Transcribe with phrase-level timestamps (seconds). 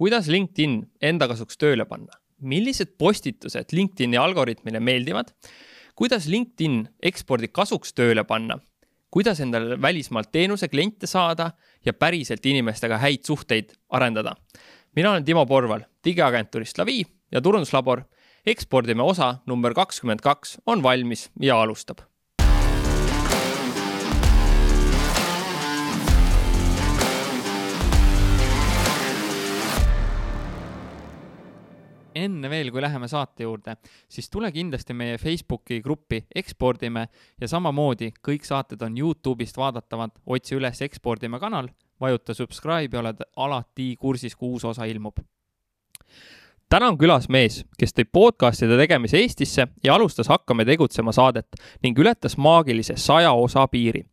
[0.00, 5.34] kuidas LinkedIn enda kasuks tööle panna, millised postitused LinkedIni algoritmile meeldivad,
[5.98, 8.56] kuidas LinkedIn ekspordi kasuks tööle panna,
[9.12, 11.50] kuidas endale välismaalt teenuse kliente saada
[11.84, 14.36] ja päriselt inimestega häid suhteid arendada.
[14.96, 18.02] mina olen Timo Porval digiagentuurist Lavi ja turunduslabor.
[18.46, 22.09] ekspordime osa number kakskümmend kaks on valmis ja alustab
[32.24, 33.76] enne veel, kui läheme saate juurde,
[34.08, 37.06] siis tule kindlasti meie Facebooki gruppi Ekspordime
[37.40, 41.70] ja samamoodi kõik saated on Youtube'ist vaadatavad, otsi üles Ekspordime kanal,
[42.00, 45.20] vajuta subscribe ja oled alati kursis, kui uus osa ilmub
[46.70, 51.98] täna on külas mees, kes tõi podcastide tegemise Eestisse ja alustas Hakkame tegutsema saadet ning
[51.98, 54.04] ületas maagilise saja osa piiri.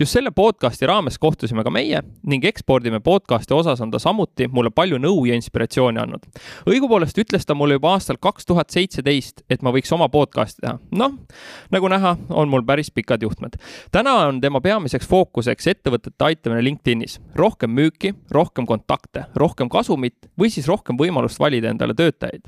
[0.00, 4.70] just selle podcasti raames kohtusime ka meie ning ekspordime podcasti osas on ta samuti mulle
[4.70, 6.24] palju nõu ja inspiratsiooni andnud.
[6.66, 10.78] õigupoolest ütles ta mulle juba aastal kaks tuhat seitseteist, et ma võiks oma podcasti teha.
[10.90, 11.12] noh,
[11.70, 13.60] nagu näha, on mul päris pikad juhtmed.
[13.92, 17.20] täna on tema peamiseks fookuseks ettevõtete aitamine LinkedInis.
[17.34, 22.46] rohkem müüki, rohkem kontakte, rohkem kasumit või siis rohkem võimalust valida endale tööd töötajaid.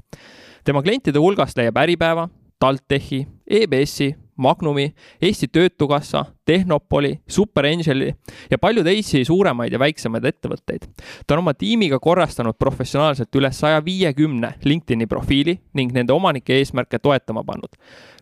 [0.65, 2.29] tema klientide hulgast leiab Äripäeva,
[2.61, 4.93] TalTechi, EBS-i, Magnumi,
[5.23, 8.15] Eesti Töötukassa, Tehnopoli, Superangeli
[8.51, 10.87] ja palju teisi suuremaid ja väiksemaid ettevõtteid.
[11.27, 16.99] ta on oma tiimiga korrastanud professionaalselt üle saja viiekümne LinkedIni profiili ning nende omanike eesmärke
[16.99, 17.77] toetama pannud.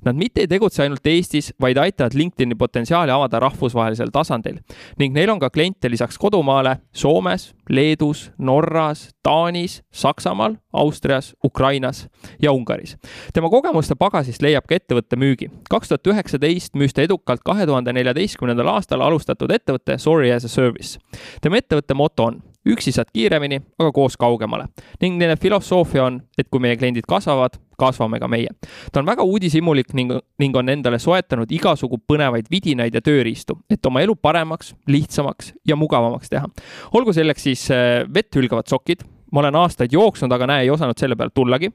[0.05, 4.59] Nad mitte ei tegutse ainult Eestis, vaid aitavad LinkedIni potentsiaali avada rahvusvahelisel tasandil
[4.99, 12.09] ning neil on ka kliente lisaks kodumaale Soomes, Leedus, Norras, Taanis, Saksamaal, Austrias, Ukrainas
[12.43, 12.97] ja Ungaris.
[13.33, 15.51] tema kogemuste pagasist leiab ka ettevõtte müügi.
[15.71, 20.49] kaks tuhat üheksateist müüs ta edukalt kahe tuhande neljateistkümnendal aastal alustatud ettevõtte Sorry as a
[20.49, 20.99] Service.
[21.43, 24.67] tema ettevõtte moto on üksi saad kiiremini, aga koos kaugemale.
[25.01, 28.49] ning nende filosoofia on, et kui meie kliendid kasvavad, kasvame ka meie.
[28.93, 33.85] ta on väga uudishimulik ning, ning on endale soetanud igasugu põnevaid vidinaid ja tööriistu, et
[33.87, 36.49] oma elu paremaks, lihtsamaks ja mugavamaks teha.
[36.93, 40.99] olgu selleks siis äh, vett hülgavad sokid ma olen aastaid jooksnud, aga näe, ei osanud
[40.99, 41.71] selle peale tullagi.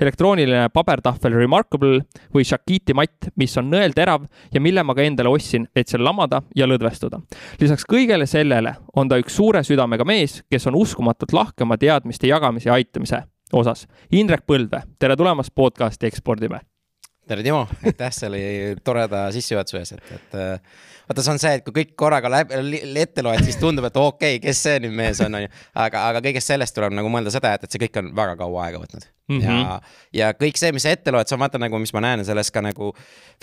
[0.00, 2.00] elektrooniline pabertahvel Remarkable
[2.34, 6.42] või Shakiti matt, mis on nõelterav ja mille ma ka endale ostsin, et seal lamada
[6.56, 7.20] ja lõdvestuda.
[7.60, 12.26] lisaks kõigele sellele on ta üks suure südamega mees, kes on uskumatult lahke oma teadmiste
[12.26, 13.86] jagamise ja aitamise osas.
[14.10, 16.60] Indrek Põldvee, tere tulemast podcasti Ekspordime.
[17.26, 18.40] Tere, Timo, aitäh selle
[18.84, 20.36] toreda sissejuhatuse eest, et, et
[21.08, 24.38] vaata, see on see, et kui kõik korraga läbi, ette loed, siis tundub, et okei
[24.38, 25.52] okay,, kes see nüüd mees on, onju.
[25.86, 28.66] aga, aga kõigest sellest tuleb nagu mõelda seda, et, et see kõik on väga kaua
[28.68, 29.40] aega võtnud mm.
[29.40, 29.60] -hmm.
[29.60, 29.80] ja,
[30.12, 32.62] ja kõik see, mis sa ette loed, sa vaata nagu, mis ma näen selles ka
[32.64, 32.92] nagu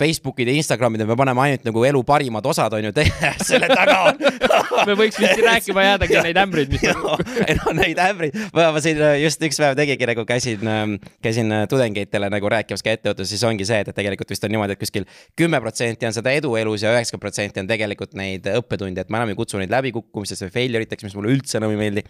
[0.00, 2.92] Facebookid ja Instagramid, me paneme ainult nagu elu parimad osad on ju
[3.50, 4.18] selle taga on
[4.88, 6.82] me võiks vist rääkima jäädagi neid ämbreid, mis
[7.60, 11.66] no neid ämbreid, ma siin äh, just üks päev tegigi nagu käisin, ähm, käisin äh,
[11.70, 14.82] tudengeitele nagu rääkimas ka ettevõtluses, siis ongi see, et, et tegelikult vist on niimoodi, et
[14.82, 15.08] kuskil
[15.38, 19.22] kümme protsenti on seda edu elus ja üheksakümmend protsenti on tegelikult neid õppetunde, et ma
[19.22, 22.04] enam ei kutsu neid läbikukkumisteks või failure iteks, mis mulle üldse enam ei meeldi.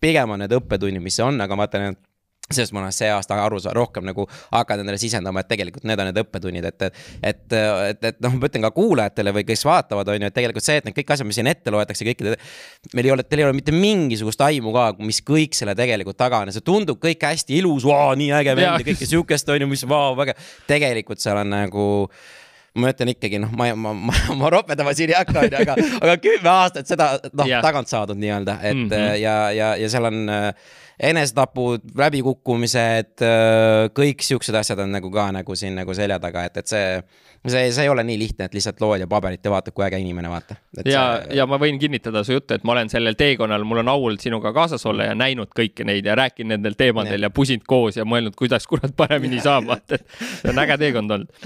[0.00, 2.13] pigem on need õppetunnid, mis on, aga ma vaatan, et
[2.52, 6.00] sellest ma olen see aasta aru saa-, rohkem nagu hakanud endale sisendama, et tegelikult need
[6.02, 6.98] on need õppetunnid, et, et.
[7.30, 10.66] et, et, et noh, ma ütlen ka kuulajatele või kes vaatavad, on ju, et tegelikult
[10.66, 12.36] see, et need kõik asjad, mis siin ette loetakse, kõikide.
[12.92, 16.42] meil ei ole, teil ei ole mitte mingisugust aimu ka, mis kõik selle tegelikult taga
[16.44, 19.70] on ja see tundub kõik hästi ilus, nii äge vend ja kõike sihukest on ju,
[19.70, 20.36] mis vau, väga.
[20.68, 21.86] tegelikult seal on nagu
[22.74, 26.14] ma ütlen ikkagi noh, ma, ma, ma, ma ropendama siin ei hakka, onju, aga, aga
[26.22, 27.62] kümme aastat seda noh yeah.
[27.62, 29.20] tagant saadud nii-öelda, et mm -hmm.
[29.22, 30.48] ja, ja, ja seal on äh,
[31.00, 36.56] enesetapud, läbikukkumised, äh, kõik siuksed asjad on nagu ka nagu siin nagu selja taga, et,
[36.56, 36.98] et see.
[37.46, 39.98] see, see ei ole nii lihtne, et lihtsalt loed ja paberit ja vaatad, kui äge
[40.00, 40.56] inimene, vaata.
[40.84, 43.90] ja see..., ja ma võin kinnitada su juttu, et ma olen sellel teekonnal, mul on
[43.92, 47.34] au olnud sinuga kaasas olla ja näinud kõiki neid ja rääkinud nendel teemadel ja, ja
[47.34, 50.08] pusinud koos ja mõelnud, kuidas kurat paremini saab, vaata, et
[50.40, 51.44] see on äge teekond olnud.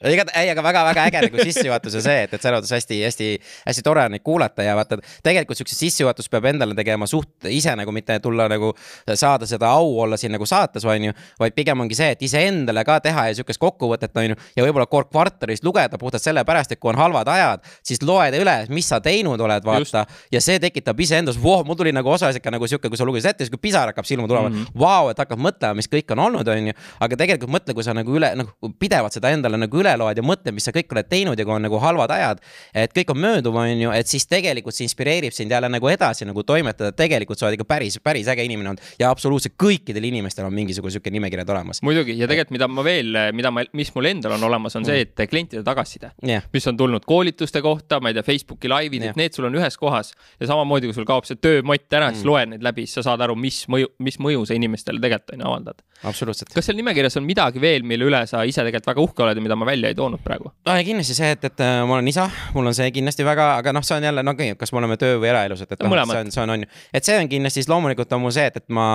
[0.00, 4.04] Ega, ei, aga väga-väga äge nagu sissejuhatus ja see, et, et selles mõttes hästi-hästi-hästi tore
[4.08, 8.16] on neid kuulata ja vaata, tegelikult siukse sissejuhatust peab endale tegema suht ise nagu mitte
[8.24, 8.72] tulla nagu
[9.12, 11.16] saada seda au olla siin nagu saates, on ju.
[11.40, 14.38] vaid pigem ongi see, et iseendale ka teha ja siukest kokkuvõtet, on ju.
[14.56, 18.56] ja võib-olla kord kvartalis lugeda puhtalt sellepärast, et kui on halvad ajad, siis loed üle,
[18.72, 20.06] mis sa teinud oled, vaata.
[20.32, 23.34] ja see tekitab iseendas, voh, mul tuli nagu osaliselt ka nagu sihuke, kui sa lugesid
[23.34, 24.56] ette, siis kui pisar hakkab silma tulema mm.
[24.56, 24.80] -hmm.
[24.80, 26.74] Vau, et hakkad mõtlema, mis kõik on olnud, on ju.
[27.00, 30.20] aga tegelikult mõtle, kui sa nagu üle, nagu pidevalt seda endale nagu üle üle loed
[30.20, 32.42] ja mõtled, mis sa kõik oled teinud ja kui on nagu halvad ajad,
[32.74, 36.26] et kõik on mööduv, on ju, et siis tegelikult see inspireerib sind jälle nagu edasi
[36.28, 40.46] nagu toimetada, tegelikult sa oled ikka päris, päris äge inimene olnud ja absoluutselt kõikidel inimestel
[40.46, 41.82] on mingisugune sihuke nimekirjad olemas.
[41.86, 45.04] muidugi ja tegelikult, mida ma veel, mida ma, mis mul endal on olemas, on see,
[45.06, 49.14] et klientide tagasiside yeah., mis on tulnud koolituste kohta, ma ei tea, Facebooki laivid yeah.,
[49.14, 52.20] et need sul on ühes kohas ja samamoodi, kui sul kaob see töömott ära mm.,
[52.20, 55.34] siis loe neid läbi, siis sa saad aru, mis mõju, mis mõju sa inimestele tegelikult
[55.34, 55.82] on ju avaldad.
[56.10, 56.52] absoluutselt.
[56.54, 59.44] kas seal nimekirjas on midagi veel, mille üle sa ise tegelikult väga uhke oled ja
[59.44, 60.52] mida ma välja ei toonud praegu?
[60.66, 63.46] no ja kindlasti see, et, et äh, ma olen isa, mul on see kindlasti väga,
[63.62, 65.84] aga noh, see on jälle, no okay,, kas me oleme töö või eraelus, et, et
[65.84, 68.34] noh, see on, see on, on ju, et see on kindlasti, siis loomulikult on mul
[68.36, 68.88] see, et, et ma,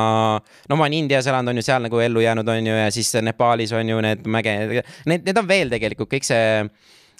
[0.70, 3.14] no ma olen Indias elanud, on ju, seal nagu ellu jäänud, on ju, ja siis
[3.26, 4.58] Nepaalis on ju need mäge,
[5.10, 6.46] need, need on veel tegelikult kõik see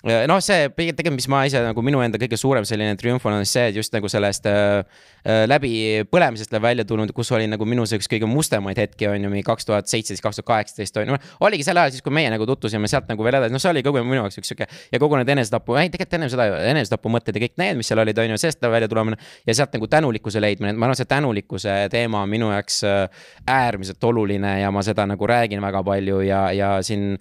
[0.06, 3.70] noh, see tegelikult, mis ma ise nagu minu enda kõige suurem selline triumf on see,
[3.72, 4.84] et just nagu sellest äh,
[5.26, 9.26] äh läbipõlemisest läheb välja tulnud, kus oli nagu minu see üks kõige mustemaid hetki on
[9.26, 11.20] ju, mingi kaks tuhat seitseteist, kaks tuhat kaheksateist on ju.
[11.48, 13.84] oligi sel ajal siis, kui meie nagu tutvusime sealt nagu veel edasi, noh, see oli
[13.86, 17.46] kogu minu jaoks üks sihuke ja kogu need enesetapu, ei tegelikult enne seda enesetapumõtted ja
[17.48, 19.18] kõik need, mis seal olid, on ju, sellest välja tulemine.
[19.48, 23.26] ja sealt nagu tänulikkuse leidmine, et ma arvan, see tänulikkuse teema on minu jaoks äh,
[23.50, 27.18] äärmiselt oluline ja ma seda nagu räägin väga palju ja, ja siin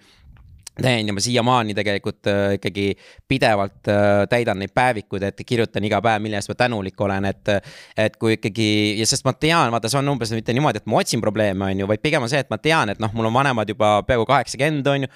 [0.83, 2.87] teen ja ma siiamaani tegelikult äh, ikkagi
[3.29, 7.55] pidevalt äh, täidan neid päevikuid, et kirjutan iga päev, mille eest ma tänulik olen, et.
[7.99, 8.67] et kui ikkagi
[8.99, 11.85] ja sest ma tean, vaata, see on umbes mitte niimoodi, et ma otsin probleeme, on
[11.85, 14.27] ju, vaid pigem on see, et ma tean, et noh, mul on vanemad juba peaaegu
[14.29, 15.11] kaheksakümmend, on ju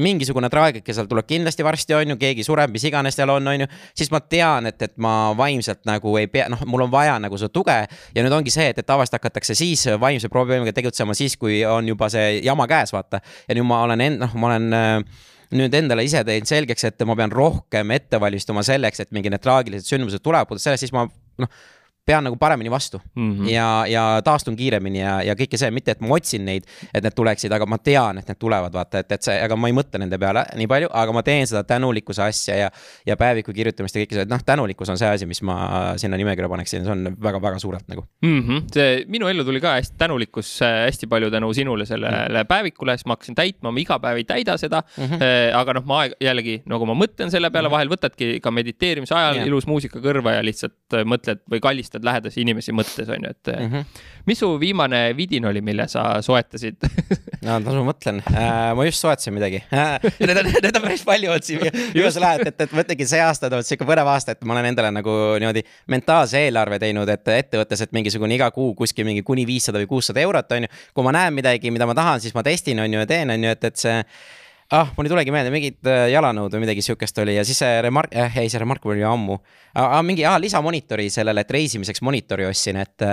[0.00, 3.64] mingisugune traagika seal tuleb kindlasti varsti, on ju, keegi sureb, mis iganes seal on, on
[3.64, 3.68] ju.
[3.96, 7.38] siis ma tean, et, et ma vaimselt nagu ei pea, noh, mul on vaja nagu
[7.40, 7.78] seda tuge.
[8.14, 11.88] ja nüüd ongi see, et, et tavaliselt hakatakse siis vaimse probleemiga tegutsema siis, kui on
[11.88, 13.22] juba see jama käes, vaata.
[13.48, 15.24] ja nüüd ma olen end-, noh, ma olen äh,
[15.56, 19.44] nüüd endale ise teinud selgeks, et ma pean rohkem ette valmistuma selleks, et mingi need
[19.44, 21.06] traagilised sündmused tulevad, sellest siis ma
[21.42, 21.50] noh
[22.06, 23.48] pean nagu paremini vastu mm -hmm.
[23.50, 26.64] ja, ja taastun kiiremini ja, ja kõike see, mitte et ma otsin neid,
[26.94, 29.70] et need tuleksid, aga ma tean, et need tulevad, vaata, et, et see, aga ma
[29.70, 32.70] ei mõtle nende peale nii palju, aga ma teen seda tänulikkuse asja ja.
[33.06, 35.56] ja päeviku kirjutamist ja kõike seda, et noh, tänulikkus on see asi, mis ma
[35.96, 38.40] sinna nimekirja paneksin, see on väga-väga suurelt nagu mm.
[38.40, 38.62] -hmm.
[38.74, 42.46] see minu ellu tuli ka hästi tänulikkus äh, hästi palju tänu sinule sellele mm -hmm.
[42.46, 45.04] päevikule, siis ma hakkasin täitma, ma iga päev ei täida seda mm.
[45.04, 45.56] -hmm.
[45.56, 47.74] aga noh, ma jällegi nagu ma mõtlen selle peale, mhm.
[47.74, 49.46] vahel võtadki ka mediteerimise ajal yeah.
[49.46, 53.30] ilus muusika kõrva ja lihtsalt äh, mõtled või kallistad vaatad lähedasi inimesi mõttes, on ju,
[53.30, 53.70] et mm.
[53.70, 53.84] -hmm.
[54.26, 56.76] mis su viimane vidin oli, mille sa soetasid
[57.46, 61.30] no tasu mõtlen äh,, ma just soetasin midagi äh, Need on, need on päris palju
[61.30, 61.60] olnud siin
[61.94, 64.70] viimasel ajal, et, et ma ütlengi, see aasta on sihuke põnev aasta, et ma olen
[64.72, 69.46] endale nagu niimoodi mentaalse eelarve teinud, et ettevõttes, et mingisugune iga kuu kuskil mingi kuni
[69.46, 70.72] viissada või kuussada eurot, on ju.
[70.94, 73.44] kui ma näen midagi, mida ma tahan, siis ma testin, on ju, ja teen, on
[73.44, 74.02] ju, et, et see
[74.74, 77.78] ah, mul ei tulegi meelde, mingid äh, jalanõud või midagi sihukest oli ja siis see
[77.86, 79.36] Remark äh,, ei see Remarkable oli ammu
[79.76, 80.00] ah,.
[80.02, 83.04] mingi ah, lisamonitori sellele, et reisimiseks monitori ostsin, et,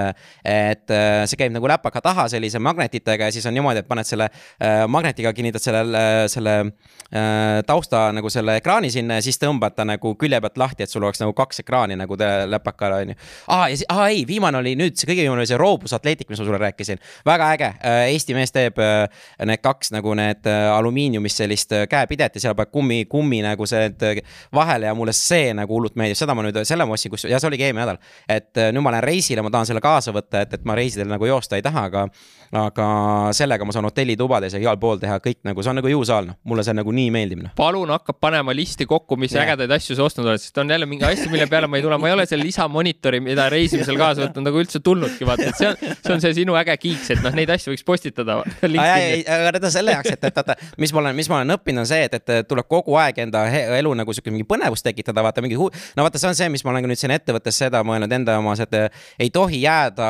[0.42, 4.08] et äh, see käib nagu läpaka taha sellise magnetitega ja siis on niimoodi, et paned
[4.08, 9.78] selle äh, magnetiga, kinnitad selle, selle äh, tausta nagu selle ekraani sinna ja siis tõmbad
[9.78, 12.18] ta nagu külje pealt lahti, et sul oleks nagu kaks ekraani nagu
[12.50, 13.20] läpakal on ju.
[13.54, 16.30] aa, ja siis, aa ei, viimane oli nüüd see kõige viimane oli see Robus Athletic,
[16.34, 17.02] mis ma sulle rääkisin.
[17.26, 17.72] väga äge,
[18.14, 23.04] Eesti mees teeb need kaks nagu need alumiiniumist sellist äh, käepidet ja seal peab kummi,
[23.12, 24.22] kummi nagu see äh,
[24.56, 27.42] vahele ja mulle see nagu hullult meeldib, seda ma nüüd, selle ma ostsin, kus, ja
[27.42, 28.02] see oligi eelmine nädal.
[28.28, 31.12] et äh, nüüd ma lähen reisile, ma tahan selle kaasa võtta, et, et ma reisidel
[31.12, 32.08] nagu joosta ei taha, aga
[32.54, 32.88] aga
[33.34, 36.38] sellega ma saan hotellitubades ja igal pool teha kõik nagu, see on nagu jõusaal, noh,
[36.50, 37.54] mulle see nagu nii meeldib, noh.
[37.58, 39.48] palun hakkab panema listi kokku, mis yeah.
[39.48, 41.98] ägedaid asju sa ostnud oled, sest on jälle mingi asju, mille peale ma ei tule,
[42.02, 45.72] ma ei ole selle lisamonitori, mida reisimisel kaasa võtnud, nagu üldse tulnudki, vaata, et see
[45.72, 48.38] on, see on see sinu äge kiiks, et noh, neid asju võiks postitada.
[48.44, 51.84] aga need on selle jaoks, et, et vaata, mis ma olen, mis ma olen õppinud,
[51.84, 53.44] on see, et, et tuleb kogu aeg enda
[53.80, 56.64] elu nagu sihuke mingi põnevust tekitada, vaata mingi hu-, no vaata, see on see, mis
[56.66, 58.78] ma olen ka nüüd siin ettevõttes seda mõelnud enda omas, et
[59.22, 60.08] ei tohi jääda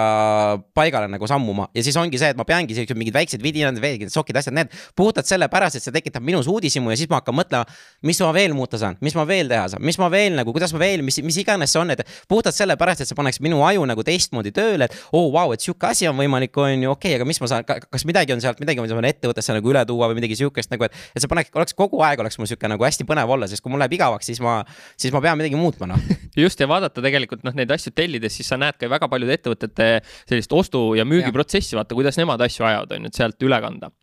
[0.75, 1.69] paigale nagu sammuma.
[1.75, 4.73] Ja siis ongi see, et ma peangi siuksed mingid väiksed vidinad, veelgi sokid, asjad, need
[4.99, 7.67] puhtalt sellepärast, et see tekitab minus uudishimu ja siis ma hakkan mõtlema,
[8.05, 10.73] mis ma veel muuta saan, mis ma veel teha saan, mis ma veel nagu, kuidas
[10.75, 13.85] ma veel, mis, mis iganes see on, et puhtalt sellepärast, et see paneks minu aju
[13.89, 16.93] nagu teistmoodi tööle, et oo oh, vau wow,, et sihuke asi on võimalik, on ju,
[16.93, 19.73] okei okay,, aga mis ma saan, kas midagi on sealt, midagi ma saan ettevõttesse nagu
[19.73, 22.49] üle tuua või midagi sihukest nagu, et, et see paneks, oleks kogu aeg oleks mul
[22.49, 24.59] sihuke nagu hästi põnev olla, sest kui mul läheb igavaks, siis ma,
[24.99, 26.13] siis ma pean midagi muutma, noh.
[26.43, 29.89] just ja vaadata tegelikult noh, neid asju tellides, siis sa näed ka väga paljude ettevõtete
[30.29, 33.93] sellist ostu ja müügiprotsessi, vaata, kuidas nemad asju ajavad, on ju, et sealt üle kanda.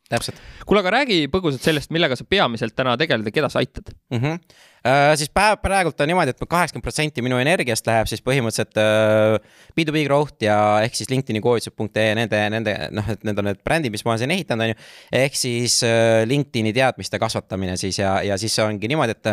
[0.66, 4.18] Kuule, aga räägi põgusalt sellest, millega sa peamiselt täna tegeled ja keda sa aitad mm?
[4.18, 4.66] -hmm.
[4.80, 9.34] Uh, siis päev, praegult on niimoodi, et kaheksakümmend protsenti minu energiast läheb siis põhimõtteliselt uh,
[9.76, 10.54] B2B growth ja
[10.86, 14.22] ehk siis LinkedIn'i koolitused.ee, nende, nende noh, et need on need brändid, mis ma olen
[14.22, 14.78] siin ehitanud, on ju.
[15.20, 19.30] ehk siis uh, LinkedIn'i teadmiste kasvatamine siis ja, ja siis ongi niimoodi, et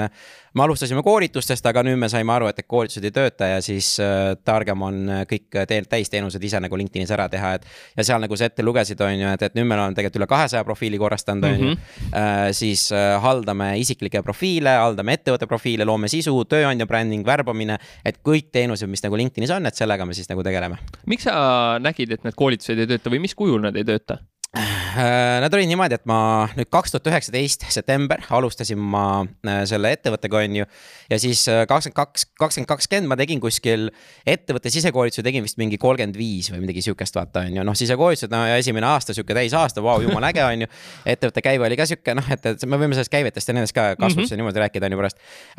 [0.57, 3.93] me alustasime koolitustest, aga nüüd me saime aru, et, et koolitused ei tööta ja siis
[4.03, 5.59] äh, targem on äh, kõik
[5.91, 7.67] täisteenused ise nagu LinkedInis ära teha, et.
[7.97, 10.29] ja seal nagu sa ette lugesid, on ju, et, et nüüd meil on tegelikult üle
[10.31, 11.69] kahesaja profiili korrastanud on Mhm.
[11.69, 12.53] ju.
[12.57, 18.49] siis äh, haldame isiklikke profiile, haldame ettevõtte profiile, loome sisu, tööandja bränding, värbamine, et kõik
[18.51, 20.77] teenused, mis nagu LinkedInis on, et sellega me siis nagu tegeleme.
[21.05, 24.19] miks sa nägid, et need koolitused ei tööta või mis kujul nad ei tööta?
[24.57, 29.03] Äh, Nad olid niimoodi, et ma nüüd kaks tuhat üheksateist september alustasin ma
[29.45, 30.67] äh, selle ettevõttega, on ju.
[31.11, 33.87] ja siis äh, kakskümmend kaks, kakskümmend kakskümmend ma tegin kuskil
[34.27, 38.33] ettevõtte sisekoolituse tegin vist mingi kolmkümmend viis või midagi sihukest, vaata on ju, noh sisekoolitused,
[38.33, 40.71] no ja esimene aasta sihuke täisaasta, vau, jumala äge on ju.
[41.13, 43.91] ettevõtte käive oli ka sihuke noh, et, et me võime sellest käivetest ja nendest ka
[43.95, 44.33] kasvust mm -hmm.
[44.33, 45.17] ja niimoodi rääkida on ju pärast.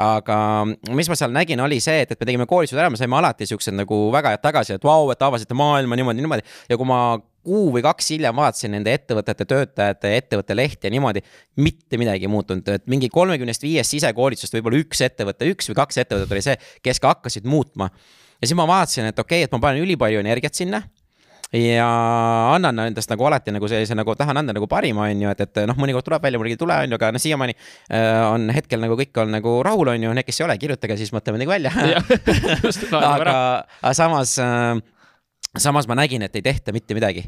[0.09, 0.39] aga
[0.91, 3.47] mis ma seal nägin, oli see, et, et me tegime koolitused ära, me saime alati
[3.47, 7.19] siuksed nagu väga head tagasisidet, et vau, et avasite maailma niimoodi, niimoodi ja kui ma
[7.49, 11.25] kuu või kaks hiljem vaatasin nende ettevõtete töötajate ettevõtte lehti ja niimoodi,
[11.65, 16.05] mitte midagi ei muutunud, et mingi kolmekümnest viiest sisekoolitusest võib-olla üks ettevõte, üks või kaks
[16.05, 17.91] ettevõtet oli see, kes ka hakkasid muutma.
[18.39, 20.85] ja siis ma vaatasin, et okei okay,, et ma panen ülipalju energiat sinna
[21.53, 21.87] ja
[22.55, 25.61] annan endast nagu alati nagu sellise nagu tahan anda nagu parima, on ju, et, et
[25.69, 28.83] noh, mõnikord tuleb välja, mõnikord ei tule, on ju, aga noh, siiamaani äh, on hetkel
[28.85, 31.55] nagu kõik on nagu rahul, on ju, need, kes ei ole, kirjutage siis mõtleme midagi
[31.55, 31.73] välja.
[33.01, 33.35] aga,
[33.81, 34.77] aga samas äh,,
[35.59, 37.25] samas ma nägin, et ei tehta mitte midagi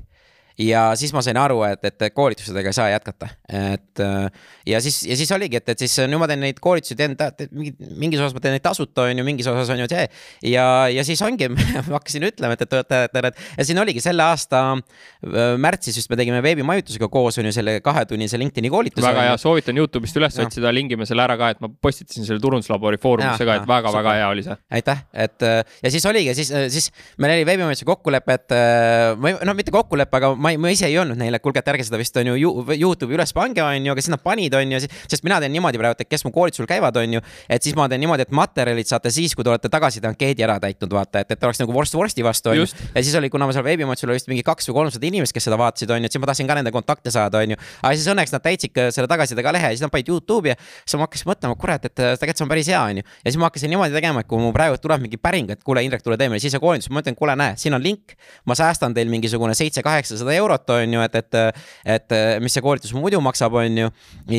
[0.61, 4.27] ja siis ma sain aru, et, et koolitustega ei saa jätkata, et äh,
[4.69, 7.31] ja siis, ja siis oligi, et, et siis nüüd ma teen neid koolitusi, teen ta-
[7.49, 10.05] mingi- mingis osas ma teen neid tasuta, on ju, mingis osas on ju see.
[10.53, 14.23] ja, ja siis ongi, ma hakkasin ütlema, et, et töötajatele, et ja siin oligi selle
[14.27, 19.07] aasta äh, märtsis just me tegime veebimajutusega koos on ju selle kahetunnise LinkedIn'i koolituse.
[19.07, 23.01] väga hea, soovitan Youtube'ist üles otsida, lingime selle ära ka, et ma postitasin selle turunduslabori
[23.01, 24.59] foorumisse ka, et väga-väga hea oli see.
[24.81, 29.55] aitäh, et äh, ja siis oligi, siis, siis meil oli veebimajutuse kokkulepe, et ei- noh,
[29.57, 32.17] mitte kokkulepe, aga ma, ma ise ei öelnud neile, et kuulge, et ärge seda vist
[32.17, 34.81] on ju You- Youtube'i üles pange, on ju, aga siis nad panid, on ju,
[35.11, 37.89] sest mina teen niimoodi praegu, et kes mu koolitusel käivad, on ju, et siis ma
[37.89, 41.31] teen niimoodi, et materjalid saate siis, kui te olete tagasiside ankeedi ära täitnud, vaata, et,
[41.37, 44.11] et oleks nagu vorst vorsti vastu, on ju ja siis oli, kuna ma seal veebimajutusel
[44.11, 46.31] oli vist mingi kaks või kolmsada inimest, kes seda vaatasid, on ju, et siis ma
[46.31, 47.61] tahtsin ka nende kontakte saada, on ju.
[47.83, 50.57] aga siis õnneks nad täitsid selle tagasiside ka lehe ja siis nad panid Youtube'i ja
[50.85, 53.07] siis ma hakkasin mõtlema, kurat, et tegelikult see on päris hea, on ju.
[53.25, 55.83] ja siis ma hakkasin niimoodi tegema, et kui mu praegu tuleb mingi päring, et kuule,
[55.85, 58.15] Indrek, tule tee meile sisekoolitus, ma ütlen, kuule, näe, siin on link.
[58.47, 61.65] ma säästan teil mingisugune seitse-kaheksasada eurot, on ju, et, et,
[61.97, 63.91] et mis see koolitus muidu maksab, on ju.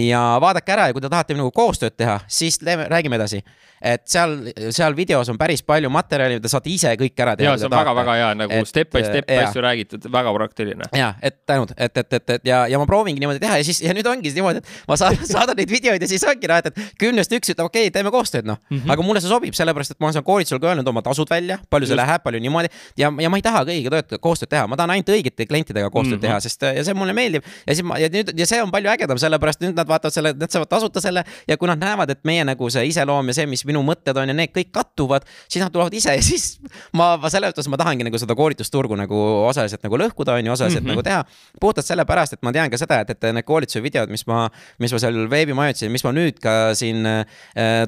[0.02, 3.42] ja vaadake ära ja kui te tahate minuga koostööd teha, siis teeme, räägime edasi.
[3.82, 4.36] et seal,
[4.70, 7.54] seal videos on päris palju materjali, te saate ise kõik ära teha.
[7.54, 10.90] ja see on väga-väga hea nagu Et, step by step asju räägitud, väga praktiline.
[10.98, 13.82] ja, et tänud, et, et, et, et ja, ja ma proovingi niimoodi teha ja siis
[13.82, 16.62] ja nüüd ongi siis niimoodi, et ma saadan, saadan neid videoid ja siis ongi noh,
[16.62, 18.78] et, et kümnest üks ütleb, okei okay,, teeme koostööd, noh mm.
[18.78, 18.94] -hmm.
[18.94, 21.58] aga mulle see sobib, sellepärast et ma olen seal koolitusel ka öelnud oma tasud välja,
[21.70, 22.04] palju see Just.
[22.04, 22.70] läheb, palju niimoodi
[23.02, 26.20] ja, ja ma ei taha kõigiga tööd, koostööd teha, ma tahan ainult õigete klientidega koostööd
[26.20, 26.26] mm Mhm.
[26.26, 26.28] -hmm.
[26.28, 28.90] teha, sest ja see mulle meeldib ja siis ma ja nüüd ja see on palju
[28.90, 32.20] ägedam, sellepärast nüüd nad vaatavad selle, nad saavad tasuta selle ja kui nad näevad, et
[32.24, 35.64] meie nagu see iseloom ja see, mis minu mõtted on ja need kõik kattuvad, siis
[35.64, 36.60] nad tulevad ise ja siis
[36.94, 39.16] ma, ma selles mõttes ma tahangi nagu seda koolitusturgu nagu
[39.48, 41.00] osaliselt nagu lõhkuda, on ju, osaliselt mm Mhm.
[41.00, 41.04] -hmm.
[41.04, 41.26] nagu teha.
[41.62, 44.92] puhtalt sellepärast, et ma tean ka seda, et, et need koolituse videod, mis ma, mis
[44.92, 47.26] ma seal veebimajutasin, mis ma nüüd ka siin äh,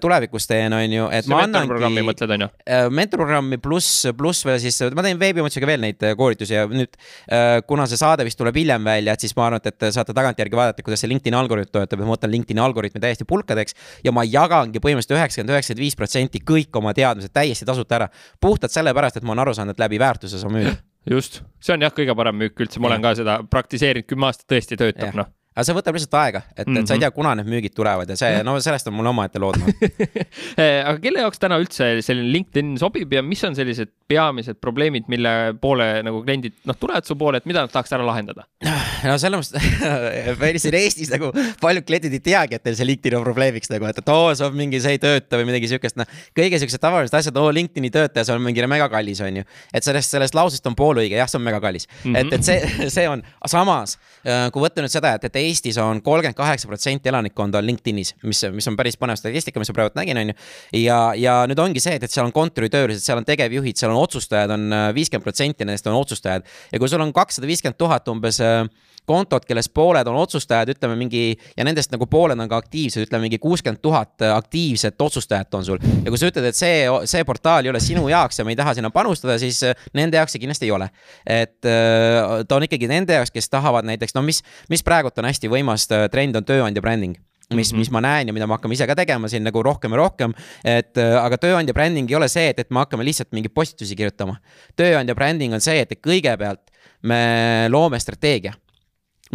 [0.02, 2.50] tulevikus teen, on ju, et see ma mentorprogrammi annangi mõtled, onju?
[2.70, 6.94] äh, mentorprogrammi pluss, pluss veel siis, ma teen veebimajutusega veel neid äh, koolitusi ja nüüd
[7.32, 10.60] äh, kuna see saade vist tuleb hiljem välja, et siis ma arvan, et, saate tagantjärgi
[10.60, 14.26] vaadata, kuidas see LinkedIn'i algoritm töötab ja ma võtan LinkedIn'i algoritmi täiesti pulkadeks ja ma
[14.28, 18.10] jagangi põhimõtteliselt üheksakümmend, üheksakümmend viis protsenti kõik oma teadmised täiesti tasuta ära.
[18.42, 20.74] puhtalt sellepärast, et ma olen aru saanud, et läbi väärtuse sa müüd.
[21.10, 24.48] just, see on jah, kõige parem müük üldse, ma olen ka seda praktiseerinud kümme aastat,
[24.56, 25.32] tõesti töötab, noh.
[25.54, 28.18] Aga see võtab lihtsalt aega, et, et sa ei tea, kuna need müügid tulevad ja
[28.20, 29.60] see, no sellest on mul omaette lood
[30.90, 35.32] aga kelle jaoks täna üldse selline LinkedIn sobib ja mis on sellised peamised probleemid, mille
[35.62, 38.46] poole nagu kliendid, noh, tulevad su poole, et mida nad tahaks ära lahendada?
[39.08, 39.68] no selles mõttes,
[40.42, 41.32] meil siin Eestis nagu
[41.62, 44.48] paljud kliendid ei teagi, et neil see LinkedIn on probleemiks nagu, et, et oo, see
[44.48, 46.10] on mingi, see ei tööta või midagi siukest, noh.
[46.38, 49.48] kõige siuksed tavalised asjad, oo LinkedIn'i töötaja, see on mingi mega kallis, on ju.
[49.74, 52.04] et sellest, sellest lausest on pool õige, jah, see on mega kallis mm.
[52.04, 52.16] Mhm.
[52.16, 52.28] -hmm.
[52.28, 56.38] et, et see, see on, samas kui võtta nüüd seda, et, et Eestis on kolmkümmend
[56.38, 60.22] kaheksa protsenti elanikkonda on LinkedInis, mis, mis on päris põnev statistika, mis ma praegu nägin,
[60.22, 60.38] on ju.
[60.84, 64.02] ja, ja nüüd ongi see, et, et seal on kontoritöölised, seal on tegevjuhid, seal on
[64.04, 68.40] otsustajad on viiskümmend protsenti nendest on otsustajad ja kui sul on kakssada viiskümmend tuhat umbes
[68.44, 68.66] äh,
[69.06, 71.24] kontot, kellest pooled on otsustajad, ütleme mingi
[71.58, 75.82] ja nendest nagu pooled on ka aktiivsed, ütleme mingi kuuskümmend tuhat aktiivset otsustajat on sul.
[76.06, 78.60] ja kui sa ütled, et see, see portaal ei ole sinu jaoks ja me ei
[78.60, 80.90] taha sinna panustada, siis äh, nende jaoks see kindlasti ei ole.
[81.26, 85.30] et äh, ta on ikkagi nende jaoks, kes tahavad näiteks, no mis, mis praegult on
[85.30, 87.20] hästi võimas äh, trend, on tööandja bränding
[87.54, 87.80] mis mm, -hmm.
[87.80, 90.34] mis ma näen ja mida me hakkame ise ka tegema siin nagu rohkem ja rohkem.
[90.64, 93.96] et äh, aga tööandja bränding ei ole see, et, et me hakkame lihtsalt mingeid postitusi
[93.96, 94.38] kirjutama.
[94.76, 96.72] tööandja bränding on see, et kõigepealt
[97.04, 98.54] me loome strateegia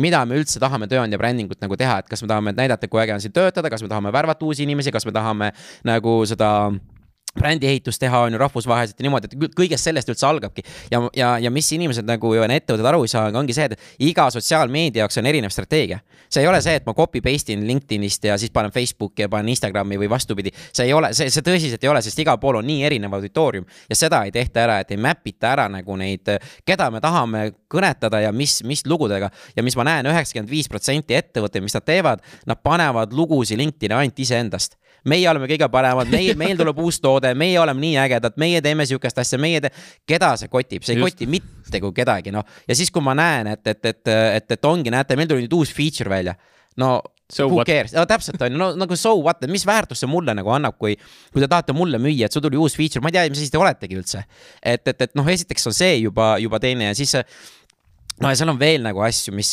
[0.00, 3.16] mida me üldse tahame tööandja brändingut nagu teha, et kas me tahame näidata, kui äge
[3.16, 5.52] on siin töötada, kas me tahame värvata uusi inimesi, kas me tahame
[5.88, 6.50] nagu seda
[7.34, 10.62] brändiehitust teha, on ju rahvusvaheliselt ja niimoodi, et kõigest sellest üldse algabki.
[10.90, 14.28] ja, ja, ja mis inimesed nagu ja ettevõtted aru ei saa, ongi see, et iga
[14.32, 16.00] sotsiaalmeedia jaoks on erinev strateegia.
[16.28, 19.28] see ei ole see, et ma copy paste in LinkedInist ja siis panen Facebooki ja
[19.28, 20.52] panen Instagrami või vastupidi.
[20.72, 23.66] see ei ole, see, see tõsiselt ei ole, sest igal pool on nii erinev auditoorium
[23.88, 26.34] ja seda ei tehta ära, et ei map ita ära nagu neid,
[26.66, 29.30] keda me tahame kõnetada ja mis, mis lugudega.
[29.56, 33.94] ja mis ma näen, üheksakümmend viis protsenti ettevõtteid, mis nad teevad, nad panevad lugusid LinkedIn'i
[33.94, 38.38] ainult iseendast meie oleme kõige paremad, meie, meil tuleb uus toode, meie oleme nii ägedad,
[38.40, 39.72] meie teeme sihukest asja, meie te-,
[40.08, 41.18] keda see kotib, see ei Just.
[41.18, 42.46] koti mitte kui kedagi, noh.
[42.68, 45.56] ja siis, kui ma näen, et, et, et, et, et ongi, näete, meil tuli nüüd
[45.60, 46.36] uus feature välja.
[46.78, 46.98] no
[47.28, 47.68] So who what?
[47.68, 50.78] cares, no täpselt on ju, no nagu so what, mis väärtust see mulle nagu annab,
[50.80, 50.94] kui,
[51.28, 53.52] kui te tahate mulle müüa, et sul tuli uus feature, ma ei tea, mis asi
[53.52, 54.22] te oletegi üldse.
[54.62, 57.12] et, et, et noh, esiteks on see juba, juba teine ja siis
[58.22, 59.50] no ja seal on veel nagu asju, mis,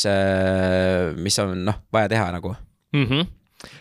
[1.20, 3.10] mis on noh, vaja teha nagu mm.
[3.10, 3.34] -hmm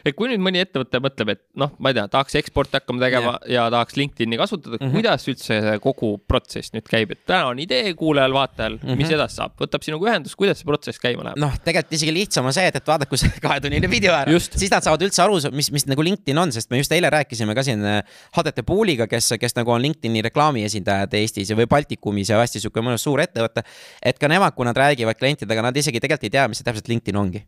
[0.04, 3.34] et kui nüüd mõni ettevõte mõtleb, et noh, ma ei tea, tahaks eksporti hakkama tegema
[3.42, 3.54] yeah.
[3.56, 4.94] ja tahaks LinkedIn'i kasutada mm, -hmm.
[4.94, 9.00] kuidas üldse kogu protsess nüüd käib, et täna on idee kuulajal-vaatajal mm, -hmm.
[9.00, 11.40] mis edasi saab, võtab sinuga ühendust, kuidas see protsess käima läheb?
[11.42, 14.86] noh, tegelikult isegi lihtsam on see, et, et vaadaku see kahetunnine video ära, siis nad
[14.86, 17.82] saavad üldse aru, mis, mis nagu LinkedIn on, sest me just eile rääkisime ka siin
[17.84, 22.62] HDT äh, Pooliga, kes, kes nagu on LinkedIn'i reklaami esindajad Eestis või Baltikumis ja hästi
[22.62, 23.64] sihuke mõnus suur ettevõte.
[24.02, 26.88] et ka nemad, kui nad räägivad klientidega, nad isegi tegelikult ei tea, mis see täpselt
[26.88, 27.44] LinkedIn ongi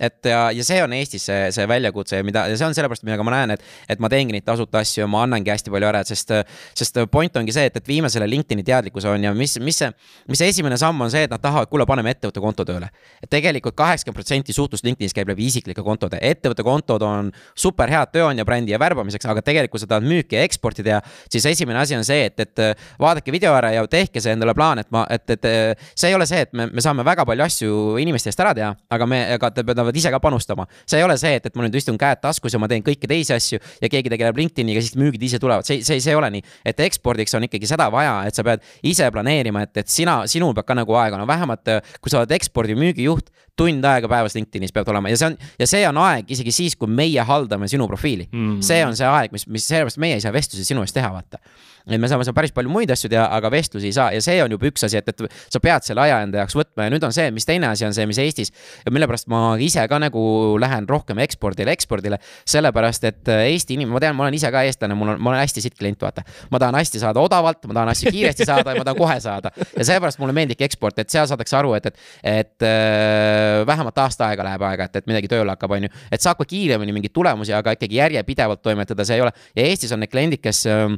[0.00, 3.04] et ja, ja see on Eestis see, see väljakutse ja mida, ja see on sellepärast,
[3.06, 5.88] millega ma näen, et, et ma teengi neid tasuta asju ja ma annangi hästi palju
[5.90, 6.32] ära, sest,
[6.76, 9.90] sest point ongi see, et, et viime selle LinkedIn'i teadlikkuse on ja mis, mis see,
[10.30, 12.88] mis see esimene samm on see, et nad tahavad, kuule, paneme ettevõtte konto tööle.
[13.20, 18.12] et tegelikult kaheksakümmend protsenti suhtlust LinkedInis käib läbi isiklike kontode, ettevõtte kontod on super head
[18.14, 21.98] tööandja brändi ja värbamiseks, aga tegelikult sa tahad müüki ja eksporti teha, siis esimene asi
[21.98, 22.64] on see, et, et
[23.00, 25.48] vaadake video ära ja tehke see endale plaan, et ma, et, et
[25.94, 28.72] see ei ole see, et me, me saame väga palju asju inimeste eest ära teha,
[28.96, 30.66] aga me, aga te peavad peavad ise ka panustama.
[30.86, 33.08] see ei ole see, et, et ma nüüd istun käed taskus ja ma teen kõiki
[33.10, 36.30] teisi asju ja keegi tegeleb LinkedIniga, siis müügid ise tulevad, see, see, see ei ole
[36.36, 36.42] nii.
[36.64, 40.54] et ekspordiks on ikkagi seda vaja, et sa pead ise planeerima, et, et sina, sinul
[40.54, 44.72] peab ka nagu aega, no vähemalt kui sa oled ekspordi müügijuht, tund aega päevas LinkedInis
[44.72, 47.88] peab olema ja see on, ja see on aeg isegi siis, kui meie haldame sinu
[47.90, 48.46] profiili mm.
[48.46, 48.62] -hmm.
[48.64, 51.42] see on see aeg, mis, mis sellepärast meie ei saa vestlusi sinu eest teha, vaata
[51.86, 54.38] et me saame seal päris palju muid asju teha, aga vestlusi ei saa ja see
[54.44, 55.22] on juba üks asi, et, et
[55.52, 57.94] sa pead selle aja enda jaoks võtma ja nüüd on see, mis teine asi on
[57.96, 58.52] see, mis Eestis
[58.84, 60.22] ja mille pärast ma ise ka nagu
[60.60, 62.20] lähen rohkem ekspordile, ekspordile.
[62.48, 65.42] sellepärast, et Eesti inimene, ma tean, ma olen ise ka eestlane, mul on, ma olen
[65.42, 66.24] hästi sitt klient, vaata.
[66.50, 69.52] ma tahan hästi saada odavalt, ma tahan asju kiiresti saada ja ma tahan kohe saada
[69.56, 74.30] ja seepärast mulle meeldibki eksport, et seal saadakse aru, et, et, et äh, vähemalt aasta
[74.30, 75.92] aega läheb aega, et, et midagi tööle hakkab, on ju.
[76.10, 79.92] et saab ka kiiremini mingeid tulemusi, aga ikkagi järjepidevalt toimetada, see ei ole ja Eestis
[79.94, 80.88] on need kliendid, kes äh,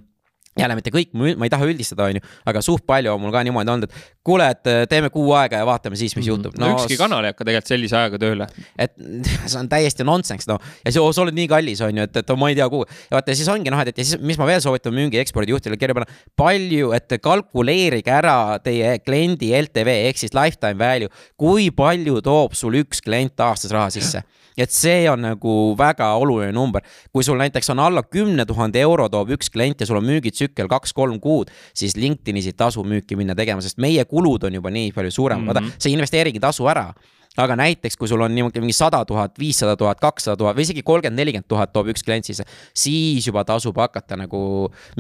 [0.59, 3.41] jälle mitte kõik, ma ei taha üldistada, on ju, aga suht palju on mul ka
[3.47, 6.51] niimoodi olnud, et kuule, et äh, teeme kuu aega ja vaatame siis, mis mm -hmm.
[6.51, 6.73] juhtub no,.
[6.75, 8.49] ükski kanal ei hakka tegelikult sellise ajaga tööle.
[8.79, 8.93] et
[9.51, 10.61] see on täiesti nonsense, noh.
[10.85, 12.85] ja sa, sa oled nii kallis, on ju, et, et ma ei tea, kuhu.
[13.11, 15.81] ja vaata, siis ongi noh, et, et ja siis, mis ma veel soovitan müügi ekspordijuhtidele
[15.81, 16.21] kirja panna.
[16.37, 21.09] palju, et kalkuleerige ära teie kliendi LTV ehk siis lifetime value.
[21.37, 24.23] kui palju toob sul üks klient aastas raha sisse
[24.57, 26.83] et see on nagu väga oluline number.
[27.13, 30.07] kui sul näiteks on alla kümne tuhande euro toob üks klient ja sul on
[30.43, 34.71] müügitsükkel kaks-kolm kuud, siis LinkedInis ei tasu müüki minna tegema, sest meie kulud on juba
[34.71, 35.71] nii palju suuremad mm, -hmm.
[35.71, 36.93] vaata, sa ei investeerigi tasu ära
[37.41, 40.83] aga näiteks, kui sul on niimoodi mingi sada tuhat, viissada tuhat, kakssada tuhat või isegi
[40.85, 42.45] kolmkümmend, nelikümmend tuhat toob üks klient sisse,
[42.77, 44.41] siis juba tasub hakata nagu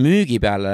[0.00, 0.72] müügi peale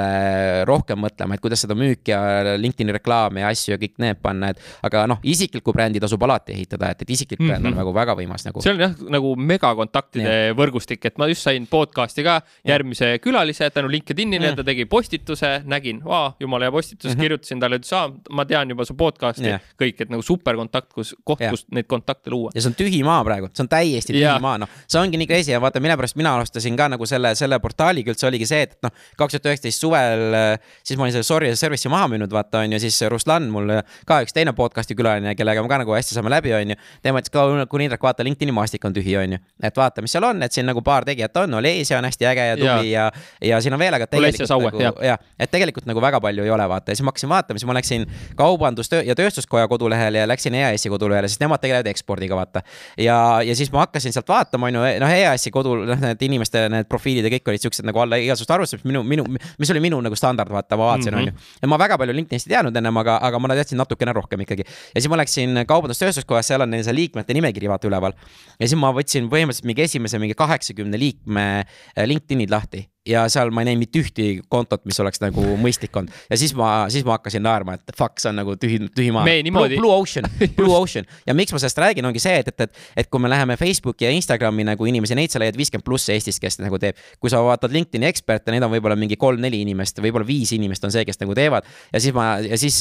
[0.69, 4.53] rohkem mõtlema, et kuidas seda müüki ja LinkedIn'i reklaami ja asju ja kõik need panna,
[4.55, 7.67] et aga noh, isiklikku brändi tasub alati ehitada, et, et isiklik bränd mm -hmm.
[7.67, 7.81] on mhm.
[7.83, 8.63] nagu väga võimas nagu.
[8.63, 10.55] see on jah, nagu megakontaktide ja.
[10.55, 14.55] võrgustik, et ma just sain podcast'i ka järgmise külalise tänu LinkedIn'ile ja.
[14.55, 16.03] ta tegi postituse, nägin,
[16.41, 17.23] jumala hea postitus mm, -hmm.
[17.23, 21.15] kirjutasin talle, ütles, aa, ma tean juba su podcast'i, kõik, et nagu superkontakt, kus
[21.51, 22.53] koht, kus neid kontakte luua.
[22.55, 24.37] ja see on tühi maa praegu, see on täiesti tühi ja.
[24.43, 27.35] maa, noh, see ongi nii crazy ja vaata, mille pärast mina alustasin ka nagu selle,
[27.39, 30.39] selle portaaliga üldse oligi see, et noh, kaks tuhat üheksateist suvel,
[30.87, 33.75] siis ma olin selle Sorry Service'i maha müünud, vaata on ju, siis Ruslan mul
[34.09, 36.79] ka üks teine podcast'i külaline, kellega me ka nagu hästi saame läbi, on ju.
[37.05, 40.15] tema ütles ka, kuule Indrek, vaata LinkedIn'i maastik on tühi, on ju, et vaata, mis
[40.15, 43.09] seal on, et siin nagu paar tegijat on, Olesia on hästi äge ja tubli ja,
[43.41, 44.97] ja, ja siin on veel, aga tegelikult Saue, nagu, jah.
[45.05, 46.93] ja, et tegelikult nagu väga palju ei ole, vaata.
[46.93, 48.07] Ja siis ma hakkasin vaatama, siis ma läksin
[48.39, 52.63] kaubandus- ja tööstuskoja kodulehele ja läksin EAS-i kodulehele, sest nemad tegelevad ekspordiga, vaata.
[52.99, 56.65] ja, ja siis ma hakkasin sealt vaatama, on ju, noh, EAS-i kodul, noh, need inimeste
[56.73, 59.27] need profiilid ja kõik olid siuksed nagu alla igasugust arvustust, minu, minu,
[59.59, 61.33] mis oli minu nagu standard, vaata, ma vaatasin, on ju.
[61.33, 61.63] Mhm.
[61.63, 64.67] ja ma väga palju LinkedInist ei teadnud ennem, aga, aga ma teadsin natukene rohkem ikkagi.
[64.67, 68.17] ja siis ma läksin kaubandus-tööstuskojas, seal on neil see liikmete nimekiri, vaata, üleval.
[68.59, 73.51] ja siis ma võtsin põhimõtteliselt mingi esimese mingi kaheksakümne liikme äh, LinkedInid lahti ja seal
[73.55, 77.07] ma ei näinud mitte ühtegi kontot, mis oleks nagu mõistlik olnud ja siis ma, siis
[77.07, 79.25] ma hakkasin naerma, et fuck, see on nagu tühi, tühi maa.
[79.27, 79.79] Niimoodi...
[79.81, 83.11] Blue, Ocean, Blue Ocean ja miks ma sellest räägin, ongi see, et, et, et, et
[83.11, 86.61] kui me läheme Facebooki ja Instagrami nagu inimesi, neid sa leiad viiskümmend pluss Eestis, kes
[86.63, 86.99] nagu teeb.
[87.21, 90.95] kui sa vaatad LinkedIn'i eksperte, neid on võib-olla mingi kolm-neli inimest, võib-olla viis inimest on
[90.95, 91.67] see, kes nagu teevad.
[91.93, 92.81] ja siis ma, ja siis,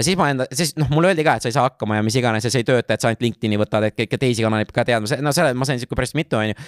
[0.00, 2.18] siis ma enda, siis noh, mulle öeldi ka, et sa ei saa hakkama ja mis
[2.20, 4.86] iganes ja see ei tööta, et sa ainult LinkedIn'i võtad, et kõiki teisi kanaleid ka
[4.86, 6.58] teadma, no selle ma sain sihuke päris mitu, on ju.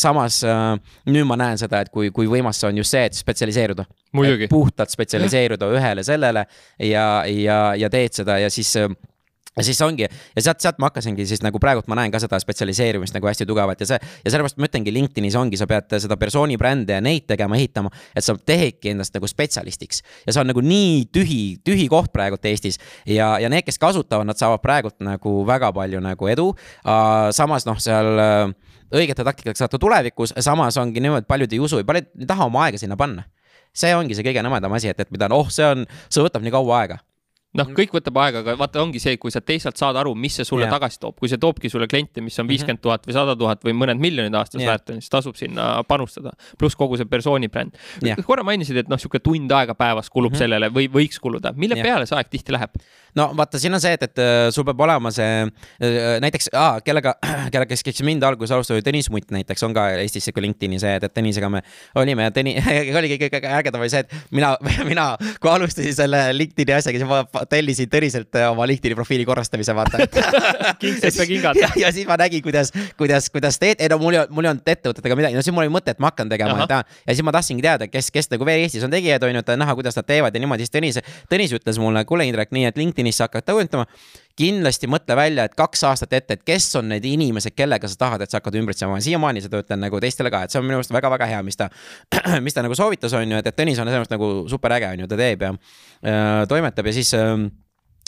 [0.00, 0.42] samas
[1.08, 3.84] nüüd ma näen seda, et kui, kui võimas see on just see, et spetsialiseeruda.
[4.50, 6.46] puhtalt spetsialiseeruda ühele sellele
[6.78, 8.76] ja, ja, ja teed seda ja siis
[9.58, 12.38] ja siis ongi ja sealt, sealt ma hakkasingi siis nagu praegult ma näen ka seda
[12.42, 16.18] spetsialiseerumist nagu hästi tugevalt ja see ja sellepärast ma ütlengi, LinkedInis ongi, sa pead seda
[16.20, 20.02] persooni brände ja neid tegema, ehitama, et sa teedki endast nagu spetsialistiks.
[20.26, 24.28] ja see on nagu nii tühi, tühi koht praegult Eestis ja, ja need, kes kasutavad,
[24.28, 26.48] nad saavad praegult nagu väga palju nagu edu.
[27.34, 28.54] samas noh, seal
[28.94, 32.48] õigete taktikatega saate tulevikus, samas ongi niimoodi, et paljud ei usu ja paljud ei taha
[32.48, 33.26] oma aega sinna panna.
[33.78, 36.54] see ongi see kõige nõmedam asi, et, et mida, oh, see on, see võtab nii
[36.54, 36.98] kaua aega
[37.56, 40.46] noh, kõik võtab aega, aga vaata, ongi see, kui sa teisalt saad aru, mis see
[40.46, 40.74] sulle yeah.
[40.74, 42.52] tagasi toob, kui see toobki sulle kliente, mis on mhm.
[42.52, 44.74] viiskümmend tuhat või sada tuhat või mõned miljonid aastas yeah.
[44.74, 46.34] väärt on, siis tasub sinna panustada.
[46.60, 48.20] pluss kogu see persooni bränd yeah..
[48.26, 50.44] korra mainisid, et noh, sihuke tund aega päevas kulub mm -hmm.
[50.44, 51.88] sellele või võiks kuluda, mille yeah.
[51.88, 52.76] peale see aeg tihti läheb?
[53.16, 56.50] no vaata, siin on see, et, et äh, sul peab olema see äh, näiteks,
[56.84, 57.14] kellega,
[57.52, 60.80] kellega, kes, kes mind alguses alustas, oli Tõnis Mutt näiteks, on ka Eestis sihuke LinkedIn'i
[60.82, 61.62] see, et, et Tõnisega me
[61.98, 62.54] olime ja Tõni,
[63.00, 64.54] oligi kõige ägedam oli see, et mina,
[64.90, 65.08] mina,
[65.40, 70.04] kui alustasin selle LinkedIn'i asjaga, siis ma tellisin Tõniselt äh, oma LinkedIn'i profiili korrastamise, vaata
[70.82, 71.60] kingsepp ja kingad.
[71.60, 74.52] ja, ja siis ma nägin, kuidas, kuidas, kuidas teed, ei no mul ei, mul ei
[74.52, 77.24] olnud ettevõtetega midagi, no siis mul oli mõte, et ma hakkan tegema ja, ja siis
[77.26, 79.98] ma tahtsingi teada, kes, kes nagu veel Eestis on tegijad, on ju, et näha, kuidas
[79.98, 83.28] nad teevad ja niimoodi, siis Tõnis, Tõnis ütles mulle, kuule Indrek, nii et LinkedIn'is sa
[83.28, 83.88] hakkad tõotama
[84.38, 88.24] kindlasti mõtle välja, et kaks aastat ette, et kes on need inimesed, kellega sa tahad,
[88.24, 89.00] et sa hakkad ümbritsema.
[89.04, 91.70] siiamaani seda ütlen nagu teistele ka, et see on minu arust väga-väga hea, mis ta,
[92.46, 94.92] mis ta nagu soovitas, on ju, et, et Tõnis on selles mõttes nagu super äge,
[94.94, 97.50] on ju, ta teeb ja äh, toimetab ja siis Äh,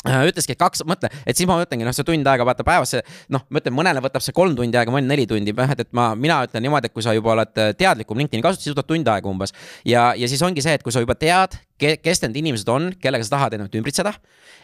[0.09, 2.95] ütleski, et kaks, mõtle, et siis ma mõtlengi, noh, see tund aega vaata päevas,
[3.33, 5.91] noh, ma ütlen, mõnele võtab see kolm tundi aega, mõnel neli tundi, noh, et, et
[5.97, 8.89] ma, mina ütlen niimoodi, et kui sa juba oled äh, teadlikum LinkedIn'i kasutus, siis võtab
[8.89, 9.53] tund aega umbes.
[9.85, 13.27] ja, ja siis ongi see, et kui sa juba tead, kes need inimesed on, kellega
[13.27, 14.15] sa tahad ennast ümbritseda.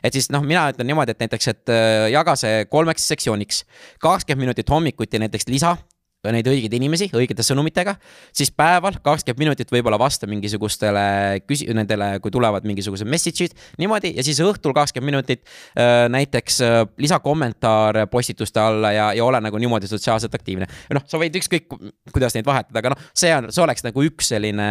[0.04, 3.64] et siis noh, mina ütlen niimoodi, et näiteks, et äh, jaga see kolmeks sektsiooniks,
[4.00, 5.76] kakskümmend minutit hommikuti näiteks lisa
[6.34, 7.96] neid õigeid inimesi õigete sõnumitega,
[8.34, 11.06] siis päeval kakskümmend minutit võib-olla vasta mingisugustele
[11.46, 15.44] küsi-, nendele, kui tulevad mingisugused message'id niimoodi ja siis õhtul kakskümmend minutit
[15.78, 20.68] äh, näiteks äh, lisa kommentaare postituste alla ja, ja ole nagu niimoodi sotsiaalselt aktiivne.
[20.94, 21.68] noh, sa võid ükskõik,
[22.12, 24.68] kuidas neid vahetada, aga noh, see on, see oleks nagu üks selline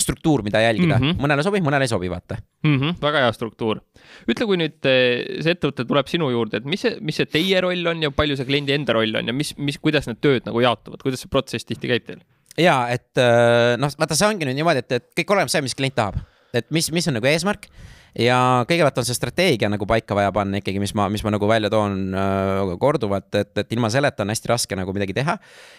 [0.00, 1.04] struktuur, mida jälgida mm.
[1.04, 1.22] -hmm.
[1.22, 2.78] mõnele sobib, mõnele ei sobi, vaata mm.
[2.78, 3.80] -hmm, väga hea struktuur.
[4.28, 7.60] ütle, kui nüüd äh, see ettevõte tuleb sinu juurde, et mis see, mis see teie
[7.60, 10.46] roll on ja palju see kliendi enda roll on ja mis, mis, kuidas need tööd
[10.48, 10.87] nagu jaotuvad?
[10.88, 12.24] Jaotuvad, kuidas see protsess tihti käib teil?
[12.58, 15.76] ja et äh, noh, vaata, see ongi nüüd niimoodi, et, et kõik oleneb see, mis
[15.78, 16.18] klient tahab,
[16.56, 17.68] et mis, mis on nagu eesmärk
[18.18, 21.48] ja kõigepealt on see strateegia nagu paika vaja panna ikkagi, mis ma, mis ma nagu
[21.50, 25.36] välja toon äh, korduvalt, et, et ilma selleta on hästi raske nagu midagi teha.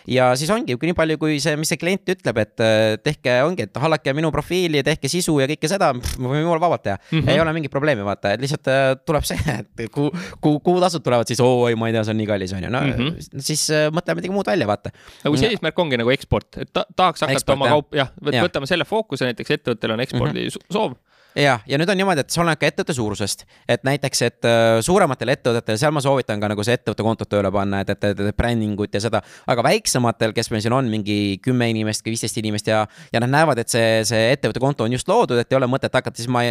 [0.07, 3.67] ja siis ongi nii palju, kui see, mis see klient ütleb, et äh, tehke, ongi,
[3.67, 6.97] et hallake minu profiili ja tehke sisu ja kõike seda, me võime jumala vabalt teha
[6.99, 7.19] mm.
[7.19, 7.33] -hmm.
[7.33, 11.03] ei ole mingit probleemi, vaata, et lihtsalt äh, tuleb see, et kuhu, kuhu, kuhu tasud
[11.03, 12.95] tulevad siis, oo ei, ma ei tea, see on nii kallis, on ju, no mm
[12.95, 13.43] -hmm.
[13.51, 14.93] siis äh, mõtleme midagi muud välja, vaata.
[14.95, 18.15] aga kui see eesmärk ongi nagu eksport, et ta, tahaks hakata eksport, oma kaup, jah,
[18.23, 20.73] võtame selle fookuse, näiteks ettevõttel on ekspordi mm -hmm.
[20.73, 20.97] soov
[21.35, 23.45] ja, ja nüüd on niimoodi, et see oleneb ka ettevõtte suurusest.
[23.69, 27.51] et näiteks, et uh, suurematel ettevõtetel, seal ma soovitan ka nagu see ettevõtte kontot tööle
[27.53, 29.21] panna, et, et, et, et bränding ut ja seda.
[29.47, 32.81] aga väiksematel, kes meil siin on mingi kümme inimest viisteist inimest ja,
[33.13, 35.93] ja nad näevad, et see, see ettevõtte konto on just loodud, et ei ole mõtet
[35.93, 36.43] hakata, siis ma,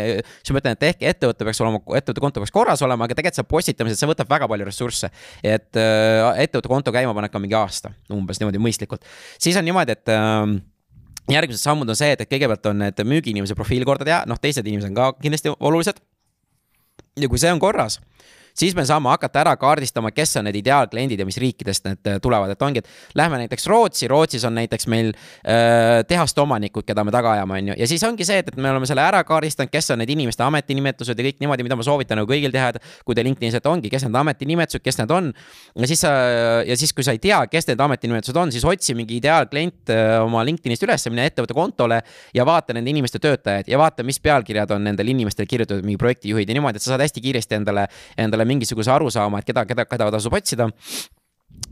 [0.43, 3.43] siis ma ütlen, et ehk ettevõte peaks olema, ettevõtte konto peaks korras olema, aga tegelikult
[3.43, 5.11] see postitamised, see võtab väga palju ressursse.
[5.43, 9.07] et uh, ettevõtte konto käima panek on mingi aasta, umbes niimoodi mõistlikult.
[9.41, 10.59] siis on niimoodi, et uh,
[11.35, 14.67] järgmised sammud on see, et, et kõigepealt on need müügiinimese profiil korda teha, noh, teised
[14.67, 16.01] inimesed on ka kindlasti olulised.
[17.19, 17.99] ja kui see on korras
[18.59, 22.19] siis me saame hakata ära kaardistama, kes on need ideaalkliendid ja mis riikidest need äh,
[22.23, 27.05] tulevad, et ongi, et lähme näiteks Rootsi, Rootsis on näiteks meil äh, tehaste omanikud, keda
[27.07, 29.23] me taga ajame, on ju, ja siis ongi see, et, et me oleme selle ära
[29.29, 32.73] kaardistanud, kes on need inimeste ametinimetused ja kõik niimoodi, mida ma soovitan nagu kõigil teha,
[32.75, 35.33] et kui te LinkedInis, et ongi, kes need ametinimetused, kes need on.
[35.79, 36.13] ja siis sa,
[36.67, 40.17] ja siis, kui sa ei tea, kes need ametinimetused on, siis otsi mingi ideaalklient äh,
[40.25, 42.01] oma LinkedInist üles, mine ettevõtte kontole
[42.35, 46.49] ja vaata nende inimeste töötajaid ja vaata, mis pealkirjad on nendel inimestel kirjutatud, mingi projektijuhid
[46.49, 47.87] ja niimoodi, et sa saad hästi kiiresti endale,
[48.19, 50.71] endale mingisuguse arusaama, et keda, keda, keda tasub otsida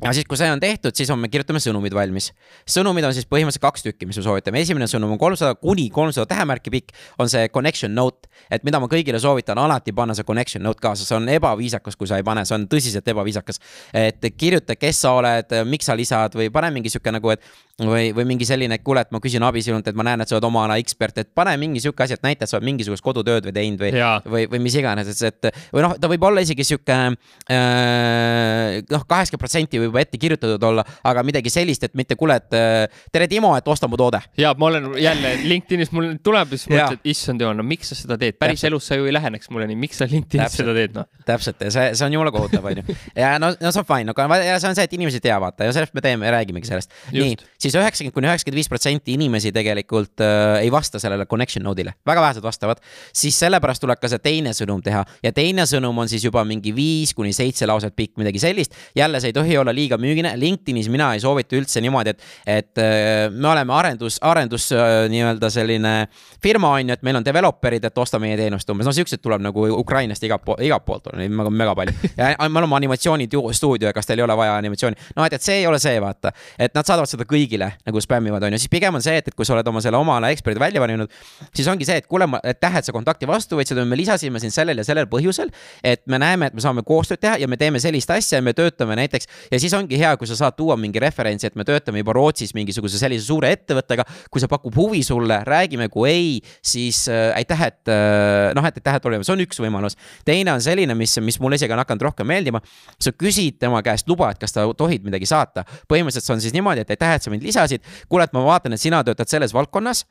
[0.04, 2.30] ja siis, kui see on tehtud, siis on, me kirjutame sõnumid valmis.
[2.68, 4.60] sõnumid on siis põhimõtteliselt kaks tükki, mis me soovitame.
[4.60, 8.28] esimene sõnum on kolmsada kuni kolmsada tähemärki pikk, on see connection note.
[8.50, 12.06] et mida ma kõigile soovitan, alati panna see connection note kaasa, see on ebaviisakas, kui
[12.06, 13.60] sa ei pane, see on tõsiselt ebaviisakas.
[13.94, 17.42] et kirjuta, kes sa oled, miks sa lisad või pane mingi sihuke nagu, et
[17.80, 20.30] või, või mingi selline, et kuule, et ma küsin abi sinult, et ma näen, et
[20.30, 22.68] sa oled oma ala ekspert, et pane mingi sihuke asi, et näita, et sa oled
[22.68, 23.92] mingisugust kodutööd või teinud või,
[24.24, 29.04] või, või mis iganes, et, et või noh, ta võib olla isegi sihuke äh, noh,
[29.04, 33.02] kaheksakümmend protsenti võib juba ette kirjutatud olla, aga midagi sellist, et mitte kuule, et äh,
[33.12, 34.20] tere, Timo, et osta mu toode.
[34.38, 37.92] ja ma olen jälle LinkedInis mul tuleb ja siis mõtled, et issand jumal, no miks
[37.92, 38.70] sa seda teed, päris Täpselt.
[38.72, 40.64] elus sa ju ei läheneks mulle nii, miks sa LinkedInis Täpselt.
[40.64, 41.08] seda teed, noh.
[41.26, 42.96] täpselt ja see, see on jumala kohutav, onju.
[43.22, 45.38] ja no, no see on fine, aga ja see on see, et inimesed ei tea,
[45.42, 46.94] vaata ja sellest me teeme, räägimegi sellest.
[47.14, 51.96] nii, siis üheksakümmend kuni üheksakümmend viis protsenti inimesi tegelikult äh, ei vasta sellele connection node'ile,
[52.06, 52.82] väga vähesed vastavad.
[53.12, 56.74] siis sellepärast tuleb ka see teine sõnum teha ja teine sõnum on siis juba mingi
[56.76, 58.74] viis kuni seitse lauset pikk, midagi sellist.
[58.96, 62.82] jälle see ei tohi olla liiga müügine, LinkedInis mina ei soovita üldse niimoodi, et, et
[62.82, 65.94] äh, me oleme arendus, arendus äh, nii-öelda selline
[66.42, 69.42] firma on ju, et meil on developer'id, et osta meie teenust umbes, no siuksed tuleb
[69.44, 71.96] nagu Ukrainast igalt poolt, igalt poolt on neid mega, mega palju.
[72.20, 75.66] ja me oleme animatsioonistuudio, kas teil ei ole vaja animatsiooni, no et, et see ei
[75.70, 79.04] ole see, vaata, et nad saadavad seda kõigile nagu spämmivad, on ju, siis pigem on
[79.04, 81.12] see, et, et kui sa oled oma selle oma ala eksperdi välja valinud,
[81.54, 84.82] siis ongi see, et kuule, aitäh, et sa kontakti vastu võtsid, me lisasime sind sellel
[84.82, 85.52] ja sellel põhjusel,
[85.84, 88.54] et me näeme, et me saame koostööd teha ja me teeme sellist asja ja me
[88.56, 92.00] töötame näiteks ja siis ongi hea, kui sa saad tuua mingi referentsi, et me töötame
[92.02, 94.04] juba Rootsis mingisuguse sellise suure ettevõttega.
[94.30, 96.30] kui see pakub huvi sulle, räägime, kui ei,
[96.62, 99.98] siis äh, aitäh, et äh, noh, et aitäh, et oleme, see on üks võimalus.
[100.24, 102.60] teine on selline, mis, mis mulle isegi on hakanud rohkem meeldima.
[103.00, 105.64] sa küsid tema käest luba, et kas ta tohib midagi saata.
[105.88, 107.82] põhimõtteliselt see on siis niimoodi, et aitäh, et sa mind lisasid.
[108.08, 110.06] kuule, et ma vaatan, et sina töötad selles valdkonnas.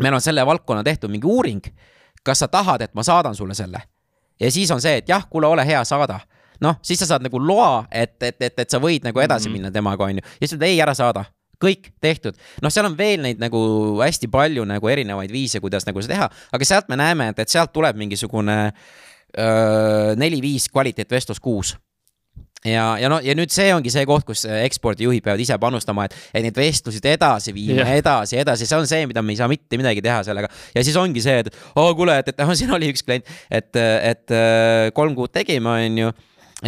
[0.00, 1.62] meil on selle valdkonna tehtud mingi uuring.
[2.24, 3.82] kas sa tahad, et ma saadan sulle selle?
[4.40, 6.20] ja siis on see, et jah, kuule, ole hea, saada
[6.64, 9.52] noh, siis sa saad nagu loa, et, et, et, et sa võid nagu edasi mm
[9.52, 9.58] -hmm.
[9.66, 10.24] minna temaga, on ju.
[10.24, 11.24] ja siis ütled ei, ära saada
[11.64, 13.58] kõik tehtud, noh, seal on veel neid nagu
[14.02, 17.48] hästi palju nagu erinevaid viise, kuidas nagu seda teha, aga sealt me näeme, et, et
[17.48, 18.72] sealt tuleb mingisugune
[20.16, 21.74] neli-viis kvaliteetvestlus kuus
[22.64, 26.16] ja, ja no ja nüüd see ongi see koht, kus ekspordijuhid peavad ise panustama, et,
[26.32, 27.96] et neid vestlusi edasi viima yeah.
[28.00, 30.50] edasi, edasi, see on see, mida me ei saa mitte midagi teha sellega.
[30.74, 33.28] ja siis ongi see, et oo oh, kuule, et, et noh, siin oli üks klient,
[33.50, 34.36] et, et
[34.96, 36.14] kolm kuud tegime, on ju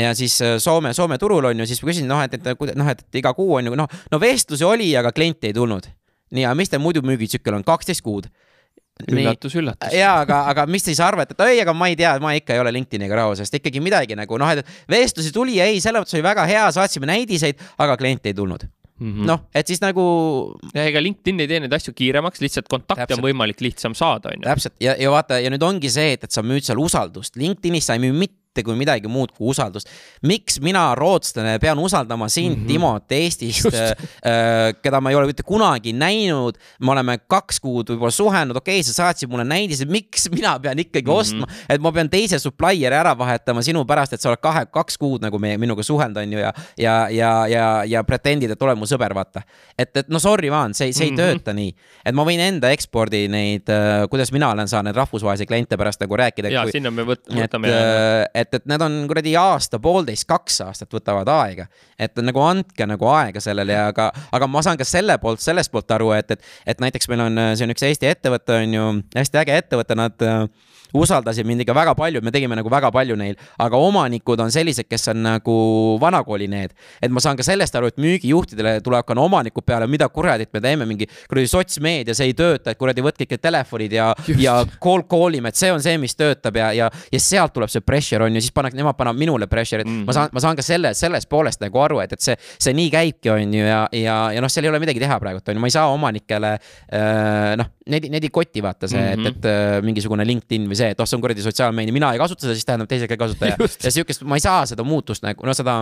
[0.02, 2.90] ja siis äh, Soome, Soome turul on ju, siis ma küsin, noh, et, et noh,
[2.92, 5.88] et iga kuu on ju noh, no vestlusi oli, aga klienti ei tulnud.
[6.34, 8.28] nii, aga mis teil muidu müügitsükkel on, kaksteist kuud
[9.06, 9.94] üllatus, üllatus.
[9.94, 12.62] ja aga, aga mis siis arvate, et ei, aga ma ei tea, ma ikka ei
[12.62, 16.18] ole LinkedIniga rahul, sest ikkagi midagi nagu noh, et vestlusi tuli ja ei, selles mõttes
[16.18, 18.66] oli väga hea, saatsime näidiseid, aga klienti ei tulnud
[18.98, 19.26] mm -hmm.
[19.26, 20.02] noh, et siis nagu.
[20.74, 24.42] ja ega LinkedIn ei tee neid asju kiiremaks, lihtsalt kontakte on võimalik lihtsam saada, on
[24.42, 24.48] ju.
[24.48, 27.86] täpselt ja, ja vaata ja nüüd ongi see, et, et sa müüd seal usaldust, LinkedInis
[27.86, 29.88] sa ei müü mitte mitte kui midagi muud kui usaldust.
[30.26, 32.68] miks mina, rootslane, pean usaldama sind mm, -hmm.
[32.68, 36.58] Timot Eestist, äh, keda ma ei ole mitte kunagi näinud.
[36.80, 40.78] me oleme kaks kuud võib-olla suhelnud, okei okay,, sa saatsid mulle näidised, miks mina pean
[40.78, 41.20] ikkagi mm -hmm.
[41.20, 44.98] ostma, et ma pean teise supplier'i ära vahetama sinu pärast, et sa oled kahe, kaks
[44.98, 48.78] kuud nagu meie, minuga suhelnud, on ju, ja, ja, ja, ja, ja pretendid, et oled
[48.78, 49.42] mu sõber, vaata.
[49.78, 51.38] et, et no sorry, Vaan, see, see ei mm -hmm.
[51.38, 51.74] tööta nii.
[52.04, 56.16] et ma võin enda ekspordi neid äh,, kuidas mina olen saanud rahvusvahelisi kliente pärast nagu
[56.16, 56.48] rääkida.
[56.48, 57.68] ja kui, sinna me võt, võtame.
[58.34, 61.68] et, et, et need on kuradi aasta, poolteist, kaks aastat võtavad aega.
[61.98, 65.72] et nagu andke nagu aega sellele ja aga, aga ma saan ka selle poolt, sellest
[65.72, 68.88] poolt aru, et, et, et näiteks meil on, see on üks Eesti ettevõte, on ju,
[69.16, 70.28] hästi äge ettevõte, nad
[70.94, 74.88] usaldasid mind ikka väga palju, me tegime nagu väga palju neil, aga omanikud on sellised,
[74.88, 75.56] kes on nagu
[76.00, 76.74] vanakooli need.
[77.02, 80.60] et ma saan ka sellest aru, et müügijuhtidele tulevad ka omanikud peale, mida kuradit me
[80.60, 85.04] teeme, mingi kuradi sotsmeedia, see ei tööta, et kuradi võtke ikka telefonid ja, ja call
[85.10, 88.24] call ime, et see on see, mis töötab ja, ja, ja sealt tuleb see pressure
[88.24, 90.00] on ju, siis pannakse, nemad panevad minule pressure'it mm.
[90.02, 90.06] -hmm.
[90.06, 92.90] ma saan, ma saan ka selle, sellest poolest nagu aru, et, et see, see nii
[92.94, 95.64] käibki, on ju, ja, ja, ja noh, seal ei ole midagi teha praegult, on ju,
[95.64, 99.28] ma ei saa omanikele äh, noh, neid, neid ei koti vaata see mm, -hmm.
[99.28, 102.22] et, et äh, mingisugune LinkedIn või see, et oh, see on kuradi sotsiaalmeedia, mina ei
[102.22, 103.50] kasuta seda, siis tähendab teised ka ei kasuta.
[103.52, 105.80] Ja, ja sihukest, ma ei saa seda muutust nagu, no seda,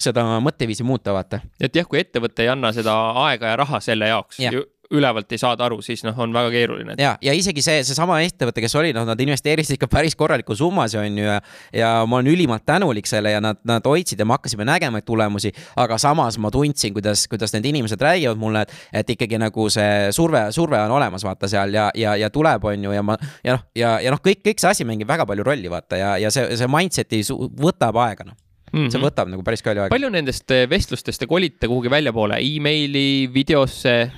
[0.00, 1.42] seda mõtteviisi muuta, vaata.
[1.60, 2.94] et jah, kui ettevõte ei anna seda
[3.26, 4.54] aega ja raha selle jaoks ja
[4.92, 6.96] ülevalt ei saada aru, siis noh, on väga keeruline.
[6.98, 11.00] ja, ja isegi see, seesama ettevõte, kes oli, noh, nad investeerisid ikka päris korraliku summasid,
[11.02, 11.40] on ju, ja
[11.72, 15.52] ja ma olen ülimalt tänulik selle ja nad, nad hoidsid ja me hakkasime nägema tulemusi,
[15.76, 20.12] aga samas ma tundsin, kuidas, kuidas need inimesed räägivad mulle, et, et ikkagi nagu see
[20.14, 23.56] surve, surve on olemas, vaata seal ja, ja, ja tuleb, on ju, ja ma ja
[23.56, 26.32] noh, ja, ja noh, kõik, kõik see asi mängib väga palju rolli, vaata ja, ja
[26.34, 27.22] see, see mindset'i
[27.60, 28.38] võtab aega, noh
[28.72, 28.90] Mm -hmm.
[28.90, 29.04] see mhm.
[29.04, 29.92] võtab nagu päris palju aega.
[29.92, 34.10] palju nendest vestlustest te kolite kuhugi väljapoole e, emaili, videosse?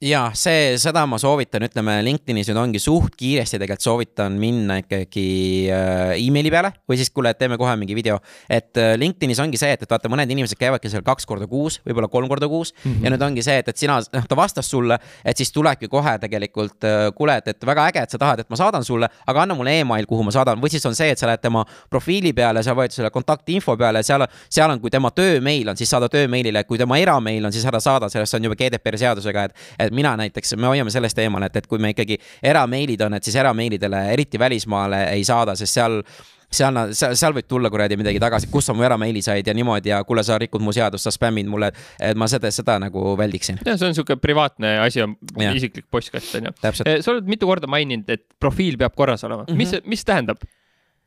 [0.00, 5.24] Ja see, seda ma soovitan, ütleme LinkedInis nüüd ongi suht kiiresti tegelikult soovitan minna ikkagi
[5.68, 8.16] äh, emaili peale või siis kuule, teeme kohe mingi video.
[8.48, 11.82] et äh, LinkedInis ongi see, et, et vaata, mõned inimesed käivadki seal kaks korda kuus,
[11.84, 13.04] võib-olla kolm korda kuus mm -hmm.
[13.04, 16.16] ja nüüd ongi see, et, et sina, noh, ta vastas sulle, et siis tulebki kohe
[16.18, 19.42] tegelikult äh,, kuule, et, et väga äge, et sa tahad, et ma saadan sulle, aga
[19.42, 22.32] anna mulle email, kuhu ma saadan, või siis on see, et sa lähed tema profiili
[22.32, 26.08] peale, sa vajutad selle kontaktinfo peale, seal, seal on, kui tema töömeil on, siis saada
[26.08, 29.89] töömeilile, kui tema erameil on, siis ära saada, sellest on juba GDPR seadusega, et, et
[29.90, 33.26] et mina näiteks, me hoiame sellest eemale, et, et kui me ikkagi erameilid on, et
[33.26, 36.00] siis erameilidele, eriti välismaale ei saada, sest seal
[36.50, 39.92] seal, seal, seal võib tulla kuradi midagi tagasi, kus sa mu erameili said ja niimoodi
[39.92, 41.70] ja kuule, sa rikud mu seadust, sa spämmid mulle,
[42.02, 43.60] et ma seda, seda nagu väldiksin.
[43.66, 45.04] ja see on niisugune privaatne asi,
[45.54, 46.54] isiklik postkast on ju.
[46.82, 49.62] sa oled mitu korda maininud, et profiil peab korras olema mm, -hmm.
[49.62, 50.42] mis, mis tähendab?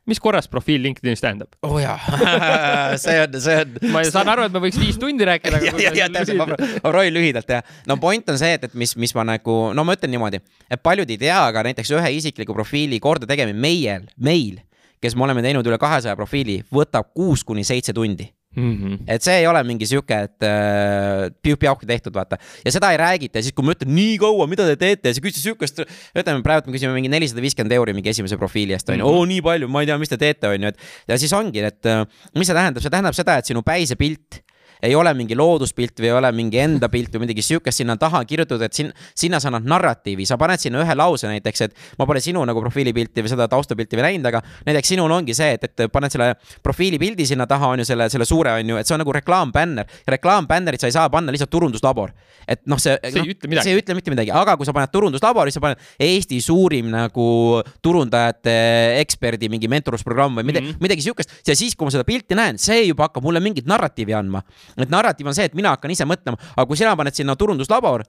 [0.06, 1.54] Mis korras profiil LinkedInis tähendab?
[1.62, 1.98] oo oh jaa
[3.04, 3.78] see on, see on.
[3.92, 5.60] ma saan aru, et me võiks viis tundi rääkida.
[5.68, 7.62] ja, ja, ja täpselt, ma, ma proovin lühidalt teha.
[7.90, 10.84] no point on see, et, et mis, mis ma nagu, no ma ütlen niimoodi, et
[10.84, 14.62] paljud ei tea, aga näiteks ühe isikliku profiili korda tegemine meil, meil,
[15.02, 18.98] kes me oleme teinud üle kahesaja profiili, võtab kuus kuni seitse tundi Mm -hmm.
[19.10, 22.38] et see ei ole mingi sihuke, et äh, piuk-piauki tehtud, vaata.
[22.64, 25.14] ja seda ei räägita ja siis, kui ma ütlen nii kaua, mida te teete ja
[25.14, 25.82] siis küsis sihukest,
[26.14, 29.24] ütleme praegu me küsime mingi nelisada viiskümmend euri mingi esimese profiili eest, on ju, oo
[29.26, 30.78] nii palju, ma ei tea, mis te teete, on ju, et.
[31.08, 32.04] ja siis ongi, et äh,
[32.38, 34.43] mis see tähendab, see tähendab seda, et sinu päisepilt
[34.84, 38.20] ei ole mingi looduspilt või ei ole mingi enda pilt või midagi sihukest sinna taha
[38.28, 42.06] kirjutatud, et siin, sinna sa annad narratiivi, sa paned sinna ühe lause näiteks, et ma
[42.08, 45.66] pole sinu nagu profiilipilti või seda taustapilti veel näinud, aga näiteks sinul ongi see, et,
[45.70, 48.96] et paned selle profiilipildi sinna taha, on ju, selle, selle suure, on ju, et see
[48.96, 49.88] on nagu reklaambänner.
[50.16, 52.12] reklaambännerit sa ei saa panna lihtsalt turunduslabor.
[52.48, 53.64] et noh, see, see no, ei ütle midagi.
[53.64, 56.90] see ei ütle mitte midagi, aga kui sa paned turunduslabor, siis sa paned Eesti suurim
[56.92, 57.28] nagu
[57.82, 58.56] turundajate
[59.00, 60.84] eksperdi mingi mentorlusprogramm või midagi mm, -hmm.
[60.84, 64.12] midagi sihukest ja siis, kui ma seda pilti näen, see juba hakkab mulle mingit narratiivi
[64.16, 64.42] andma
[64.82, 68.04] et narratiiv on see, et mina hakkan ise mõtlema, aga kui sina paned sinna turunduslabor,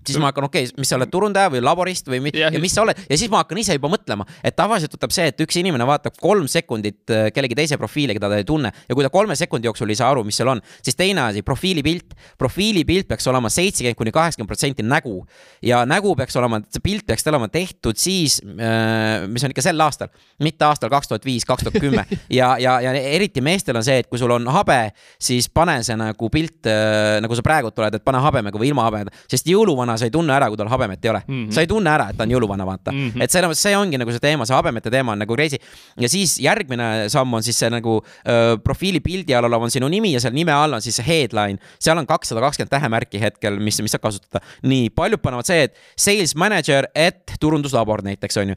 [0.00, 2.74] siis ma hakkan, okei okay,, mis sa oled turundaja või laborist või ja, ja mis
[2.74, 2.98] sa oled.
[3.10, 6.16] Ja siis ma hakkan ise juba mõtlema, et tavaliselt võtab see, et üks inimene vaatab
[6.22, 9.68] kolm sekundit äh, kellegi teise profiili, keda ta ei tunne ja kui ta kolme sekundi
[9.68, 12.16] jooksul ei saa aru, mis seal on, siis teine asi, profiilipilt.
[12.38, 15.20] profiilipilt peaks olema seitsekümmend kuni kaheksakümmend protsenti nägu.
[15.62, 19.80] Ja nägu peaks olema, see pilt peaks olema tehtud siis, äh, mis on ikka sel
[19.86, 20.10] aastal,
[20.42, 22.06] mitte aastal kaks tuhat viis, kaks tuhat kümme.
[22.32, 24.76] Ja, ja, ja eriti meestel on see, et kui sul on habe,
[25.20, 28.86] siis pane see nagu pilt äh, nagu sa praegult oled, et pane habemega või ilma
[28.86, 31.34] habemeta, sest jõuluvana jõuluvana sa ei tunne ära, kui tal habemet ei ole mm.
[31.34, 31.52] -hmm.
[31.52, 33.10] sa ei tunne ära, et ta on jõuluvana, vaata mm.
[33.10, 33.22] -hmm.
[33.22, 35.58] et see, see ongi nagu see teema, see habemete teema on nagu crazy.
[35.98, 40.12] ja siis järgmine samm on siis see nagu öö, profiilipildi all olev on sinu nimi
[40.12, 41.58] ja seal nime all on siis see headline.
[41.78, 44.44] seal on kakssada kakskümmend tähemärki hetkel, mis, mis saab kasutada.
[44.62, 48.56] nii, paljud panevad see, et sales manager et turunduslabor näiteks on ju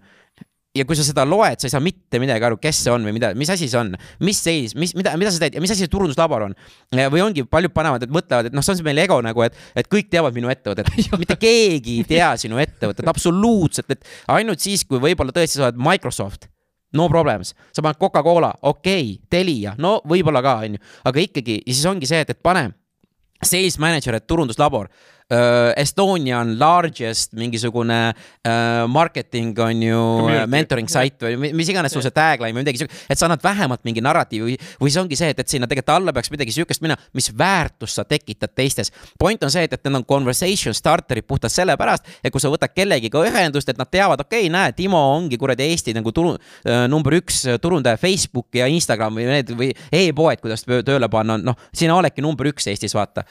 [0.75, 3.15] ja kui sa seda loed, sa ei saa mitte midagi aru, kes see on või
[3.15, 3.93] mida, mis asi see on,
[4.25, 6.55] mis seis, mis, mida, mida sa teed ja mis asi see turunduslabor on.
[6.93, 9.89] või ongi, paljud panevad, et mõtlevad, et noh, see on meil ego nagu, et, et
[9.91, 10.91] kõik teavad minu ettevõtet.
[11.21, 15.79] Mitte keegi ei tea sinu ettevõtet absoluutselt, et ainult siis, kui võib-olla tõesti sa oled
[15.79, 16.49] Microsoft.
[16.95, 21.73] No problems, sa paned Coca-Cola, okei okay,, Telia, no võib-olla ka, onju, aga ikkagi ja
[21.73, 22.69] siis ongi see, et, et pane
[23.43, 24.87] sales manager, et turunduslabor
[25.31, 30.01] uh, Estonian largest mingisugune uh, marketing on ju,
[30.51, 33.83] mentoring site või mis iganes sul see tagline või midagi siukest, et sa annad vähemalt
[33.87, 36.83] mingi narratiivi või, või see ongi see, et, et sinna tegelikult alla peaks midagi siukest
[36.85, 38.91] minema, mis väärtust sa tekitad teistes.
[39.19, 42.73] point on see, et, et need on conversation starter'id puhtalt sellepärast, et kui sa võtad
[42.75, 46.85] kellegiga ühendust, et nad teavad, okei okay,, näe, Timo ongi kuradi Eesti nagu turu uh,,
[46.91, 51.95] number üks turundaja Facebooki ja Instagram või need või e-poed, kuidas tööle panna, noh, sina
[51.97, 53.25] oledki number üks Eestis, vaata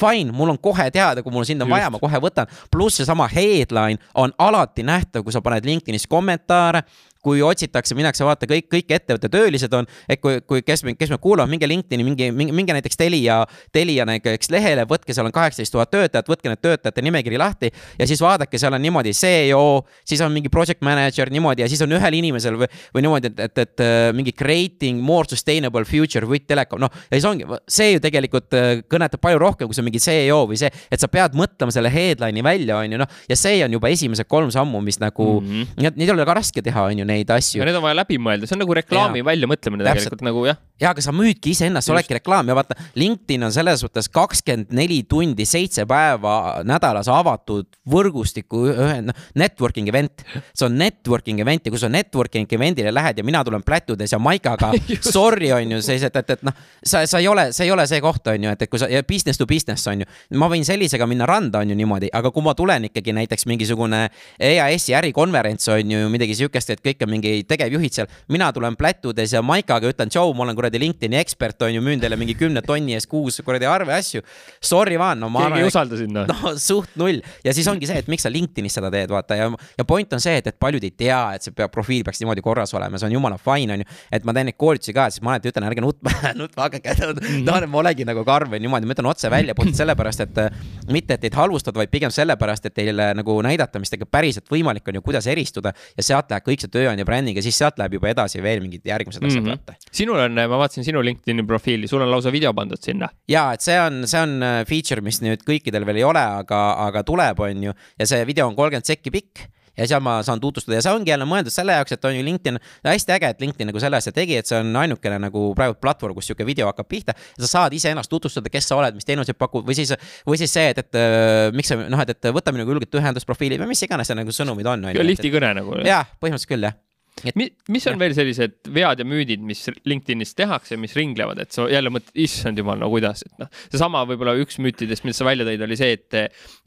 [0.00, 1.76] fine, mul on kohe teada, kui mul sind on Just.
[1.76, 2.50] vaja, ma kohe võtan.
[2.70, 6.82] pluss seesama headline on alati nähtav, kui sa paned LinkedInis kommentaare
[7.24, 11.18] kui otsitakse, minnakse vaata kõik, kõik ettevõtte töölised on, et kui, kui kes, kes me
[11.20, 15.74] kuulavad, minge LinkedIni, mingi, minge, minge näiteks Telia, Telia näiteks lehele, võtke, seal on kaheksateist
[15.74, 20.22] tuhat töötajat, võtke need töötajate nimekiri lahti ja siis vaadake, seal on niimoodi CEO, siis
[20.24, 23.62] on mingi project manager niimoodi ja siis on ühel inimesel või, või niimoodi, et, et,
[23.66, 28.04] et äh, mingi creating more sustainable future with telecom, noh, ja siis ongi, see ju
[28.04, 31.74] tegelikult äh, kõnetab palju rohkem, kui see mingi CEO või see, et sa pead mõtlema
[31.74, 35.28] selle headline'i välja, on ju, noh, ja see on juba esimesed kolm sammu, mis nagu
[35.40, 36.00] mm, -hmm.
[36.00, 37.64] neid ei ole ka raske teha, on ju neid asju.
[37.66, 40.58] need on vaja läbi mõelda, see on nagu reklaami väljamõtlemine tegelikult nagu jah.
[40.80, 44.72] ja, aga sa müüdki iseennast, sa oledki reklaam ja vaata, LinkedIn on selles suhtes kakskümmend
[44.76, 50.24] neli tundi, seitse päeva nädalas avatud võrgustiku ühe, noh, networking event.
[50.54, 54.20] see on networking event ja kui sa networking event'ile lähed ja mina tulen plätudes ja
[54.22, 54.72] maikaga
[55.14, 57.86] sorry, on ju, siis, et, et, et noh, sa, sa ei ole, see ei ole
[57.90, 60.08] see koht, on ju, et, et kui sa, ja business to business on ju.
[60.40, 64.06] ma võin sellisega minna randa, on ju niimoodi, aga kui ma tulen ikkagi näiteks mingisugune
[64.38, 68.08] EAS-i ärikonverents on ju midagi sihukest, et kõik ikka mingi tegevjuhid seal.
[68.28, 72.00] mina tulen plätudes ja maikaga ütlen, tšau, ma olen kuradi LinkedIni ekspert, on ju, müün
[72.02, 74.22] teile mingi kümne tonni eest kuus kuradi arve asju.
[74.60, 76.28] Sorry vaan, no ma keegi ei usalda sind noh.
[76.30, 79.48] no suht null ja siis ongi see, et miks sa LinkedInis seda teed, vaata ja,
[79.78, 82.44] ja point on see, et, et paljud ei tea, et see peab, profiil peaks niimoodi
[82.44, 83.88] korras olema, see on jumala fine, on ju.
[84.12, 87.64] et ma teen neid koolitusi ka, siis ma alati ütlen, ärge nutma, nutma hakake, tahan,
[87.64, 91.16] et ma olengi nagu karm või niimoodi, ma ütlen otse välja, puhtalt sellepärast, et mitte,
[91.16, 94.98] et teid halvustada, vaid pigem sellepärast, et teile nagu näidata, mis tegelikult päriselt võimalik on
[94.98, 98.10] ju, kuidas eristuda ja sealt läheb kõik see tööandja bränding ja siis sealt läheb juba
[98.10, 99.62] edasi veel mingid järgmised asjad mm -hmm.
[99.70, 99.92] vaata.
[100.00, 103.08] sinul on, ma vaatasin sinu LinkedIni profiili, sul on lausa video pandud sinna.
[103.28, 106.60] ja, et see on, see on äh, feature, mis nüüd kõikidel veel ei ole, aga,
[106.88, 109.48] aga tuleb, on ju, ja see video on kolmkümmend sekki pikk
[109.80, 112.24] ja seal ma saan tutvustada ja see ongi jälle mõeldud selle jaoks, et on ju
[112.26, 115.78] LinkedIn, hästi äge, et LinkedIn nagu selle asja tegi, et see on ainukene nagu praegu
[115.80, 117.16] platvorm, kus sihuke video hakkab pihta.
[117.40, 119.94] sa saad iseennast tutvustada, kes sa oled, mis teenuseid pakud või siis,
[120.28, 123.28] või siis see, et, et äh, miks sa noh, et, et võta minuga julgelt ühendust
[123.28, 124.92] profiili või mis iganes see nagu sõnumid on.
[125.00, 125.80] lihti kõne nagu.
[125.86, 126.78] jah, põhimõtteliselt küll jah
[127.24, 128.00] et mis, on ja.
[128.00, 132.58] veel sellised vead ja müüdid, mis LinkedInis tehakse, mis ringlevad, et sa jälle mõtled, issand
[132.60, 135.98] jumal, no kuidas, et noh, seesama võib-olla üks müütidest, millest sa välja tõid, oli see,
[135.98, 136.18] et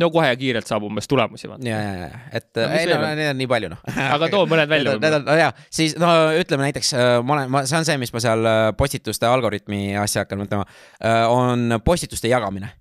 [0.02, 1.50] no kohe ja kiirelt saab umbes tulemusi.
[1.66, 3.82] ja, ja, ja, et no, ei no neid on nii palju noh.
[4.18, 4.98] aga too mõned välja.
[5.02, 8.00] Need on, no jaa, siis no ütleme näiteks äh, ma olen, ma, see on see,
[8.02, 10.70] mis ma seal äh, postituste algoritmi asja hakkan mõtlema,
[11.02, 12.74] äh, on postituste jagamine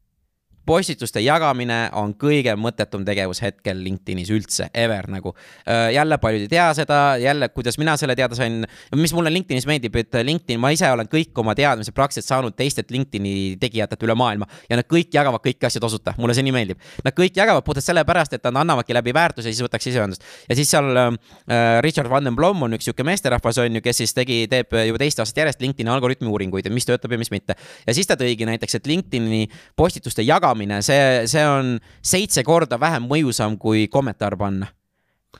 [0.66, 5.34] postituste jagamine on kõige mõttetum tegevus hetkel LinkedInis üldse, ever nagu.
[5.66, 8.62] Äh, jälle paljud ei tea seda, jälle, kuidas mina selle teada sain,
[8.96, 12.90] mis mulle LinkedInis meeldib, et LinkedIn, ma ise olen kõik oma teadmised praktiliselt saanud teistelt
[12.94, 16.80] LinkedIni tegijatelt üle maailma ja nad kõik jagavad kõiki asju tasuta, mulle see nii meeldib.
[17.04, 20.26] Nad kõik jagavad puhtalt sellepärast, et nad annavadki läbi väärtuse siis võtaks ise ühendust.
[20.48, 24.02] ja siis seal äh, Richard Van den Blom on üks sihuke meesterahvas on ju, kes
[24.04, 27.32] siis tegi, teeb juba teist aastat järjest LinkedIni algoritmi uuringuid, et mis töötab ja mis
[27.34, 27.58] mitte.
[27.86, 32.80] ja siis ta tõigi näiteks, et LinkedIni postituste jagamine jagamine, see, see on seitse korda
[32.80, 34.70] vähem mõjusam kui kommentaar panna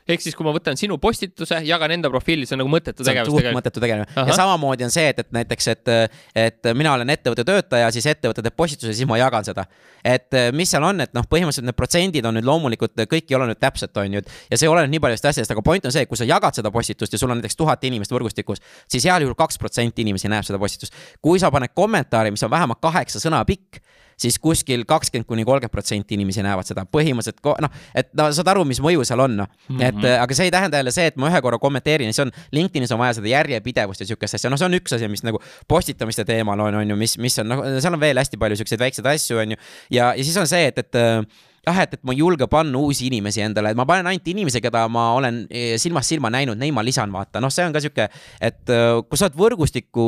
[0.09, 3.29] ehk siis, kui ma võtan sinu postituse, jagan enda profiili, see on nagu mõttetu tegevus
[3.29, 3.59] tegelikult.
[3.59, 5.93] mõttetu tegevus ja samamoodi on see, et, et näiteks, et,
[6.43, 9.67] et mina olen ettevõtte töötaja, siis ettevõte teeb postituse, siis ma jagan seda.
[10.03, 13.53] et mis seal on, et noh, põhimõtteliselt need protsendid on nüüd loomulikult, kõik ei ole
[13.53, 16.19] nüüd täpselt, on ju, ja see oleneb nii paljust asjadest, aga point on see, kui
[16.19, 19.61] sa jagad seda postitust ja sul on näiteks tuhat inimest võrgustikus, siis heal juhul kaks
[19.61, 20.97] protsenti inimesi näeb seda postitust.
[21.21, 23.85] kui sa paned kommentaari, mis on vähemalt kaheksa sõna pikk
[24.23, 26.85] siis kuskil kakskümmend kuni kolmkümmend protsenti inimesi näevad seda.
[26.97, 29.51] põhimõtteliselt noh, et no saad aru, mis mõju seal on, noh.
[29.69, 29.89] mm -hmm..
[29.89, 32.93] et aga see ei tähenda jälle see, et ma ühe korra kommenteerin, see on, LinkedInis
[32.95, 36.25] on vaja seda järjepidevust ja sihukest asja, noh, see on üks asi, mis nagu postitamiste
[36.29, 39.09] teemal on, on ju, mis, mis on noh, seal on veel hästi palju siukseid väikseid
[39.15, 39.63] asju, on ju.
[39.91, 41.03] ja, ja siis on see, et, et
[41.63, 44.59] jah, et, et ma ei julge panna uusi inimesi endale, et ma panen ainult inimesi,
[44.63, 47.83] keda ma olen eh, silmast silma näinud, neid ma lisan, vaata, noh, see on ka
[47.85, 48.09] sihuke,
[48.43, 50.07] et eh, kui sa oled võrgustiku,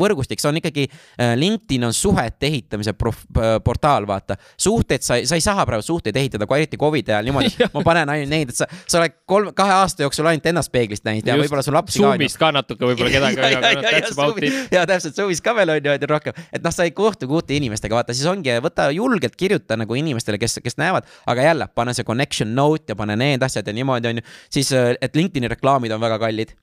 [0.00, 3.20] võrgustik, see on ikkagi, eh, LinkedIn on suhete ehitamise prof,
[3.64, 4.38] portaal, vaata.
[4.56, 8.14] suhteid sa, sa ei saa praegu suhteid ehitada, kui eriti Covidi ajal niimoodi, ma panen
[8.14, 11.36] ainult neid, et sa, sa oled kolm, kahe aasta jooksul ainult ennast peeglist näinud ja
[11.36, 12.14] võib-olla sul lapsi ka.
[12.14, 14.54] Zoom'ist ka natuke võib-olla kedagi.
[14.72, 18.00] ja täpselt, Zoom'is ka veel on ju rohkem, et noh, sa ei kohtu uute inimestega,
[18.00, 21.94] vaata, siis ongi, võta julgelt kirjuta nagu inimestele, kes, kes näevad näevad, aga jälle, pane
[21.94, 25.50] see connection note ja pane need asjad ja niimoodi, on ju, siis, äh, et LinkedIn'i
[25.50, 26.54] reklaamid on väga kallid.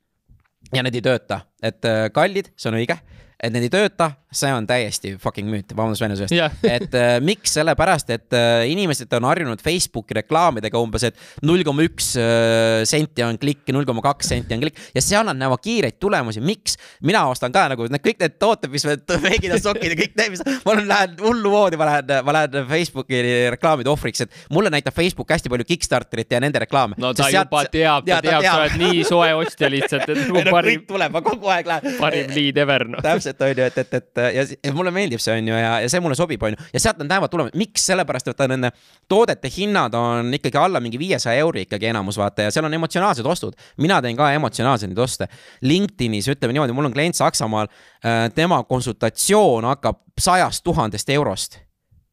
[0.73, 2.95] ja need ei tööta, et äh, kallid, see on õige
[3.41, 6.53] et need ei tööta, see on täiesti fucking müüt, vabandust väljenduse eest yeah.
[6.75, 11.17] et äh, miks, sellepärast et äh, inimesed on harjunud Facebooki reklaamidega umbes, et
[11.47, 15.27] null koma üks äh, senti on klikk null koma kaks senti on klikk ja seal
[15.27, 16.77] nad näevad kiireid tulemusi, miks?
[17.07, 18.85] mina ostan ka nagu need kõik need tooted, mis
[19.25, 23.23] meigid ja sokid ja kõik need, mis ma lähen hullumoodi, ma lähen, ma lähen Facebooki
[23.55, 26.95] reklaamide ohvriks, et mulle näitab Facebook hästi palju Kickstarterit ja nende reklaame.
[27.01, 30.55] no ta sealt, juba teab, ta teab, sa oled nii soe ostja lihtsalt, et nagu
[30.55, 30.87] parim.
[30.87, 31.99] tuleb, ma kogu aeg lähen.
[31.99, 33.03] parim lead ever, noh.
[33.03, 35.79] täpselt täpselt, on ju, et, et, et ja, ja mulle meeldib see, on ju, ja,
[35.83, 36.67] ja see mulle sobib, on ju.
[36.73, 38.71] ja sealt nad näevad tulemusi, miks, sellepärast et nende
[39.11, 43.25] toodete hinnad on ikkagi alla mingi viiesaja euri ikkagi enamus, vaata, ja seal on emotsionaalsed
[43.25, 43.57] ostud.
[43.77, 45.27] mina teen ka emotsionaalseid oste.
[45.61, 47.67] LinkedInis ütleme niimoodi, mul on klient Saksamaal,
[48.05, 51.59] äh, tema konsultatsioon hakkab sajast tuhandest eurost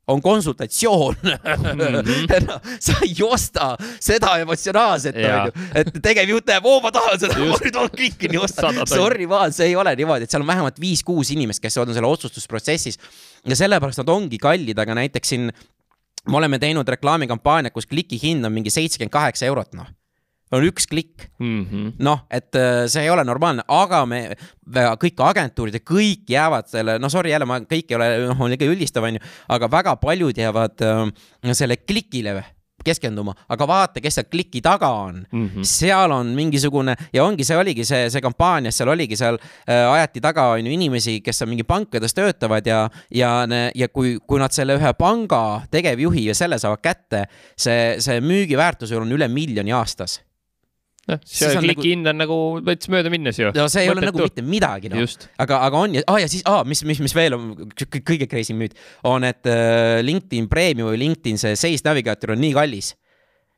[0.08, 1.30] on konsultatsioon mm.
[1.32, 2.46] -hmm.
[2.46, 7.58] no, sa ei osta seda emotsionaalset, onju, et tegevjuht näeb, oo, ma tahan seda, ma
[7.64, 8.84] nüüd olen kõiki nii ostnud.
[8.88, 12.08] Sorry, ma, see ei ole niimoodi, et seal on vähemalt viis-kuus inimest, kes on selle
[12.08, 12.98] otsustusprotsessis
[13.46, 15.50] ja sellepärast nad ongi kallid, aga näiteks siin
[16.28, 19.97] me oleme teinud reklaamikampaaniat, kus kliki hind on mingi seitsekümmend kaheksa eurot, noh
[20.52, 21.92] on üks klikk mm -hmm..
[22.04, 24.20] noh, et äh, see ei ole normaalne, aga me,
[25.02, 28.52] kõik agentuurid ja kõik jäävad selle, no sorry, jälle ma kõik ei ole, noh, on
[28.52, 32.42] liiga üldistav, onju, aga väga paljud jäävad äh, selle klikile
[32.84, 35.48] keskenduma, aga vaata, kes seal kliki taga on mm.
[35.48, 35.64] -hmm.
[35.66, 40.20] seal on mingisugune ja ongi, see oligi see, see kampaania, seal oligi seal äh, ajati
[40.20, 43.32] taga on ju inimesi, kes on mingi pankades töötavad ja, ja,
[43.74, 47.26] ja kui, kui nad selle ühe panga tegevjuhi ja selle saavad kätte,
[47.56, 50.20] see, see müügiväärtus on üle miljoni aastas
[51.08, 53.50] noh, see on kliki nagu- hind on nagu veits mööda minnes ju.
[53.56, 54.12] no see ei ole Mõttetu.
[54.12, 57.00] nagu mitte midagi noh, just, aga, aga on ja ah,, ja siis ah,, mis, mis,
[57.04, 58.76] mis veel on kõ- kõige crazy müüt,
[59.08, 62.94] on, et äh, LinkedIn Premium või LinkedIn see Sales Navigator on nii kallis.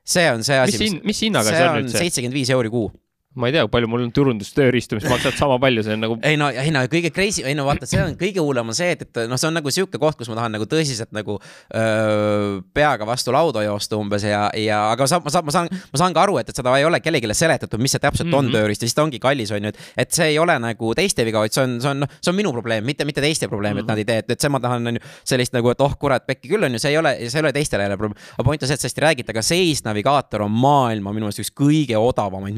[0.04, 1.98] see on see asi, mis hind, mis hinnaga see on üldse?
[2.00, 2.88] seitsekümmend viis euri kuu.
[3.34, 6.36] Ma ei tea, palju mul on turundustööriistu, mis maksavad sama palju, see on nagu ei
[6.36, 9.02] no, ei no kõige crazy, ei no vaata, see on kõige hullem on see, et,
[9.06, 13.06] et noh, see on nagu sihuke koht, kus ma tahan nagu tõsiselt nagu öö, peaga
[13.06, 16.24] vastu lauda joosta umbes ja, ja aga sa, ma saan, ma saan, ma saan ka
[16.26, 18.38] aru, et, et seda ei ole kellelegi seletatud, mis see täpselt mm -hmm.
[18.38, 18.56] on Mhm.
[18.58, 21.24] tööriist ja siis ta ongi kallis, on ju, et, et see ei ole nagu teiste
[21.24, 23.76] viga, vaid see on, see on, noh, see on minu probleem, mitte, mitte teiste probleem
[23.76, 23.82] mm, -hmm.
[23.84, 25.96] et nad ei tee, et, et see ma tahan, on ju, sellist nagu, et oh
[26.00, 28.18] kurat, pekki küll on ju, see ei ole, see ei ole teistele jälle probleem.
[28.34, 31.42] aga point on see, et sellest ei räägita, aga Seis navigaator on maailma minu meelest
[31.44, 32.56] üks kõige odavamaid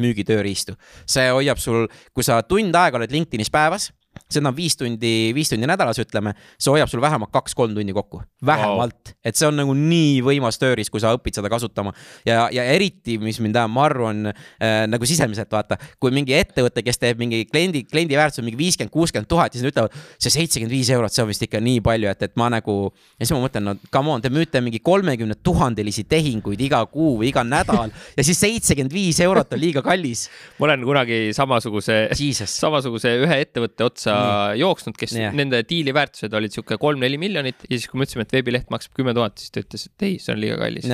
[0.62, 0.76] müügitööriistu.
[1.06, 3.90] see hoiab sul, kui sa tund aega oled LinkedInis päevas,
[4.34, 8.22] seda on viis tundi, viis tundi nädalas, ütleme, see hoiab sul vähemalt kaks-kolm tundi kokku,
[8.46, 11.92] vähemalt wow., et see on nagu nii võimas tööriist, kui sa õpid seda kasutama
[12.26, 16.84] ja, ja eriti, mis mind ajab marru, on äh, nagu sisemiselt vaata, kui mingi ettevõte,
[16.84, 19.96] kes teeb mingi kliendi, kliendi väärtus on mingi viiskümmend, kuuskümmend tuhat ja siis nad ütlevad,
[20.22, 23.26] see seitsekümmend viis eurot, see on vist ikka nii palju, et, et ma nagu ja
[23.26, 27.30] siis ma mõtlen, no come on, te müüte mingi kolmekümne tuhandelisi tehinguid iga kuu või
[27.30, 30.28] iga nädal ja siis seitsekümmend viis eurot on liiga kallis.
[30.58, 31.98] ma olen kunagi samasuguse,
[32.46, 34.16] samasuguse ühe ettevõtte otsa.
[34.58, 35.34] jooksnud, kes yeah.
[35.36, 38.94] nende diili väärtused olid sihuke kolm-neli miljonit ja siis, kui me ütlesime, et veebileht maksab
[38.98, 40.88] kümme tuhat, siis ta ütles, et ei, see on liiga kallis.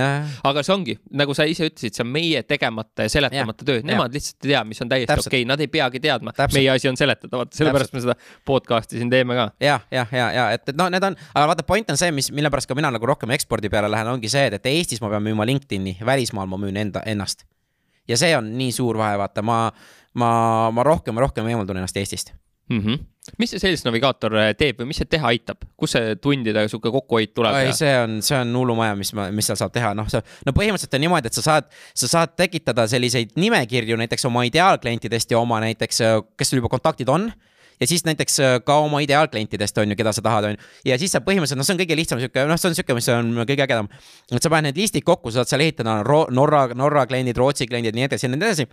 [0.50, 4.14] aga see ongi, nagu sa ise ütlesid, see on meie tegemata ja seletamata töö, nemad
[4.14, 5.30] lihtsalt ei tea, mis on täiesti Täpselt.
[5.30, 6.58] okei okay., nad ei peagi teadma, Täpselt.
[6.58, 8.16] meie asi on seletada, vaata sellepärast me seda
[8.48, 9.50] podcast'i siin teeme ka.
[9.64, 12.30] jah, jah, ja, ja et, et noh, need on, aga vaata, point on see, mis,
[12.34, 15.12] mille pärast ka mina nagu rohkem ekspordi peale lähen, ongi see, et, et Eestis ma
[15.12, 17.46] pean müüma LinkedIn'i, välismaal ma müün enda, ennast.
[18.08, 19.60] ja see on nii suur vahe, vaata, ma,
[20.18, 20.30] ma,
[20.74, 22.34] ma rohkem ja rohkem eemaldun ennast Eestist.
[22.68, 23.04] Mm -hmm.
[23.38, 26.92] Mis see Sales Navigaator äh, teeb või mis see teha aitab, kus see tundidega sihuke
[26.94, 29.92] kokkuhoid tuleb ei, ja see on, see on hullumaja, mis ma, mis seal saab teha,
[29.98, 31.68] noh, see, no põhimõtteliselt on niimoodi, et sa saad,
[31.98, 36.02] sa saad tekitada selliseid nimekirju näiteks oma ideaalklientidest ja oma näiteks,
[36.38, 37.30] kes sul juba kontaktid on
[37.80, 40.62] ja siis näiteks äh, ka oma ideaalklientidest on ju, keda sa tahad, on ju.
[40.90, 43.10] ja siis sa põhimõtteliselt, noh, see on kõige lihtsam sihuke, noh, see on sihuke, mis
[43.14, 43.90] on kõige ägedam.
[44.32, 46.00] et sa paned need listid kokku, sa saad seal ehitada
[46.34, 48.66] Norra, Norra kliendid, Rootsi kliendid, nii edasi ja nii edasi.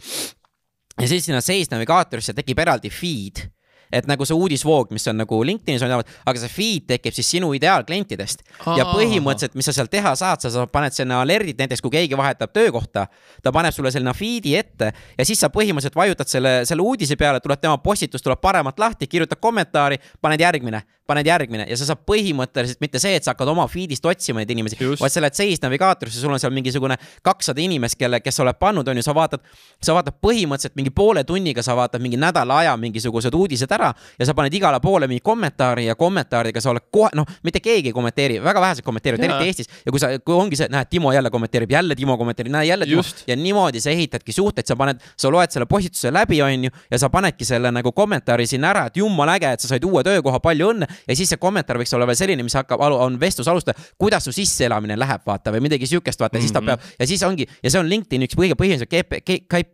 [1.01, 3.45] ja siis sinna Sales navigaatorisse tekib eraldi feed
[3.91, 7.51] et nagu see uudisvoog, mis on nagu LinkedInis on, aga see feed tekib siis sinu
[7.57, 8.43] ideaalklientidest
[8.77, 12.17] ja põhimõtteliselt, mis sa seal teha saad, sa sa paned sinna alert'id, näiteks kui keegi
[12.17, 13.07] vahetab töökohta,
[13.43, 17.41] ta paneb sulle selle feed'i ette ja siis sa põhimõtteliselt vajutad selle, selle uudise peale,
[17.43, 22.01] tuleb tema postitus tuleb paremalt lahti, kirjutad kommentaari, paned järgmine, paned järgmine ja sa saad
[22.09, 25.61] põhimõtteliselt mitte see, et sa hakkad oma feed'ist otsima neid inimesi, vaid sa lähed seis
[25.61, 29.13] navigaatorisse, sul on seal mingisugune kakssada inimest, kelle, kes sa oled pannud, on ju, sa
[29.15, 29.43] vaatad,
[29.83, 34.27] sa vaatad põhimõtteliselt mingi poole tunniga, sa vaatad mingi nädala aja mingisugused uudised ära ja
[34.27, 37.95] sa paned igale poole mingi kommentaari ja kommentaaridega sa oled kohe, noh, mitte keegi ei
[37.95, 39.69] kommenteeri, väga vähesed kommenteerivad, eriti Eestis.
[39.85, 42.85] Ja kui sa, kui ongi see, näed, Timo jälle kommenteerib, jälle Timo kommenteerib, näe jälle
[42.89, 43.03] Timo.
[43.03, 43.23] Just.
[43.27, 46.99] ja niimoodi sa ehitadki suhteid, sa paned, sa loed selle postituse läbi, on ju, ja
[47.01, 50.39] sa panedki selle nagu kommentaari sinna ära, et jumala äge, et sa said uue töökoha,
[50.43, 53.79] palju õnne ja siis see kommentaar võiks olla veel selline, mis hakkab, on vestluse alustaja,
[53.97, 56.43] kuidas su sisseelamine läheb, vaata või midagi siukest, vaata mm, -hmm.
[56.43, 56.65] ja siis ta Mhm.
[56.65, 58.89] peab ja siis ongi ja see on LinkedIni üks kõige põhilisem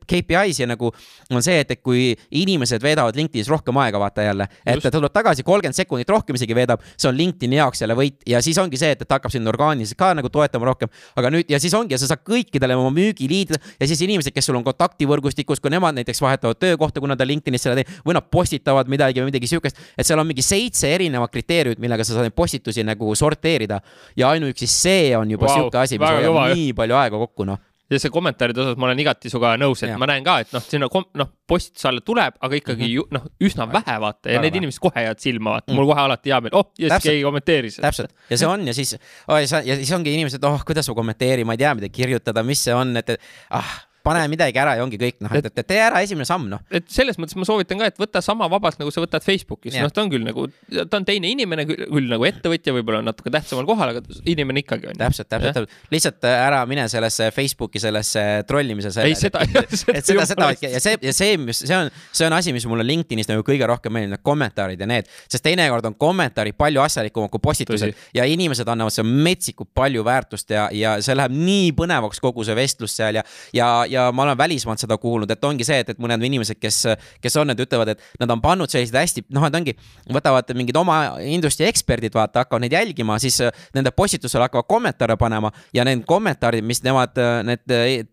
[0.07, 0.91] KPI-s ja nagu
[1.31, 5.13] on see, et, et kui inimesed veedavad LinkedInis rohkem aega, vaata jälle, et ta tuleb
[5.13, 8.79] tagasi kolmkümmend sekundit rohkem isegi veedab, see on LinkedIni jaoks jälle võit ja siis ongi
[8.79, 10.91] see, et, et ta hakkab sind orgaaniliselt ka nagu toetama rohkem.
[11.15, 14.49] aga nüüd ja siis ongi ja sa saad kõikidele oma müügiliidida ja siis inimesed, kes
[14.49, 18.17] sul on kontaktivõrgustikus, kui nemad näiteks vahetavad töökohta, kui nad on LinkedInis selle teinud või
[18.17, 22.13] nad postitavad midagi või midagi siukest, et seal on mingi seitse erinevat kriteeriumit, millega sa
[22.13, 23.81] saad neid postitusi nagu sorteerida
[24.17, 27.59] ja ainuüksi see on juba wow, siuke asi, mis hoiab nii palju aega kokku, noh.
[27.91, 29.99] ja see kommentaaride osas ma olen igati sinuga nõus, et Jah.
[29.99, 30.87] ma näen ka, et noh, sinna
[31.19, 33.11] noh, postituse alla tuleb, aga ikkagi mm -hmm.
[33.17, 34.57] noh, üsna vähe vaata ja Väga need vähe.
[34.63, 35.75] inimesed kohe jäävad silma, vaata Mm.
[35.75, 37.03] mul kohe alati hea meel, oh, Täpselt.
[37.03, 37.75] keegi kommenteeris.
[37.83, 38.95] täpselt ja see on ja siis
[39.27, 42.43] oh,, ja, ja siis ongi inimesed, oh, kuidas ma kommenteerin, ma ei tea, mida kirjutada,
[42.43, 45.67] mis see on, et, et ah, pane midagi ära ja ongi kõik, noh, et, et
[45.67, 46.63] tee ära esimene samm, noh.
[46.71, 49.87] et selles mõttes ma soovitan ka, et võta sama vabalt, nagu sa võtad Facebookis, Jah.
[49.87, 50.47] noh, ta on küll nagu,
[50.81, 54.99] ta on teine inimene, küll nagu ettevõtja, võib-olla natuke tähtsamal kohal, aga inimene ikkagi on.
[54.99, 58.93] täpselt, täpselt, täpselt, lihtsalt äh, ära mine sellesse Facebooki sellesse trollimise.
[59.05, 62.53] ei, seda, et seda, seda ja see ja see, mis see on, see on asi,
[62.55, 66.57] mis mulle LinkedInis nagu kõige rohkem meeldib, need kommentaarid ja need, sest teinekord on kommentaarid
[66.59, 68.09] palju asjalikumad kui postitused Tõsi.
[68.17, 72.57] ja inimesed annavad seal metsikult palju väärtust ja, ja see läheb nii põnevaks, kogu see
[72.57, 73.25] vestlus seal ja,
[73.55, 76.79] ja, ja ma olen välismaalt seda kuulnud, et ongi see, et, et mõned inimesed, kes,
[77.21, 79.75] kes on, need ütlevad, et nad on pannud selliseid hästi, noh, et ongi,
[80.13, 85.17] võtavad mingid oma industry eksperdid, vaata, hakkavad neid jälgima, siis äh, nende postitusele hakkavad kommentaare
[85.19, 87.17] panema ja need kommentaarid, mis nemad,
[87.47, 87.65] need,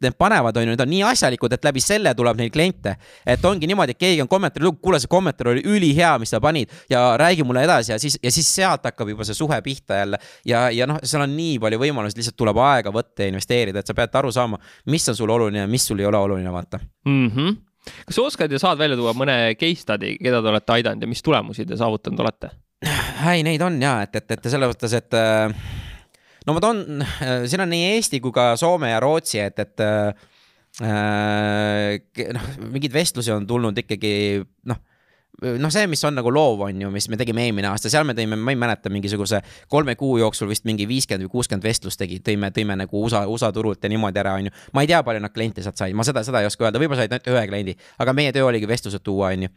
[0.03, 2.97] need panevad, on ju, need on nii asjalikud, et läbi selle tuleb neid kliente.
[3.27, 6.73] et ongi niimoodi, et keegi on kommentaari, kuule, see kommentaar oli ülihea, mis sa panid
[6.91, 10.19] ja räägi mulle edasi ja siis, ja siis sealt hakkab juba see suhe pihta jälle.
[10.47, 13.91] ja, ja noh, seal on nii palju võimalusi, lihtsalt tuleb aega võtta ja investeerida, et
[13.91, 17.29] sa pead aru saama, mis on sulle oluline, mis sul ei ole oluline, vaata mm.
[17.29, 17.59] -hmm.
[18.07, 21.11] kas sa oskad ja saad välja tuua mõne case study, keda te olete aidanud ja
[21.11, 22.51] mis tulemusi te saavutanud olete?
[23.33, 25.55] ei, neid on ja, et, et, et selles mõttes, et äh,
[26.47, 27.05] no ma toon,
[27.47, 30.13] siin on nii Eesti kui ka Soome ja Rootsi, et, et äh,
[32.35, 34.85] noh, mingeid vestlusi on tulnud ikkagi noh
[35.43, 38.15] noh, see, mis on nagu loov, on ju, mis me tegime eelmine aasta, seal me
[38.19, 39.39] tõime, ma ei mäleta, mingisuguse
[39.71, 43.53] kolme kuu jooksul vist mingi viiskümmend või kuuskümmend vestlust tegi, tõime, tõime nagu USA, USA
[43.55, 44.55] turult ja niimoodi ära, on ju.
[44.75, 47.05] ma ei tea, palju nad kliente sealt said, ma seda, seda ei oska öelda, võib-olla
[47.05, 49.53] said ainult ühe kliendi, aga meie töö oligi vestlused tuua, on ju.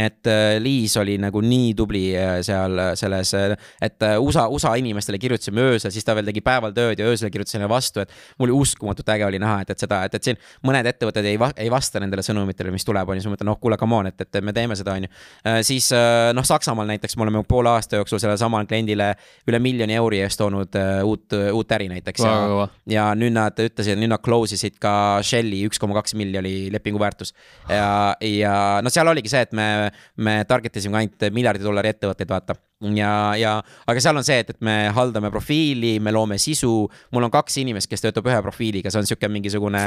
[0.00, 5.20] et äh, Liis oli nagu nii tubli äh, seal selles, et äh, USA, USA inimestele
[5.20, 8.54] kirjutasime öösel, siis ta veel tegi päeval tööd ja öösel kirjutas neile vastu, et mul
[8.56, 11.68] uskumatult äge oli näha, et, et seda, et, et siin mõned ettevõtted ei, va ei
[11.72, 14.24] vasta nendele sõnumitele, mis tuleb, on ju, siis ma mõtlen, noh, kuule, come on, et,
[14.24, 15.25] et me teeme seda, on ju Äh,
[15.66, 19.12] siis äh, noh, Saksamaal näiteks me oleme poole aasta jooksul sellele samale kliendile
[19.48, 22.24] üle miljoni euri eest toonud äh, uut, uut äri näiteks.
[22.24, 26.70] ja, ja nüüd nad ütlesid, nüüd nad close isid ka Shelli üks koma kaks miljoni
[26.72, 27.34] lepingu väärtus.
[27.68, 32.30] ja, ja no seal oligi see, et me, me target isime ainult miljardi dollari ettevõtteid,
[32.30, 33.52] vaata ja, ja
[33.88, 36.70] aga seal on see, et, et me haldame profiili, me loome sisu,
[37.14, 39.86] mul on kaks inimest, kes töötab ühe profiiliga, see on sihuke mingisugune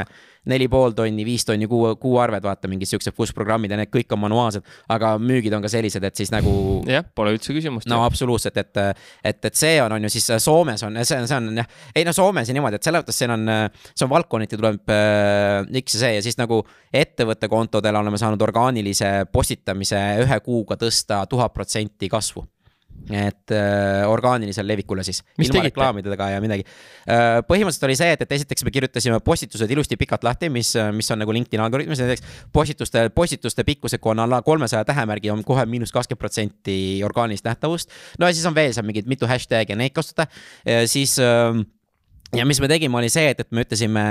[0.49, 4.15] neli pool tonni, viis tonni kuu, kuuarved, vaata mingid siuksed push programmid ja need kõik
[4.15, 6.51] on manuaalsed, aga müügid on ka sellised, et siis nagu.
[6.89, 7.89] jah, pole üldse küsimust.
[7.91, 8.81] no absoluutselt, et,
[9.23, 12.07] et, et see on, on ju siis Soomes on, see on, see on jah, ei
[12.07, 13.47] no Soomes ja niimoodi, et selles mõttes siin on,
[13.93, 16.61] see on valdkonniti tuleb äh, X ja see ja siis nagu
[16.93, 22.45] ettevõtte kontodel oleme saanud orgaanilise postitamise ühe kuuga tõsta tuhat protsenti kasvu
[23.09, 25.23] et äh, orgaanilisele levikule siis.
[25.37, 27.39] ilma reklaamidega ja midagi äh,.
[27.47, 31.23] põhimõtteliselt oli see, et, et esiteks me kirjutasime postitused ilusti pikalt lahti, mis, mis on
[31.23, 35.95] nagu LinkedIn algoritmis, näiteks postituste, postituste pikkuse, kui on alla kolmesaja tähemärgi, on kohe miinus
[35.95, 37.89] kakskümmend protsenti orgaanilist nähtavust.
[38.19, 40.29] no ja siis on veel seal mingid mitu hashtag'i ja neid kasutada,
[40.89, 41.63] siis äh,
[42.35, 44.05] ja mis me tegime, oli see, et, et me ütlesime,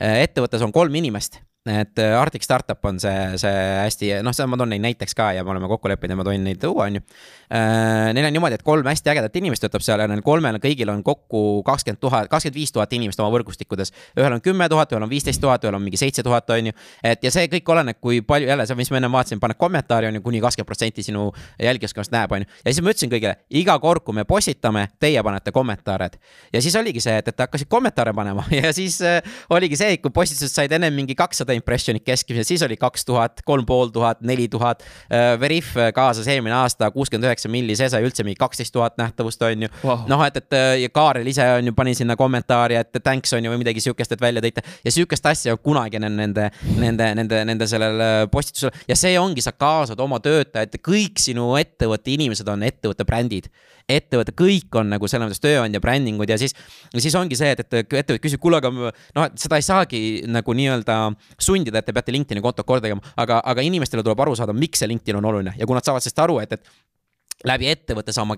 [0.00, 4.46] äh, ettevõttes on kolm inimest et äh, Arctic Startup on see, see hästi, noh, seda
[4.48, 6.86] ma toon neid näiteks ka ja me oleme kokku leppinud ja ma tohin neid tuua,
[6.88, 7.02] on ju.
[7.52, 10.88] Äh, neil on niimoodi, et kolm hästi ägedat inimest töötab seal ja neil kolmel kõigil
[10.88, 13.92] on kokku kakskümmend tuhat, kakskümmend viis tuhat inimest oma võrgustikkudes.
[14.16, 16.72] ühel on kümme tuhat, ühel on viisteist tuhat, ühel on mingi seitse tuhat, on ju.
[17.04, 20.08] et ja see kõik oleneb, kui palju jälle see, mis ma enne vaatasin, paned kommentaari,
[20.08, 21.26] on ju, kuni kakskümmend protsenti sinu
[21.60, 22.50] jälgijaskonnast näeb, on ju.
[22.64, 26.16] ja siis ma ütlesin kõigile, iga kord, kui me postitame, teie panete kommentaared.
[26.54, 30.14] ja siis oligi see, et, et hakkasid kommentaare panema ja siis äh, oligi see, kui
[30.14, 34.22] postitused said ennem mingi kakssada sada impression'it keskmiselt, siis oli kaks tuhat, kolm pool tuhat,
[34.26, 34.84] neli tuhat.
[35.10, 39.42] Äh, Veriff kaasas eelmine aasta kuuskümmend üheksa milli, see sai üldse mingi kaksteist tuhat nähtavust,
[39.46, 40.04] on ju wow..
[40.10, 43.52] noh, et, et ja Kaarel ise on ju, pani sinna kommentaari, et thanks on ju
[43.52, 44.64] või midagi sihukest, et välja tõite.
[44.84, 49.52] ja sihukest asja kunagi nende, nende, nende, nende sellel äh, postitusel ja see ongi, sa
[49.56, 53.50] kaasad oma töötajad, kõik sinu ettevõtte inimesed on ettevõtte brändid
[53.96, 56.54] ettevõte, kõik on nagu selles mõttes tööandja brändingud ja siis,
[56.96, 61.00] siis ongi see, et, et ettevõte küsib, kuule, aga noh, seda ei saagi nagu nii-öelda
[61.40, 64.82] sundida, et te peate LinkedIn'i kontot korda tegema, aga, aga inimestele tuleb aru saada, miks
[64.82, 66.72] see LinkedIn on oluline ja kui nad saavad sellest aru, et, et
[67.46, 68.36] läbi ettevõtte saama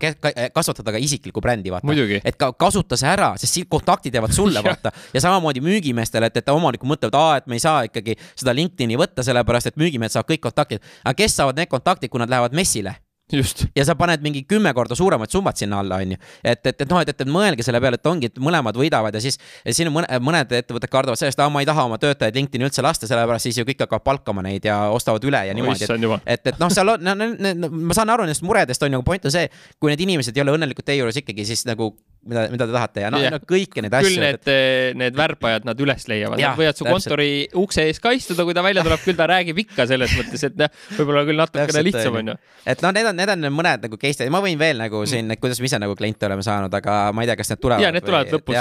[0.55, 1.94] kasvatada ka isiklikku brändi, vaata.
[2.24, 4.92] et ka kasuta see ära, sest kontaktid jäävad sulle, vaata.
[5.14, 8.98] ja samamoodi müügimeestele, et, et omanikud mõtlevad, aa, et me ei saa ikkagi seda LinkedIn'i
[9.00, 10.92] võtta, sellepärast et müügimehed saavad kõik kontaktid.
[11.05, 12.94] aga kes saavad need kontaktid, kui nad lähevad messile?
[13.33, 13.64] Just.
[13.76, 16.18] ja sa paned mingi kümme korda suuremad summad sinna alla, on ju.
[16.45, 19.14] et, et, et noh, et, et, et mõelge selle peale, et ongi, et mõlemad võidavad
[19.14, 21.99] ja siis ja siin on mõne, mõned ettevõtted kardavad sellest, aa, ma ei taha oma
[22.03, 25.57] töötajaid LinkedIn'i üldse lasta, sellepärast siis ju kõik hakkavad palkama neid ja ostavad üle ja
[25.57, 25.89] niimoodi.
[25.89, 28.93] et, et, et noh, seal on, no, no, no, ma saan aru nendest muredest, on
[28.93, 29.49] ju, aga point on see,
[29.80, 31.93] kui need inimesed ei ole õnnelikud teie juures ikkagi, siis nagu
[32.28, 34.10] mida, mida te tahate ja noh no kõiki neid asju.
[34.10, 38.12] küll need et..., need värpajad nad üles leiavad, nad võivad su kontori ukse ees ka
[38.16, 41.42] istuda, kui ta välja tuleb, küll ta räägib ikka selles mõttes, et noh, võib-olla küll
[41.42, 42.36] natukene lihtsam on ju.
[42.74, 45.42] et noh, need on, need on mõned nagu case'id, ma võin veel nagu siin mm.,
[45.42, 47.86] kuidas me ise nagu kliente oleme saanud, aga ma ei tea, kas need tulevad.
[47.86, 48.60] ja need tulevad lõpus,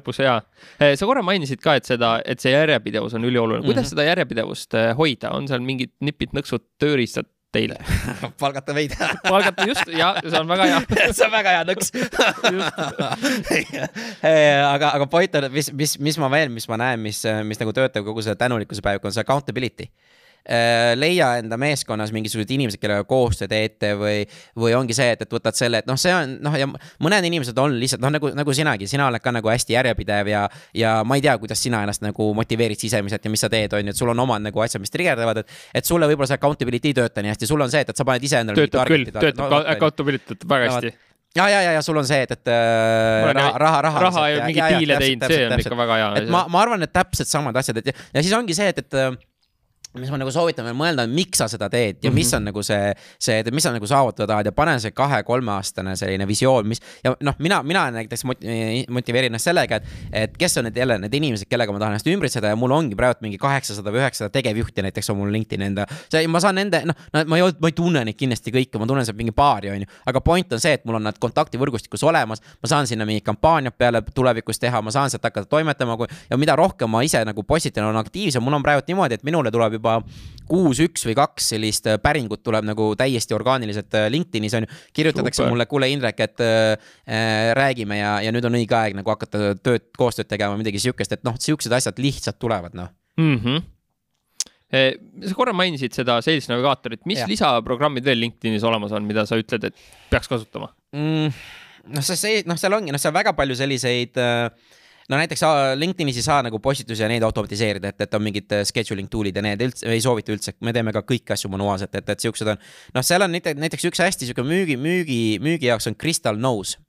[0.00, 0.36] lõpus ja.
[0.80, 3.94] Eh, sa korra mainisid ka, et seda, et see järjepidevus on ülioluline, kuidas mm -hmm.
[3.94, 7.78] seda järjepidevust eh, hoida, on seal mingid nipid, nõksud, tööriistad, teile.
[8.42, 8.94] Palgata meid.
[9.30, 10.82] Palgata just ja see on väga hea.
[11.16, 11.92] See on väga hea nõks.
[14.22, 17.74] Aga, aga point on, mis, mis, mis ma veel, mis ma näen, mis, mis nagu
[17.76, 19.88] töötab kogu selle tänulikkuse päev, on see accountability.
[19.90, 20.15] Äh,
[20.96, 24.20] leia enda meeskonnas mingisugused inimesed, kellega koostöö teete või,
[24.58, 26.68] või ongi see, et, et võtad selle, et noh, see on noh, ja
[27.02, 30.44] mõned inimesed on lihtsalt noh, nagu, nagu sinagi, sina oled ka nagu hästi järjepidev ja,
[30.76, 33.90] ja ma ei tea, kuidas sina ennast nagu motiveerid sisemiselt ja mis sa teed, on
[33.90, 36.92] ju, et sul on omad nagu asjad, mis trigerdavad, et, et sulle võib-olla see accountability
[36.92, 38.66] ei tööta nii hästi, sul on see, et, et sa paned ise endale.
[38.66, 40.94] töötab küll, töötab no, accountability töötab väga hästi
[41.36, 44.04] ja, ja, ja, ja sul on see, et, et äh, raha, raha, raha.
[44.08, 46.10] raha ja mingeid diile teinud, see on ikka väga hea.
[46.22, 48.84] et ma, ma arvan, et täpselt samad asjad, et ja, ja siis ongi see, et,
[48.86, 49.26] et
[50.00, 52.38] mis ma nagu soovitan veel mõelda, miks sa seda teed ja mis mhm.
[52.38, 52.92] on nagu see,
[53.22, 57.36] see, mis sa nagu saavutada tahad ja pane see kahe-kolmeaastane selline visioon, mis ja noh,
[57.42, 59.94] mina, mina näiteks motiveerin ennast sellega, et,
[60.24, 62.98] et kes on need jälle need inimesed, kellega ma tahan ennast ümbritseda ja mul ongi
[62.98, 65.86] praegu mingi kaheksasada või üheksasada tegevjuhti näiteks on mul LinkedIni enda.
[66.28, 69.06] ma saan nende, noh, no ma ei, ma ei tunne neid kindlasti kõiki, ma tunnen
[69.08, 72.42] sealt mingi paari, on ju, aga point on see, et mul on nad kontaktivõrgustikus olemas,
[72.62, 75.96] ma saan sinna mingid kampaaniad peale tulevikus teha, ma saan sealt hakata toimetama
[76.30, 79.50] ja mida rohkem ma ise nagu postitan, olen aktiivsem, mul on praegu niimoodi, et minule
[79.54, 80.00] tuleb juba juba
[80.46, 84.72] kuus, üks või kaks sellist äh, päringut tuleb nagu täiesti orgaaniliselt äh, LinkedInis on ju.
[84.96, 85.52] kirjutatakse Super.
[85.52, 89.54] mulle, kuule Indrek, et äh, äh, räägime ja, ja nüüd on õige aeg nagu hakata
[89.58, 93.40] tööd, koostööd tegema, midagi sihukest, et noh, sihukesed asjad lihtsalt tulevad, noh mm.
[93.40, 93.72] -hmm
[94.66, 97.26] sa korra mainisid seda Sales Navigaatorit, mis ja.
[97.30, 101.30] lisaprogrammid veel LinkedInis olemas on, mida sa ütled, et peaks kasutama mm,?
[101.94, 104.50] noh, see, see, noh, seal ongi, noh, seal väga palju selliseid äh,
[105.10, 105.44] no näiteks
[105.78, 109.36] LinkedInis ei saa nagu postitusi ja neid automatiseerida, et, et on mingid äh, scheduling tool'id
[109.36, 112.54] ja need üldse ei soovita üldse, me teeme ka kõiki asju manuaalselt, et, et siuksed
[112.54, 112.60] on.
[112.96, 116.80] noh, seal on näiteks üks hästi sihuke müügi, müügi, müügi jaoks on Crystal Nose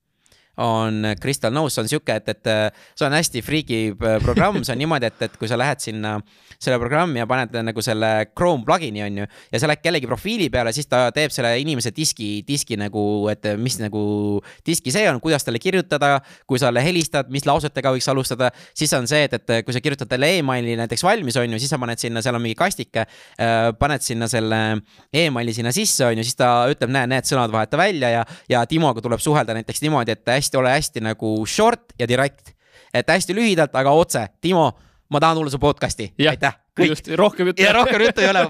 [0.58, 2.66] on Crystal Nose on sihuke, et, et äh,
[2.98, 6.18] see on hästi friigi äh, programm, see on niimoodi, et, et kui sa lähed sinna
[6.58, 9.28] selle programmi ja paned nagu selle Chrome plugin'i on ju.
[9.54, 13.46] ja sa lähed kellegi profiili peale, siis ta teeb selle inimese diski, diski nagu, et
[13.62, 14.02] mis nagu
[14.66, 16.18] diski see on, kuidas talle kirjutada.
[16.48, 19.82] kui sa talle helistad, mis lausetega võiks alustada, siis on see, et, et kui sa
[19.84, 23.06] kirjutad talle emaili näiteks valmis, on ju, siis sa paned sinna, seal on mingi kastike
[23.80, 24.62] paned sinna selle
[25.14, 28.66] emaili sinna sisse, on ju, siis ta ütleb, näe, need sõnad vaheta välja ja, ja
[28.70, 32.54] Timoga tuleb suhelda näiteks niimoodi, et hästi hästi, ole hästi nagu short ja direct.
[32.94, 34.28] et hästi lühidalt, aga otse.
[34.42, 34.72] Timo,
[35.10, 36.54] ma tahan tulla su podcast'i, aitäh.
[36.88, 37.62] just, rohkem juttu.
[37.62, 38.42] ja rohkem juttu ei ole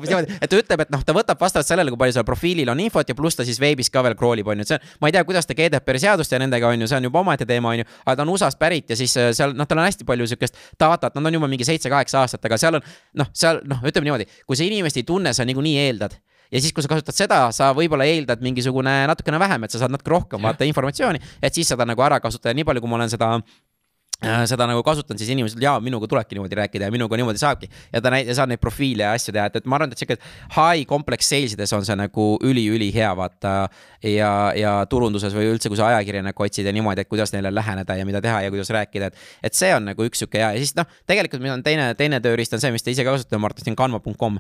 [0.41, 3.10] et ta ütleb, et noh, ta võtab vastavalt sellele, kui palju seal profiilil on infot
[3.10, 5.10] ja pluss ta siis veebis ka veel crawl ib, on ju, et see on, ma
[5.10, 7.72] ei tea, kuidas ta GDPR seadust ja nendega on ju, see on juba omaette teema,
[7.72, 10.08] on ju, aga ta on USA-st pärit ja siis äh, seal noh, tal on hästi
[10.08, 12.89] palju sihukest datat, nad on juba mingi seitse-kaheksa aastat, aga seal on
[13.22, 16.20] noh, seal noh, ütleme niimoodi, kui sa inimest ei tunne, sa niikuinii eeldad
[16.52, 19.93] ja siis, kui sa kasutad seda, sa võib-olla eeldad mingisugune natukene vähem, et sa saad
[19.93, 23.12] natuke rohkem vaata informatsiooni, et siis seda nagu ära kasutada, nii palju, kui ma olen
[23.12, 27.41] seda äh, seda nagu kasutan, siis inimesed, jaa, minuga tulebki niimoodi rääkida ja minuga niimoodi
[27.41, 27.70] saabki.
[27.93, 30.18] ja ta näit-, saab neid profiile ja asju teha, et, et ma arvan, et sihuke
[30.56, 33.56] high complex sales ides on see nagu üliülihea vaata.
[34.04, 37.98] ja, ja turunduses või üldse, kui sa ajakirjanikku otsid ja niimoodi, et kuidas neile läheneda
[38.00, 39.26] ja mida teha ja kuidas rääkida, et.
[39.43, 42.22] et see on nagu üks sihuke hea ja siis noh, tegelikult meil on teine, teine
[42.24, 44.39] tööriist on see, mis te ise ka kasutate, Mart, see on canva.com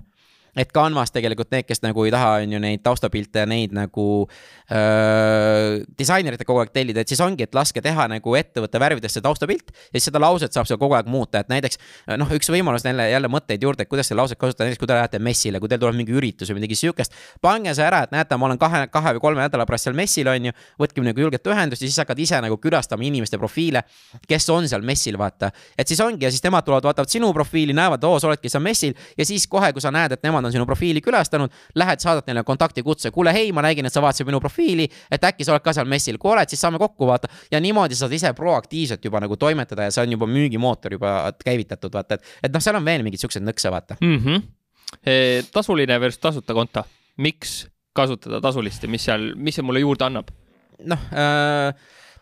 [0.57, 4.07] et Canvas tegelikult need, kes nagu ei taha, on ju neid taustapilte ja neid nagu
[4.25, 9.69] öö, disainerite kogu aeg tellida, et siis ongi, et laske teha nagu ettevõtte värvidesse taustapilt.
[9.71, 11.79] ja siis seda lauset saab seal kogu aeg muuta, et näiteks
[12.17, 14.97] noh, üks võimalus jälle, jälle mõtteid juurde, et kuidas seda lauset kasutada, näiteks kui te
[14.97, 17.13] lähete messile, kui teil tuleb mingi üritus või midagi sihukest.
[17.41, 20.27] pange see ära, et näete, ma olen kahe, kahe või kolme nädala pärast seal messil,
[20.31, 20.55] on ju.
[20.81, 23.83] võtke minuga julget ühendust ja siis hakkad ise nagu külastama inimeste profiile,
[24.27, 25.51] kes on seal messil, vaata.
[25.77, 28.63] et siis ongi ja siis nemad tulevad, vaatavad sinu profiili, näevad, oo, sa oledki seal
[28.63, 32.27] messil ja siis kohe, kui sa näed, et nemad on sinu profiili külastanud, lähed, saadad
[32.29, 35.65] neile kontaktikutse, kuule, hei, ma nägin, et sa vaatasid minu profiili, et äkki sa oled
[35.65, 37.31] ka seal messil, kui oled, siis saame kokku vaata.
[37.51, 41.93] ja niimoodi saad ise proaktiivselt juba nagu toimetada ja see on juba müügimootor juba käivitatud,
[41.93, 44.21] vaata, et, et noh, seal on veel mingeid siukseid nõkse, vaata mm.
[44.23, 44.45] -hmm.
[45.03, 46.85] E, tasuline versus tasuta konto,
[47.19, 50.31] miks kasutada tasulist ja mis seal, mis see mulle juurde annab?
[50.85, 51.73] noh äh,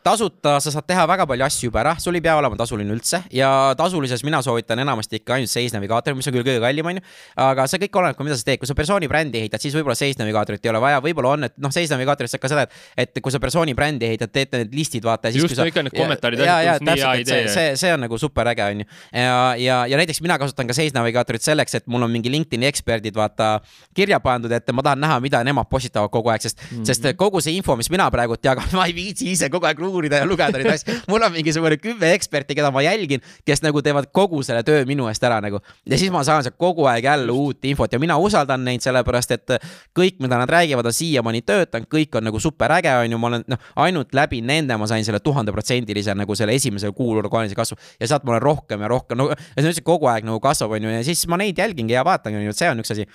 [0.05, 3.23] tasuta sa saad teha väga palju asju juba ära, sul ei pea olema tasuline üldse
[3.33, 7.01] ja tasulises mina soovitan enamasti ikka ainult Sales Navigaatorit, mis on küll kõige kallim, onju.
[7.41, 9.95] aga see kõik oleneb ka, mida sa teed, kui sa persooni brändi ehitad, siis võib-olla
[9.97, 13.07] Sales Navigaatorit ei ole vaja, võib-olla on, et noh, Sales Navigaatoris saab ka seda, et,
[13.07, 15.31] et kui sa persooni brändi ehitad, teete need listid, vaata.
[15.33, 15.65] just, sa...
[15.65, 16.43] ikka need kommentaarid.
[16.45, 18.85] ja, ja täpselt, et see, see, on nagu super äge, onju.
[19.09, 22.69] ja, ja, ja näiteks mina kasutan ka Sales Navigaatorit selleks, et mul on mingi LinkedIn'i
[22.69, 23.55] eksperdid, vaata,
[23.97, 26.87] kirja pandud, et ma tahan näha, mida nemad postitavad kogu aeg, sest mm, -hmm.
[26.93, 30.21] sest kogu see info, mis mina praegu jagan, ma ei viitsi ise kogu aeg uurida
[30.21, 30.95] ja lugeda neid asju.
[31.11, 35.07] mul on mingisugune kümme eksperti, keda ma jälgin, kes nagu teevad kogu selle töö minu
[35.11, 35.61] eest ära nagu.
[35.85, 37.93] ja siis ma saan sealt kogu aeg jälle uut infot.
[37.93, 39.55] Ja mina usaldan neid sellepärast, et
[39.97, 43.31] kõik, mida nad räägivad, on siiamaani töötanud, kõik on nagu super äge, on ju, ma
[43.31, 47.79] olen noh, ainult läbi nende ma sain selle tuhandeprotsendilise nagu selle esimese kuul orgaanilise kasvu.
[47.99, 50.77] Ja sealt ma olen rohkem ja rohkem, no ja see üldse kogu aeg nagu kasvab,
[50.77, 53.07] on ju, ja siis ma neid jälgingi ja vaatangi, on see on üks asi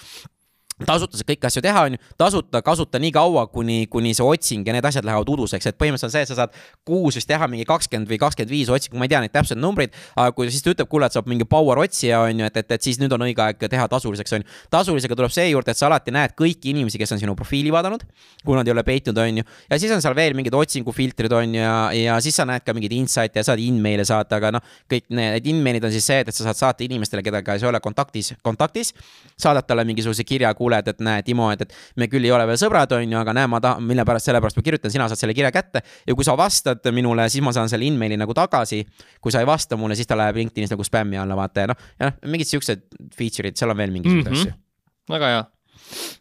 [0.86, 4.66] tasuta saab kõiki asju teha, on ju, tasuta kasuta nii kaua, kuni, kuni see otsing
[4.66, 6.56] ja need asjad lähevad uduseks, et põhimõtteliselt on see, et sa saad
[6.86, 9.94] kuus vist teha mingi kakskümmend või kakskümmend viis otsingut, ma ei tea neid täpseid numbreid,
[10.16, 12.76] aga kui siis ta ütleb, kuule, et saab mingi power otsija, on ju, et, et,
[12.76, 14.58] et siis nüüd on õige aeg teha tasuliseks, on ju.
[14.72, 18.04] tasulisega tuleb see juurde, et sa alati näed kõiki inimesi, kes on sinu profiili vaadanud,
[18.44, 21.56] kui nad ei ole peitnud, on ju, ja siis on seal veel mingid otsingufiltrid, on
[21.58, 24.64] ju, ja, ja siis sa näed ka mingeid insight'e ja saad in-mail'e saata, aga noh,
[24.90, 27.80] kõik need in-mail'id on siis see, et, et sa saad saata inimestele, kellega ei ole
[27.82, 28.92] kontaktis, kontaktis,
[29.40, 32.46] saadad talle mingisuguse kirja, kuule, et, et näe, Timo et, et me küll ei ole
[32.46, 35.20] veel sõbrad, on ju, aga näe, ma tahan, mille pärast, sellepärast ma kirjutan, sina saad
[35.20, 35.82] selle kirja kätte.
[36.06, 38.84] ja kui sa vastad minule, siis ma saan selle emaili nagu tagasi.
[39.20, 41.86] kui sa ei vasta mulle, siis ta läheb LinkedInis nagu spämmi alla, vaata ja noh,
[41.98, 44.50] ja noh, mingid siuksed feature'id, seal on veel mingisuguseid mm -hmm.
[44.50, 44.70] asju
[45.10, 45.42] väga hea.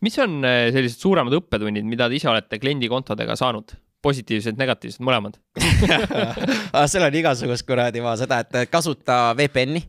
[0.01, 3.75] mis on äh, sellised suuremad õppetunnid, mida te ise olete kliendikontodega saanud?
[3.99, 9.81] positiivsed, negatiivsed, mõlemad aga seal on igasugust kuradi ma seda, et kasuta VPN-i.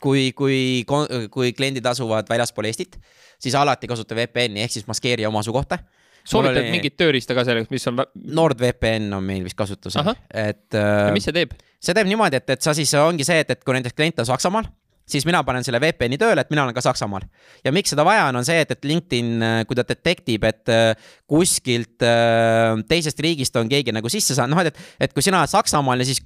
[0.00, 0.84] Kui, kui,
[1.30, 2.98] kui kliendid asuvad väljaspool Eestit,
[3.38, 5.78] siis alati kasuta VPN-i ehk siis maskeeri oma asukohta
[6.26, 6.72] soovitad oli...
[6.74, 8.02] mingit tööriista ka selleks, mis on?
[8.14, 10.66] NordVPN on meil vist kasutusel, et.
[10.74, 11.54] ja mis see teeb?
[11.82, 14.28] see teeb niimoodi, et, et sa siis ongi see, et, et kui näiteks klient on
[14.28, 14.66] Saksamaal
[15.06, 17.26] siis mina panen selle VPN-i tööle, et mina olen ka Saksamaal.
[17.64, 20.72] ja miks seda vaja on, on see, et, et LinkedIn, äh, kui ta detektib, et
[20.72, 25.42] äh, kuskilt äh, teisest riigist on keegi nagu sisse saanud, noh, et, et kui sina
[25.42, 26.22] oled Saksamaal ja siis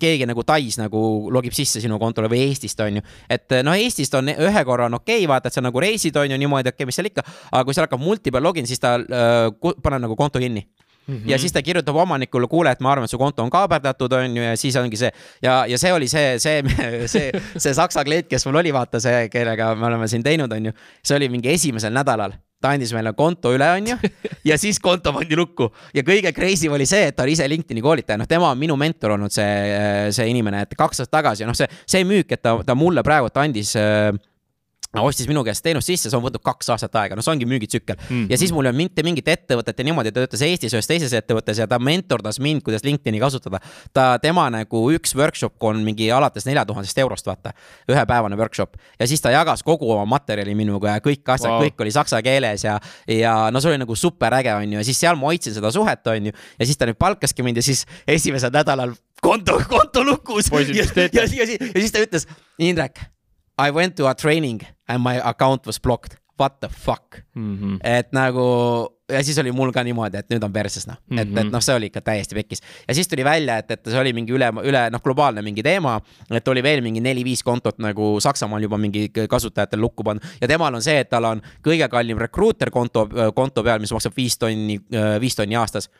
[0.00, 3.04] keegi nagu Tais nagu logib sisse sinu kontole või Eestist on ju.
[3.30, 6.30] et noh, Eestist on ühe korra on okei okay,, vaata, et sa nagu reisid on
[6.30, 8.96] ju niimoodi, okei okay,, mis seal ikka, aga kui seal hakkab multiple login, siis ta
[8.98, 10.66] äh, paneb nagu konto kinni
[11.06, 11.30] Mm -hmm.
[11.30, 14.36] ja siis ta kirjutab omanikule, kuule, et ma arvan, et su konto on kaaberdatud, on
[14.36, 15.10] ju, ja siis ongi see
[15.42, 16.62] ja, ja see oli see, see,
[17.14, 20.66] see, see saksa klient, kes mul oli, vaata see, kellega me oleme siin teinud, on
[20.66, 20.72] ju.
[21.04, 23.96] see oli mingi esimesel nädalal, ta andis meile konto üle, on ju,
[24.44, 27.82] ja siis konto pandi lukku ja kõige crazy oli see, et ta oli ise LinkedIn'i
[27.82, 31.54] koolitaja, noh, tema on minu mentor olnud see, see inimene, et kaks aastat tagasi, noh,
[31.54, 34.10] see, see müük, et ta, ta mulle praegult andis äh,
[34.94, 37.96] ostis minu käest teenust sisse, see on võtnud kaks aastat aega, no see ongi müügitsükkel
[37.96, 38.06] mm.
[38.08, 38.26] -hmm.
[38.30, 41.12] ja siis mul ei olnud mitte mingit ettevõtet ja niimoodi, ta töötas Eestis ühes teises
[41.16, 43.60] ettevõttes ja ta mentordas mind, kuidas LinkedIn'i kasutada.
[43.92, 47.52] ta, tema nagu üks workshop on mingi alates nelja tuhandest eurost, vaata,
[47.90, 48.76] ühepäevane workshop.
[49.00, 52.22] ja siis ta jagas kogu oma materjali minuga ja kõik asjad wow., kõik oli saksa
[52.22, 52.78] keeles ja,
[53.08, 55.72] ja no see oli nagu super äge, on ju, ja siis seal ma hoidsin seda
[55.72, 56.32] suhet, on ju.
[56.58, 60.50] ja siis ta nüüd palkaski mind ja siis esimesel nädalal konto, konto lukus.
[60.52, 62.28] ja, ja, ja, ja, ja siis ta ütles,
[62.58, 63.15] Indrek
[63.58, 66.16] I went to a training and my account was blocked.
[66.38, 67.58] What the fuck mm.
[67.58, 67.78] -hmm.
[67.82, 68.44] et nagu
[69.12, 71.20] ja siis oli mul ka niimoodi, et nüüd on perses noh mm, -hmm.
[71.20, 71.52] et, et mhm.
[71.52, 72.60] noh, see oli ikka täiesti pekkis.
[72.88, 76.00] ja siis tuli välja, et, et see oli mingi üle, üle noh, globaalne mingi teema.
[76.30, 80.74] et oli veel mingi neli-viis kontot nagu Saksamaal juba mingi kasutajatel lukku pannud ja temal
[80.74, 84.80] on see, et tal on kõige kallim recruiter konto, konto peal, mis maksab viis tonni,
[85.20, 85.90] viis tonni aastas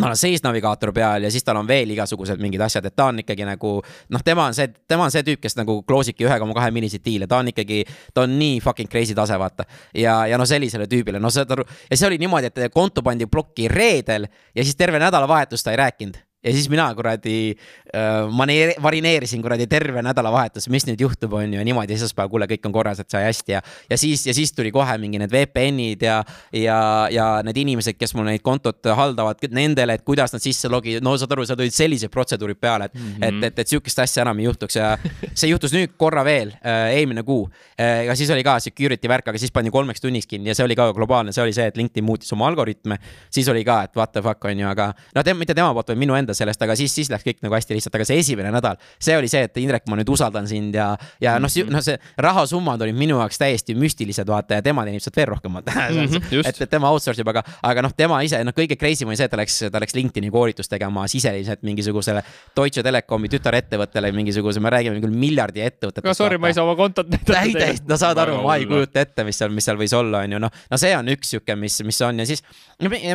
[0.00, 3.08] tal on seis navigaator peal ja siis tal on veel igasugused mingid asjad, et ta
[3.10, 6.28] on ikkagi nagu noh, tema on see, tema on see tüüp, kes nagu close ibki
[6.28, 7.82] ühe koma kahe milliseid diile, ta on ikkagi,
[8.14, 9.66] ta on nii fucking crazy tase, vaata.
[9.94, 13.28] ja, ja no sellisele tüübile, no saad aru, ja see oli niimoodi, et konto pandi
[13.30, 18.76] plokki reedel ja siis terve nädalavahetus ta ei rääkinud ja siis mina kuradi äh, maneer-,
[18.82, 22.74] marineerisin kuradi terve nädalavahetus, mis nüüd juhtub, on ju, ja niimoodi esmaspäev, kuule, kõik on
[22.74, 23.62] korras, et sai hästi ja.
[23.90, 26.20] ja siis, ja siis tuli kohe mingi need VPN-id ja,
[26.54, 26.78] ja,
[27.12, 31.16] ja need inimesed, kes mul neid kontot haldavad, nendele, et kuidas nad sisse logida, no
[31.18, 33.26] saad aru, seal tulid sellised protseduurid peale, et mm, -hmm.
[33.28, 34.94] et, et, et sihukest asja enam ei juhtuks ja
[35.34, 37.48] see juhtus nüüd korra veel äh,, eelmine kuu
[37.80, 38.06] äh,.
[38.06, 40.76] ja siis oli ka security värk, aga siis pandi kolmeks tunniks kinni ja see oli
[40.78, 42.98] ka globaalne, see oli see, et LinkedIn muutis oma algoritme.
[43.30, 45.88] siis oli ka, et what the fuck on ju, aga no te, mitte tema poolt,
[45.88, 48.52] vaid minu enda sellest, aga siis, siis läks kõik nagu hästi lihtsalt, aga see esimene
[48.54, 50.90] nädal, see oli see, et Indrek, ma nüüd usaldan sind ja,
[51.22, 55.18] ja noh, noh, see rahasummad olid minu jaoks täiesti müstilised, vaata, ja tema teenib sealt
[55.18, 55.62] veel rohkem, mm.
[55.62, 59.12] -hmm, et, et tema outsource ib, aga, aga noh, tema ise, noh, kõige crazy im
[59.12, 62.22] oli see, et ta läks, ta läks LinkedIn'i koolitust tegema siseliselt mingisugusele
[62.56, 66.06] Deutsche Telekomi tütarettevõttele, mingisuguse, me räägime küll miljardi ettevõtetest.
[66.06, 67.42] no sorry, ma ei saa oma kontot näidata.
[67.58, 70.36] täiesti, no saad aru, ma ei kujuta ette, mis seal, mis seal võis olla, on
[70.36, 72.44] ju, noh, no see on üks sihuke, mis, mis on ja siis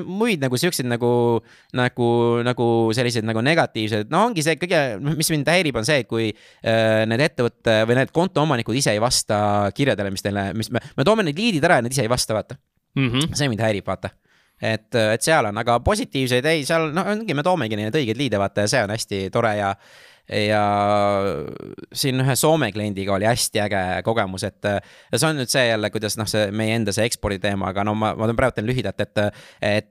[0.06, 1.12] muid nagu siukseid nagu,
[1.78, 2.08] nagu,
[2.46, 2.68] nagu
[3.02, 4.82] selliseid nagu negatiivsed, no ongi see kõige,
[5.18, 9.42] mis mind häirib, on see, kui äh, need ettevõtte või need kontoomanikud ise ei vasta
[9.76, 12.38] kirjadele, mis neile, mis me, me toome need liidid ära ja nad ise ei vasta,
[12.38, 12.58] vaata
[12.96, 13.08] mm.
[13.08, 13.34] -hmm.
[13.38, 14.14] see mind häirib, vaata
[14.62, 18.40] et, et seal on, aga positiivseid ei, seal noh, ongi, me toomegi neid õigeid liide,
[18.42, 19.76] vaata ja see on hästi tore ja
[20.32, 20.62] ja
[21.94, 25.90] siin ühe Soome kliendiga oli hästi äge kogemus, et ja see on nüüd see jälle,
[25.92, 29.02] kuidas noh, see meie enda see ekspordi teema, aga no ma, ma praegu teen lühidalt,
[29.02, 29.26] et
[29.60, 29.90] et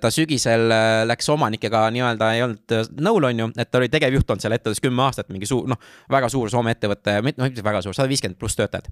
[0.00, 3.90] ta sügisel äh, läks omanikega nii-öelda ei olnud äh, nõul, on ju, et ta oli
[3.92, 7.64] tegevjuht olnud seal ettevõttes kümme aastat, mingi suur, noh, väga suur Soome ettevõte, noh, mitte
[7.64, 8.90] väga suur, sada viiskümmend pluss töötajat.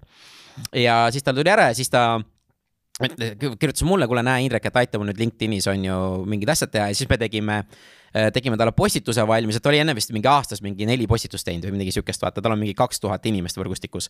[0.77, 2.07] ja siis tal tuli ära ja siis ta
[2.97, 6.89] kirjutas mulle, kuule, näe, Indrek, et aita mul nüüd LinkedInis on ju mingid asjad teha
[6.91, 7.62] ja siis me tegime
[8.05, 11.66] Äh, tegime talle postituse valmis, et oli enne vist mingi aastas mingi neli postitust teinud
[11.68, 14.08] või midagi sihukest, vaata, tal on mingi kaks tuhat inimest võrgustikus.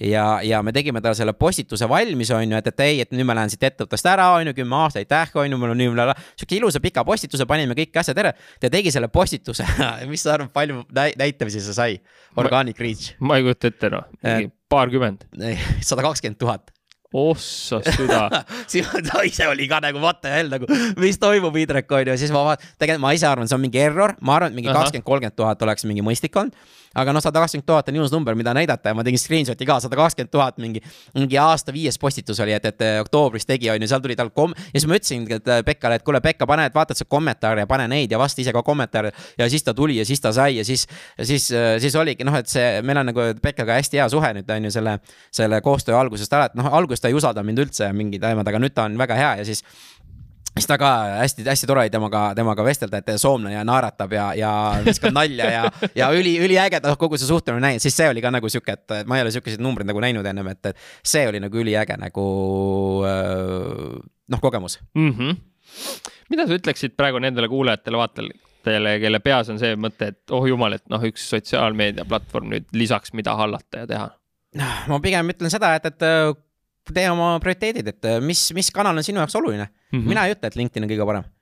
[0.00, 3.28] ja, ja me tegime talle selle postituse valmis, on ju, et, et ei, et nüüd
[3.28, 5.90] ma lähen siit ettevõttest ära, on ju, kümme aastat, aitäh, on ju, mul on nii
[5.94, 8.34] üle, sihuke ilusa pika postituse, panime kõik asjad ära.
[8.60, 9.66] ta tegi selle postituse
[10.10, 12.00] mis sa arvad, palju näitamisi see sai?
[12.38, 13.14] Organic reach.
[13.20, 15.28] ma ei kujuta ette, noh, mingi paarkümmend.
[15.88, 16.70] sada kakskümmend tuhat
[17.14, 18.42] ossa süda.
[18.70, 20.68] Siis ta ise oli ka nagu what the hell nagu,
[21.00, 23.80] mis toimub, Indrek on ju, siis ma vaatan, tegelikult ma ise arvan, see on mingi
[23.80, 27.42] error, ma arvan, et mingi kakskümmend, kolmkümmend tuhat oleks mingi mõistlik olnud aga noh, sada
[27.42, 30.58] kakskümmend tuhat on ilus number, mida näidata ja ma tegin screenshot'i ka, sada kakskümmend tuhat
[30.62, 30.82] mingi,
[31.16, 34.54] mingi aasta viies postitus oli, et, et oktoobris tegi, on ju, seal tuli tal kom-,
[34.72, 37.70] ja siis ma ütlesingi äh, Pekkale, et kuule, Pekka, pane, et vaatad sa kommentaare ja
[37.70, 39.12] pane neid ja vasta ise ka kommentaare.
[39.38, 40.86] ja siis ta tuli ja siis ta sai ja siis,
[41.22, 44.68] siis, siis oligi noh, et see, meil on nagu Pekkaga hästi hea suhe nüüd on
[44.68, 44.98] ju selle,
[45.34, 48.60] selle koostöö algusest ala, et noh, alguses ta ei usaldanud mind üldse mingi teemad, aga
[48.62, 49.64] nüüd ta on väga hea ja siis
[50.58, 50.90] siis ta ka
[51.20, 54.50] hästi-hästi tore oli temaga, temaga vestelda, et soomlane ja naeratab ja, ja
[54.84, 55.62] viskab nalja ja,
[55.96, 58.96] ja üli, üliäge ta kogu see suhtlemine näinud, siis see oli ka nagu sihuke, et
[59.08, 62.26] ma ei ole sihukeseid numbreid nagu näinud ennem, et, et see oli nagu üliäge nagu
[63.06, 63.94] öö,
[64.34, 64.80] noh, kogemus.
[64.94, 65.14] mm.
[65.14, 65.40] -hmm.
[66.30, 70.84] mida sa ütleksid praegu nendele kuulajatele-vaatajatele, kelle peas on see mõte, et oh jumal, et
[70.90, 74.10] noh, üks sotsiaalmeediaplatvorm nüüd lisaks, mida hallata ja teha
[74.88, 76.04] ma pigem ütlen seda, et, et
[76.94, 79.98] tee oma prioriteedid, et öö, mis, mis kanal on sinu jaoks oluline mm.
[79.98, 80.08] -hmm.
[80.08, 81.34] mina ei ütle, et LinkedIn on kõige parem.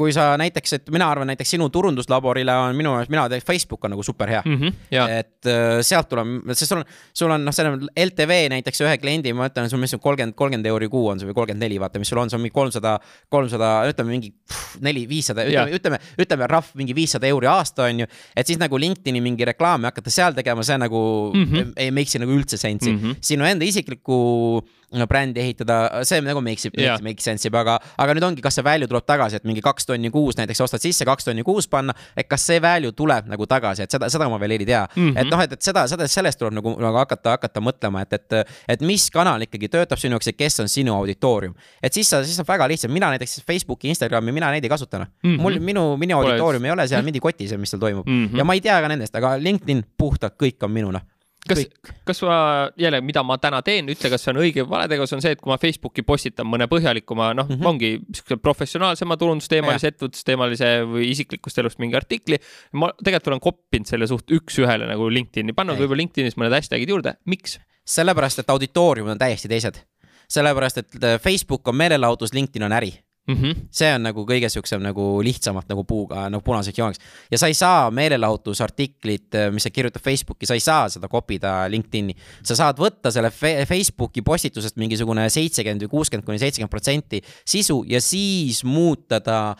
[0.00, 3.84] kui sa näiteks, et mina arvan näiteks sinu turunduslaborile on minu jaoks, mina teen Facebook
[3.84, 4.56] on nagu super hea mm.
[4.56, 5.10] -hmm.
[5.18, 8.96] et äh, sealt tuleb, sest sul on, sul on noh, see on LTV näiteks ühe
[8.98, 11.80] kliendi, ma ütlen, sul on mis kolmkümmend, kolmkümmend euri kuu on see või kolmkümmend neli,
[11.80, 12.98] vaata, mis sul on, see on mingi kolmsada,
[13.28, 14.32] kolmsada, ütleme mingi
[14.80, 18.06] neli, viissada, ütleme, ütleme, ütleme rahv mingi viissada euri aasta on ju.
[18.36, 21.44] et siis nagu LinkedIn'i mingi reklaami hakata seal tegema, see nagu mm.
[21.44, 21.72] -hmm.
[21.76, 22.98] ei make'i nagu üldse sense'i mm.
[22.98, 23.16] -hmm.
[23.20, 24.16] sinu enda isiklikku
[24.64, 28.54] no, brändi ehitada, see nagu makes ib make sense ib, aga, aga nüüd ongi, kas
[28.58, 31.68] see value tuleb tagasi, et mingi kaks tonni kuus näiteks ostad sisse, kaks tonni kuus
[31.70, 34.82] panna, et kas see value tuleb nagu tagasi, et seda, seda ma veel ei tea
[34.86, 35.02] mm.
[35.02, 35.12] Mhm.
[35.14, 35.20] -hmm.
[35.20, 38.32] et noh, et, et seda, seda, sellest tuleb nagu, nagu hakata, hakata mõtlema, et, et,
[38.68, 41.54] et mis kanal ikkagi töötab sinu jaoks ja kes on sinu auditoorium.
[41.82, 44.98] et siis sa, siis on väga lihtsalt, mina näiteks Facebooki, Instagrami, mina neid ei kasuta
[44.98, 45.36] noh mm Mhm.
[45.36, 45.42] -hmm..
[45.42, 48.32] mul, minu, minu auditoorium ei ole seal mingi kotis, mis seal toimub mm Mhm.
[48.34, 48.38] -hmm.
[48.38, 51.00] ja ma ei tea ka nendest, aga LinkedIn puhtalt kõik on minu noh.
[51.48, 51.62] Kas
[52.06, 52.36] kas ma
[52.78, 55.34] jälle, mida ma täna teen, ütle, kas see on õige või vale tegevus, on see,
[55.36, 57.56] et kui ma Facebooki postitan mõne põhjalikuma, noh mm.
[57.56, 62.40] -hmm., ongi siukse professionaalsema turundusteemalise, ettevõtlusteemalise või isiklikust elust mingi artikli.
[62.72, 67.16] ma tegelikult olen koppinud selle suht üks-ühele nagu LinkedIn'i, pannud võib-olla LinkedInis mõned hashtag'id juurde,
[67.24, 67.58] miks?
[67.90, 69.80] sellepärast, et auditooriumid on täiesti teised.
[70.28, 72.92] sellepärast, et äh, Facebook on meelelahutus, LinkedIn on äri
[73.28, 73.56] Mm -hmm.
[73.70, 77.00] see on nagu kõige siuksem nagu lihtsamalt nagu puuga nagu punaseks jooneks
[77.30, 82.16] ja sa ei saa meelelahutusartiklit, mis sa kirjutad Facebooki, sa ei saa seda kopida LinkedIn'i.
[82.42, 83.30] sa saad võtta selle
[83.66, 89.56] Facebooki postitusest mingisugune seitsekümmend või kuuskümmend kuni seitsekümmend protsenti sisu ja siis muuta ta äh,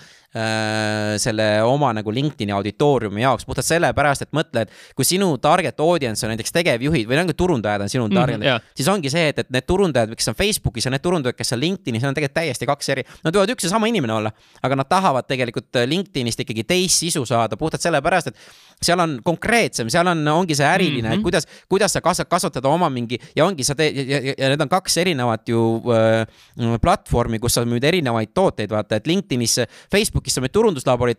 [1.21, 6.23] selle oma nagu LinkedIn'i auditooriumi jaoks puhtalt sellepärast, et mõtle, et kui sinu target audience
[6.27, 8.61] on näiteks tegevjuhid või nagu turundajad on sinu target mm, Mhm, jaa.
[8.77, 11.61] siis ongi see, et, et need turundajad, kes on Facebookis ja need turundajad, kes on
[11.61, 14.31] LinkedInis, on tegelikult täiesti kaks eri, nad võivad üks ja sama inimene olla,
[14.63, 19.91] aga nad tahavad tegelikult LinkedInist ikkagi teist sisu saada puhtalt sellepärast, et seal on konkreetsem,
[19.93, 21.19] seal on, ongi see äriline mm, Mhm.
[21.19, 21.23] -hmm.
[21.23, 24.61] kuidas, kuidas sa kasvad, kasvatada oma mingi ja ongi sa teed ja, ja, ja need
[24.61, 29.61] on kaks erinevat ju äh, platvormi, kus sa müüd erinevaid tooteid, vaata, et LinkedInis,
[29.93, 31.19] Facebookis sa müüd turunduslaborit,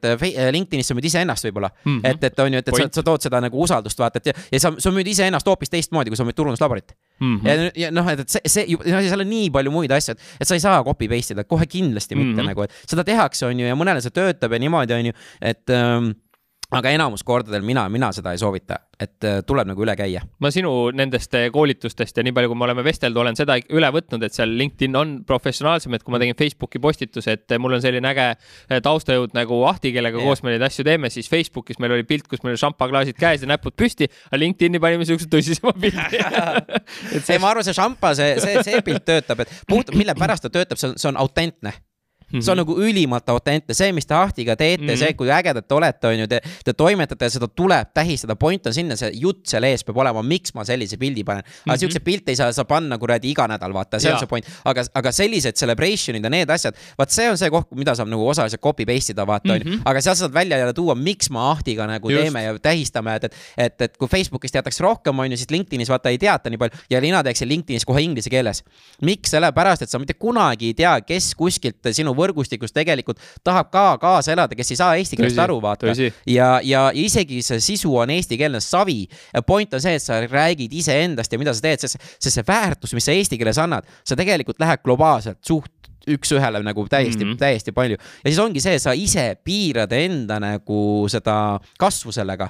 [0.51, 1.91] LinkedInis sa müüd iseennast võib-olla mm.
[1.91, 1.99] Mhm.
[1.99, 2.09] -hmm.
[2.09, 4.33] et, et on ju, et, et sa, sa tood seda nagu usaldust, vaata, et ja,
[4.51, 8.07] ja sa, sa müüd iseennast hoopis teistmoodi, kui sa müüd turunduslaborit Mm ja, ja noh,
[8.09, 10.83] et, et see, see, seal on nii palju muid asju, et, et sa ei saa
[10.83, 12.39] copy paste ida, kohe kindlasti mitte mm Mhm.
[12.39, 12.47] -hmm.
[12.49, 15.69] nagu, et seda tehakse, on ju, ja mõnele see töötab ja niimoodi, on ju, et
[15.69, 16.11] ähm,
[16.71, 20.21] aga enamus kordadel mina, mina seda ei soovita, et äh, tuleb nagu üle käia.
[20.39, 23.89] ma sinu nendest eh, koolitustest ja nii palju, kui me oleme vestelnud, olen seda üle
[23.91, 27.83] võtnud, et seal LinkedIn on professionaalsem, et kui ma tegin Facebooki postituse, et mul on
[27.83, 28.29] selline äge
[28.87, 30.27] taustajõud nagu Ahti, kellega yeah.
[30.31, 33.43] koos me neid asju teeme, siis Facebookis meil oli pilt, kus meil olid šampaklaasid käes
[33.43, 36.23] ja näpud püsti, aga LinkedIn'i panime siukse tõsisema pildi.
[37.19, 40.53] ei, ma arvan, see šampa, see, see, see pilt töötab, et puht, mille pärast ta
[40.53, 41.75] töötab, see on, see on autentne
[42.41, 44.93] see on nagu ülimalt autentne, see, mis te Ahtiga teete mm, Mhm.
[44.93, 44.97] -hmm.
[44.99, 48.65] see, kui ägedad te olete, on ju, te, te toimetate ja seda tuleb tähistada, point
[48.67, 51.43] on sinna, see jutt seal ees peab olema, miks ma sellise pildi panen.
[51.43, 51.73] aga mm Mhm.
[51.73, 51.79] -hmm.
[51.79, 54.19] siukseid pilte ei saa sa panna kuradi iga nädal, vaata, see on Jaa.
[54.19, 54.45] see point.
[54.65, 58.27] aga, aga sellised celebration'id ja need asjad, vaat see on see koht, mida saab nagu
[58.27, 59.81] osaliselt copy paste ida, vaata, on ju Mhm..
[59.85, 62.09] aga seal saad välja jälle tuua, miks ma Ahtiga nagu.
[62.09, 62.21] Just.
[62.23, 65.89] teeme ja tähistame, et, et, et, et kui Facebookis teatakse rohkem, on ju, siis LinkedInis
[65.89, 68.63] vaata ei teata nii palju ja mina teeksin LinkedInis kohe inglise keeles.
[69.01, 73.85] miks, sellepärast, et sa mitte kunagi ei tea, kes kuskilt sinu võrgustikust tegelikult tahab ka
[74.01, 75.91] kaasa elada, kes ei saa eesti keelest aru, vaata
[76.29, 79.03] ja, ja isegi see sisu on eestikeelne savi.
[79.47, 82.95] point on see, et sa räägid iseendast ja mida sa teed, sest, sest see väärtus,
[82.97, 87.31] mis sa eesti keeles annad, sa tegelikult lähed globaalselt suht üks-ühele nagu täiesti mm.
[87.31, 87.37] -hmm.
[87.37, 87.97] täiesti palju.
[88.23, 92.49] ja siis ongi see, sa ise piirad enda nagu seda kasvu sellega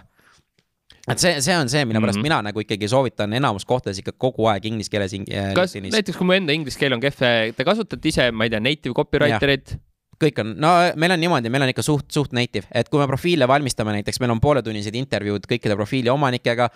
[1.10, 2.22] et see, see on see, mille pärast mm.
[2.22, 2.30] -hmm.
[2.30, 5.30] mina nagu ikkagi soovitan enamus kohtades ikka kogu aeg inglise keeles ing-.
[5.56, 8.60] kas näiteks, kui mu enda inglise keel on kehv, te kasutate ise, ma ei tea,
[8.60, 9.80] native copywriter eid?
[10.22, 13.08] kõik on, no meil on niimoodi, meil on ikka suht, suht native, et kui me
[13.10, 16.68] profiile valmistame, näiteks meil on pooletunnised intervjuud kõikide profiili omanikega,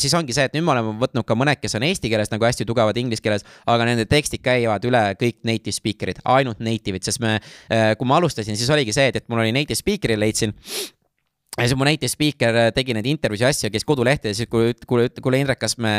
[0.00, 2.48] siis ongi see, et nüüd me oleme võtnud ka mõned, kes on eesti keeles nagu
[2.48, 7.20] hästi tugevad inglise keeles, aga nende tekstid käivad üle kõik native speaker'id, ainult native'id, sest
[7.24, 7.36] me,
[7.68, 10.56] kui ma alustasin, siis oligi see, et, et mul oli native speaker'i leidsin
[11.56, 14.74] ja siis mu native speaker äh, tegi neid intervjuusid ja asju, käis kodulehtedel, siis kuule,
[14.88, 15.92] kuule, kuule Indrek, kas me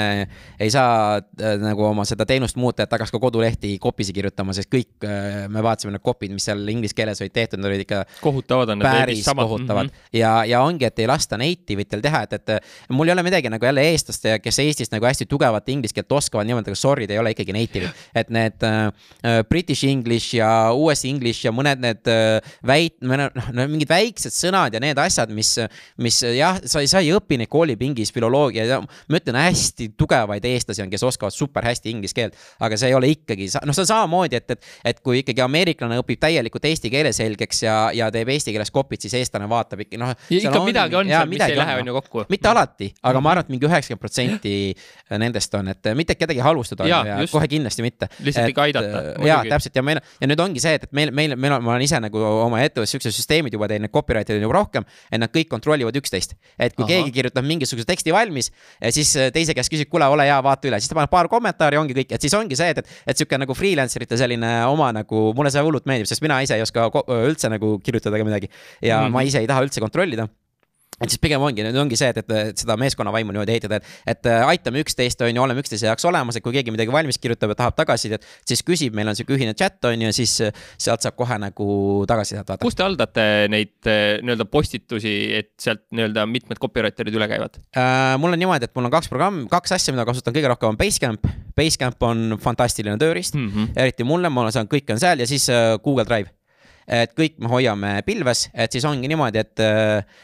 [0.61, 4.69] ei saa äh, nagu oma seda teenust muuta, et hakkaks ka kodulehti copy'si kirjutama, sest
[4.73, 8.03] kõik äh, me vaatasime need copy'd, mis seal inglise keeles olid tehtud, need olid ikka
[8.21, 10.19] kohutavad on päris kohutavad mm -hmm.
[10.19, 13.49] ja, ja ongi, et ei lasta native itel teha, et, et mul ei ole midagi
[13.49, 17.13] nagu jälle eestlaste, kes Eestis nagu hästi tugevat inglise keelt oskavad niimoodi, aga sorry, te
[17.13, 18.05] ei ole ikkagi native'id.
[18.15, 23.89] et need äh, British English ja US English ja mõned need äh, väit-, noh, mingid
[23.89, 25.55] väiksed sõnad ja need asjad, mis mis,
[26.03, 30.83] mis jah, sa ei, sa ei õpi neid koolipingis filoloogia ma ütlen, hästi tugevaid eestlasi
[30.83, 33.89] on, kes oskavad super hästi inglise keelt, aga see ei ole ikkagi, noh, see on
[33.89, 38.31] samamoodi, et, et, et kui ikkagi ameeriklane õpib täielikult eesti keele selgeks ja, ja teeb
[38.33, 40.13] eesti keeles kopit, siis eestlane vaatab ikka noh.
[40.29, 42.25] ikka on, midagi on seal, mis ei lähe, on ju kokku.
[42.33, 44.55] mitte alati, aga ma arvan, et mingi üheksakümmend protsenti
[45.23, 48.09] nendest on, et mitte kedagi halvustada ja, ja kohe kindlasti mitte.
[48.23, 49.03] lihtsalt ikka aidata.
[49.25, 51.75] ja täpselt ja meil ja nüüd ongi see, et, et meil, meil, meil on, ma
[51.75, 55.49] olen ise nagu oma ettevõttes siuksed süsteemid juba teinud, copywriter'id juba rohkem, et nad kõik
[55.51, 56.35] kontrollivad üksteist.
[56.57, 56.91] et kui Aha.
[56.93, 58.51] keegi kirjutab mingisuguse teksti valmis,
[58.93, 61.79] siis äh, teise käest küsib, kuule, ole hea, vaata üle, siis ta paneb paar kommentaari,
[61.79, 64.91] ongi kõik, et siis ongi see, et, et, et sihuke nagu freelancer ite selline oma
[64.95, 68.49] nagu, mulle see hullult meeldib, sest mina ise ei oska üldse nagu kirjutada ega midagi
[68.81, 69.15] ja mm -hmm.
[69.15, 70.27] ma ise ei taha üldse kontrollida
[70.97, 74.29] et siis pigem ongi, nüüd ongi see, et, et seda meeskonnavaimu niimoodi ehitada, et, et
[74.31, 77.53] äh, aitame üksteist, on ju, oleme üksteise jaoks olemas, et kui keegi midagi valmis kirjutab
[77.53, 81.05] ja tahab tagasisidet, siis küsib, meil on sihuke ühine chat on ju, siis äh, sealt
[81.05, 81.67] saab kohe nagu
[82.09, 82.65] tagasisidet vaadata.
[82.65, 88.15] kus te haldate neid äh, nii-öelda postitusi, et sealt nii-öelda mitmed copywriter'id üle käivad äh,?
[88.21, 90.79] mul on niimoodi, et mul on kaks programmi, kaks asja, mida kasutan kõige rohkem on
[90.79, 91.29] Basecamp.
[91.57, 93.77] Basecamp on fantastiline tööriist mm, -hmm.
[93.85, 95.45] eriti mulle, ma saan, kõik on seal ja siis
[95.83, 96.33] Google Drive
[96.87, 100.21] et kõik me hoiame pilves, et siis ongi niimoodi, et äh,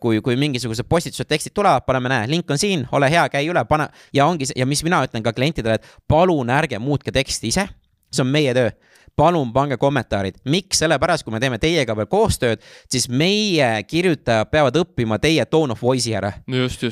[0.00, 3.64] kui, kui mingisugused postitused, tekstid tulevad, paneme, näe, link on siin, ole hea, käi üle,
[3.68, 7.52] pane ja ongi see ja mis mina ütlen ka klientidele, et palun ärge muutke teksti
[7.52, 7.68] ise.
[8.12, 8.72] see on meie töö
[9.16, 14.78] palun pange kommentaarid, miks, sellepärast kui me teeme teiega veel koostööd, siis meie kirjutajad peavad
[14.80, 16.32] õppima teie tone of voice'i ära.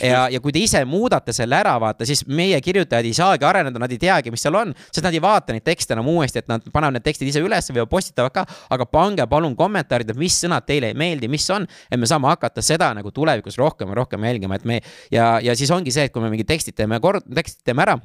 [0.04, 3.80] ja, ja kui te ise muudate selle ära, vaata, siis meie kirjutajad ei saagi areneda,
[3.80, 6.52] nad ei teagi, mis seal on, sest nad ei vaata neid tekste enam uuesti, et
[6.52, 8.46] nad panevad need tekstid ise üles või postitavad ka.
[8.70, 12.28] aga pange palun kommentaarid, et mis sõnad teile ei meeldi, mis on, et me saame
[12.28, 16.08] hakata seda nagu tulevikus rohkem ja rohkem jälgima, et me ja, ja siis ongi see,
[16.08, 18.00] et kui me mingid tekstid teeme kord, tekstid teeme ära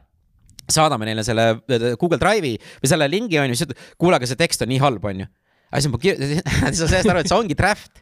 [0.72, 4.30] saadame neile selle äh, Google Drive'i või selle lingi on ju, siis ütled, kuule, aga
[4.30, 5.30] see tekst on nii halb, on ju.
[5.70, 8.02] aga siis ma kirjutan, sa sellest aru, et see ongi draft.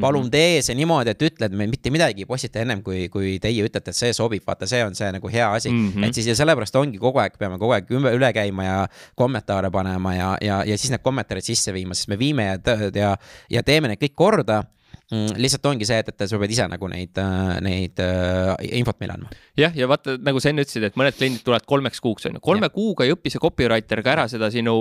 [0.00, 3.64] palun tee see niimoodi, et ütled, me mitte midagi ei postita ennem, kui, kui teie
[3.66, 5.88] ütlete, et see sobib, vaata, see on see nagu hea asi mm.
[5.90, 6.06] -hmm.
[6.06, 8.76] et siis ja sellepärast ongi kogu aeg, peame kogu aeg üle käima ja
[9.14, 12.56] kommentaare panema ja, ja, ja siis need kommentaarid sisse viima, sest me viime ja,
[12.94, 13.16] ja,
[13.50, 14.78] ja teeme need kõik korda Mm,
[15.12, 19.16] lihtsalt ongi see, et, et sa pead ise nagu neid, äh, neid uh, infot meile
[19.16, 19.32] andma.
[19.58, 22.42] jah, ja vaata, nagu sa enne ütlesid, et mõned kliendid tulevad kolmeks kuuks, on ju,
[22.44, 22.72] kolme ja.
[22.72, 24.74] kuuga ei õpi see copywriter ka ära seda sinu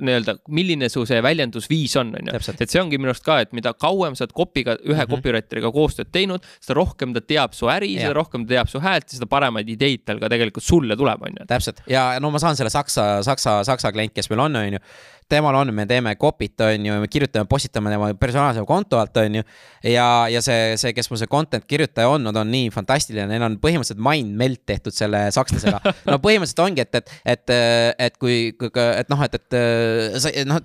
[0.00, 2.42] nii-öelda, milline su see väljendusviis on, on ju.
[2.54, 5.12] et see ongi minu arust ka, et mida kauem sa oled copy'ga, ühe mm -hmm.
[5.16, 9.10] copywriter'iga koostööd teinud, seda rohkem ta teab su äri, seda rohkem ta teab su häält
[9.10, 11.46] ja seda paremaid ideid tal ka tegelikult sulle tuleb, on ju.
[11.46, 14.84] täpselt ja no ma saan selle Saksa, Saksa, Saksa klient, kes meil on, on ju
[15.30, 19.40] temal on, me teeme copy't, on ju, me kirjutame, postitame tema personaalse konto alt, on
[19.40, 19.44] ju.
[19.90, 23.46] ja, ja see, see, kes mul see content kirjutaja on, nad on nii fantastiline, neil
[23.46, 25.80] on põhimõtteliselt mind melt tehtud selle sakslasega.
[26.10, 27.54] no põhimõtteliselt ongi, et, et, et,
[28.08, 29.60] et kui, et noh, et, et
[30.22, 30.62] sa noh,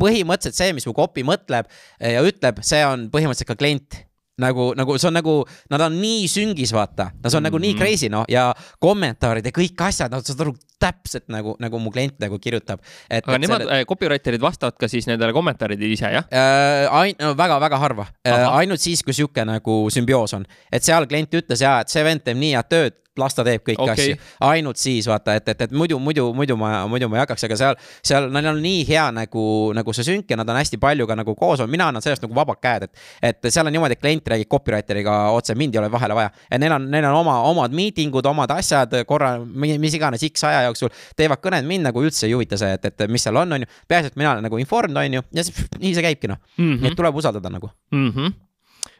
[0.00, 4.02] põhimõtteliselt see, mis mu copy mõtleb ja ütleb, see on põhimõtteliselt ka klient
[4.42, 5.34] nagu, nagu see on nagu,
[5.72, 7.46] nad on nii süngis, vaata, see on mm -hmm.
[7.48, 7.80] nagu nii mhm.
[7.80, 12.18] crazy noh ja kommentaarid ja kõik asjad, no saad aru täpselt nagu, nagu mu klient
[12.20, 12.80] nagu kirjutab.
[13.10, 16.86] aga nemad selle..., äh, copywriter'id vastavad ka siis nendele kommentaaridele ise, jah äh,?
[16.92, 21.60] Ain-, väga-väga harva äh,, ainult siis, kui sihuke nagu sümbioos on, et seal klient ütles
[21.60, 24.12] ja, et see vend teeb nii head tööd las ta teeb kõiki okay.
[24.12, 24.16] asju.
[24.48, 27.58] ainult siis vaata, et, et, et muidu, muidu, muidu ma, muidu ma ei hakkaks, aga
[27.60, 29.46] seal, seal neil on nii hea nagu,
[29.76, 32.24] nagu see sünk ja nad on hästi palju ka nagu koos olnud, mina annan sellest
[32.26, 33.02] nagu vabad käed, et.
[33.30, 36.32] et seal on niimoodi, et klient räägib copywriter'iga otse, mind ei ole vahele vaja.
[36.50, 40.64] et neil on, neil on oma, omad miitingud, omad asjad korra, mis iganes X aja
[40.68, 43.66] jooksul teevad kõned, mind nagu üldse ei huvita see, et, et mis seal on, on
[43.66, 43.70] ju.
[43.88, 46.64] peaasi, et mina olen nagu informed, on ju, ja siis nii see käibki noh mm
[46.64, 48.10] -hmm., nii et tuleb usaldada nagu mm.
[48.10, 48.45] -hmm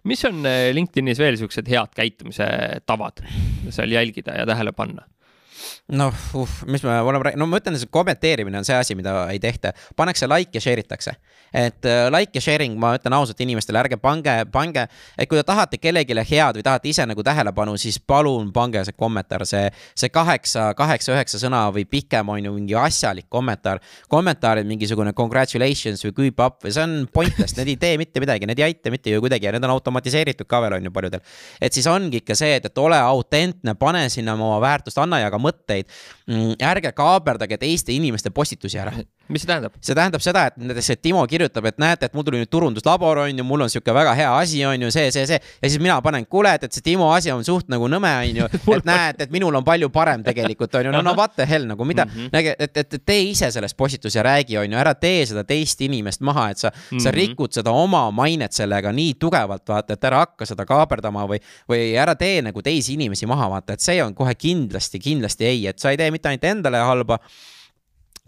[0.05, 2.47] mis on eh, LinkedInis veel siuksed head käitumise
[2.87, 3.23] tavad
[3.71, 5.07] seal jälgida ja tähele panna?
[5.93, 9.27] noh uh,, mis me oleme rääkinud, no ma ütlen, see kommenteerimine on see asi, mida
[9.33, 11.17] ei tehta, pannakse like ja share itakse.
[11.57, 14.87] Et uh, like ja sharing, ma ütlen ausalt inimestele, ärge pange, pange,
[15.17, 18.97] et kui te tahate kellelegi head või tahate ise nagu tähelepanu, siis palun pange see
[18.97, 19.65] kommentaar, see,
[19.97, 23.81] see kaheksa, kaheksa-üheksa sõna või pikem on ju mingi asjalik kommentaar.
[24.09, 28.47] kommentaarid, mingisugune congratulations või keep up või see on pointless, need ei tee mitte midagi,
[28.47, 31.21] need ei aita mitte ju kuidagi ja need on automatiseeritud ka veel on ju paljudel.
[31.61, 35.31] et siis ongi ikka see, et, et ole autentne, pane sinna oma väärtust, anna ja
[35.33, 35.91] mõtteid mõtteid.
[36.31, 38.93] Mm, ärge kaaberdage teiste inimeste postitusi ära.
[39.29, 39.75] Mis see tähendab?
[39.81, 43.23] see tähendab seda, et näiteks, et Timo kirjutab, et näete, et mul tuli nüüd turunduslabor
[43.25, 45.41] on ju, mul on sihuke väga hea asi on ju, see, see, see.
[45.63, 48.41] ja siis mina panen, kuule, et, et see Timo asi on suht nagu nõme on
[48.43, 51.47] ju, et näed, et minul on palju parem tegelikult on ju, no no what the
[51.49, 52.55] hell nagu mida mm, -hmm.
[52.59, 55.81] et, et, et tee ise sellest postitus ja räägi on ju, ära tee seda teist
[55.81, 57.03] inimest maha, et sa mm, -hmm.
[57.03, 57.19] sa mhm.
[57.19, 61.97] rikud seda oma mainet sellega nii tugevalt, vaata, et ära hakka seda kaaperdama või, või
[61.99, 65.79] ära tee nagu teisi inimesi maha, vaata, et see on kohe kindlasti, kindlasti ei, et
[65.79, 67.19] sa ei tee mitte ainult endale halba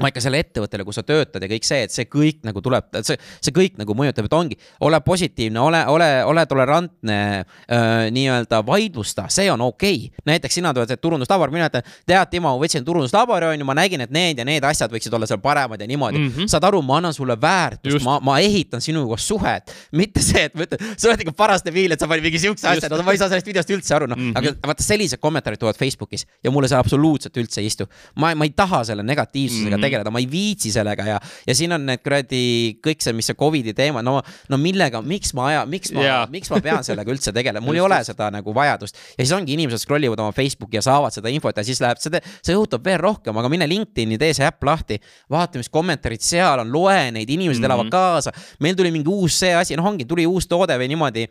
[0.03, 2.87] vaid ka selle ettevõttele, kus sa töötad ja kõik see, et see kõik nagu tuleb,
[3.07, 8.61] see, see kõik nagu mõjutab, et ongi, ole positiivne, ole, ole, ole tolerantne äh,, nii-öelda
[8.67, 10.25] vaidlusta, see on okei okay..
[10.29, 14.05] näiteks sina tuled turunduslabor, mina ütlen, tead, Timo, ma võtsin turunduslabori, on ju, ma nägin,
[14.05, 16.31] et need ja need asjad võiksid olla seal paremad ja niimoodi mm.
[16.37, 16.53] -hmm.
[16.53, 20.67] saad aru, ma annan sulle väärtust, ma, ma ehitan sinuga suhet, mitte see, et ma
[20.69, 23.19] ütlen, sa oled ikka paras debiil, et sa panid mingi siukse asja, no ma ei
[23.19, 26.55] saa sellest videost üldse aru, noh mm -hmm., aga vaata, sellised kommentaarid tulevad Facebookis ja
[26.55, 27.89] mulle see absoluutselt üldse ei istu.
[28.15, 31.57] ma, ma ei taha selle negatiivsusega mm -hmm tegeleda, ma ei viitsi sellega ja, ja
[31.57, 32.43] siin on need kuradi
[32.85, 34.19] kõik see, mis see Covidi teema, no,
[34.53, 37.79] no millega, miks ma aja, miks ma yeah., miks ma pean sellega üldse tegelema, mul
[37.79, 38.99] ei ole seda nagu vajadust.
[39.17, 42.01] ja siis ongi inimesed scroll ivad oma Facebooki ja saavad seda infot ja siis läheb,
[42.03, 44.99] see, see õhutab veel rohkem, aga mine LinkedIn'i, tee see äpp lahti,
[45.33, 47.73] vaata, mis kommentaarid seal on, loe neid, inimesed mm -hmm.
[47.73, 48.33] elavad kaasa.
[48.61, 51.27] meil tuli mingi uus see asi, noh, ongi, tuli uus toode või niimoodi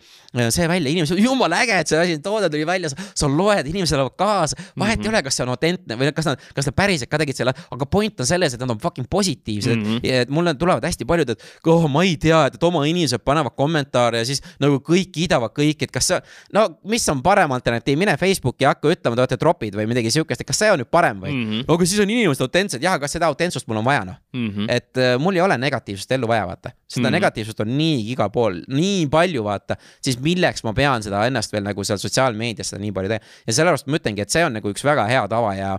[0.49, 4.15] see välja, inimesed, jumala äge, et see asi, toode tuli välja, sa loed, inimesed elavad
[4.17, 5.05] kaasa, vahet mm -hmm.
[5.05, 7.53] ei ole, kas see on autentne või kas nad, kas nad päriselt ka tegid selle,
[7.71, 9.99] aga point on selles, et nad on fucking positiivsed mm, -hmm.
[10.21, 14.21] et mulle tulevad hästi paljud, et oh, ma ei tea, et, oma inimesed panevad kommentaare
[14.23, 16.21] ja siis nagu kõik kiidavad kõiki, et kas see,
[16.53, 20.11] no mis on parem alternatiiv, mine Facebooki ja hakka ütlema, te olete tropid või midagi
[20.11, 21.45] siukest, et kas see on nüüd parem või mm?
[21.49, 21.73] -hmm.
[21.73, 24.65] aga siis on inimesed autentsed, jah, kas seda autentsust mul on vaja, noh mm -hmm..
[24.69, 26.71] et uh, mul ei ole negatiivsust ellu vaja, vaata.
[26.87, 27.17] seda mm -hmm.
[27.19, 31.63] negatiivsust on niigi igal pool, nii palju, vaata, siis milleks ma pean seda ennast veel
[31.63, 33.25] nagu seal sotsiaalmeedias seda nii palju tegema.
[33.47, 35.77] ja sellepärast ma ütlengi, et see on nagu üks väga hea tava ja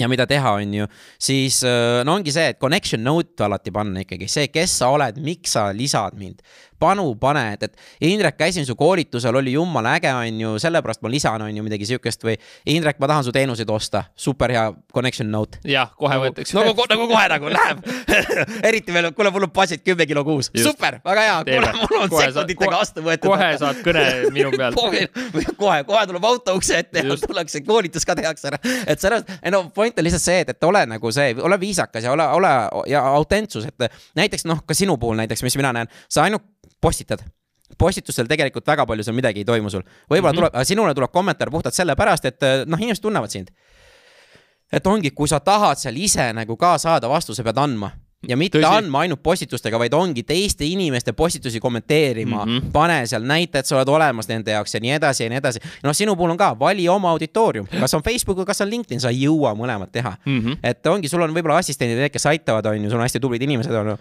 [0.00, 0.88] ja mida teha, on ju,
[1.20, 4.28] siis äh, no ongi see, et connection note alati panna ikkagi.
[4.30, 6.42] See, kes sa oled, miks sa lisad mind
[6.80, 11.42] panu pane, et, Indrek, käisin su koolitusel, oli jumala äge, on ju, sellepärast ma lisan,
[11.42, 12.36] on ju, midagi siukest või
[12.70, 14.64] Indrek, ma tahan su teenuseid osta, super hea
[14.94, 15.60] connection note.
[15.68, 16.56] jah, kohe nagu, võetakse.
[16.58, 17.82] nagu, nagu kohe nagu läheb.
[18.68, 22.12] Eriti veel, kuule, mul on budget kümme kilo kuus, super, väga hea, kuule, mul on
[22.14, 23.30] kohe sekunditega vastu võetud.
[23.32, 24.76] kohe saad kõne minu pealt.
[25.58, 29.64] Kohe, kohe tuleb auto ukse ette ja tullakse, koolitus ka tehakse ära, et sellest, no
[29.74, 32.52] point on lihtsalt see, et, et ole nagu see, ole viisakas ja ole, ole
[32.90, 36.46] ja autentsus, et näiteks noh, ka sinu puhul näiteks, mis mina näen, sa ainult
[36.80, 37.24] postitad
[37.78, 39.82] postitustel tegelikult väga palju seal midagi ei toimu sul.
[40.10, 40.50] võib-olla mm -hmm.
[40.52, 43.50] tuleb, sinule tuleb kommentaar puhtalt sellepärast, et noh, inimesed tunnevad sind.
[44.72, 47.90] et ongi, kui sa tahad seal ise nagu ka saada vastuse, pead andma
[48.28, 48.66] ja mitte Tõsi.
[48.66, 52.70] andma ainult postitustega, vaid ongi teiste inimeste postitusi kommenteerima mm, -hmm.
[52.72, 55.60] pane seal näita, et sa oled olemas nende jaoks ja nii edasi ja nii edasi.
[55.82, 59.00] noh, sinu puhul on ka, vali oma auditoorium, kas on Facebook või kas on LinkedIn,
[59.00, 60.40] sa ei jõua mõlemat teha mm.
[60.40, 60.56] -hmm.
[60.62, 63.42] et ongi, sul on võib-olla assistendid, need, kes aitavad, on ju, sul on hästi tublid
[63.42, 63.96] inimesed, on ju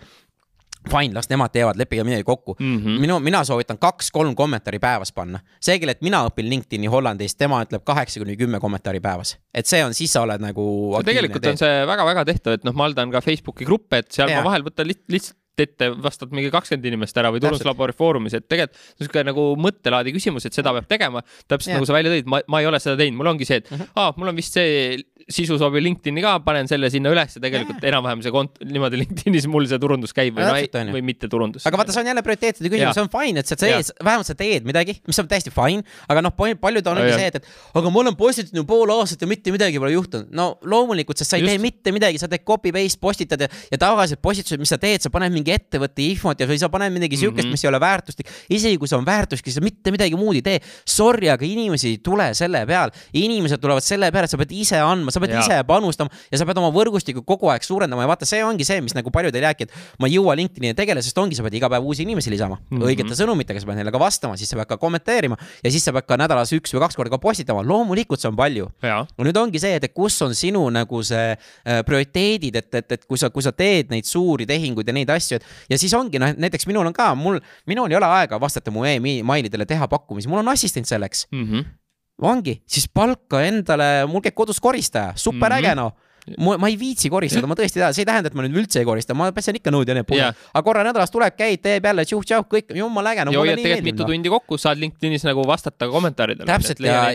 [0.92, 2.78] fine, las nemad teevad, leppige midagi kokku mm.
[2.78, 3.00] -hmm.
[3.04, 5.40] minu, mina soovitan kaks-kolm kommentaari päevas panna.
[5.62, 9.38] see, kellelt mina õpin LinkedIn'i Hollandis, tema ütleb kaheksa kuni kümme kommentaari päevas.
[9.54, 10.68] et see on, siis sa oled nagu.
[11.06, 14.42] tegelikult on see väga-väga tehtav, et noh, ma haldan ka Facebooki gruppe, et seal ja.
[14.42, 18.78] ma vahel võtan lihtsalt ette vastad mingi kakskümmend inimest ära või turunduslabori foorumis, et tegelikult
[19.02, 21.24] niisugune nagu mõttelaadi küsimus, et seda peab tegema.
[21.50, 21.80] täpselt ja.
[21.80, 23.80] nagu sa välja tõid, ma, ma ei ole seda teinud, mul ongi see, et uh
[23.80, 23.90] -huh.
[23.96, 24.98] aa, mul on vist see
[25.32, 29.48] sisu sobib LinkedIn'i ka, panen selle sinna üles ja tegelikult enam-vähem see kont-, niimoodi LinkedIn'is
[29.52, 31.66] mul see turundus käib või, no, või mitte turundus.
[31.68, 34.38] aga vaata, see on jälle prioriteetide küsimus, see on fine, et sa teed, vähemalt sa
[34.38, 37.94] teed midagi, mis on täiesti fine, aga noh, paljud on ongi see, et, et aga
[37.94, 40.32] ma olen postitanud pool aastat ja mitte midagi pole juhtunud.
[40.36, 41.54] no loomulikult, sest sa ei Just.
[41.54, 45.12] tee mitte midagi, sa teed copy-paste, postitad ja, ja tavalised postitused, mis sa teed, sa
[45.14, 47.58] paned mingi ettevõtte infot ja või sa paned midagi siukest mm, -hmm.
[47.58, 48.32] mis ei ole väärtuslik.
[48.50, 50.60] isegi kui see on väärtuslik, sa mitte midagi muud ei tee.
[50.86, 52.92] Sorry, aga inimesi ei tule selle peal.
[53.14, 55.44] inimesed tulevad selle peale, et sa pead ise andma, sa pead ja.
[55.44, 58.82] ise panustama ja sa pead oma võrgustikku kogu aeg suurendama ja vaata, see ongi see,
[58.86, 61.58] mis nagu paljud ei räägi, et ma ei jõua LinkedIn'i tegeleda, sest ongi, sa pead
[61.60, 62.88] iga päev uusi inimesi lisama mm -hmm.
[62.90, 65.94] õigete sõnumitega, sa pead neile ka vastama, siis sa pead ka kommenteerima ja siis sa
[65.96, 68.70] pead ka nädalas üks või kaks korda ka postitama, loomulikult see on palju.
[69.18, 73.18] nüüd ongi see, et kus on sinu nagu see äh, prioriteedid, et, et, et kui
[73.18, 76.34] sa, kui sa teed neid suuri tehinguid ja neid asju, et ja siis ongi noh,
[76.38, 80.44] näiteks minul on ka, mul, minul ei ole aega vastata mu emailidele, teha pakkumisi, mul
[80.44, 81.44] on assistent selleks mm.
[81.44, 81.87] -hmm
[82.22, 85.82] ongi, siis palka endale, mul käib kodus koristaja, super äge mm -hmm.
[85.84, 86.08] noh
[86.38, 88.82] ma, ma ei viitsi koristada, ma tõesti tahan, see ei tähenda, et ma nüüd üldse
[88.82, 90.36] ei korista, ma pesan ikka nõud ja need puhul yeah..
[90.52, 94.04] aga korra nädalas tuleb, käid, teeb jälle tšuh-tšauh, kõik jumala äge ja hoiad tegelikult mitu
[94.04, 94.10] no.
[94.12, 96.50] tundi kokku, saad LinkedInis nagu vastata kommentaaridele.
[96.50, 97.06] täpselt ja,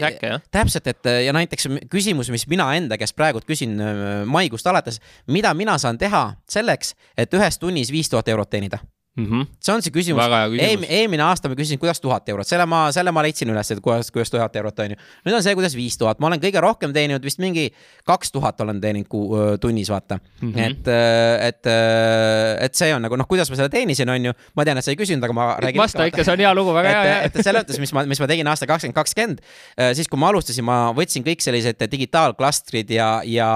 [0.55, 5.53] täpselt, et ja näiteks küsimus, mis mina enda käest praegult küsin äh, maikuust alates, mida
[5.55, 8.81] mina saan teha selleks, et ühes tunnis viis tuhat eurot teenida
[9.17, 9.27] mm.
[9.27, 9.47] -hmm.
[9.61, 10.25] see on see küsimus.
[10.59, 13.81] Eelm, eelmine aasta ma küsisin, kuidas tuhat eurot, selle ma, selle ma leidsin üles, et
[13.85, 15.01] kuidas, kuidas tuhat eurot on ju.
[15.27, 17.69] nüüd on see, kuidas viis tuhat, ma olen kõige rohkem teeninud vist mingi
[18.09, 20.53] kaks tuhat olen teeninud kuu, tunnis, vaata mm.
[20.53, 20.61] -hmm.
[20.71, 20.89] et,
[21.49, 21.71] et,
[22.67, 24.33] et see on nagu noh, kuidas ma selle teenisin, on ju.
[24.57, 25.83] ma tean, et sa ei küsinud, aga ma räägin.
[25.83, 27.21] vasta ikka, see on hea lugu, väga hea.
[27.27, 29.45] et, et selles mõttes, mis ma, mis ma tegin aasta kakskümmend kakskümmend,
[29.97, 33.51] siis kui ma alustasin, ma võtsin kõik sellised digitaalklastrid ja, ja,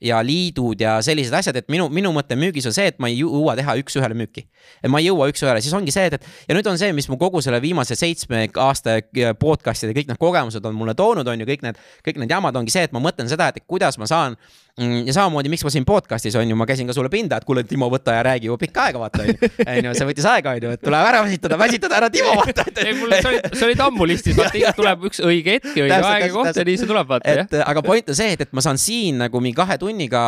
[0.00, 3.20] ja liidud ja sellised asjad, et minu, minu mõte müügis on see, et ma ei
[3.22, 4.46] jõua teha üks-ühele müüki.
[4.92, 7.18] Ma ei jõua üks-ühele, siis ongi see, et, et ja nüüd on see, mis mu
[7.20, 8.98] kogu selle viimase seitsme aasta
[9.40, 12.74] podcast'ide kõik need kogemused on mulle toonud, on ju, kõik need, kõik need jamad ongi
[12.74, 14.38] see, et ma mõtlen seda, et kuidas ma saan
[14.78, 17.60] ja samamoodi, miks ma siin podcast'is on ju, ma käisin ka sulle pinda, et kuule,
[17.68, 19.50] Timo, võta ja räägi juba pikka aega, vaata on ju.
[19.66, 22.64] on ju, see võttis aega, on ju, et tuleb ära väsitada, väsitada ära Timo, vaata.
[22.80, 26.00] ei, mul, sa olid, sa olid ammu listis, vaata, tuleb üks õige hetk ja õige
[26.08, 27.52] aeg ja koht ja nii see tuleb, vaata, jah.
[27.66, 30.24] aga point on see, et, et ma saan siin nagu mingi kahe tunniga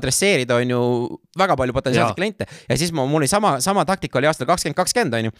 [0.00, 0.82] adresseerida, on ju,
[1.36, 4.80] väga palju potentsiaalseid kliente ja siis ma, mul oli sama, sama taktika oli aastal kakskümmend
[4.80, 5.36] kakskümmend, on ju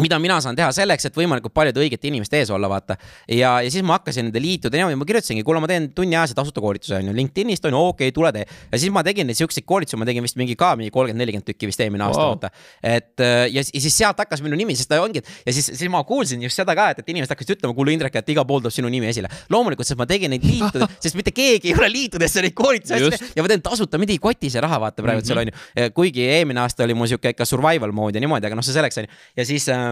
[0.00, 2.96] mida mina saan teha selleks, et võimalikult paljude õigete inimeste ees olla, vaata.
[3.30, 6.62] ja, ja siis ma hakkasin nende liitude niimoodi, ma kirjutasingi, kuule, ma teen tunniajase tasuta
[6.64, 8.44] koolituse on ju, LinkedInist on ju, okei okay,, tule tee.
[8.72, 11.48] ja siis ma tegin neid siukseid koolitusi, ma tegin vist mingi ka mingi kolmkümmend, nelikümmend
[11.48, 12.50] tükki vist eelmine aasta wow., vaata.
[12.82, 15.90] et äh, ja, ja siis sealt hakkas minu nimi, sest ta ongi, ja siis, siis
[15.92, 18.62] ma kuulsin just seda ka, et, et inimesed hakkasid ütlema, kuule Indrek, et igal pool
[18.62, 19.30] tuleb sinu nimi esile.
[19.50, 23.42] loomulikult, sest ma tegin neid liitude sest mitte keegi ei ole liitudesse neid koolitusi ja
[23.42, 25.26] ma teen tasuta, mind ei koti see raha, vaata praegu mm -hmm.
[25.26, 25.90] seal on ju.
[25.94, 29.00] kuigi eelmine aasta oli mul sihuke ikka survival mode ja niimoodi, aga noh, see selleks
[29.00, 29.16] on ju.
[29.36, 29.87] ja siis Äh,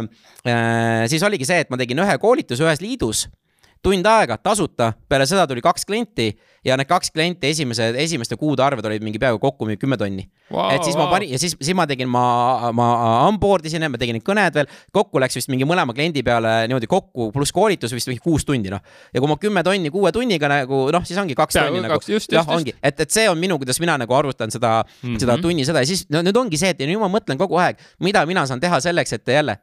[1.11, 3.27] siis oligi see, et ma tegin ühe koolituse ühes liidus
[3.87, 6.31] tund aega tasuta, peale seda tuli kaks klienti
[6.67, 10.25] ja need kaks klienti esimese, esimeste kuude arved olid mingi peaaegu kokku mingi kümme tonni
[10.51, 10.73] wow,.
[10.75, 11.07] et siis wow.
[11.07, 12.25] ma panin ja siis, siis ma tegin, ma,
[12.75, 12.89] ma
[13.29, 16.91] onboard isin, ma tegin need kõned veel, kokku läks vist mingi mõlema kliendi peale niimoodi
[16.91, 18.83] kokku, pluss koolitus vist mingi kuus tundi, noh.
[19.15, 22.01] ja kui ma kümme tonni kuue tunniga nagu noh, siis ongi kaks tonni nagu,
[22.33, 25.23] jah, ongi, et, et see on minu, kuidas mina nagu arvutan seda mm, -hmm.
[25.23, 27.79] seda tunni seda ja siis no nüüd ongi see, et nüüd ma mõtlen kogu aeg,
[28.03, 29.61] mida mina saan teha selleks, et jälle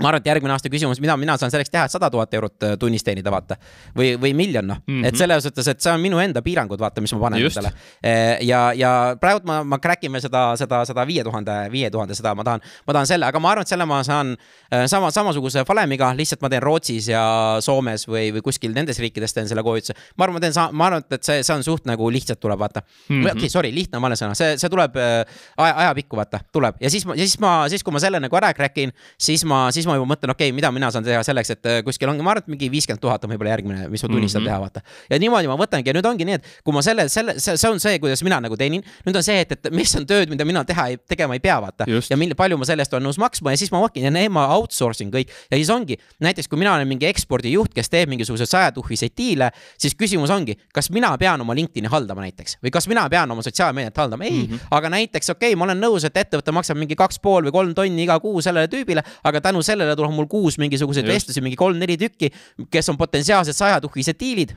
[0.00, 2.64] ma arvan, et järgmine aasta küsimus, mida mina saan selleks teha, et sada tuhat eurot
[2.64, 3.58] äh, tunnis teenida, vaata.
[3.96, 6.80] või, või miljon, noh mm -hmm., et selles suhtes, et see on minu enda piirangud,
[6.80, 7.72] vaata, mis ma panen endale.
[8.00, 12.14] Äh, ja, ja praegu ma, ma crack ime seda, seda, seda viie tuhande, viie tuhande,
[12.16, 14.32] seda ma tahan, ma tahan selle, aga ma arvan, et selle ma saan
[14.72, 17.22] äh, sama, samasuguse valemiga, lihtsalt ma teen Rootsis ja
[17.60, 19.94] Soomes või, või kuskil nendes riikides teen selle koolituse.
[20.16, 22.80] ma arvan, ma teen, ma arvan, et see, see on suht nagu lihtsalt tuleb, vaata
[22.80, 23.26] mm -hmm..
[23.26, 26.90] okei okay,, sorry, lihtne on vale sõna, see, see tuleb aja, ajapikku, vaata, tuleb ja
[26.90, 29.70] siis ma, ja siis ma, siis kui ma selle nagu ära crack in, siis ma,
[29.70, 32.24] siis ma juba mõtlen, okei okay,, mida mina saan teha selleks, et äh, kuskil ongi,
[32.24, 34.50] ma arvan, et mingi viiskümmend tuhat on võib-olla järgmine, mis ma tunnistan mm -hmm.
[34.50, 34.80] teha, vaata.
[35.10, 37.80] ja niimoodi ma võtangi ja nüüd ongi nii, et kui ma selle, selle, see on
[37.80, 38.82] see, kuidas mina nagu teenin.
[39.06, 41.86] nüüd on see, et, et mis on tööd, mida mina teha, tegema ei pea, vaata.
[41.86, 44.30] ja mille, palju ma selle eest olen nõus maksma ja siis ma võtkin ja need
[44.32, 45.28] ma outsource in kõik.
[45.50, 49.94] ja siis ongi, näiteks kui mina olen mingi ekspordijuht, kes teeb mingisuguseid sajatuhiseid diile, siis
[49.94, 53.96] küsimus ongi, kas mina pean oma LinkedIn'i haldama näiteks või kas mina pean oma sotsiaalmeediat
[53.96, 54.46] haldama, ei mm.
[54.46, 54.58] -hmm.
[54.70, 57.74] aga näiteks okei okay,, ma olen nõus, et ettevõte maksab mingi kaks pool või kolm
[57.74, 61.58] tonni iga kuu sellele tüübile, aga tänu sellele tuleb mul kuus mingisuguse igasuguseid vestlusi, mingi
[61.58, 62.30] kolm-neli tükki,
[62.72, 64.54] kes on potentsiaalsed sajatuhised diilid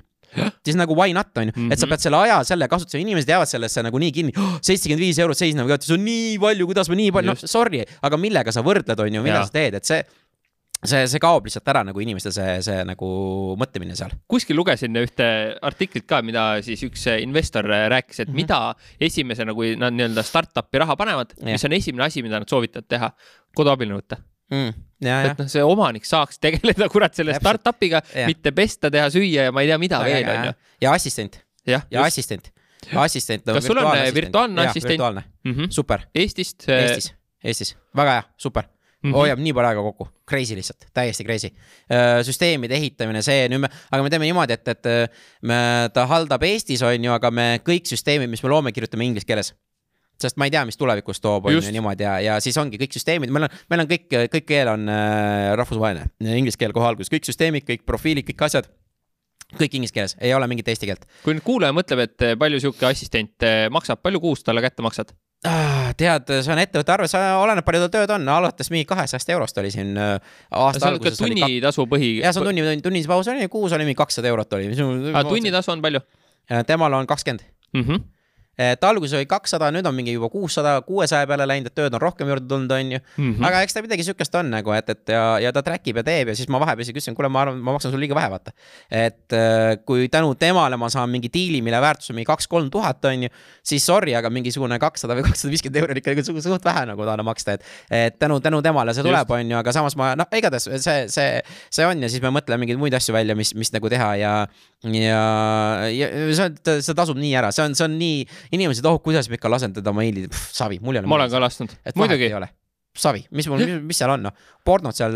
[0.65, 1.91] siis nagu why not on ju et sa mhm.
[1.93, 4.33] pead selle aja selle kasutama, inimesed jäävad sellesse nagunii kinni.
[4.35, 8.19] seitsekümmend viis eurot seisneb, see on nii palju, kuidas ma nii palju, noh sorry, aga
[8.19, 9.47] millega sa võrdled, on ju, mida ja.
[9.47, 10.01] sa teed, et see
[10.85, 13.09] see, see kaob lihtsalt ära nagu inimeste see, see nagu
[13.59, 14.11] mõtlemine seal.
[14.31, 15.27] kuskil lugesin ühte
[15.65, 18.41] artiklit ka, mida siis üks investor rääkis, et mm -hmm.
[18.41, 22.87] mida esimesena, kui nad nii-öelda startup'i raha panevad, mis on esimene asi, mida nad soovitavad
[22.89, 23.11] teha,
[23.55, 24.19] koduabiline võtta
[24.51, 24.73] mm,.
[25.03, 29.65] Et noh, see omanik saaks tegeleda kurat selle startup'iga, mitte pesta, teha süüa ja ma
[29.65, 30.53] ei tea, mida ja, veel onju.
[30.85, 31.41] ja assistent.
[31.67, 32.51] ja, ja assistent.
[32.93, 33.49] assistent.
[33.49, 34.95] kas sul on virtuaalne assistent?
[34.95, 35.73] virtuaalne mm, -hmm.
[35.73, 36.07] super.
[36.15, 36.69] Eestist?
[36.69, 37.13] Eestis,
[37.43, 38.63] Eestis, väga hea, super
[39.05, 39.17] mm -hmm.
[39.17, 41.49] hoiab nii palju aega kokku, crazy lihtsalt, täiesti crazy.
[41.91, 44.89] Äh, süsteemide ehitamine, see nüüd me, aga me teeme niimoodi, et, et
[45.41, 45.59] me,
[45.93, 49.53] ta haldab Eestis, on ju, aga me kõik süsteemid, mis me loome, kirjutame inglise keeles
[50.21, 52.95] sest ma ei tea, mis tulevikus toob, on ju niimoodi ja, ja siis ongi kõik
[52.95, 57.11] süsteemid, meil on, meil on kõik, kõik keel on äh, rahvusvaheline, inglise keel kohe alguses,
[57.11, 58.71] kõik süsteemid, kõik profiilid, kõik asjad
[59.53, 61.05] kõik inglise keeles, ei ole mingit eesti keelt.
[61.23, 64.85] kui nüüd kuulaja mõtleb, et äh, palju sihuke assistent äh, maksab, palju kuus talle kätte
[64.85, 65.13] maksad
[65.45, 65.91] ah,?
[65.99, 69.71] tead, see on ettevõtte arves, oleneb, palju tal tööd on, alates mingi kahesajast eurost oli
[69.73, 70.17] siin äh,
[70.49, 71.21] aasta alguses.
[71.21, 72.15] tunnitasu põhi.
[72.23, 74.73] jah, see on tunni, tunnipaus oli, kuus oli mingi kakssada eurot oli.
[75.13, 76.03] aga tunnitasu on palju?
[76.69, 77.81] temal on kakskümmend mm.
[77.81, 78.03] -hmm
[78.57, 82.01] et alguses oli kakssada, nüüd on mingi juba kuussada, kuuesaja peale läinud, et tööd on
[82.01, 83.33] rohkem juurde tulnud, on ju mm.
[83.33, 83.47] -hmm.
[83.47, 86.03] aga eks ta midagi sihukest on nagu, et, et ja, ja ta track ib ja
[86.03, 88.29] teeb ja siis ma vahepeal isegi ütlesin, kuule, ma arvan, ma maksan sulle liiga vähe,
[88.31, 88.51] vaata.
[88.89, 93.05] et äh, kui tänu temale ma saan mingi diili, mille väärtus on mingi kaks-kolm tuhat,
[93.05, 93.29] on ju,
[93.63, 97.05] siis sorry, aga mingisugune kakssada või kakssada viiskümmend euri on ikka suht, suht vähe nagu
[97.05, 97.63] talle maksta, et.
[97.89, 101.41] et tänu, tänu temale see tuleb, on ju, aga samas ma noh, igatahes see, see,
[101.69, 104.33] see on ja siis me mõtleme mingeid muid asju välja, mis, mis nagu teha ja.
[104.85, 105.21] ja,
[105.91, 109.39] ja see, see tasub nii ära, see on, see on nii inimesed, oh kuidas ma
[109.39, 111.09] ikka lasen teda meili, savi, mul ei ole.
[111.11, 112.31] ma olen ka lasknud, muidugi.
[112.99, 114.35] Savi, mis mul, mis seal on, noh.
[114.65, 115.13] pornod seal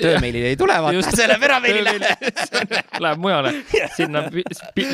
[0.00, 1.94] töömeilil ei tule, vaata, see läheb erameilile
[3.02, 3.54] Läheb mujale,
[3.96, 4.24] sinna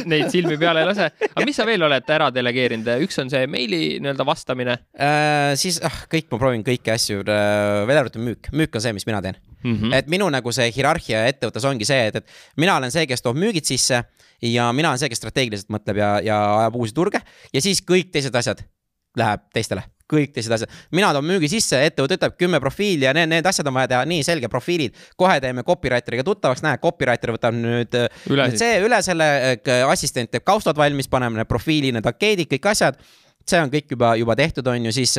[0.08, 1.10] neid silmi peale ei lase.
[1.28, 5.52] aga mis sa veel oled ära delegeerinud, üks on see meili nii-öelda vastamine äh,.
[5.58, 9.08] siis ah, kõik, ma proovin kõiki asju äh,, välja arvatud müük, müük on see, mis
[9.08, 9.74] mina teen mm.
[9.74, 9.98] -hmm.
[9.98, 13.38] et minu nagu see hierarhia ettevõttes ongi see, et, et mina olen see, kes toob
[13.40, 14.02] müügid sisse
[14.42, 18.12] ja mina olen see, kes strateegiliselt mõtleb ja, ja ajab uusi turge ja siis kõik
[18.14, 18.62] teised asjad
[19.18, 20.72] läheb teistele kõik teised asjad.
[20.94, 24.02] mina toon müügi sisse, ettevõte ütleb kümme profiili ja need, need asjad on vaja teha,
[24.08, 24.96] nii selge profiilid.
[25.16, 27.94] kohe teeme copywriter'iga tuttavaks, näe, copywriter võtab nüüd,
[28.32, 29.30] üle, nüüd see üle selle,
[29.88, 33.00] assistent teeb kaustad valmis, paneme need profiili, need ankeedid, kõik asjad
[33.50, 35.14] see on kõik juba, juba tehtud, on ju, siis,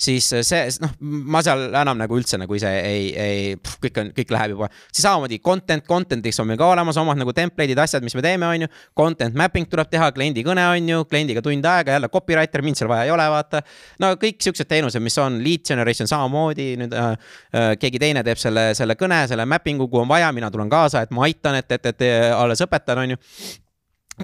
[0.00, 0.94] siis see, noh,
[1.34, 3.42] ma seal enam nagu üldse nagu ise ei, ei,
[3.82, 4.70] kõik on, kõik läheb juba.
[4.90, 8.48] siis samamoodi content, content'iks on meil ka olemas omad nagu template'id, asjad, mis me teeme,
[8.48, 8.70] on ju.
[8.98, 12.90] Content mapping tuleb teha, kliendi kõne on ju, kliendiga tund aega, jälle copywriter, mind seal
[12.90, 13.62] vaja ei ole, vaata.
[14.02, 17.14] no kõik siuksed teenused, mis on lead generation samamoodi, nüüd äh,
[17.54, 21.04] äh, keegi teine teeb selle, selle kõne, selle mapping'u, kuhu on vaja, mina tulen kaasa,
[21.04, 23.22] et ma aitan, et, et, et alles õpetan, on ju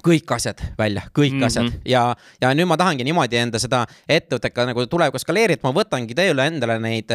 [0.03, 1.45] kõik asjad välja, kõik mm -hmm.
[1.45, 5.71] asjad ja, ja nüüd ma tahangi niimoodi enda seda ettevõtet ka nagu tulevikus skaleerida, ma
[5.75, 7.11] võtangi tööle endale neid,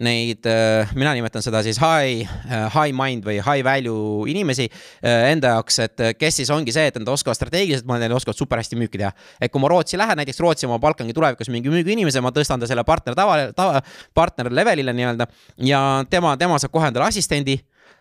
[0.00, 0.48] neid,
[0.94, 2.28] mina nimetan seda siis high,
[2.74, 4.68] high mind või high value inimesi
[5.02, 8.58] enda jaoks, et kes siis ongi see, et nad oskavad strateegiliselt, ma neil oskavad super
[8.58, 9.12] hästi müüki teha.
[9.40, 12.66] et kui ma Rootsi lähen, näiteks Rootsi ma palkangi tulevikus mingi müügiinimese, ma tõstan ta
[12.66, 13.82] selle partner tava, tava,
[14.14, 15.26] partner levelile nii-öelda
[15.56, 17.58] ja tema, tema saab kohe endale assistendi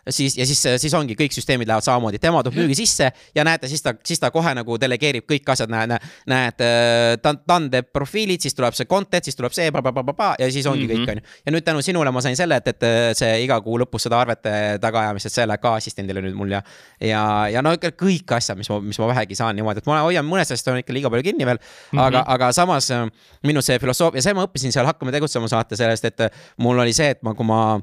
[0.09, 3.67] siis ja siis, siis ongi kõik süsteemid lähevad samamoodi, tema toob müügi sisse ja näete,
[3.67, 5.95] siis ta, siis ta kohe nagu delegeerib kõik asjad, näed,
[6.29, 6.63] näed,
[7.21, 10.87] ta, ta teeb profiilid, siis tuleb see content, siis tuleb see pa-pa-pa-pa ja siis ongi
[10.87, 11.05] mm -hmm.
[11.05, 11.41] kõik, on ju.
[11.45, 14.79] ja nüüd tänu sinule ma sain selle, et, et see iga kuu lõpus seda arvete
[14.81, 16.61] tagaajamist, et see läheb ka assistendile nüüd mul ja,
[17.01, 20.01] ja, ja no ikka kõik asjad, mis ma, mis ma vähegi saan niimoodi, et ma
[20.01, 21.97] hoian mõnest asjast on ikka liiga palju kinni veel mm.
[21.97, 22.05] -hmm.
[22.05, 22.91] aga, aga samas
[23.43, 26.27] minu see filosoofia, see ma õppisin seal Hakkame tegutsema saate sellest, et
[26.57, 27.79] mul oli see, et ma, kui ma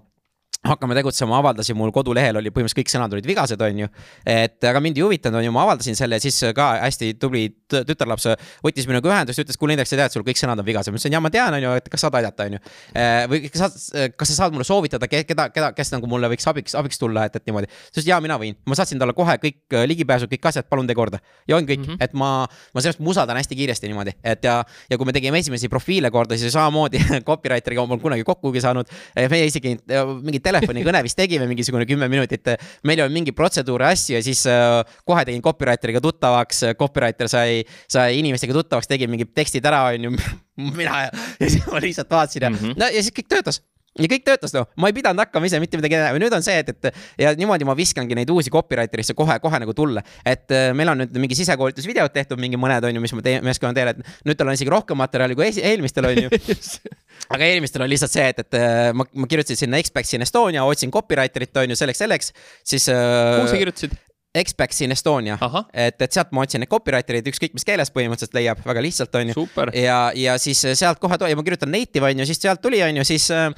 [0.65, 3.89] hakkame tegutsema, avaldasin, mul kodulehel oli põhimõtteliselt kõik sõnad olid vigased, on ju.
[4.27, 8.31] et aga mind ei huvitanud, on ju, ma avaldasin selle, siis ka hästi tubli tütarlaps
[8.65, 10.93] võttis minuga ühendust, ütles, kuule Indrek, sa tead, sul kõik sõnad on vigased.
[10.93, 12.63] ma ütlesin, ja ma tean, on ju, et kas saad aidata, on ju.
[12.95, 16.49] Eh, või kas sa, kas sa saad mulle soovitada, keda, keda, kes nagu mulle võiks
[16.51, 17.69] abiks, abiks tulla, et, et niimoodi.
[17.69, 18.57] ta ütles, jaa, mina võin.
[18.69, 21.21] ma saatsin talle kohe kõik eh, ligipääsud, kõik asjad, palun tee korda.
[21.49, 22.05] ja ongi kõik mm, -hmm.
[22.05, 25.69] et ma, ma sellest musaldan hästi kiiresti niimoodi, et ja, ja kui me tegime esimesi
[25.69, 28.89] profiile korda, siis samamoodi copywriter'iga ma polnud kunagi kokkugi saanud.
[29.31, 29.77] meie isegi
[30.23, 32.55] mingit telefonikõne vist tegime mingisugune kümme minutit.
[32.83, 37.63] meil ei olnud mingeid protseduure, asju ja siis äh, kohe tegin copywriter'iga tuttavaks, copywriter sai,
[37.91, 40.15] sai inimestega tuttavaks, tegi mingid tekstid ära, onju.
[40.81, 42.79] mina ja, ja siis ma lihtsalt vaatasin ja mm, -hmm.
[42.79, 43.61] no ja siis kõik töötas
[43.99, 46.57] ja kõik töötas noh, ma ei pidanud hakkama ise mitte midagi tegema, nüüd on see,
[46.65, 50.03] et, et ja niimoodi ma viskangi neid uusi copywriter'isse kohe, kohe nagu tulla.
[50.27, 53.45] et äh, meil on nüüd mingi sisekoolitusvideod tehtud, mingi mõned on ju, mis ma teen,
[53.47, 56.33] meeskonna teen, et nüüd tal on isegi rohkem materjali kui eelmistel on ju
[57.35, 60.67] aga eelmistel on lihtsalt see, et, et äh, ma, ma kirjutasin sinna Expats in Estonia,
[60.67, 62.35] otsin copywriter'it on ju selleks, selleks,
[62.67, 62.89] siis.
[62.93, 63.97] Äh, kuhu sa kirjutasid?
[64.35, 65.37] Expex in Estonia,
[65.71, 69.31] et, et sealt ma otsin neid copywriter'id ükskõik mis keeles põhimõtteliselt leiab väga lihtsalt, on
[69.31, 69.47] ju.
[69.79, 72.99] ja, ja siis sealt kohe tuli, ma kirjutan native on ju, siis sealt tuli, on
[72.99, 73.51] ju, siis äh,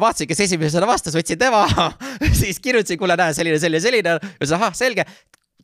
[0.00, 1.64] vaatasin, kes esimesena vastas, võtsin tema
[2.42, 5.06] siis kirjutasin, kuule, näe, selline, selline, selline, ütles ahah, selge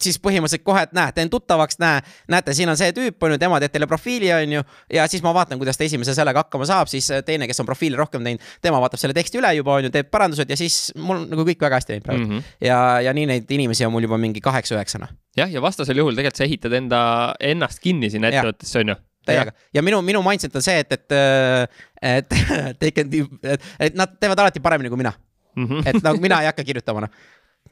[0.03, 2.03] siis põhimõtteliselt kohe, et näe, teen tuttavaks, näe,
[2.33, 4.63] näete, siin on see tüüp, on ju, tema teeb teile profiili, on ju.
[4.93, 7.99] ja siis ma vaatan, kuidas ta esimese sellega hakkama saab, siis teine, kes on profiili
[7.99, 11.27] rohkem teinud, tema vaatab selle teksti üle juba, on ju, teeb parandused ja siis mul
[11.31, 12.31] nagu kõik väga hästi läinud praegu mm.
[12.33, 12.55] -hmm.
[12.69, 12.79] ja,
[13.09, 15.09] ja nii neid inimesi on mul juba mingi kaheksa-üheksana.
[15.37, 17.03] jah, ja vastasel juhul tegelikult sa ehitad enda,
[17.41, 21.17] ennast kinni sinna ettevõttesse, on ju täiega ja minu, minu mindset on see, et, et,
[22.03, 22.37] et
[22.81, 23.11] they can,
[23.43, 25.13] et, et nad teevad alati paremini kui mina
[25.57, 25.67] mm.
[25.67, 25.89] -hmm.
[25.89, 27.11] et nagu mina ei hakka kirjutama, noh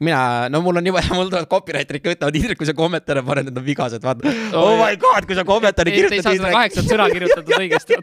[0.03, 3.49] mina, no mul on niimoodi, mul tulevad copywriter'id ka ütlevad, Indrek, kui sa kommentaare paned,
[3.49, 4.57] need on vigased, vaata oh,.
[4.59, 6.17] oh my god, kui sa kommentaari kirjutad.
[6.17, 7.99] ei saa seda kaheksat sõna kirjutatud õigesti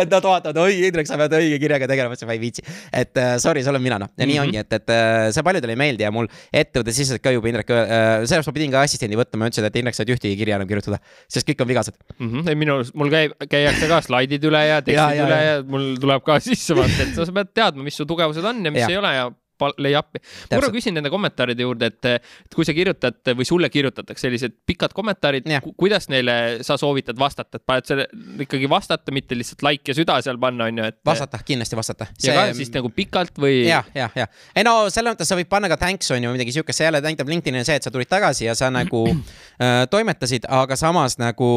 [0.00, 2.64] et nad vaatavad, oi Indrek, sa pead õige kirjaga tegelema, ma ütlesin, ma ei viitsi.
[2.92, 4.48] et uh, sorry, see olen mina noh, ja nii mm -hmm.
[4.48, 7.72] ongi, et, et uh, see paljudele ei meeldi ja mul ettevõtte siseselt ka juba Indrek
[7.74, 7.84] uh,,
[8.24, 10.70] sellepärast ma pidin ka assistendi võtma, ma ütlesin, et Indrek, sa ei ühtegi kirja enam
[10.70, 12.30] kirjutada, sest kõik on vigased mm.
[12.30, 12.48] -hmm.
[12.48, 15.64] ei, minu, mul käib, käiakse ka slaidid üle ja tekstid ja, ja, üle ja, ja
[15.66, 18.86] mul tuleb ka sisse vaata, et sa pead teadma, mis su tugevused on ja mis
[18.86, 18.94] ja.
[18.94, 19.26] ei ole ja
[19.60, 24.56] ma korra küsin nende kommentaaride juurde, et, et kui sa kirjutad või sulle kirjutatakse sellised
[24.68, 28.06] pikad kommentaarid, kuidas neile sa soovitad vastata, et paned selle
[28.44, 30.98] ikkagi vastata, mitte lihtsalt like ja süda seal panna, on ju, et.
[31.06, 32.30] vastata, kindlasti vastata see....
[32.30, 33.62] ja ka siis nagu pikalt või?
[33.68, 34.30] jah, jah, jah.
[34.56, 37.00] ei no selles mõttes sa võid panna ka thanks on ju midagi siukest, see jälle
[37.04, 41.50] näitab LinkedInile see, et sa tulid tagasi ja sa nagu äh, toimetasid, aga samas nagu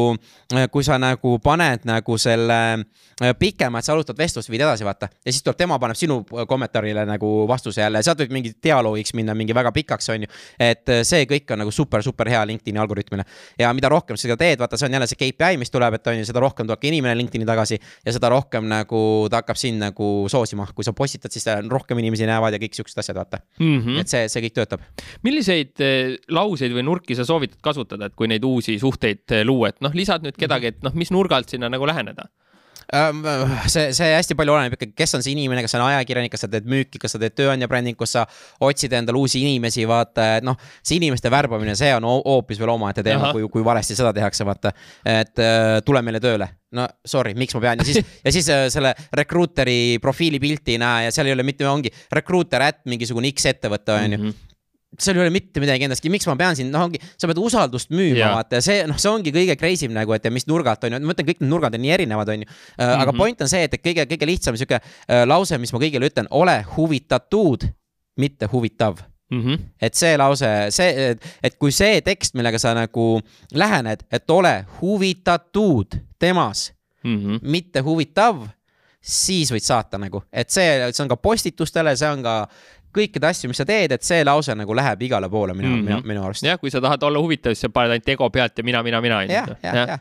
[0.54, 4.86] äh, kui sa nagu paned nagu selle äh, pikema, et sa alustad vestlust, viid edasi,
[4.86, 5.10] vaata.
[5.24, 9.14] ja siis tuleb tema paneb sinu kommentaarile nagu vastuse jälle järele, sealt võib mingi dialoogiks
[9.18, 10.30] minna mingi väga pikaks, on ju.
[10.58, 13.24] et äh, see kõik on nagu super, super hea LinkedIni algoritmile.
[13.58, 16.06] ja mida rohkem sa seda teed, vaata, see on jälle see KPI, mis tuleb, et
[16.06, 19.58] on ju, seda rohkem tuleb ka inimene LinkedIni tagasi ja seda rohkem nagu ta hakkab
[19.60, 23.42] sind nagu soosima, kui sa postitad, siis rohkem inimesi näevad ja kõik siuksed asjad, vaata
[23.58, 23.78] mm.
[23.80, 24.00] -hmm.
[24.00, 24.84] et see, see kõik töötab.
[25.26, 29.74] milliseid äh, lauseid või nurki sa soovitad kasutada, et kui neid uusi suhteid äh, luua,
[29.74, 32.30] et noh, lisad nüüd kedagi, et noh, mis nurgalt sinna nagu läheneda?
[32.90, 36.44] See, see hästi palju oleneb ikkagi, kes on see inimene, kas sa oled ajakirjanik, kas
[36.44, 38.24] sa teed müüki, kas sa teed tööandja brändingut, kus sa
[38.66, 43.04] otsid endale uusi inimesi, vaata, et noh, see inimeste värbamine, see on hoopis veel omaette
[43.06, 44.74] teema, kui, kui valesti seda tehakse, vaata.
[45.06, 45.44] et
[45.86, 46.50] tule meile tööle.
[46.76, 47.80] No sorry, miks ma pean?
[47.82, 51.90] Ja siis, ja siis selle recruiter'i profiilipilti ei näe ja seal ei ole mitte, ongi
[52.14, 54.38] recruiter at mingisugune X ettevõte, on ju mhm
[54.98, 57.92] seal ei ole mitte midagi endastki, miks ma pean siin, noh, ongi, sa pead usaldust
[57.94, 60.82] müüma, vaata ja see, noh, see ongi kõige crazy im nagu, et ja mis nurgalt
[60.86, 62.48] on ju, ma ütlen, kõik need nurgad on nii erinevad, on ju.
[62.74, 63.20] Äh, aga mhm.
[63.20, 66.30] point on see, et, et kõige, kõige lihtsam sihuke äh, lause, mis ma kõigile ütlen,
[66.34, 67.70] ole huvitatud,
[68.20, 68.98] mitte huvitav
[69.30, 69.58] Mm -hmm.
[69.80, 73.20] et see lause, see, et kui see tekst, millega sa nagu
[73.54, 75.86] lähened, et ole huvitatud
[76.18, 76.72] temas
[77.04, 77.38] mm, -hmm.
[77.42, 78.48] mitte huvitav,
[79.00, 82.48] siis võid saata nagu, et see, see on ka postitustele, see on ka
[82.94, 85.88] kõikide asju, mis sa teed, et see lause nagu läheb igale poole minu mm, -hmm.
[85.88, 86.44] minu, minu arust.
[86.46, 89.00] jah, kui sa tahad olla huvitav, siis sa paned ainult ego pealt ja mina, mina,
[89.00, 89.22] mina.
[89.24, 89.98] jah, jah, jah ja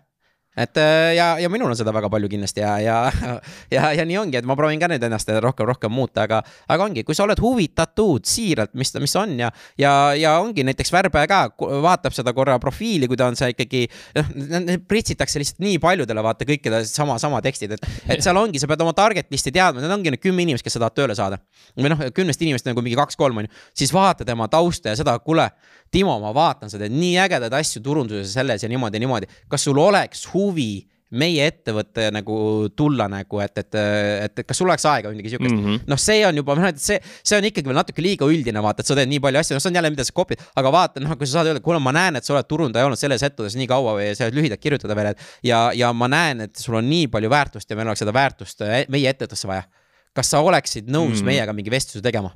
[0.57, 2.97] et äh, ja, ja minul on seda väga palju kindlasti ja, ja,
[3.75, 6.87] ja, ja nii ongi, et ma proovin ka nüüd ennast rohkem, rohkem muuta, aga, aga
[6.87, 11.29] ongi, kui sa oled huvitatud siiralt, mis, mis on ja, ja, ja ongi näiteks värbaja
[11.29, 11.41] ka
[11.85, 13.85] vaatab seda korra profiili, kui ta on see ikkagi,
[14.17, 18.69] noh, pritsitakse lihtsalt nii paljudele, vaata kõikide sama, sama tekstid, et, et seal ongi, sa
[18.69, 21.39] pead oma target list'i teadma, need ongi need kümme inimest, kes sa tahad tööle saada.
[21.77, 23.53] või noh, kümnest inimest nagu mingi kaks-kolm on ju,
[23.83, 25.51] siis vaata tema tausta ja seda, kuule,
[25.89, 29.63] Timo, ma vaatan, sa teed nii ägedaid asju turunduses, selles ja niimoodi ja niimoodi, kas
[29.65, 30.71] sul oleks huvi huvi
[31.17, 32.35] meie ettevõtte nagu
[32.77, 35.87] tulla nagu, et, et, et, et kas sul oleks aega või midagi siukest mm -hmm..
[35.89, 38.85] noh, see on juba, noh, et see, see on ikkagi veel natuke liiga üldine, vaata,
[38.85, 41.01] et sa teed nii palju asju, noh, see on jälle, mida sa copy'd, aga vaata,
[41.01, 43.57] noh, kui sa saad öelda, kuule, ma näen, et sa oled turundaja olnud selles ettevõttes
[43.57, 46.77] nii kaua või sa oled lühidalt kirjutada veel, et ja, ja ma näen, et sul
[46.77, 49.65] on nii palju väärtust ja meil oleks seda väärtust eh, meie ettevõttesse vaja.
[50.13, 51.25] kas sa oleksid nõus mm -hmm.
[51.25, 52.35] meiega mingi vestluse tegema?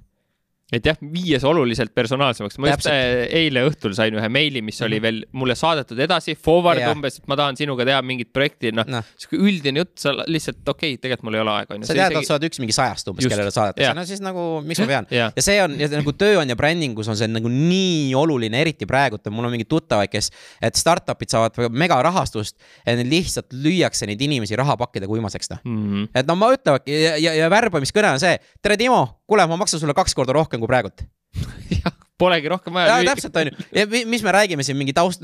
[0.73, 2.57] Et jah, viies oluliselt personaalsemaks.
[2.61, 3.33] ma just Täpselt.
[3.37, 5.05] eile õhtul sain ühe meili, mis oli -hmm.
[5.05, 6.93] veel mulle saadetud edasi, forward yeah.
[6.95, 8.99] umbes, et ma tahan sinuga teha mingit projekti, noh no.
[8.99, 12.17] no., sihuke üldine jutt, sa lihtsalt okei okay,, tegelikult mul ei ole aega, sa tead
[12.17, 15.09] isegi..., sa oled üks mingi sajast umbes, kellele saadetakse, no siis nagu, miks ma pean
[15.13, 15.29] ja.
[15.35, 19.31] ja see on, ja nagu tööandja brändingus on see nagu nii oluline, eriti praegu, et
[19.33, 20.31] mul on mingeid tuttavaid, kes,
[20.63, 26.09] et startup'id saavad megarahastust ja neil lihtsalt lüüakse neid inimesi rahapakkidega uimaseks, noh mm -hmm..
[26.17, 29.79] et no ma ütlevadki ja, ja, ja värbamiskõne on see, tere, Timo, kuule, ma maksan
[29.79, 31.05] sulle kaks korda rohkem kui praegult
[31.83, 32.99] jah, polegi rohkem vaja.
[33.07, 35.23] täpselt on ju, ja mis me räägime siin mingi taust,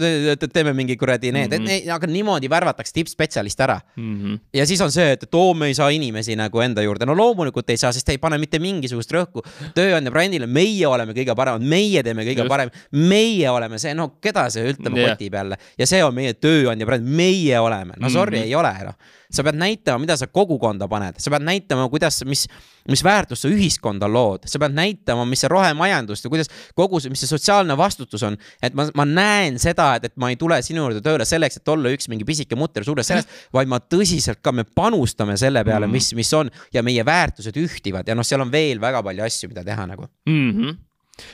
[0.54, 1.92] teeme mingi kuradi need mm, -hmm.
[1.96, 4.16] aga niimoodi värvatakse tippspetsialist ära mm.
[4.16, 4.40] -hmm.
[4.54, 7.16] ja siis on see, et, et oo, me ei saa inimesi nagu enda juurde, no
[7.18, 9.46] loomulikult ei saa, sest ei pane mitte mingisugust rõhku
[9.76, 14.50] tööandja brändile, meie oleme kõige paremad, meie teeme kõige parem, meie oleme see, no keda
[14.50, 15.14] see ütlema yeah.
[15.14, 18.48] kotib jälle ja see on meie tööandja bränd, meie oleme, no sorry mm, -hmm.
[18.48, 22.48] ei ole noh sa pead näitama, mida sa kogukonda paned, sa pead näitama, kuidas, mis,
[22.90, 27.14] mis väärtust sa ühiskonda lood, sa pead näitama, mis see rohemajandus ja kuidas kogu see,
[27.14, 28.38] mis see sotsiaalne vastutus on.
[28.64, 31.74] et ma, ma näen seda, et, et ma ei tule sinu juurde tööle selleks, et
[31.76, 35.86] olla üks mingi pisike mutter suures sellest, vaid ma tõsiselt ka, me panustame selle peale,
[35.86, 36.00] mhm.
[36.00, 39.54] mis, mis on ja meie väärtused ühtivad ja noh, seal on veel väga palju asju,
[39.54, 40.52] mida teha nagu mm.
[40.52, 40.78] -hmm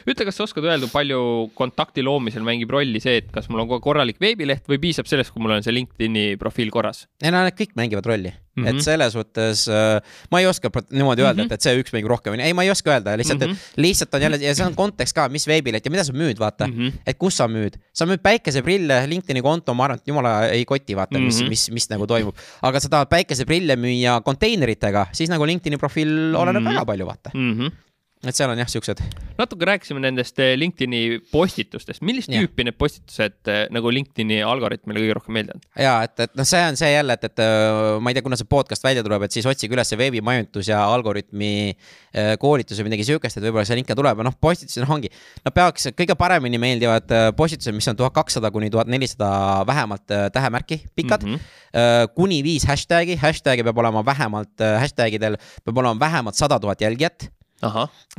[0.05, 1.19] ütle, kas sa oskad öelda, palju
[1.57, 5.43] kontakti loomisel mängib rolli see, et kas mul on korralik veebileht või piisab sellest, kui
[5.43, 7.05] mul on see LinkedIni profiil korras?
[7.23, 8.69] ei no need kõik mängivad rolli mm, -hmm.
[8.69, 11.53] et selles mõttes äh, ma ei oska niimoodi öelda mm, -hmm.
[11.53, 13.81] et, et see üks mängib rohkem, ei, ma ei oska öelda, lihtsalt mm, -hmm.
[13.85, 16.67] lihtsalt on jälle ja see on kontekst ka, mis veebileht ja mida sa müüd, vaata
[16.67, 16.99] mm, -hmm.
[17.05, 20.95] et kus sa müüd, sa müüd päikeseprille, LinkedIn'i konto, ma arvan, et jumala ei koti,
[20.95, 21.25] vaata mm, -hmm.
[21.25, 21.49] mis, mhm.
[21.49, 26.61] mis, mis nagu toimub, aga sa tahad päikeseprille müüa konteineritega, siis nagu LinkedIn'i profiil oleneb
[26.61, 26.73] mm -hmm.
[26.73, 27.53] väga palju, vaata mm.
[27.53, 27.84] -hmm
[28.31, 29.01] et seal on jah, siuksed.
[29.35, 32.41] natuke rääkisime nendest eh, LinkedIni postitustest, millist ja.
[32.41, 35.67] tüüpi need postitused eh, nagu LinkedIni algoritmile kõige rohkem meeldivad?
[35.79, 38.39] ja et, et noh, see on see jälle, et, et äh, ma ei tea, kuna
[38.39, 41.53] see podcast välja tuleb, et siis otsige üles veebimajutus ja algoritmi
[42.39, 45.11] koolitus või midagi siukest, et võib-olla see link ka tuleb, noh, postitused noh, ongi.
[45.43, 49.29] no peaks kõige paremini meeldivad postitused, mis on tuhat kakssada kuni tuhat nelisada
[49.67, 51.35] vähemalt tähemärki pikad mm.
[51.35, 52.13] -hmm.
[52.15, 55.35] kuni viis hashtag'i, hashtag'i peab olema vähemalt, hashtag'idel
[55.65, 57.27] peab olema vähemalt sada tuhat jälgijat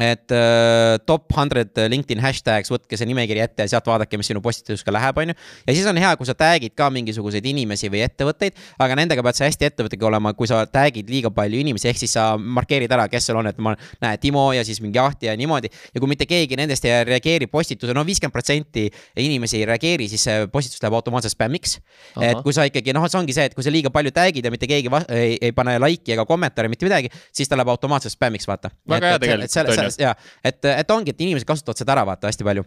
[0.00, 4.40] et uh, top hundred LinkedIn hashtags, võtke see nimekiri ette ja sealt vaadake, mis sinu
[4.44, 5.36] postitusega läheb, on ju.
[5.66, 9.38] ja siis on hea, kui sa tag'id ka mingisuguseid inimesi või ettevõtteid, aga nendega pead
[9.38, 13.06] sa hästi ettevõtega olema, kui sa tag'id liiga palju inimesi, ehk siis sa markeerid ära,
[13.12, 15.68] kes seal on, et ma näen Timo ja siis mingi Ahti ja niimoodi.
[15.94, 18.88] ja kui mitte keegi nendest ei reageeri postituse, no viiskümmend protsenti
[19.20, 21.78] inimesi ei reageeri, siis see postitus läheb automaatselt spämmiks.
[22.20, 24.52] et kui sa ikkagi, noh, see ongi see, et kui sa liiga palju tag'id ja
[24.52, 28.48] mitte keegi ei, ei pane like'i ega kommentaare, mitte midagi, siis ta läheb automaatselt spämmiks,
[28.48, 28.72] vaata.
[28.88, 30.12] väga hea tegelikult on ju.
[30.44, 32.66] et, et ongi, et inimesed kasutavad seda ära vaata hästi palju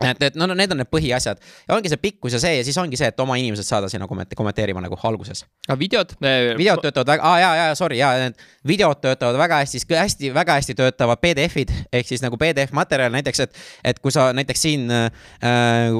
[0.00, 2.64] et, et no, no need on need põhiasjad ja ongi see pikkus ja see ja
[2.66, 5.44] siis ongi see, et oma inimesed saada sinna kommenta-, kommenteerima nagu alguses.
[5.68, 6.14] aga videod?
[6.20, 10.56] videod töötavad väga, aa jaa, jaa, sorry, jaa, need videod töötavad väga hästi, hästi, väga
[10.58, 13.60] hästi töötavad PDF-id ehk siis nagu PDF materjal näiteks, et,
[13.92, 15.10] et kui sa näiteks siin äh,,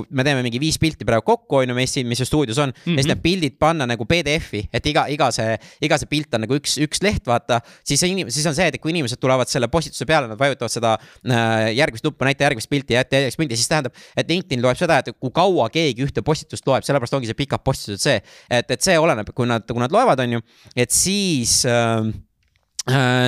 [0.09, 2.73] me teeme mingi viis pilti praegu kokku, on ju, meist siin, mis ju stuudios on
[2.73, 2.97] mm, -hmm.
[2.97, 6.45] ja siis need pildid panna nagu PDF-i, et iga, iga see, iga see pilt on
[6.47, 9.49] nagu üks, üks leht, vaata, siis see inim-, siis on see, et kui inimesed tulevad
[9.49, 13.57] selle postituse peale, nad vajutavad seda äh, järgmist nuppu, näita järgmist pilti, jätta järgmist pilti,
[13.57, 17.31] siis tähendab, et LinkedIn loeb seda, et kui kaua keegi ühte postitust loeb, sellepärast ongi
[17.31, 18.19] see pikad postitused see,
[18.51, 20.43] et, et see oleneb, kui nad, kui nad loevad, on ju,
[20.77, 22.11] et siis äh,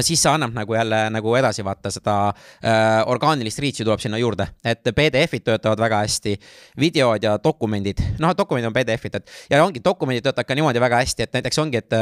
[0.03, 4.49] siis see annab nagu jälle nagu edasi vaata seda äh, orgaanilist reach'i tuleb sinna juurde,
[4.65, 6.37] et PDF-id töötavad väga hästi,
[6.81, 11.03] videod ja dokumendid, noh, dokumendid on PDF-id, et ja ongi dokumendid töötavad ka niimoodi väga
[11.05, 12.01] hästi, et näiteks ongi, et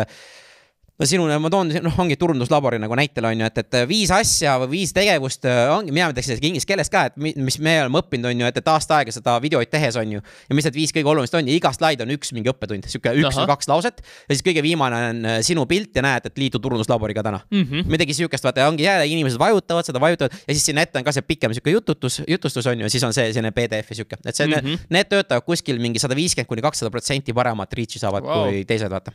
[1.01, 4.56] no sinule ma toon, noh, ongi turunduslabori nagu näitel on ju, et, et viis asja
[4.62, 8.02] või viis tegevust äh, ongi, mina ütleks isegi inglise keeles ka, et mis me oleme
[8.02, 10.20] õppinud, on ju, et, et aasta aega seda videoid tehes on ju.
[10.20, 13.14] ja mis need viis kõige olulisemast on ja iga slaid on üks mingi õppetund, sihuke
[13.16, 13.44] üks Aha.
[13.44, 14.05] või kaks lauset.
[14.05, 17.64] ja siis kõige viimane on äh, sinu pilt ja näed, et liitu turunduslaboriga täna mm.
[17.64, 17.90] -hmm.
[17.97, 21.16] midagi sihukest, vaata, ongi jälle inimesed vajutavad seda, vajutavad ja siis sinna ette on ka
[21.16, 24.47] see pikem sihuke jututus, jutustus on ju, siis on see selline PDF-i sihuke, et see
[24.47, 24.86] mm, -hmm.
[24.90, 28.51] need töötavad kuskil mingi sada viiskümmend kuni kakssada protsenti paremat reach'i saavad wow.
[28.51, 29.12] kui teised, vaata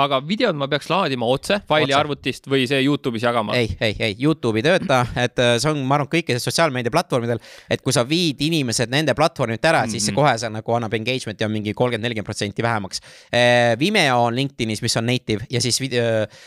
[0.00, 1.98] aga videod ma peaks laadima otse faili otse.
[1.98, 3.56] arvutist või see Youtube'is jagama?
[3.58, 7.42] ei, ei, ei, Youtube ei tööta, et äh, see on, ma arvan, kõikidel sotsiaalmeedia platvormidel,
[7.72, 9.96] et kui sa viid inimesed nende platvormilt ära mm, -hmm.
[9.96, 10.20] siis see mhm.
[10.22, 13.02] kohe see nagu annab engagement'i on mingi kolmkümmend, nelikümmend protsenti vähemaks.
[13.32, 15.80] Äh, Vimeo on LinkedInis, mis on native ja siis,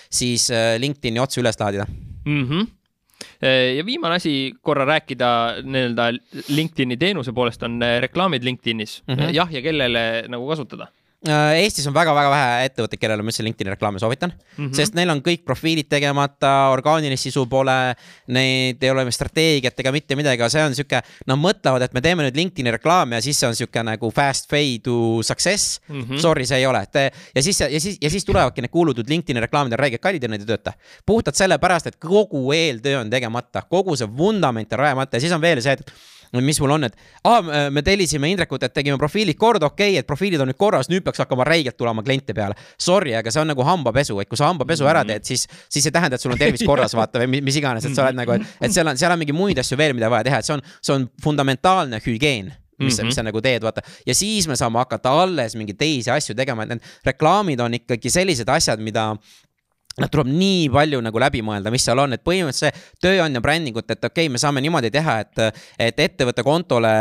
[0.10, 1.85] siis äh, LinkedIn'i otse üles laadida
[2.26, 2.43] mm.
[2.43, 2.68] -hmm
[3.76, 5.27] ja viimane asi korra rääkida
[5.64, 6.06] nii-öelda
[6.47, 9.34] LinkedIn'i teenuse poolest on reklaamid LinkedInis mm, -hmm.
[9.35, 10.88] jah, ja kellele nagu kasutada
[11.27, 14.75] Eestis on väga-väga vähe ettevõtteid, kellele ma üldse LinkedIni reklaame soovitan mm, -hmm.
[14.77, 17.75] sest neil on kõik profiilid tegemata, orgaanilist sisu pole,
[18.31, 21.99] neid ei ole strateegiat ega mitte midagi, aga see on sihuke, nad mõtlevad, et me
[22.01, 26.05] teeme nüüd LinkedIni reklaami ja siis see on sihuke nagu fast fade to success mm.
[26.05, 26.21] -hmm.
[26.23, 26.95] Sorry, see ei ole, et
[27.35, 30.29] ja siis, ja siis, ja siis tulevadki need kuulutud LinkedIni reklaamid on räigelt kallid ja
[30.29, 30.73] need ei tööta.
[31.05, 35.41] puhtalt sellepärast, et kogu eeltöö on tegemata, kogu see vundament on rajamata ja siis on
[35.41, 35.91] veel see, et
[36.34, 36.95] mis mul on, et
[37.27, 40.89] aa, me tellisime Indrekut, et tegime profiilid korda, okei okay,, et profiilid on nüüd korras,
[40.91, 42.57] nüüd peaks hakkama räigelt tulema kliente peale.
[42.77, 45.95] Sorry, aga see on nagu hambapesu, et kui sa hambapesu ära teed, siis, siis see
[45.95, 48.56] tähendab, et sul on tervis korras, vaata või mis iganes, et sa oled nagu, et,
[48.61, 50.65] et seal on, seal on mingi muid asju veel, mida vaja teha, et see on,
[50.81, 53.06] see on fundamentaalne hügieen mis mm, -hmm.
[53.06, 53.81] mis sa nagu teed, vaata.
[54.07, 58.10] ja siis me saame hakata alles mingeid teisi asju tegema, et need reklaamid on ikkagi
[58.10, 59.15] sellised asjad, mida
[59.99, 63.88] Nad tuleb nii palju nagu läbi mõelda, mis seal on, et põhimõtteliselt see tööandja brändingut,
[63.89, 66.91] et okei okay,, me saame niimoodi teha, et, et ettevõtte kontole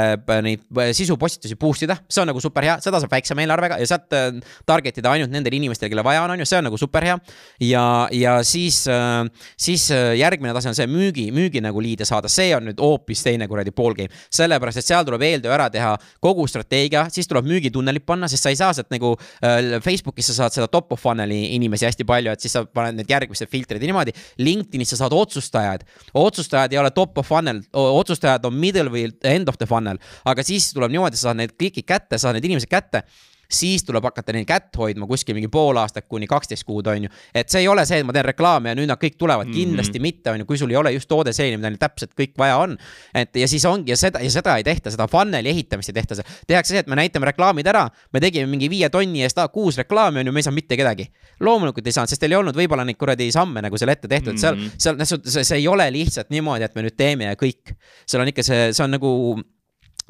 [0.44, 0.64] neid
[0.96, 4.28] sisupostitusi boost ida, see on nagu super hea, seda saab väiksema eelarvega ja sealt äh,
[4.68, 7.16] target ida ainult nendele inimestele, kelle vaja on, on ju, see on nagu super hea.
[7.64, 7.84] ja,
[8.14, 9.24] ja siis, äh,
[9.56, 13.24] siis äh, järgmine tase on see müügi, müügi nagu liide saada, see on nüüd hoopis
[13.26, 14.12] teine kuradi pool game.
[14.34, 15.94] sellepärast, et seal tuleb eeltöö ära teha,
[16.24, 19.14] kogu strateegia, siis tuleb müügitunnelit panna, sest sa ei saa sealt nagu
[19.84, 23.02] Facebookis sa saad seda top of funnel'i inimesi hästi palju, et siis sa paned paned
[23.02, 24.14] need järgmised filtrid ja niimoodi.
[24.42, 25.86] LinkedInis sa saad otsustajad,
[26.18, 30.44] otsustajad ei ole top of funnel, otsustajad on middle või end of the funnel, aga
[30.46, 33.04] siis tuleb niimoodi, sa saad need klikid kätte, saad need inimesed kätte
[33.52, 37.12] siis tuleb hakata neil kätt hoidma kuskil mingi pool aastat kuni kaksteist kuud, on ju.
[37.34, 39.52] et see ei ole see, et ma teen reklaami ja nüüd nad kõik tulevad mm,
[39.52, 39.70] -hmm.
[39.70, 42.36] kindlasti mitte, on ju, kui sul ei ole just toode selline, mida neil täpselt kõik
[42.38, 42.76] vaja on.
[43.14, 46.20] et ja siis ongi ja seda ja seda ei tehta, seda funnel'i ehitamist ei tehta,
[46.46, 50.20] tehakse see, et me näitame reklaamid ära, me tegime mingi viie tonni eest kuus reklaami,
[50.20, 51.06] on ju, me ei saanud mitte kedagi.
[51.40, 54.34] loomulikult ei saanud, sest teil ei olnud võib-olla neid kuradi samme nagu seal ette tehtud
[54.34, 54.72] mm, -hmm.
[54.76, 55.04] seal, mhm.
[55.04, 57.78] seal, see, see ei ole lihtsalt niimoodi, et me nüüd teeme ja kõik.
[58.06, 59.40] seal on ikka see, see on nagu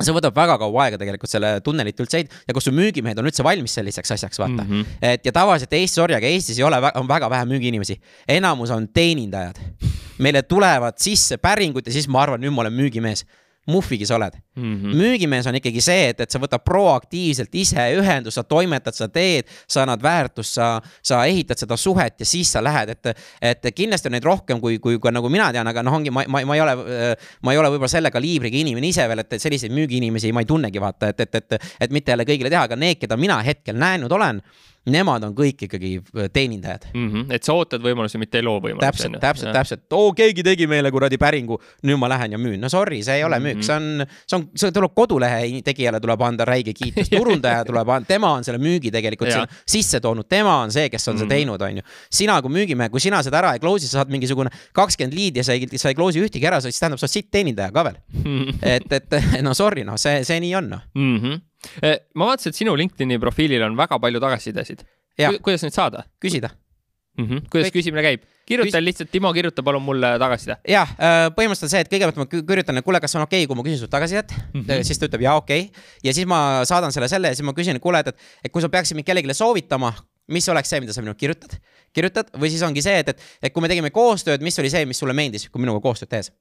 [0.07, 3.27] see võtab väga kaua aega tegelikult selle tunnelit üldse ehitada ja kus su müügimehed on
[3.31, 4.69] üldse valmis selliseks asjaks, vaata mm.
[4.70, 4.99] -hmm.
[5.11, 8.01] et ja tavaliselt Eestis, sorry, aga Eestis ei ole, on väga vähe müügiinimesi.
[8.29, 9.59] enamus on teenindajad.
[10.19, 13.25] meile tulevad sisse päringud ja siis ma arvan, nüüd ma olen müügimees
[13.69, 14.62] muhvigi sa oled mm.
[14.62, 14.97] -hmm.
[14.97, 19.49] müügimees on ikkagi see, et, et sa võtad proaktiivselt ise ühendust, sa toimetad, sa teed,
[19.69, 20.69] sa annad väärtust, sa,
[21.03, 23.12] sa ehitad seda suhet ja siis sa lähed, et,
[23.43, 26.24] et kindlasti on neid rohkem kui, kui ka nagu mina tean, aga noh, ongi, ma,
[26.28, 26.77] ma, ma ei ole,
[27.43, 30.81] ma ei ole võib-olla selle kaliibriga inimene ise veel, et selliseid müügiinimesi ma ei tunnegi,
[30.81, 34.12] vaata, et, et, et, et mitte jälle kõigile teha, aga need, keda mina hetkel näinud
[34.12, 34.43] olen
[34.93, 37.09] nemad on kõik ikkagi äh, teenindajad mm.
[37.09, 37.35] -hmm.
[37.35, 38.86] et sa ootad võimalusi, mitte ei loo võimalusi.
[38.86, 42.69] täpselt, täpselt, täpselt, oo, keegi tegi meile kuradi päringu, nüüd ma lähen ja müün, no
[42.69, 43.66] sorry, see ei ole müük mm, -hmm.
[43.66, 48.06] see on, see on, see tuleb kodulehe tegijale tuleb anda räige kiitus, turundaja tuleb anda,
[48.06, 49.31] tema on selle müügi tegelikult
[49.66, 51.20] sisse toonud, tema on see, kes on mm -hmm.
[51.20, 51.82] seda teinud, on ju.
[52.10, 55.44] sina kui müügimehe, kui sina seda ära ei close'i, sa saad mingisugune kakskümmend liidi ja
[55.44, 57.98] sa ei, sa ei close'i ühtegi ära, siis tähendab, sa oled sitt teenindaja ka veel
[58.24, 58.43] mm.
[58.48, 58.59] -hmm.
[58.62, 61.40] et, et no sorry, noh, see, see nii on, noh mm -hmm.
[62.14, 64.85] Ma vaatasin, et sinu LinkedIni profiilil on väga palju tagasisidesid
[65.18, 65.39] Ku.
[65.43, 66.05] kuidas neid saada?
[66.22, 66.52] küsida
[67.18, 67.26] mm.
[67.26, 67.48] -hmm.
[67.51, 67.78] kuidas Kõik...
[67.78, 68.26] küsimine käib?
[68.48, 68.85] kirjutan Küs...
[68.85, 70.56] lihtsalt, Timo, kirjuta palun mulle tagasiside.
[70.68, 73.59] jah, äh, põhimõtteliselt see, et kõigepealt ma kirjutan, et kuule, kas on okei okay,, kui
[73.59, 74.60] ma küsin sult tagasisidet mm.
[74.60, 74.85] -hmm.
[74.86, 75.86] siis ta ütleb jaa, okei okay..
[76.05, 78.14] ja siis ma saadan selle selle ja siis ma küsin, et kuule, et,
[78.44, 79.93] et kui sa peaksid mind kellelegi soovitama,
[80.28, 81.59] mis oleks see, mida sa minuga kirjutad,
[81.93, 84.86] kirjutad või siis ongi see, et, et, et kui me tegime koostööd, mis oli see,
[84.86, 86.32] mis sulle meeldis, kui minuga koostööd tehes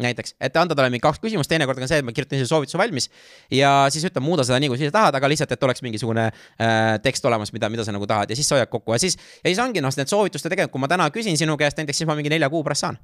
[0.00, 2.80] näiteks, et anda talle mingi kaks küsimust, teinekord on see, et ma kirjutan ise soovituse
[2.80, 3.10] valmis
[3.52, 6.28] ja siis ütleb, muuda seda nii, kui sa ise tahad, aga lihtsalt, et oleks mingisugune
[6.32, 8.32] äh, tekst olemas, mida, mida sa nagu tahad.
[8.32, 8.96] Ja siis sa hoiad kokku.
[8.96, 11.80] Ja siis, ja siis ongi noh, need soovituste tegemine, kui ma täna küsin sinu käest
[11.80, 13.00] näiteks, siis ma mingi nelja kuu pärast saan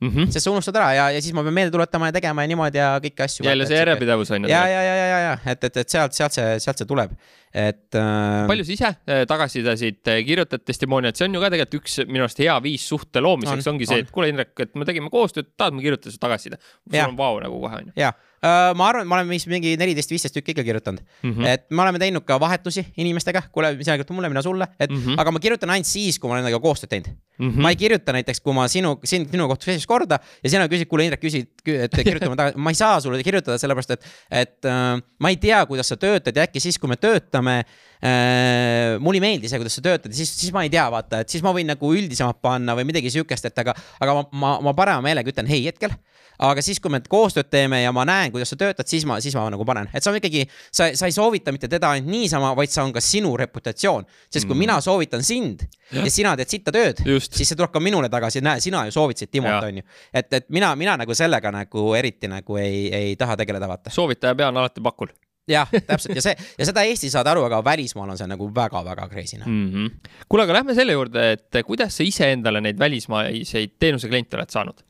[0.00, 0.08] mm.
[0.08, 0.30] -hmm.
[0.30, 2.78] sest sa unustad ära ja, ja siis ma pean meelde tuletama ja tegema ja niimoodi
[2.78, 3.46] ja kõiki asju.
[3.46, 4.50] jälle see järjepidevus on ju.
[4.50, 7.14] ja, ja, ja, ja, ja, ja et, et, et sealt, sealt see, sealt see tuleb
[7.54, 8.46] et äh....
[8.50, 12.26] palju sa ise äh, tagasisidesid äh, kirjutad, testimoniat, see on ju ka tegelikult üks minu
[12.26, 15.52] arust hea viis suhte loomiseks on, ongi see, et kuule, Indrek, et me tegime koostööd,
[15.56, 16.58] tahad, ma kirjutan sulle tagasiside.
[16.90, 17.98] sul on vau nagu kohe on ju.
[18.00, 21.30] ja, Äh, ma arvan, et ma olen vist mingi neliteist, viisteist tükki ikka kirjutanud mm.
[21.32, 21.46] -hmm.
[21.48, 24.96] et me oleme teinud ka vahetusi inimestega, kuule, sina kirjutad mulle, mina sulle, et mm
[24.96, 25.20] -hmm.
[25.20, 27.08] aga ma kirjutan ainult siis, kui ma olen nendega koostööd teinud
[27.38, 27.50] mm.
[27.50, 27.62] -hmm.
[27.62, 30.88] ma ei kirjuta näiteks, kui ma sinu, sind, sinu kohta esimest korda ja sina küsid,
[30.90, 34.70] kuule, Indrek, küsi, et kirjuta mulle tagasi, ma ei saa sulle kirjutada, sellepärast et, et
[34.70, 37.93] äh, ma ei tea, kuidas sa töötad ja äkki siis, kui me töötame äh,.
[38.04, 41.32] Mulle ei meeldi see, kuidas sa töötad ja siis, siis ma ei tea, vaata, et
[41.32, 43.72] siis ma võin nagu üldisemalt panna või midagi siukest, et aga,
[44.04, 45.94] aga ma, ma, ma parema meelega ütlen hei hetkel
[46.42, 49.36] aga siis, kui me koostööd teeme ja ma näen, kuidas sa töötad, siis ma, siis
[49.38, 50.44] ma nagu panen, et see on ikkagi,
[50.74, 54.06] sa, sa ei soovita mitte teda ainult niisama, vaid see on ka sinu reputatsioon.
[54.28, 54.64] sest kui mm.
[54.66, 58.42] mina soovitan sind ja, ja sina teed sitta tööd, siis see tuleb ka minule tagasi,
[58.44, 59.84] näe, sina ju soovitasid Timot, onju.
[60.12, 63.94] et, et mina, mina nagu sellega nagu eriti nagu ei, ei taha tegeleda, vaata.
[63.94, 65.12] soovitaja pea on alati pakul
[65.50, 66.16] jah, täpselt.
[66.16, 69.50] Ja see ja seda Eestis saad aru, aga välismaal on see nagu väga-väga crazy noh.
[69.50, 70.10] Mm -hmm..
[70.28, 74.84] kuule, aga lähme selle juurde, et kuidas sa iseendale neid välismaiseid teenusekliente oled saanud?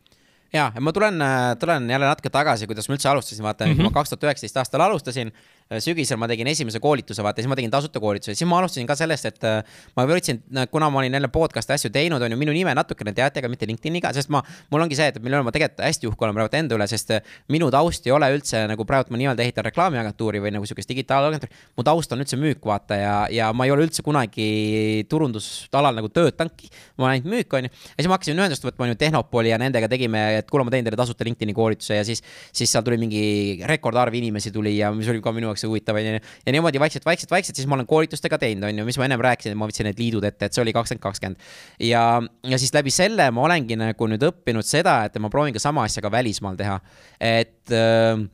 [0.54, 1.18] ja, ja ma tulen,
[1.60, 3.76] tulen jälle natuke tagasi, kuidas ma üldse alustasin, vaata mm, -hmm.
[3.76, 5.32] kui ma kaks tuhat üheksateist aastal alustasin,
[5.80, 8.96] sügisel ma tegin esimese koolituse, vaata, siis ma tegin tasuta koolituse, siis ma alustasin ka
[8.98, 12.52] sellest, et äh, ma võtsin, kuna ma olin jälle podcast'i asju teinud, on ju, minu
[12.52, 14.42] nime natukene teate, aga mitte LinkedIniga, sest ma,
[14.72, 17.14] mul ongi see, et mille üle ma tegelikult hästi uhke olen praegu enda üle, sest
[17.16, 20.92] äh, minu taust ei ole üldse nagu praegu ma nii-öelda ehitan reklaamiagentuuri või nagu sihukest
[20.92, 21.56] digitaalagentuuri.
[21.78, 26.12] mu taust on üldse müük, vaata ja, ja ma ei ole üldse kunagi turundusalal nagu
[26.12, 26.68] töötanudki.
[26.98, 27.72] ma olen ainult müük, on ju.
[27.72, 30.72] ja siis ma hakkasin ühendust võtma, on ju, Tehnopoli ja nendega tegime, et kuule, ma
[30.74, 32.20] teen teile tasuta LinkedIni koolituse ja siis,
[32.52, 33.24] siis seal tuli mingi
[33.64, 36.20] rekordarv inimesi tuli ja mis oli ka minu jaoks huvitav, on ju.
[36.46, 39.24] ja niimoodi vaikselt, vaikselt, vaikselt, siis ma olen koolitustega teinud, on ju, mis ma ennem
[39.24, 41.50] rääkisin, et ma võtsin need liidud ette, et see oli kakskümmend, kakskümmend.
[41.86, 42.04] ja,
[42.50, 45.86] ja siis läbi selle ma olengi nagu nüüd õppinud seda, et ma proovin ka sama
[45.88, 46.80] asja ka välismaal teha.
[47.20, 48.24] et äh,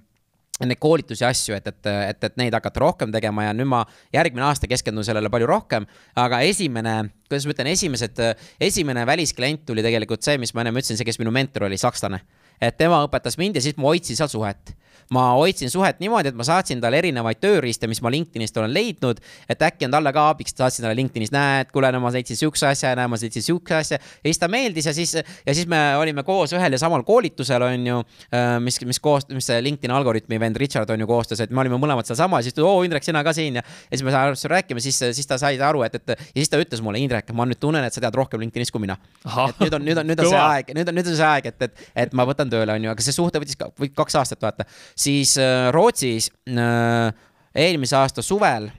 [0.68, 3.80] neid koolitusi asju, et, et, et, et neid hakata rohkem tegema ja nüüd ma
[4.12, 5.86] järgmine aasta keskendun sellele palju rohkem.
[6.20, 6.96] aga esimene,
[7.28, 8.20] kuidas ma ütlen, esimesed,
[8.60, 12.20] esimene välisklient tuli tegelikult see, mis ma ennem ütlesin, see, kes minu mentor oli, sakslane.
[12.60, 14.74] et tema õpetas mind ja siis ma hoidsin seal suhet
[15.14, 19.18] ma hoidsin suhet niimoodi, et ma saatsin talle erinevaid tööriiste, mis ma LinkedInist olen leidnud,
[19.50, 22.68] et äkki on talle ka abiks, saatsin talle LinkedInis, näed, kuule, no ma leidsin siukse
[22.68, 23.98] asja, näe, ma leidsin siukse asja.
[23.98, 27.64] ja siis ta meeldis ja siis, ja siis me olime koos ühel ja samal koolitusel,
[27.66, 27.96] on ju,
[28.30, 31.64] äh, mis, mis koos, mis see LinkedIn algoritmi vend Richard on ju koostas, et me
[31.64, 34.54] olime mõlemad sealsamas, siis ta, oo Indrek, sina ka siin ja, ja siis me hakkasime
[34.54, 37.48] rääkima, siis, siis ta sai aru, et, et ja siis ta ütles mulle, Indrek, ma
[37.50, 38.94] nüüd tunnen, et sa tead rohkem LinkedInist kui mina.
[39.26, 41.50] et nüüd on, nüüd on, nüüd on see aeg, nüüd on, nüüd on see aeg,
[41.50, 44.42] et, et, et ma võtan tööle, on ju, aga see suhte võttis ka, kaks aastat,
[44.46, 44.68] vaata.
[45.00, 47.08] Siis äh, Rootsis äh,
[47.56, 48.70] eelmise aasta suvel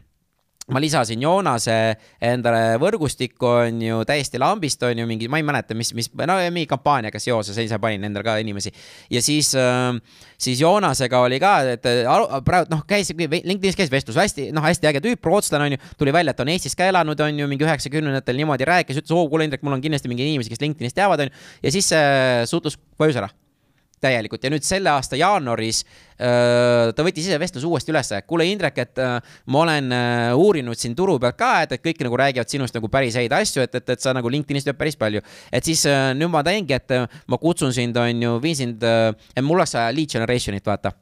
[0.72, 1.76] ma lisasin Joonase
[2.24, 6.38] endale võrgustikku, on ju, täiesti lambist, on ju, mingi, ma ei mäleta, mis, mis, no
[6.54, 8.72] mingi kampaaniaga seoses, ise panin endale ka inimesi.
[9.12, 9.98] ja siis, äh,
[10.40, 11.90] siis Joonasega oli ka, et
[12.48, 16.16] praegu noh, käis, LinkedInis käis vestlus, hästi, noh, hästi äge tüüp, rootslane on ju, tuli
[16.16, 19.50] välja, et on Eestis ka elanud, on ju, mingi üheksakümnendatel niimoodi rääkis, ütles, oo, kuule,
[19.50, 22.80] Indrek, mul on kindlasti mingeid inimesi, kes LinkedInist teavad, on ju, ja siis see suhtlus
[23.02, 23.34] vajus ära
[24.02, 24.44] täielikult.
[24.44, 25.84] Ja nüüd selle aasta jaanuaris
[26.22, 29.00] ta võttis ise vestluse uuesti ülesse, kuule Indrek, et
[29.50, 29.94] ma olen
[30.38, 33.64] uurinud siin turu pealt ka, et, et kõik nagu räägivad sinust nagu päris häid asju,
[33.66, 35.24] et, et, et sa nagu LinkedInis tead päris palju.
[35.52, 35.86] et siis
[36.18, 36.94] nüüd ma teengi, et
[37.26, 38.86] ma kutsun sind, on ju, viin sind,
[39.42, 40.94] mul oleks vaja lead generation'it, vaata.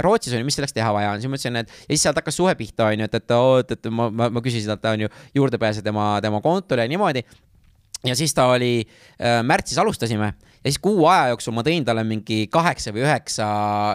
[0.00, 2.20] Rootsis on ju, mis selleks teha vaja on, siis ma ütlesin, et ja siis sealt
[2.20, 4.86] hakkas suhe pihta, on ju, et, et oo, et, et ma, ma, ma küsisin talt,
[4.92, 7.24] on ju, juurdepääse tema, tema kontole ja niimoodi.
[8.06, 10.32] ja siis ta oli äh,, märtsis alustasime
[10.66, 13.46] ja siis kuu aja jooksul ma tõin talle mingi kaheksa või üheksa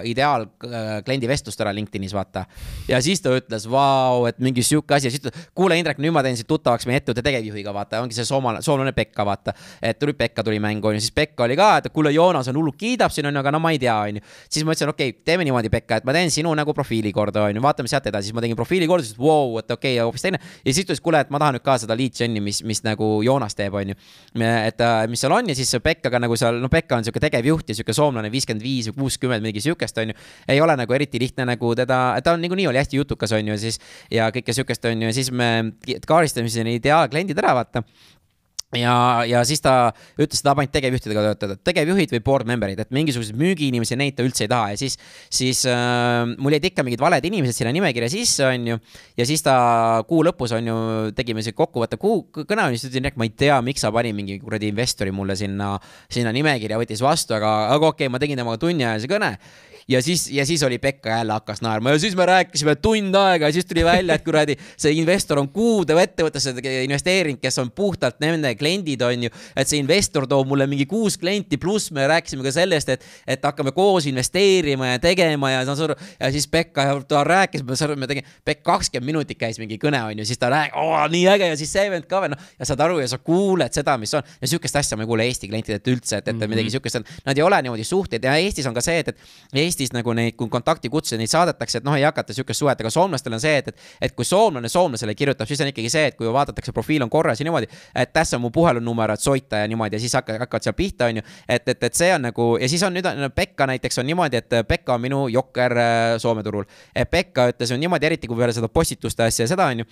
[0.08, 2.46] ideaalkliendi äh, vestlust ära LinkedInis, vaata.
[2.88, 6.16] ja siis ta ütles, vau, et mingi sihuke asi ja siis ta, kuule, Indrek, nüüd
[6.16, 9.56] ma teen sind tuttavaks meie ettevõtte tegevjuhiga, vaata, ongi see soomlane, soomlane Pekka, vaata.
[9.84, 12.80] et tuli Pekka tuli mängu, onju, siis Pekka oli ka, et kuule, Joonas on hullult
[12.80, 14.24] kiidab siin, onju, aga no ma ei tea, onju.
[14.48, 17.50] siis ma ütlesin, okei okay,, teeme niimoodi, Pekka, et ma teen sinu nagu profiili korda,
[17.50, 20.24] onju, vaatame sealt edasi, siis ma tegin profiili korda, siis vau, et okei okay,, hoopis
[20.24, 20.40] teine.
[20.40, 22.84] ja siis ta ütles, kuule, et ma tahan nüüd ka seda lead gen'i, mis, mis
[22.88, 24.00] nagu Joonas teeb, onju.
[24.40, 27.78] et mis seal on ja siis Pekkaga nagu seal, no Pekka on tegev tegevjuht ja
[27.78, 30.18] sihuke soomlane viiskümmend viis või kuuskümmend, midagi sihukest, on ju.
[30.52, 33.58] ei ole nagu eriti lihtne nagu teda, ta on niikuinii oli hästi jutukas, on ju,
[33.62, 33.82] siis
[34.12, 35.52] ja kõike sihukest, on ju, ja siis me
[36.08, 37.86] kaaristasime ideaalkliendid ära, vaata
[38.78, 38.96] ja,
[39.28, 43.38] ja siis ta ütles, et tahab ainult tegevjuhtidega töötada, tegevjuhid või board member'id, et mingisuguseid
[43.40, 44.72] müügiinimesi, neid ta üldse ei taha.
[44.74, 44.98] Ja siis,
[45.34, 48.80] siis äh, mul jäid ikka mingid valed inimesed sinna nimekirja sisse, on ju.
[49.20, 49.56] ja siis ta
[50.08, 50.78] kuu lõpus on ju,
[51.18, 54.40] tegime siuke kokkuvõtte kuu kõne siis ütlesin, et ma ei tea, miks sa pani mingi
[54.42, 55.74] kuradi investori mulle sinna,
[56.12, 59.36] sinna nimekirja, võttis vastu, aga, aga okei okay,, ma tegin temaga tunniajalise kõne
[59.92, 63.46] ja siis, ja siis oli Pekka jälle hakkas naerma ja siis me rääkisime tund aega
[63.46, 66.54] ja siis tuli välja, et kuradi see investor on kuude ettevõttesse
[66.84, 69.32] investeerinud, kes on puhtalt nende kliendid, on ju.
[69.56, 73.44] et see investor toob mulle mingi kuus klienti, pluss me rääkisime ka sellest, et, et
[73.44, 75.98] hakkame koos investeerima ja tegema ja saan aru.
[76.20, 80.28] ja siis Pekka, ta rääkis, me tegime, Pekk kakskümmend minutit käis mingi kõne, on ju,
[80.28, 82.50] siis ta rääkis, nii äge ja siis see vend ka veel, noh.
[82.60, 85.28] ja saad aru ja sa kuuled seda, mis on ja sihukest asja ma ei kuule
[85.28, 86.56] Eesti klientidelt üldse, et, et mm -hmm.
[86.56, 89.18] midagi sihukest, nad ei ole niimoodi suhteid ja Eestis on ka see, et, et
[89.82, 93.34] Eestis nagu neid, kui kontaktikutse neid saadetakse, et noh, ei hakata sihukest suhet, aga soomlastel
[93.34, 96.30] on see, et, et, et kui soomlane soomlasele kirjutab, siis on ikkagi see, et kui
[96.32, 99.98] vaadatakse, profiil on korras ja niimoodi, et tässä on mu puhelunumero, et soita ja niimoodi
[99.98, 101.28] ja siis hakkavad, hakkavad seal pihta, on ju.
[101.50, 104.42] et, et, et see on nagu ja siis on nüüd on Pekka näiteks on niimoodi,
[104.42, 106.68] et Pekka on minu jokker äh, Soome turul.
[107.12, 109.90] Pekka ütles niimoodi, eriti kui peale seda postituste asja ja seda on ju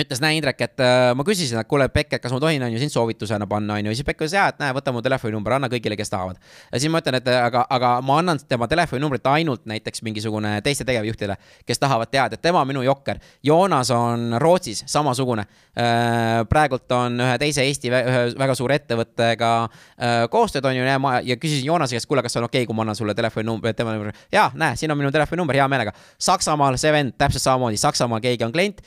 [0.00, 2.72] ütles, näe, Indrek, et äh, ma küsisin, et kuule, Pekk, et kas ma tohin, on
[2.72, 5.58] ju, sind soovitusena panna, on ju, siis Pekk ütles, jaa, et näe, võta mu telefoninumber,
[5.58, 6.38] anna kõigile, kes tahavad.
[6.72, 10.86] ja siis ma ütlen, et aga, aga ma annan tema telefoninumbrit ainult näiteks mingisugune teiste
[10.88, 11.36] tegevjuhtidele,
[11.68, 13.20] kes tahavad teada, et tema on minu jokker.
[13.44, 15.44] Joonas on Rootsis samasugune
[15.76, 16.40] äh,.
[16.48, 21.18] praegult on ühe teise Eesti ühe väga suure ettevõttega äh, koostööd, on ju, ja ma
[21.20, 23.92] ja küsisin Joonase käest, kuule, kas on okei okay,, kui ma annan sulle telefoninumbri, tema
[23.92, 25.92] number, jaa, näe, siin on minu telefoninumber, hea meelega.
[26.16, 28.80] Saksamaal see vend täpselt samamoodi, Saksamaal keegi on klient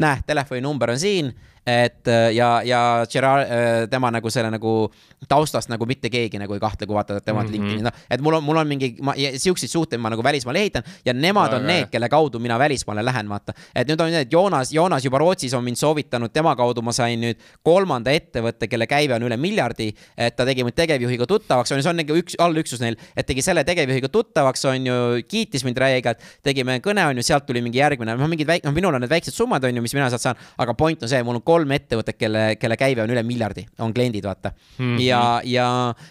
[0.00, 1.34] näe, telefoninumber on siin
[1.66, 4.90] et äh, ja, ja Gerard, äh, tema nagu selle nagu
[5.28, 7.52] taustast nagu mitte keegi nagu ei kahtle, kui vaatad tema mm -hmm.
[7.52, 10.82] LinkedIni, noh, et mul on, mul on mingi, ma, siukseid suhteid ma nagu välismaal ehitan
[11.04, 13.52] ja nemad on need, kelle kaudu mina välismaale lähen, vaata.
[13.74, 16.92] et nüüd on nii, et Joonas, Joonas juba Rootsis on mind soovitanud, tema kaudu ma
[16.92, 21.72] sain nüüd kolmanda ettevõtte, kelle käive on üle miljardi, et ta tegi mind tegevjuhiga tuttavaks,
[21.72, 24.94] on ju, see on nagu üks, allüksus neil, et tegi selle tegevjuhiga tuttavaks, on ju,
[25.28, 28.72] kiitis mind räigelt, tegime kõne, on ju, sealt tuli mingi järgmine, noh, mingid väik-, noh,
[28.72, 31.22] minul on need väiksed summad, on ju, mis mina sealt saan, aga point on see,
[31.26, 34.78] mul on kolm ettevõtet, kelle, kelle käive on üle miljardi, on kliendid, vaata mm.
[34.78, 35.00] -hmm.
[35.04, 35.66] ja, ja,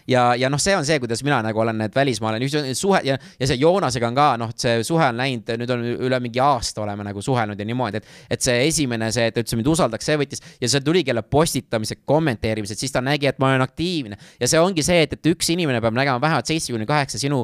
[0.07, 2.39] ja, ja noh, see on see, kuidas mina nagu olen need välismaale,
[2.73, 6.19] suhe ja, ja see Joonasega on ka noh, see suhe on läinud, nüüd on üle
[6.23, 9.57] mingi aasta oleme nagu suhelnud ja niimoodi, et, et see esimene, see, et ta ütles,
[9.59, 13.53] mind usaldaks, see võttis ja see tuligi jälle postitamised, kommenteerimised, siis ta nägi, et ma
[13.53, 16.87] olen aktiivne ja see ongi see, et, et üks inimene peab nägema vähemalt seitse kuni
[16.89, 17.43] kaheksa sinu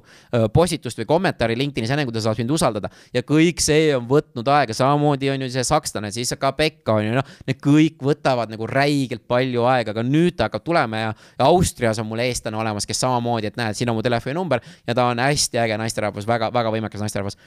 [0.53, 4.49] postitust või kommentaari LinkedInis, enne kui ta saab sind usaldada ja kõik see on võtnud
[4.51, 8.25] aega, samamoodi on ju see sakslane, siis ka Pekka on ju, noh, need kõik võtavad
[8.25, 12.23] võtavad nagu räigelt palju aega, aga nüüd ta hakkab tulema ja, ja Austrias on mul
[12.25, 15.77] eestlane olemas, kes samamoodi, et näed, siin on mu telefoninumber ja ta on hästi äge
[15.81, 17.39] naisterahvas, väga, väga võimekas naisterahvas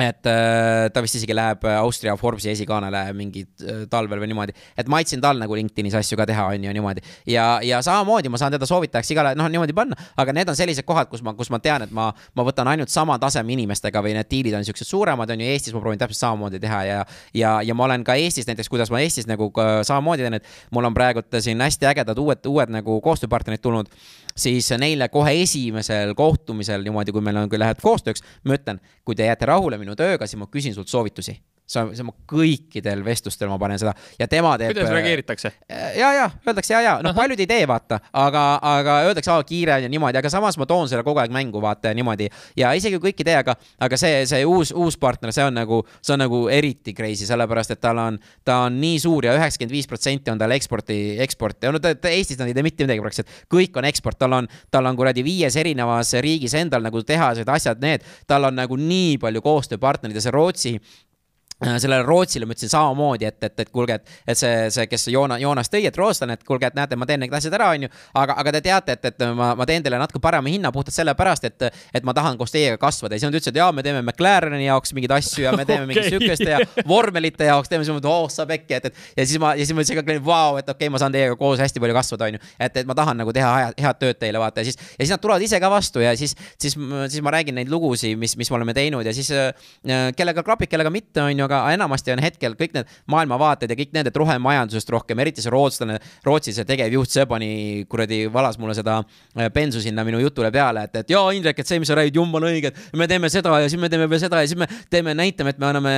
[0.00, 4.88] et äh, ta vist isegi läheb Austria Forbesi esikaanele mingi äh, talvel või niimoodi, et
[4.88, 7.04] ma aitasin tal nagu LinkedInis asju ka teha, on ju niimoodi.
[7.28, 10.88] ja, ja samamoodi ma saan teda soovitajaks igale, noh, niimoodi panna, aga need on sellised
[10.88, 14.16] kohad, kus ma, kus ma tean, et ma, ma võtan ainult sama taseme inimestega või
[14.16, 17.04] need diilid on siuksed suuremad, on ju, Eestis ma proovin täpselt samamoodi teha ja,
[17.36, 19.52] ja, ja ma olen ka Eestis näiteks, kuidas ma Eestis nagu
[19.84, 23.92] samamoodi teen, et mul on praegult siin hästi ägedad uued, uued nagu koostööpartnerid tulnud
[24.36, 29.18] siis neile kohe esimesel kohtumisel niimoodi, kui meil on, kui läheb koostööks, ma ütlen, kui
[29.18, 31.38] te jääte rahule minu tööga, siis ma küsin sult soovitusi
[31.72, 33.94] see on, see on kõikidel vestlustel ma panen seda.
[34.20, 34.72] Ja tema teeb.
[34.74, 35.52] kuidas reageeritakse?
[35.70, 39.44] Äh, ja, ja öeldakse ja, ja noh, paljud ei tee, vaata, aga, aga öeldakse, aa
[39.48, 42.28] kiire on ja niimoodi, aga samas ma toon selle kogu aeg mängu, vaata ja niimoodi.
[42.58, 45.56] ja isegi kui kõik ei tee, aga, aga see, see uus, uus partner, see on
[45.56, 49.36] nagu, see on nagu eriti crazy, sellepärast et tal on, ta on nii suur ja
[49.38, 52.86] üheksakümmend viis protsenti on tal eksporti, eksporti, no ta, ta Eestis nad ei tee mitte
[52.86, 57.02] midagi praktiliselt, kõik on eksport, tal on, tal on kuradi viies erinevas riigis endal nagu
[57.06, 61.11] tehased, asjad, need, tal on nagu nii palju koostööpartnereid ja see Rootsi Äh,
[61.62, 65.38] sellele Rootsile ma ütlesin samamoodi, et, et, et kuulge, et, et see, see, kes Joona,
[65.42, 67.90] Joonas tõi, et rootslane, et kuulge, et näete, ma teen need asjad ära, onju.
[68.18, 71.46] aga, aga te teate, et, et ma, ma teen teile natuke parema hinna puhtalt sellepärast,
[71.48, 74.66] et, et ma tahan koos teiega kasvada ja siis nad ütlesid, jaa, me teeme McLareni
[74.66, 75.92] jaoks mingeid asju ja me teeme okay.
[75.92, 79.54] mingit sihukest ja vormelite jaoks teeme siis, oh sa pekki, et, et ja siis ma,
[79.58, 81.82] ja siis ma ütlesin ka kliendile, vau, et okei okay,, ma saan teiega koos hästi
[81.82, 82.42] palju kasvada, onju.
[82.58, 85.14] et, et ma tahan nagu teha head, head tööd teile, vaata ja siis, ja siis
[85.14, 88.50] nad tulevad ise ka vastu ja siis, siis, siis ma räägin neid lugusid, mis, mis
[88.50, 89.52] me oleme teinud ja siis äh,
[90.18, 93.92] kellega klapib, kellega mitte, onju, aga enamasti on hetk hetkel kõik need maailmavaated ja kõik
[93.94, 97.50] need, et rohemajandusest rohkem, eriti see rootslane, Rootsi see tegevjuht, see pani
[97.90, 99.00] kuradi, valas mulle seda
[99.54, 102.18] bensu äh, sinna minu jutule peale, et, et jaa, Indrek, et see, mis sa räägid,
[102.18, 104.68] jumala õige, et me teeme seda ja siis me teeme veel seda ja siis me
[104.92, 105.94] teeme, näitame, et me anname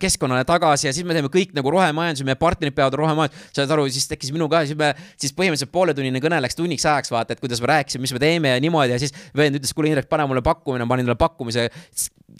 [0.00, 3.88] keskkonnale tagasi ja siis me teeme kõik nagu rohemajandus, meie partnerid peavad rohemajandus, saad aru,
[3.92, 7.42] siis tekkis minu ka, siis me, siis põhimõtteliselt pooletunnine kõne läks tunniks ajaks, vaata, et
[7.42, 10.26] kuidas me rääkisime, mis me teeme ja niimoodi ja siis vend ütles, kuule Indrek, pane
[10.28, 11.68] mulle pakkumine, ma panin talle pakkumise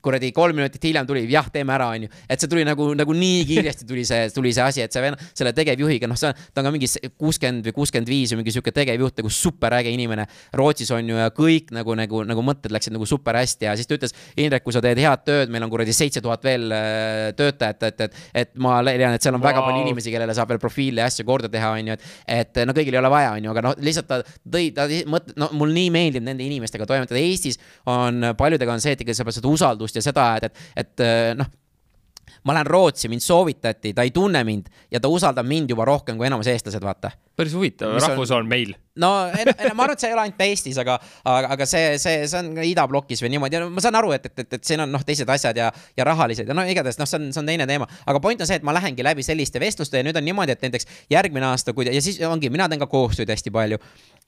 [0.03, 2.11] kuradi kolm minutit hiljem tuli, jah, teeme ära, onju.
[2.28, 5.05] et see see tuli nagu, nagu nii kiiresti tuli see, tuli see asi, et see
[5.05, 6.89] vend, selle tegevjuhiga, noh, see on, ta on ka mingi
[7.20, 10.27] kuuskümmend või kuuskümmend viis või mingi sihuke tegevjuht nagu superäge inimene.
[10.59, 13.89] Rootsis on ju ja kõik nagu, nagu, nagu mõtted läksid nagu super hästi ja siis
[13.89, 17.29] ta ütles, Indrek, kui sa teed head tööd, meil on kuradi seitse tuhat veel äh,
[17.39, 19.51] töötajat, et, et, et ma leian, et seal on wow.
[19.51, 22.09] väga palju inimesi, kellele saab veel profiile ja asju korda teha, on ju, et,
[22.39, 25.33] et no kõigil ei ole vaja, on ju, aga noh, lihtsalt ta tõi, ta mõt-,
[25.39, 27.20] no mul nii meeldib nende inimestega toimetada.
[27.20, 27.59] Eestis
[27.89, 31.09] on paljudega on see, et ikka sa pead seda usaldust ja seda, et, et, et
[31.39, 31.51] noh
[32.44, 36.16] ma lähen Rootsi, mind soovitati, ta ei tunne mind ja ta usaldab mind juba rohkem
[36.16, 37.10] kui enamus eestlased, vaata.
[37.39, 38.74] Päris huvitav, rahvus on, on meil.
[38.98, 42.40] no ma arvan, et see ei ole ainult Eestis, aga, aga, aga see, see, see
[42.40, 45.05] on idablokis või niimoodi ja ma saan aru, et, et, et, et siin on noh,
[45.06, 47.86] teised asjad ja, ja rahalised ja no igatahes noh, see on, see on teine teema.
[48.10, 50.66] aga point on see, et ma lähengi läbi selliste vestluste ja nüüd on niimoodi, et
[50.66, 53.78] näiteks järgmine aasta, kui ja siis ongi, mina teen ka koostööd hästi palju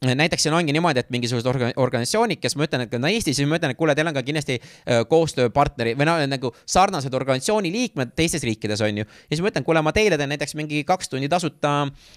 [0.00, 3.48] näiteks siin ongi niimoodi, et mingisugused orga, organisatsioonid, kes ma ütlen, et on Eestis, siis
[3.48, 7.72] ma ütlen, et kuule, teil on ka kindlasti äh, koostööpartneri või noh, nagu sarnased organisatsiooni
[7.74, 9.04] liikmed teistes riikides on ju.
[9.04, 11.74] ja siis ma ütlen, kuule, ma teile teen näiteks mingi kaks tundi tasuta,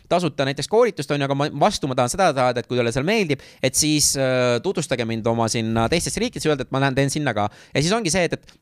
[0.08, 2.94] tasuta näiteks koolitust on ju, aga ma vastu ma tahan seda saada, et kui teile
[2.96, 7.00] seal meeldib, et siis äh, tutvustage mind oma sinna teistesse riikidesse, öelda, et ma lähen
[7.00, 7.50] teen sinna ka.
[7.74, 8.60] ja siis ongi see, et, et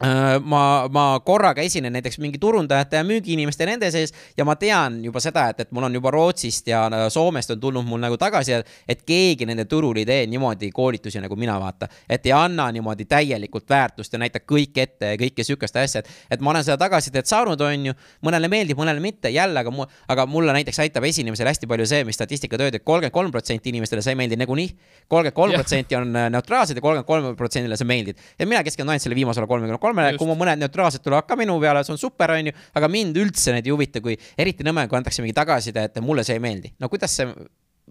[0.00, 5.20] ma, ma korraga esinen näiteks mingi turundajate ja müügiinimeste nende sees ja ma tean juba
[5.20, 8.56] seda, et, et mul on juba Rootsist ja Soomest on tulnud mul nagu tagasi,
[8.88, 11.88] et keegi nende turul ei tee niimoodi koolitusi nagu mina vaata.
[12.08, 16.10] et ei anna niimoodi täielikult väärtust ja näitab kõik ette ja kõike sihukest asja, et,
[16.30, 17.94] et ma olen seda tagasisidet saanud, on ju.
[18.24, 22.02] mõnele meeldib, mõnele mitte, jälle, aga mu, aga mulle näiteks aitab esinemisel hästi palju see,
[22.08, 24.72] mis statistika tööd, et kolmkümmend kolm protsenti inimestele sa ei meeldi nagunii.
[25.08, 28.18] kolmkümmend kolm protsenti on neutraalsed ja kolmkümmend kolm protsendile sa meeldid.
[28.38, 31.38] ja mina keskendun ainult selle viimasele kolmekümne kolmele kolmele, kui mu mõned neutraalsed tulevad ka
[31.38, 34.86] minu peale, see on super, onju, aga mind üldse need ei huvita, kui eriti nõme,
[34.88, 36.72] kui antakse mingi tagasiside, et mulle see ei meeldi.
[36.80, 37.28] no kuidas see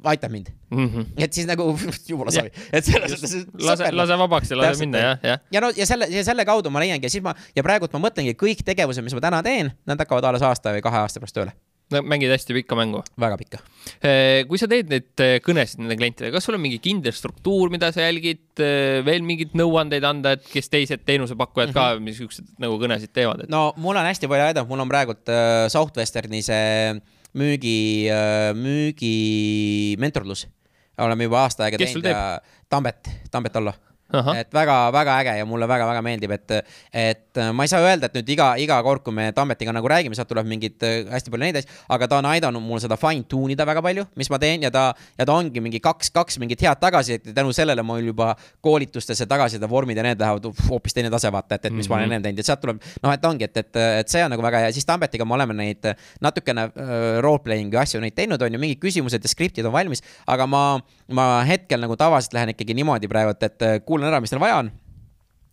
[0.08, 0.88] aitab mind mm.
[0.88, 1.06] -hmm.
[1.18, 1.66] et siis nagu
[2.10, 3.46] jumala savi, et selles suhtes.
[3.60, 5.40] lase, lase vabaks ja lase minna jah, jah.
[5.52, 8.08] ja no ja selle, ja selle kaudu ma leiangi ja siis ma ja praegult ma
[8.08, 11.36] mõtlengi kõik tegevused, mis ma täna teen, nad hakkavad alles aasta või kahe aasta pärast
[11.36, 11.54] tööle
[11.92, 13.02] no mängid hästi pikka mängu?
[13.20, 13.60] väga pikka.
[14.06, 17.72] Eh, kui sa teed neid eh, kõnesid nende klientidega, kas sul on mingi kindel struktuur,
[17.74, 22.00] mida sa jälgid, eh, veel mingeid nõuandeid anda, et kes teised teenusepakkujad mm -hmm.
[22.00, 23.52] ka niisuguseid nagu kõnesid teevad et...?
[23.52, 26.96] no mul on hästi palju aidanud, mul on praegult äh, Southwesterni see
[27.38, 30.48] müügi äh,, müügi mentorlus.
[30.98, 33.74] oleme juba aasta aega teinud ja Tambet, Tambet Allo
[34.36, 36.56] et väga-väga äge ja mulle väga-väga meeldib, et,
[36.94, 40.18] et ma ei saa öelda, et nüüd iga, iga kord, kui me Tammetiga nagu räägime,
[40.18, 43.56] sealt tuleb mingit hästi palju neid asju, aga ta on aidanud mul seda fine tune
[43.56, 46.62] ida väga palju, mis ma teen ja ta, ja ta ongi mingi kaks, kaks mingit
[46.66, 48.34] head tagasisidet ja tänu sellele mul juba
[48.64, 51.88] koolitustes see tagasiside vormid ja need lähevad hoopis teine tase, vaata, et, et mis mm
[51.88, 51.90] -hmm.
[51.90, 52.14] ma olen mhm.
[52.14, 54.66] ennem teinud ja sealt tuleb, noh, et ongi, et, et, et see on nagu väga
[54.66, 58.60] hea, siis Tammetiga me oleme neid natukene uh, role playing'i asju neid teinud, on ju,
[58.60, 60.80] mingid küsimused ja skriptid on valmis, aga ma,
[61.12, 64.42] ma hetkel nagu tavaliselt lähen ikkagi niimoodi praegu, et, et kuulan kuulan ära, mis neil
[64.42, 64.72] vaja on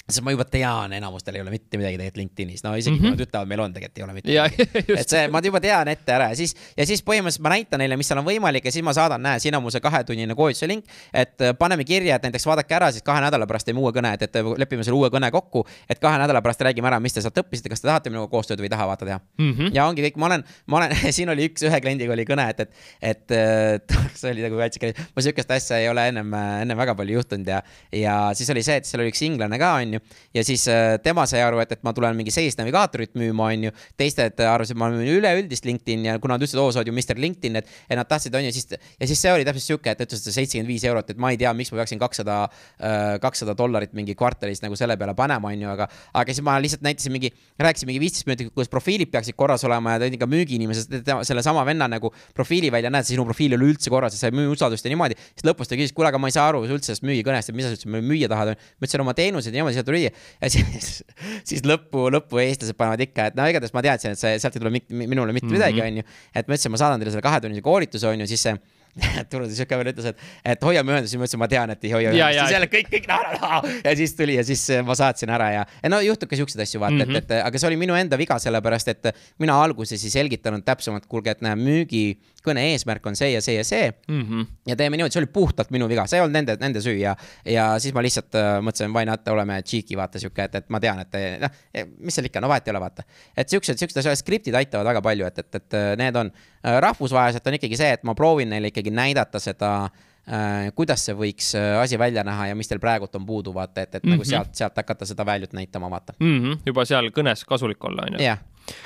[0.08, 3.02] sest ma juba tean, enamustel ei ole mitte midagi tegelikult LinkedInis, no isegi mm -hmm.
[3.02, 3.18] kui mhm.
[3.18, 4.68] nad ütlevad, meil on, tegelikult ei ole mitte midagi.
[5.02, 7.98] et see, ma juba tean ette ära ja siis, ja siis põhimõtteliselt ma näitan neile,
[8.00, 10.68] mis seal on võimalik ja siis ma saadan, näe, siin on mul see kahetunnine koolituse
[10.70, 10.86] link.
[11.12, 14.14] et äh, paneme kirja, et näiteks vaadake ära, siis kahe nädala pärast teeme uue kõne,
[14.16, 15.66] et, et lepime selle uue kõne kokku.
[15.88, 18.64] et kahe nädala pärast räägime ära, mis te sealt õppisite, kas te tahate minuga koostööd
[18.64, 19.52] või ei taha vaata teha mm.
[19.52, 19.74] -hmm.
[19.76, 22.64] ja ongi kõik, ma olen, ma olen siin oli üks, ühe kliendiga oli kõne, et,
[22.64, 22.72] et,
[23.12, 26.32] et, et see oli nagu väike, ma sihukest asja ei ole ennem,
[26.64, 27.60] ennem väga palju juhtunud ja,
[27.92, 30.64] ja siis oli see, et seal oli üks inglane ka, onju, ja siis
[31.04, 33.74] tema sai aru, et, et ma tulen mingi sales navigaatorit müüma, on ju.
[33.98, 36.94] teised arvasid, et ma müün üleüldist LinkedIn'i ja kuna nad ütlesid, oo, sa oled ju
[36.94, 38.68] Mr LinkedIn, et, et nad tahtsid, on ju, siis.
[38.72, 41.52] ja siis see oli täpselt sihuke, et ütles seitsekümmend viis eurot, et ma ei tea,
[41.56, 42.40] miks ma peaksin kakssada,
[42.78, 45.88] äh, kakssada dollarit mingi kvartalis nagu selle peale panema, on ju, aga.
[46.20, 49.96] aga siis ma lihtsalt näitasin mingi, rääkisin mingi viisteist minutit, kuidas profiilid peaksid korras olema
[49.96, 53.92] ja tõin ka müügiinimese, sellesama venna nagu profiili välja, näed, sinu profiil ei ole üldse
[53.92, 55.18] korras ja sa ei müü usaldust ja niimoodi.
[55.32, 57.66] siis lõpus ta küsis, kuule, aga ma ei saa aru üldse sellest müügikõnest, et mis
[57.66, 58.54] sa üldse müüa tahad.
[58.54, 61.02] ma ütlesin oma teenuseid ja niimoodi, tuli ja siis
[61.48, 64.64] siis, lõppu, lõppu eestlased panevad ikka, et no igatahes ma teadsin, et see, sealt ei
[64.64, 64.74] tule
[65.08, 66.02] minule mitte midagi, mhm.
[66.02, 66.18] onju.
[66.34, 68.58] et ma ütlesin, ma saadan teile selle kahetunnise koolituse, onju, siis see
[69.78, 70.22] veel ütles, et,
[70.54, 72.90] et hoiame ühendust, siis ma ütlesin, ma tean, et ei hoia ühendust, siis jälle kõik,
[72.92, 76.38] kõik naeravad ja siis tuli ja siis ma saatsin ära ja, ja no juhtub ka
[76.38, 77.20] siukseid asju vaata mm, -hmm.
[77.22, 79.10] et, et aga see oli minu enda viga, sellepärast et
[79.42, 83.64] mina alguses ei selgitanud täpsemalt, kuulge, et näe, müügikõne eesmärk on see ja see ja
[83.64, 84.22] see mm.
[84.22, 84.46] -hmm.
[84.72, 87.16] ja teeme niimoodi, see oli puhtalt minu viga, see ei olnud nende, nende süü ja,
[87.44, 90.80] ja siis ma lihtsalt äh, mõtlesin, why not, oleme cheeky, vaata sihuke, et, et ma
[90.80, 91.58] tean, et noh,
[91.98, 93.02] mis seal ikka, no vahet ei ole, vaata.
[93.36, 97.46] et siuksed, siuksed asjad, skriptid aitavad väga palju, et, et, et need on Äh, rahvusvaheliselt
[97.46, 101.78] on ikkagi see, et ma proovin neile ikkagi näidata seda äh,, kuidas see võiks äh,
[101.82, 104.16] asi välja näha ja mis teil praegult on puudu, vaata, et, et mm -hmm.
[104.16, 104.30] nagu mhm.
[104.30, 106.38] sealt, sealt hakata seda value't näitama, vaata mm.
[106.38, 106.58] -hmm.
[106.66, 108.24] juba seal kõnes kasulik olla, on ju.
[108.24, 108.38] jah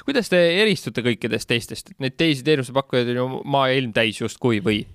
[0.05, 4.87] kuidas te eristute kõikidest teistest, et neid teisi teenusepakkujaid on ju maailm täis justkui või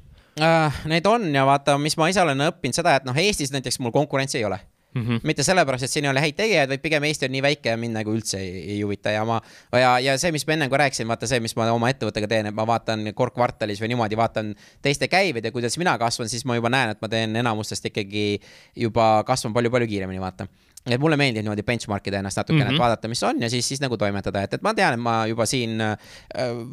[0.41, 0.85] äh,?
[0.85, 3.91] Neid on ja vaata, mis ma ise olen õppinud seda, et noh, Eestis näiteks mul
[3.91, 4.59] konkurentsi ei ole
[4.97, 5.07] mm.
[5.07, 5.19] -hmm.
[5.23, 7.77] mitte sellepärast, et siin ei ole häid tegijaid, vaid pigem Eesti on nii väike ja
[7.77, 9.41] mind nagu üldse ei, ei huvita ja ma
[9.71, 12.51] ja, ja see, mis ma ennem ka rääkisin, vaata see, mis ma oma ettevõttega teen,
[12.51, 16.45] et ma vaatan kord kvartalis või niimoodi vaatan teiste käiveid ja kuidas mina kasvan, siis
[16.45, 18.39] ma juba näen, et ma teen enamustest ikkagi
[18.75, 20.47] juba kasvan palju-palju kiiremini, vaata
[20.95, 22.71] et mulle meeldib niimoodi benchmark ida ennast natukene mm, -hmm.
[22.71, 22.81] et mhm.
[22.83, 25.45] vaadata, mis on ja siis, siis nagu toimetada, et, et ma tean, et ma juba
[25.45, 25.97] siin, äh,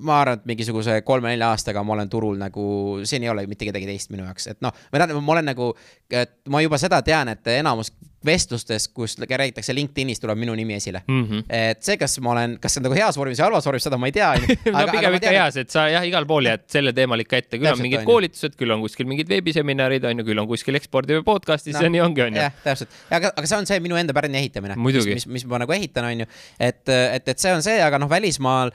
[0.01, 2.65] ma arvan, et mingisuguse kolme-nelja aastaga ma olen turul nagu,
[3.05, 5.73] siin ei ole mitte kedagi teist minu jaoks, et noh, ma tean, ma olen nagu,
[6.11, 7.93] et ma juba seda tean, et enamus
[8.27, 11.25] vestlustes, kus räägitakse LinkedInis, tuleb minu nimi esile mm.
[11.25, 11.45] -hmm.
[11.49, 13.99] et see, kas ma olen, kas see on nagu heas vormis või halvas vormis, seda
[14.01, 14.31] ma ei tea
[14.75, 17.73] no pigem ikka heas, et sa jah, igal pool jääd selle teemal ikka ette, küll
[17.73, 21.19] on mingid on, koolitused, küll on kuskil mingid veebiseminarid, on ju, küll on kuskil ekspordi
[21.19, 22.45] või podcast'is no, ja nii ongi, on ju.
[22.45, 25.63] jah, täpselt, aga, aga see on see minu enda pärani ehitamine, mis, mis, mis ma
[25.65, 26.31] nagu ehitan, on ju.
[26.59, 28.73] et, et, et see on see, aga noh, välismaal,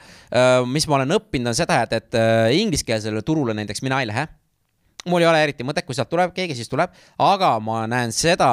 [0.70, 2.20] mis ma olen õppinud, on seda, et, et
[2.60, 4.28] ingliskeelsele turule näiteks mina ei lähe
[5.08, 6.92] mul ei ole eriti mõtet, kui sealt tuleb keegi, siis tuleb,
[7.24, 8.50] aga ma näen seda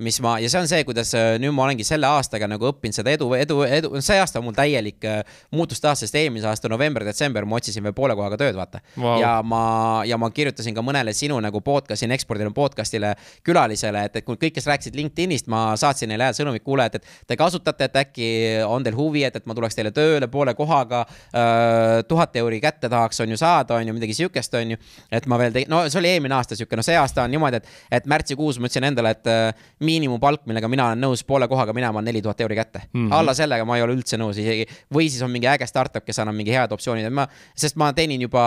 [0.00, 2.96] mis ma, ja see on see, kuidas äh, nüüd ma olengi selle aastaga nagu õppinud
[2.96, 5.18] seda edu, edu, edu, see aasta on mul täielik äh,
[5.52, 9.18] muutuste aasta, sest eelmise aasta november-detsember ma otsisin veel poole kohaga tööd, vaata wow..
[9.20, 9.60] ja ma,
[10.08, 13.12] ja ma kirjutasin ka mõnele sinu nagu podcast'i, ekspordile podcast'ile
[13.44, 16.96] külalisele, et, et kui kõik, kes rääkisid LinkedInist, ma saatsin neile head sõnumit, kuule, et,
[16.96, 18.30] et te kasutate, et äkki
[18.64, 22.00] on teil huvi, et, et ma tuleks teile tööle poole kohaga äh,.
[22.08, 24.80] tuhat euri kätte tahaks, on ju saada, on ju midagi sihukest, on ju.
[25.12, 27.60] et ma veel tegin, no see oli eelmine aasta sihuke, no see aasta on niimoodi,
[27.60, 27.70] et,
[28.00, 32.00] et märtsikuus ma ütlesin endale, et äh, miinimumpalk, millega mina olen nõus poole kohaga minema,
[32.00, 33.06] on neli tuhat euri kätte mm.
[33.06, 33.14] -hmm.
[33.16, 36.22] alla sellega ma ei ole üldse nõus isegi, või siis on mingi äge startup, kes
[36.22, 37.26] annab mingi head optsioonid, et ma,
[37.56, 38.44] sest ma teenin juba,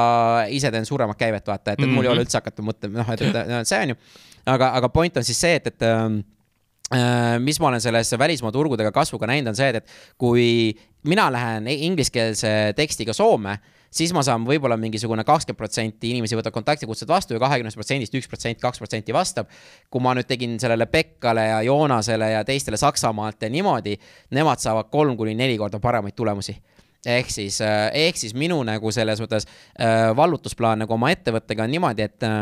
[0.49, 1.95] ise teen suuremat käivet, vaata, et, et mm -hmm.
[1.95, 2.27] mul ei ole mhm.
[2.27, 3.95] üldse hakata mõtlema, noh, et, et see on ju.
[4.45, 6.19] aga, aga point on siis see, et, et ähm,
[6.93, 11.31] äh, mis ma olen selles välismaa turgudega kasvuga näinud, on see, et, et kui mina
[11.31, 13.59] lähen ingliskeelse tekstiga Soome
[13.95, 18.29] siis ma saan võib-olla mingisugune kakskümmend protsenti inimesi võtab kontaktikutsed vastu ja kahekümnest protsendist üks
[18.31, 19.49] protsent, kaks protsenti vastab.
[19.89, 23.97] kui ma nüüd tegin sellele Pekkale ja Joonasele ja teistele Saksamaalt ja niimoodi,
[24.31, 26.55] nemad saavad kolm kuni neli korda paremaid tulemusi
[27.05, 31.73] ehk siis, äh, ehk siis minu nagu selles mõttes äh, vallutusplaan nagu oma ettevõttega on
[31.75, 32.41] niimoodi, et äh,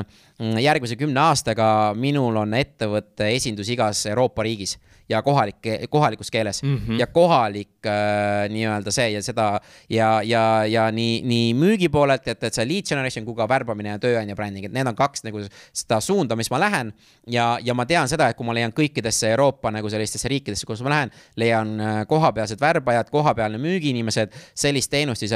[0.63, 1.67] järgmise kümne aastaga
[1.99, 4.77] minul on ettevõtte esindus igas Euroopa riigis
[5.09, 5.55] ja kohalik,
[5.89, 6.99] kohalikus keeles mm -hmm.
[6.99, 9.59] ja kohalik äh, nii-öelda see ja seda
[9.89, 13.89] ja, ja, ja nii, nii müügi poolelt, et, et see lead generation kui ka värbamine
[13.89, 15.41] ja tööandja bränding, et need on kaks nagu
[15.73, 16.93] seda suunda, mis ma lähen.
[17.27, 20.81] ja, ja ma tean seda, et kui ma leian kõikidesse Euroopa nagu sellistesse riikidesse, kus
[20.81, 25.31] ma lähen, leian äh, kohapealsed värbajad, kohapealne müügiinimesed, sellist teenust, siis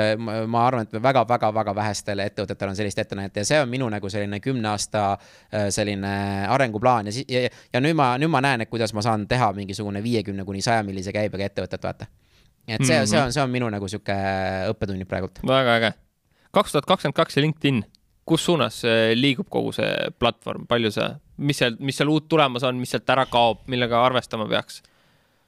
[0.48, 4.10] ma arvan, et väga-väga-väga vähestel ettevõtetel on sellist ette näidata ja see on minu nagu
[4.10, 5.12] selline kümne aasta
[5.54, 9.28] äh, selline arenguplaan ja ja, ja nüüd ma, nüüd ma näen, et kuidas ma saan
[9.30, 12.08] teha mingisugune viiekümne kuni saja millise käibega ettevõtet, vaata.
[12.68, 13.12] et see mm, -hmm.
[13.12, 14.18] see on, see on minu nagu sihuke
[14.74, 15.40] õppetunnid praegult.
[15.48, 15.94] väga äge.
[16.52, 17.84] kaks tuhat kakskümmend kaks ja LinkedIn,
[18.26, 18.82] kus suunas
[19.16, 23.10] liigub kogu see platvorm, palju sa, mis seal, mis seal uut tulemas on, mis sealt
[23.10, 24.82] ära kaob, millega arvestama peaks?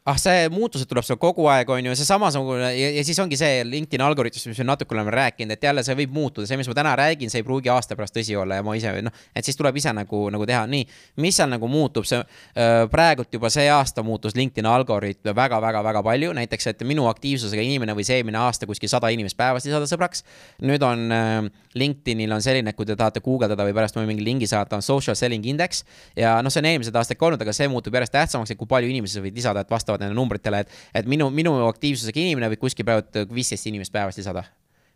[0.09, 3.37] Ah, see muutused tuleb seal kogu aeg, on ju, see samasugune ja, ja siis ongi
[3.39, 6.69] see LinkedIn algoritmist, mis me natuke oleme rääkinud, et jälle see võib muutuda, see, mis
[6.69, 9.47] ma täna räägin, see ei pruugi aasta pärast tõsi olla ja ma ise noh, et
[9.47, 10.87] siis tuleb ise nagu, nagu teha, nii,
[11.23, 16.33] mis seal nagu muutub, see äh, praegult juba see aasta muutus LinkedIn algoritm väga-väga-väga palju,
[16.37, 20.25] näiteks, et minu aktiivsusega inimene võis eelmine aasta kuskil sada inimest päevas lisada sõbraks.
[20.65, 24.47] nüüd on äh, LinkedInil on selline, kui te tahate guugeldada või pärast ma mingi lingi
[24.49, 25.83] saata, on social selling index.
[26.17, 28.69] Ja noh, see on eelmised aastad ka olnud, aga see muutub järjest tähtsamaks, et kui
[28.69, 32.51] palju inimesi sa võid lisada, et vastavalt nendele numbritele, et, et minu, minu aktiivsusega inimene
[32.53, 34.43] võib kuskil praegu viisteist inimest päevas lisada,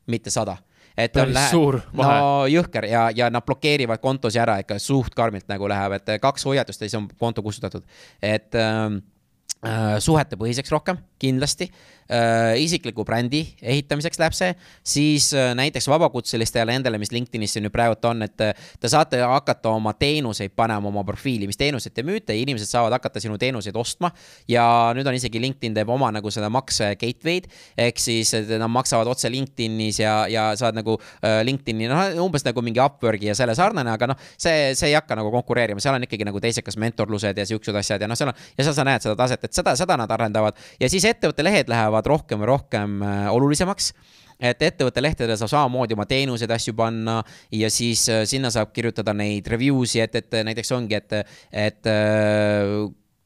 [0.07, 0.57] mitte sada
[0.97, 2.17] et Päris on lähe-, suur vahe.
[2.19, 6.45] no jõhker ja, ja nad blokeerivad kontosi ära ikka suht karmilt nagu läheb, et kaks
[6.49, 7.85] hoiatust ja siis on konto kustutatud.
[8.21, 8.99] et ähm,
[9.65, 11.71] äh, suhetepõhiseks rohkem, kindlasti
[12.59, 14.53] isikliku brändi ehitamiseks läheb see,
[14.83, 19.71] siis äh, näiteks vabakutselistele endale, mis LinkedInis nüüd praegult on, et äh, te saate hakata
[19.73, 24.11] oma teenuseid panema oma profiili, mis teenuseid te müüte, inimesed saavad hakata sinu teenuseid ostma.
[24.47, 24.65] ja
[24.95, 27.47] nüüd on isegi LinkedIn teeb oma nagu seda makse gateway'd.
[27.77, 32.61] Ehk siis nad maksavad otse LinkedInis ja, ja saad nagu äh, LinkedIni, noh umbes nagu
[32.65, 36.07] mingi Upworki ja selle sarnane, aga noh, see, see ei hakka nagu konkureerima, seal on
[36.07, 39.05] ikkagi nagu teisekas mentorlused ja siuksed asjad ja noh, seal on ja seal sa näed
[39.05, 40.59] seda taset, et seda, seda nad arendavad.
[40.81, 43.93] Ja siis ettevõtte lehed lähevad lähevad rohkem ja rohkem äh, olulisemaks.
[44.43, 47.21] Et ettevõtte lehtedele saab samamoodi oma teenuseid, asju panna
[47.53, 51.13] ja siis äh, sinna saab kirjutada neid review si, et, et näiteks ongi, et,
[51.53, 52.73] et äh,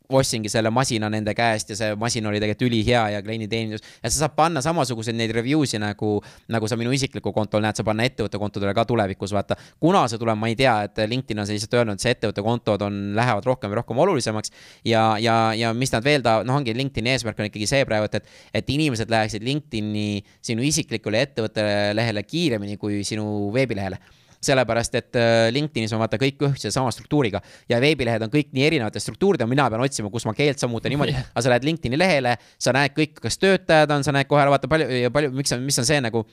[0.10, 3.84] ostsingi selle masina nende käest ja see masin oli tegelikult ülihea ja klienditeenindus.
[4.04, 6.18] ja sa saad panna samasuguseid neid review si nagu,
[6.48, 9.58] nagu sa minu isiklikul kontol näed, sa panna ettevõtte kontodele ka tulevikus, vaata.
[9.80, 13.02] kuna see tuleb, ma ei tea, et LinkedIn on lihtsalt öelnud, see ettevõtte kontod on,
[13.18, 14.54] lähevad rohkem ja rohkem olulisemaks.
[14.86, 18.08] ja, ja, ja mis nad veel ta-, noh, ongi LinkedIni eesmärk on ikkagi see praegu,
[18.08, 21.68] et, et, et inimesed läheksid LinkedIni sinu isiklikule ettevõtte
[21.98, 24.00] lehele kiiremini kui sinu veebilehele
[24.44, 28.66] sellepärast et äh, LinkedInis on vaata kõik ühtse sama struktuuriga ja veebilehed on kõik nii
[28.70, 32.00] erinevate struktuuridega, mina pean otsima, kus ma keelt saan muuta niimoodi, aga sa lähed LinkedIni
[32.00, 35.82] lehele, sa näed kõik, kas töötajad on, sa näed kohe vaata palju, palju, miks mis
[35.82, 36.26] on see nagu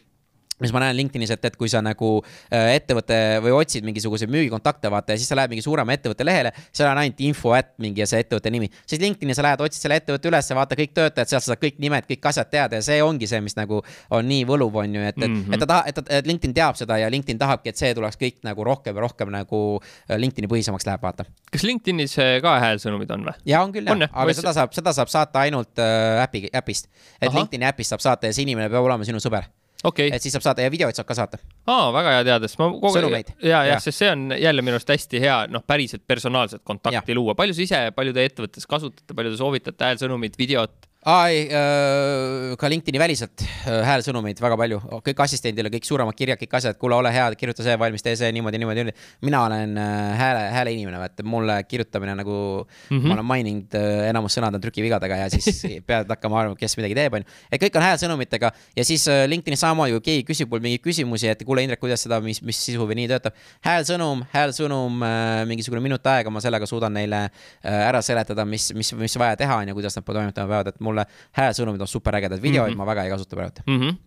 [0.63, 4.91] mis ma näen LinkedInis, et, et kui sa nagu äh, ettevõte või otsid mingisuguseid müügikontakte,
[4.93, 8.05] vaata ja siis sa lähed mingi suurema ettevõtte lehele, seal on ainult info at mingi
[8.05, 8.69] ja see ettevõtte nimi.
[8.87, 11.81] siis LinkedIni sa lähed, otsid selle ettevõtte üles, vaata kõik töötajad, sealt sa saad kõik
[11.83, 13.81] nimed, kõik asjad teada ja see ongi see, mis nagu
[14.15, 15.57] on nii võluv, on ju, et, et mm, -hmm.
[15.57, 18.39] et ta tahab, et, et LinkedIn teab seda ja LinkedIn tahabki, et see tuleks kõik
[18.47, 21.27] nagu rohkem ja rohkem nagu äh, LinkedIni põhisemaks läheb, vaata.
[21.51, 23.35] kas LinkedInis ka häälsõnumid on või?
[23.51, 24.39] ja on küll jah, aga Võis...
[24.39, 26.89] seda saab, seda saab saata ainult äh, äpi, äpist.
[27.21, 27.39] et Aha.
[27.41, 29.51] LinkedIni äpist saab saata ja see inimene peab olema sinu sõber
[29.85, 30.11] okay..
[30.15, 31.41] et siis saab saata ja videoid saab ka saata.
[31.71, 33.35] aa, väga hea teada, sest ma kogu aeg.
[33.45, 37.19] ja, ja, sest see on jälle minu arust hästi hea, noh, päriselt personaalset kontakti ja.
[37.19, 37.37] luua.
[37.39, 40.91] palju sa ise, palju te ettevõttes kasutate, palju te soovitate häälsõnumit, videot?
[41.05, 46.39] Aa ei äh,, ka LinkedIni väliselt äh, häälsõnumeid väga palju, kõik assistendile, kõik suuremad kirjad,
[46.41, 49.11] kõik asjad, kuule, ole hea, kirjuta see valmis, tee see niimoodi, niimoodi, niimoodi.
[49.29, 53.09] mina olen äh, hääle, hääle inimene, vaata mulle kirjutamine nagu mm, -hmm.
[53.09, 56.97] ma olen maininud äh,, enamus sõnad on trükivigadega ja siis pead hakkama arvama, kes midagi
[56.97, 57.29] teeb, onju.
[57.53, 61.29] et kõik on häälsõnumitega ja siis äh, LinkedInis samamoodi, kui keegi küsib mul mingeid küsimusi,
[61.29, 63.37] et kuule, Indrek, kuidas seda, mis, mis sisu või nii töötab.
[63.65, 67.27] häälsõnum, häälsõnum äh,, mingisugune minut aega, ma sellega suudan neile
[67.63, 70.94] ära seletada, mis, mis, mis vaja teha on ja kuidas nad toimetama peavad, et mul
[70.95, 71.07] mulle
[71.37, 72.85] häälsõnumid on superägedad, videoid mm -hmm.
[72.87, 73.67] ma väga ei kasuta praegu.
[73.67, 73.81] Mm.
[73.81, 74.03] -hmm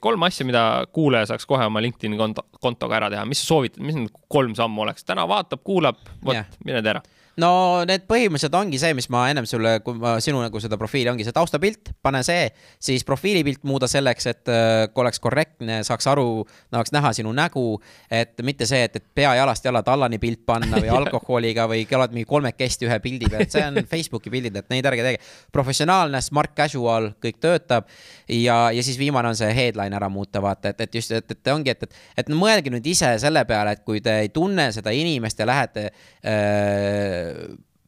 [0.00, 3.82] kolm asja, mida kuulaja saaks kohe oma LinkedIn'i konto, kontoga ära teha, mis sa soovitad,
[3.82, 7.02] mis need kolm sammu oleks, täna vaatab, kuulab, vot, mine tee ära
[7.38, 7.50] no
[7.86, 11.26] need põhimõtteliselt ongi see, mis ma ennem sulle, kui ma sinu nagu seda profiili ongi
[11.26, 12.48] see taustapilt, pane see,
[12.82, 16.44] siis profiilipilt muuda selleks, et äh, oleks korrektne, saaks aru,
[16.74, 17.80] tahaks näha sinu nägu.
[18.10, 22.16] et mitte see, et, et pea jalast jala tallani pilt panna või alkoholiga või oled
[22.16, 25.22] mingi kolmekesti ühe pildi peal, et see on Facebooki pildid, et neid ärge tege.
[25.52, 27.86] professionaalne, smart casual, kõik töötab.
[28.28, 31.52] ja, ja siis viimane on see headline ära muuta, vaata, et, et just, et, et
[31.54, 34.90] ongi, et, et, et mõelge nüüd ise selle peale, et kui te ei tunne seda
[34.94, 37.27] inimest ja lähete äh,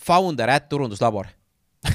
[0.01, 1.29] founder at turunduslabor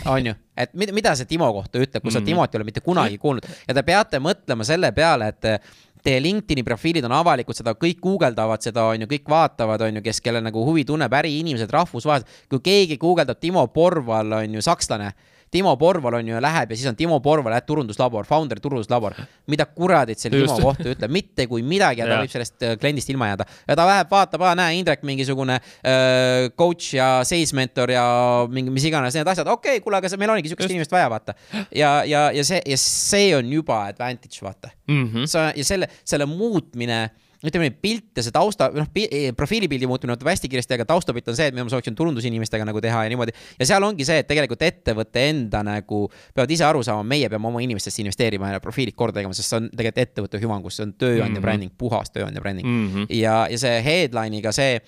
[0.05, 2.27] on ju, et mida, mida see Timo kohta ütleb, kui sa mm -hmm.
[2.31, 5.61] Timot ei ole mitte kunagi kuulnud ja te peate mõtlema selle peale, et
[6.05, 10.01] teie LinkedIn'i profiilid on avalikud, seda kõik guugeldavad seda, on ju, kõik vaatavad, on ju,
[10.05, 12.45] kes, kellel nagu huvi tunneb, äriinimesed rahvusvaheliselt.
[12.49, 15.13] kui keegi guugeldab Timo Porval, on ju, sakslane
[15.51, 19.15] Timo Porval on ju, läheb ja siis on Timo Porval, turunduslabor, founder turunduslabor.
[19.47, 23.09] mida kuradit see Timo kohta ütleb, mitte kui midagi ja ta võib sellest äh, kliendist
[23.13, 23.45] ilma jääda.
[23.67, 28.05] ja ta läheb, vaatab, aa näe, Indrek mingisugune äh, coach ja sales mentor ja
[28.51, 31.09] mingi mis iganes need asjad, okei okay,, kuule, aga see, meil ongi sihukest inimest vaja,
[31.13, 31.38] vaata.
[31.72, 35.05] ja, ja, ja see, ja see on juba advantage, vaata mm.
[35.05, 35.30] -hmm.
[35.30, 37.09] see ja selle, selle muutmine
[37.49, 41.31] ütleme nii, pilt ja see tausta, noh, e, profiilipildi muutumine tuleb hästi kiiresti, aga taustapilt
[41.31, 43.35] on see, et mida ma sooviksin turundusinimestega nagu teha ja niimoodi.
[43.59, 47.49] ja seal ongi see, et tegelikult ettevõtte enda nagu peavad ise aru saama, meie peame
[47.51, 50.93] oma inimestesse investeerima ja profiilid korda tegema, sest see on tegelikult ettevõtte hüvangus, see on
[50.93, 51.47] tööandja mm -hmm.
[51.47, 52.88] bränding, puhas tööandja bränding mm.
[52.88, 53.07] -hmm.
[53.22, 54.80] ja, ja see headline'iga see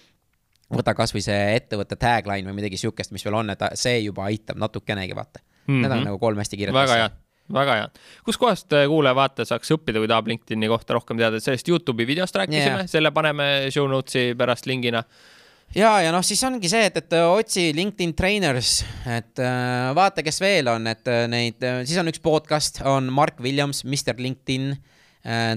[0.74, 4.60] võta kasvõi see ettevõtte tagline või midagi sihukest, mis veel on, et see juba aitab
[4.60, 5.74] natukenegi vaata mm.
[5.74, 5.82] -hmm.
[5.82, 6.06] Need on mhm.
[6.12, 7.10] nagu kolm hästi kiiret asja.
[7.54, 7.88] Väga hea.
[8.28, 12.84] Kuskohast äh, kuulaja-vaataja saaks õppida, kui tahab LinkedIni kohta rohkem teada, sellest Youtube'i videost rääkisime
[12.84, 15.04] yeah., selle paneme show notes'i pärast lingina.
[15.76, 20.24] Ja, ja noh, siis ongi see, et, et äh, otsi LinkedIn trainers, et äh, vaata,
[20.24, 24.76] kes veel on, et neid, siis on üks podcast, on Mark Williams, Mr LinkedIn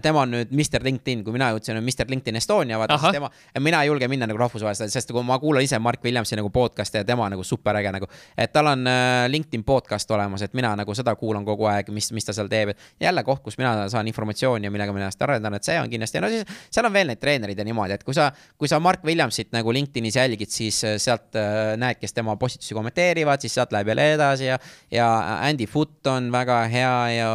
[0.02, 3.28] tema on nüüd Mr LinkedIn, kui mina jõudsin, on Mr LinkedIn Estonia, vaata siis tema,
[3.62, 7.02] mina ei julge minna nagu rahvusvahelisele, sest kui ma kuulan ise Mark Williamsi nagu podcast'i
[7.02, 8.08] ja tema nagu super äge nagu.
[8.36, 12.10] et tal on äh, LinkedIn podcast olemas, et mina nagu seda kuulan kogu aeg, mis,
[12.16, 15.22] mis ta seal teeb, et jälle koht, kus mina saan informatsiooni ja millega ma ennast
[15.22, 18.04] arendan, et see on kindlasti, no siis seal on veel neid treenereid ja niimoodi, et
[18.06, 21.36] kui sa, kui sa Mark Williamsit nagu LinkedInis jälgid, siis äh, sealt
[21.76, 24.58] näed, kes tema postitusi kommenteerivad, siis sealt läheb jälle edasi ja,
[24.90, 25.08] ja
[25.46, 27.30] Andy Foot on väga hea ja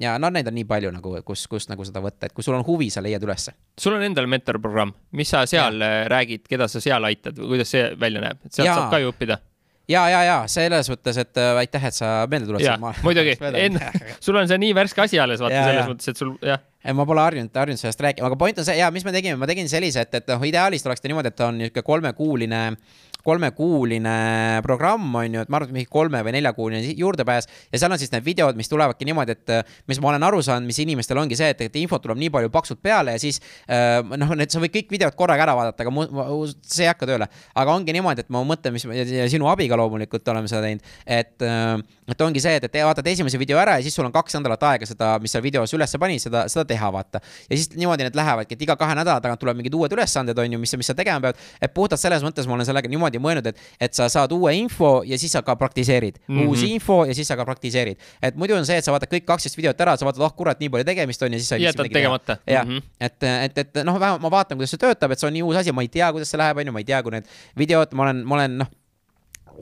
[0.00, 2.56] ja no neid on nii palju nagu, kus, kus nagu seda võtta, et kui sul
[2.56, 3.54] on huvi, sa leiad ülesse.
[3.78, 6.02] sul on endal mentorprogramm, mis sa seal ja.
[6.02, 8.76] Äh, räägid, keda sa seal aitad või kuidas see välja näeb, et sealt ja.
[8.78, 9.38] saab ka ju õppida?
[9.90, 13.04] ja, ja, ja selles mõttes, et äh, aitäh, et sa meelde tuletasid.
[13.04, 13.36] muidugi,
[14.24, 15.88] sul on see nii värske asi alles, vaata ja, selles ja.
[15.92, 16.62] mõttes, et sul jah
[16.96, 19.46] ma pole harjunud, harjunud sellest rääkima, aga point on see ja mis me tegime, ma
[19.46, 22.62] tegin sellise, et, et noh, ideaalis oleks ta niimoodi, et ta on niisugune kolmekuuline
[23.26, 24.14] kolmekuuline
[24.66, 28.00] programm on ju, et ma arvan, et mingi kolme või neljakuuline juurdepääs ja seal on
[28.00, 31.38] siis need videod, mis tulevadki niimoodi, et mis ma olen aru saanud, mis inimestel ongi
[31.38, 34.62] see, et, et infot tuleb nii palju paksult peale ja siis äh, noh, need sa
[34.62, 36.06] võid kõik videod korraga ära vaadata, aga mu,
[36.62, 37.28] see ei hakka tööle.
[37.54, 41.34] aga ongi niimoodi, et ma mõtlen, mis ja sinu abiga loomulikult oleme seda teinud, et,
[41.46, 41.76] äh,
[42.12, 44.62] et ongi see, et, et vaatad esimese video ära ja siis sul on kaks nädalat
[44.70, 47.22] aega seda, mis sa videos üles panid, seda, seda teha, vaata.
[47.48, 50.56] ja siis niimoodi need lähevadki, et iga kahe nädala tagant tuleb mingid uued ülesanded, on
[50.56, 51.40] ju, mis, mis sa tegema pead.
[51.62, 54.92] et puhtalt selles mõttes ma olen sellega niimoodi mõelnud, et, et sa saad uue info
[55.08, 56.38] ja siis sa ka praktiseerid mm.
[56.38, 56.50] -hmm.
[56.50, 58.00] uus info ja siis sa ka praktiseerid.
[58.22, 60.60] et muidu on see, et sa vaatad kõik kaksteist videot ära, sa vaatad, oh kurat,
[60.60, 62.38] nii palju tegemist on ja siis sa jätad tegemata.
[62.46, 65.32] jah -hmm., et, et, et noh, vähemalt ma vaatan, kuidas see töötab, et see on
[65.32, 67.12] nii uus asi, ma ei tea, kuidas see läheb, on ju, ma ei tea, kui
[67.12, 67.26] need
[67.58, 68.70] videod, ma olen, ma olen noh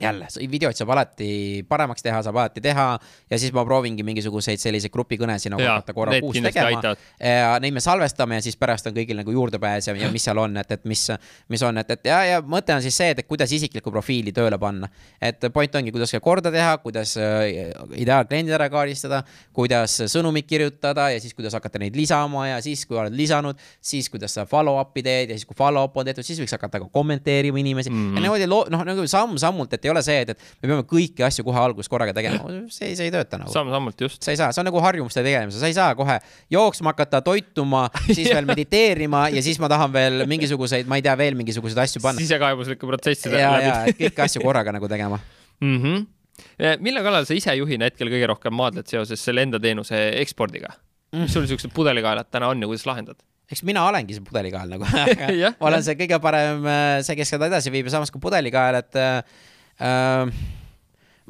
[0.01, 2.87] jälle, videoid saab alati paremaks teha, saab alati teha
[3.29, 6.95] ja siis ma proovingi mingisuguseid selliseid grupikõnesid nagu hakata korra kuus tegema.
[7.19, 10.39] ja neid me salvestame ja siis pärast on kõigil nagu juurdepääs ja, ja mis seal
[10.41, 11.03] on, et, et mis,
[11.51, 14.59] mis on, et, et ja, ja mõte on siis see, et kuidas isiklikku profiili tööle
[14.61, 14.89] panna.
[15.21, 19.23] et point ongi, kuidas korda teha, kuidas äh, ideaalkliendid ära kaardistada,
[19.55, 24.09] kuidas sõnumit kirjutada ja siis kuidas hakata neid lisama ja siis, kui oled lisanud, siis
[24.11, 27.59] kuidas sa follow-up'i teed ja siis, kui follow-up on tehtud, siis võiks hakata ka kommenteerima
[27.61, 28.15] inimesi mm -hmm.
[28.15, 31.45] ja niimoodi noh, nagu samm-sammult, et ei ole see, et, et me peame kõiki asju
[31.47, 32.41] kohe alguses korraga tegema,
[32.73, 33.53] see, see ei tööta nagu.
[33.53, 34.21] samm-sammult just.
[34.23, 36.17] sa ei saa, see on nagu harjumuste tegemine, sa ei saa kohe
[36.53, 41.17] jooksma hakata, toituma, siis veel mediteerima ja siis ma tahan veel mingisuguseid, ma ei tea,
[41.19, 42.23] veel mingisuguseid asju panna.
[42.23, 43.67] sisekaebuslikku protsessi ja, läbi.
[43.67, 45.19] ja, et kõiki asju korraga nagu tegema
[45.61, 45.81] mm.
[45.81, 46.77] -hmm.
[46.79, 50.73] mille kallal sa ise juhina hetkel kõige rohkem maadled seoses selle enda teenuse ekspordiga?
[51.11, 53.19] mis sul siuksed pudelikaelad täna on ja kuidas lahendad?
[53.51, 54.87] eks mina olengi see pudelikael nagu
[55.59, 56.67] ma olen see kõige parem,
[57.05, 59.41] see, kes seda edasi viib ja samas kui pudelikael, et äh,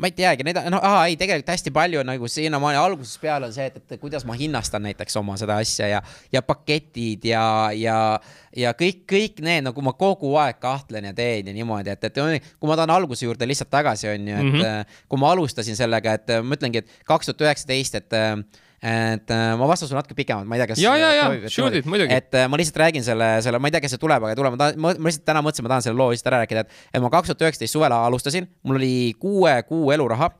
[0.02, 3.54] ma ei teagi, need, no aa, ei, tegelikult hästi palju nagu sinnamaani algusest peale on
[3.54, 6.00] see, et, et kuidas ma hinnastan näiteks oma seda asja ja,
[6.34, 7.44] ja paketid ja,
[7.78, 7.98] ja,
[8.58, 12.18] ja kõik, kõik need nagu ma kogu aeg kahtlen ja teen ja niimoodi, et, et
[12.58, 14.98] kui ma tahan alguse juurde lihtsalt tagasi, on ju, et mm -hmm.
[15.12, 18.20] kui ma alustasin sellega, et ma ütlengi, et kaks tuhat üheksateist, et
[18.82, 20.82] et äh, ma vastan sulle natuke pikemalt, ma ei tea, kas.
[20.82, 22.16] ja, ja, ja, shoot it muidugi.
[22.18, 24.40] et äh, ma lihtsalt räägin selle, selle, ma ei tea, kas see tuleb, aga ei
[24.40, 26.80] tule, ma tahan, ma lihtsalt täna mõtlesin, ma tahan selle loo lihtsalt ära rääkida, et,
[26.90, 30.32] et ma kaks tuhat üheksateist suvel alustasin, mul oli kuue kuu eluraha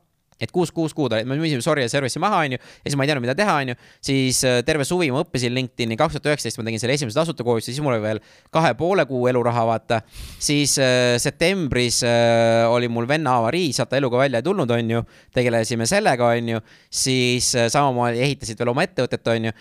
[0.42, 3.06] et kuus, kuus kuud oli, me müüsime Sorry ja Service'i maha, onju, ja siis ma
[3.06, 3.76] ei teadnud, mida teha, onju.
[4.04, 7.46] siis äh, terve suvi ma õppisin LinkedIni, kaks tuhat üheksateist ma tegin selle esimese tasuta
[7.48, 8.22] koolituse, siis mul oli veel
[8.54, 10.02] kahe poole kuu eluraha, vaata.
[10.40, 15.04] siis äh, septembris äh, oli mul venna avarii, sealt ta eluga välja ei tulnud, onju.
[15.34, 16.62] tegelesime sellega, onju.
[16.90, 19.56] siis äh, samamoodi ehitasid veel oma ettevõtet, onju.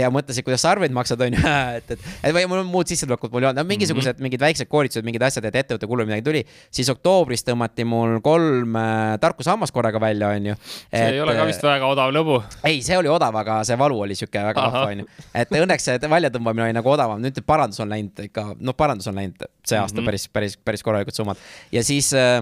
[0.00, 1.42] ja mõtlesid, kuidas sa arveid maksad, onju
[1.78, 4.26] et, et, et või mul on muud sissetulekut mul ei olnud, mingisugused mm -hmm.
[4.28, 6.44] mingid väiksed koolitused, mingid asjad, et ettevõtte kulul midagi tuli.
[6.70, 10.56] siis oktoobris tõmmati mul kolm äh, tarkuse hammast korraga välja, onju.
[10.56, 12.40] see et, ei ole ka vist väga odav lõbu.
[12.62, 15.08] ei, see oli odav, aga see valu oli sihuke väga vahva, onju.
[15.42, 19.18] et õnneks see väljatõmbamine oli nagu odavam, nüüd parandus on läinud ikka, noh, parandus on
[19.20, 20.12] läinud see aasta mm -hmm.
[20.12, 21.42] päris, päris, päris korralikud summad.
[21.72, 22.40] ja siis äh,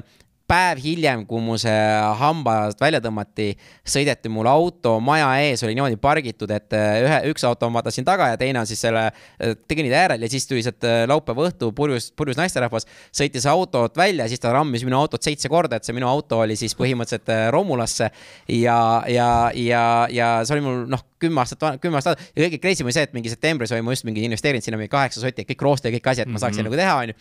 [0.51, 1.77] päev hiljem, kui mu see
[2.21, 3.55] hambast välja tõmmati,
[3.89, 7.93] sõideti mul auto maja ees oli niimoodi pargitud, et äh, ühe, üks auto on vaata
[7.95, 11.05] siin taga ja teine on siis selle äh, kõnnitee äärel ja siis tuli sealt äh,
[11.09, 15.81] laupäeva õhtu purjus, purjus naisterahvas, sõitis autot välja, siis ta rammis minu autot seitse korda,
[15.81, 18.11] et see minu auto oli siis põhimõtteliselt romulasse.
[18.53, 22.87] ja, ja, ja, ja see oli mul noh, kümme aastat, kümme aastat ja kõige crazy
[22.87, 25.65] oli see, et mingi septembris olin ma just mingi investeerinud sinna mingi kaheksa sotti, kõik
[25.67, 26.77] rooste ja kõik asjad, et ma saaksin mm -hmm.
[26.77, 27.15] nagu teha, onju.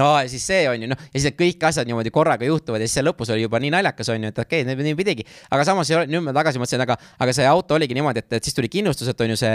[0.00, 2.88] no ja siis see on ju noh, ja siis kõik asjad niimoodi korraga juhtuvad ja
[2.88, 5.26] siis see lõpus oli juba nii naljakas, onju, et okei okay,, nii pidigi.
[5.50, 8.54] aga samas nüüd ma tagasi mõtlesin, aga, aga see auto oligi niimoodi, et, et siis
[8.54, 9.54] tuli kindlustus, et on ju see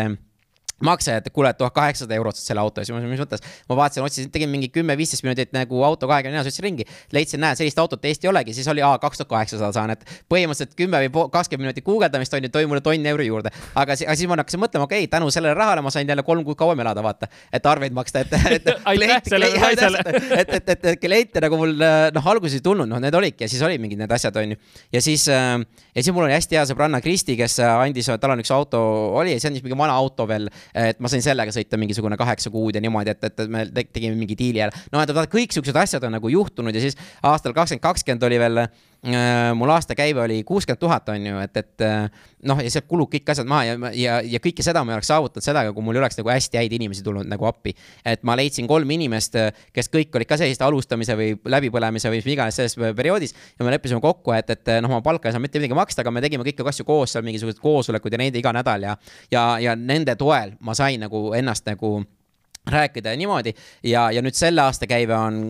[0.84, 3.44] makse, et kuule, tuhat kaheksasada eurot selle auto eest, mis mõttes.
[3.70, 6.88] ma vaatasin, otsisin, tegin mingi kümme-viisteist minutit nagu auto kahekümne neljas, sõitsin ringi.
[7.16, 10.04] leidsin, näe, sellist autot Eesti ei olegi, siis oli aa, kaks tuhat kaheksasada saan, et
[10.32, 13.54] põhimõtteliselt kümme või kakskümmend minutit guugeldamist on ju, tõi mulle tonn euri juurde.
[13.76, 16.44] aga, aga siis ma hakkasin mõtlema, okei okay,, tänu sellele rahale ma sain jälle kolm
[16.44, 17.32] kuud kauem elada, vaata.
[17.54, 18.70] et arveid maksta, et, et.
[19.66, 20.04] naisele.
[20.42, 23.52] et, et, et, et kliente nagu mul noh, alguses ei tulnud, noh, need olidki ja
[23.52, 24.60] siis olid mingid need asjad, on ju.
[24.96, 25.60] ja siis äh,,
[25.96, 28.82] ja siis mul oli hästi hea sõbranna Kristi, kes andis, tal on üks auto
[29.22, 32.18] oli ja see andis mingi vana auto veel, et ma sain selle sellega sõita mingisugune
[32.20, 34.86] kaheksa kuud ja niimoodi, et, et me tegime mingi diili jälle.
[34.92, 38.40] no et vaata, kõik siuksed asjad on nagu juhtunud ja siis aastal kakskümmend kakskümmend oli
[38.42, 38.66] veel
[39.56, 42.08] mul aastakäive oli kuuskümmend tuhat, on ju, et, et äh,
[42.50, 45.10] noh, ja sealt kulub kõik asjad maha ja, ja, ja kõike seda ma ei oleks
[45.12, 47.76] saavutanud sellega, kui mul ei oleks nagu hästi häid inimesi tulnud nagu appi.
[48.06, 49.38] et ma leidsin kolm inimest,
[49.76, 53.76] kes kõik olid ka sellised alustamise või läbipõlemise või mis iganes selles perioodis ja me
[53.76, 56.48] leppisime kokku, et, et noh, ma palka ei saa mitte midagi maksta, aga me tegime
[56.48, 58.98] kõiki asju koos, seal mingisugused koosolekud ja neid iga nädal ja,
[59.32, 62.00] ja, ja nende toel ma sain nagu ennast nagu
[62.66, 63.54] rääkida ja niimoodi
[63.84, 65.42] ja, ja nüüd selle aasta käive on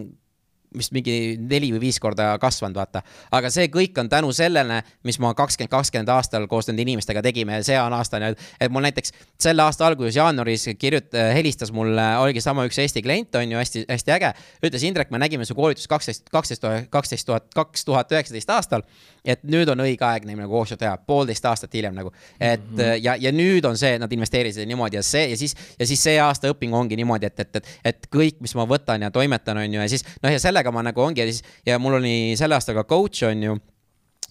[0.77, 3.01] vist mingi neli või viis korda kasvanud, vaata.
[3.31, 7.59] aga see kõik on tänu sellele, mis ma kakskümmend, kakskümmend aastal koos nende inimestega tegime
[7.59, 12.43] ja see on aastane, et mul näiteks selle aasta alguses, jaanuaris kirjut-, helistas mulle, oligi
[12.43, 14.33] sama üks Eesti klient, on ju, hästi-hästi äge.
[14.65, 18.85] ütles Indrek, me nägime su koolitust kaksteist, kaksteist, kaksteist tuhat, kaks tuhat üheksateist aastal.
[19.25, 22.11] Et nüüd on õige aeg neil nagu koostööd teha, poolteist aastat hiljem nagu.
[22.39, 23.03] et mm -hmm.
[23.03, 26.03] ja, ja nüüd on see, et nad investeerisid niimoodi ja see ja siis, ja siis
[26.03, 29.57] see aasta õping ongi niimoodi, et, et, et, et kõik, mis ma võtan ja toimetan,
[29.57, 32.35] on ju, ja siis noh, ja sellega ma nagu ongi ja siis ja mul oli
[32.37, 33.57] selle aasta ka coach on ju.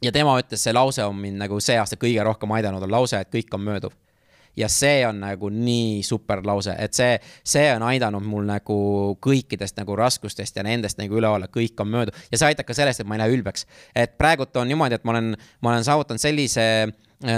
[0.03, 3.21] ja tema ütles, see lause on mind nagu see aasta kõige rohkem aidanud, on lause,
[3.21, 4.04] et kõik on mööduv
[4.57, 8.79] ja see on nagu nii super lause, et see, see on aidanud mul nagu
[9.25, 12.77] kõikidest nagu raskustest ja nendest nagu üle olla, kõik on mööduv ja see aitab ka
[12.77, 13.67] sellest, et ma ei lähe ülbeks.
[13.95, 16.67] et praegult on niimoodi, et ma olen, ma olen saavutanud sellise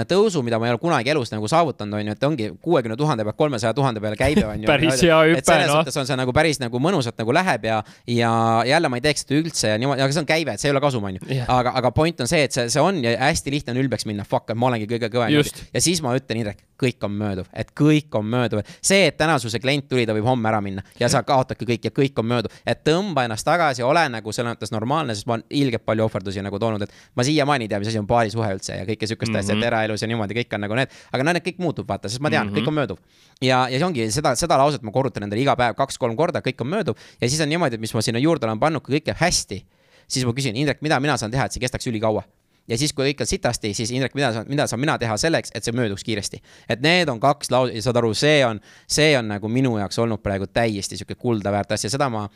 [0.09, 3.23] tõusu, mida ma ei ole kunagi elus nagu saavutanud, on ju, et ongi kuuekümne tuhande
[3.27, 4.67] pealt kolmesaja tuhande peale käibe on ju.
[4.69, 5.47] päris hea hüpe, noh.
[5.47, 7.81] selles suhtes on see nagu päris nagu mõnusalt nagu läheb ja,
[8.11, 8.31] ja
[8.67, 10.75] jälle ma ei teeks seda üldse ja niimoodi, aga see on käive, et see ei
[10.75, 11.49] ole kasum, on ju yeah..
[11.51, 14.25] aga, aga point on see, et see, see on ja hästi lihtne on ülbeks minna,
[14.27, 15.37] fuck, et ma olengi kõige kõvem.
[15.37, 18.61] ja siis ma ütlen, Indrek, kõik on mööduv, et kõik on mööduv.
[18.81, 21.65] see, et täna su see klient tuli, ta võib homme ära minna ja sa kaotadki
[21.65, 22.53] kõik ja kõik on mööduv.
[22.65, 26.43] et tõmba ennast tagasi, ole nagu selles mõttes normaalne, sest ma olen ilgelt palju ohverdusi
[26.45, 29.35] nagu toonud, et ma siiamaani ei tea, mis asi on paarisuhe üldse ja kõike sihukest
[29.35, 31.61] asja mm -hmm., et eraelus ja niimoodi kõik on nagu need, aga no need kõik
[31.63, 32.63] muutub, vaata, sest ma tean mm, -hmm.
[32.63, 32.97] kõik on mööduv.
[33.41, 36.61] ja, ja see ongi seda, seda lauset ma korrutan endale iga päev kaks-kolm korda, kõik
[36.65, 39.11] on mööduv ja siis on niimoodi, et mis ma sinna juurde olen pannud, kui kõik
[39.11, 39.63] käib hästi,
[40.07, 42.23] siis ma küsin, Indrek, mida mina saan teha, et see kestaks ülikaua
[42.67, 45.53] ja siis, kui kõik on sitasti, siis Indrek, mida saan, mida saan mina teha selleks,
[45.55, 46.41] et see mööduks kiiresti.
[46.69, 49.99] et need on kaks lause ja saad aru, see on, see on nagu minu jaoks
[50.03, 52.27] olnud praegu täiesti sihuke kulda väärt asja, seda ma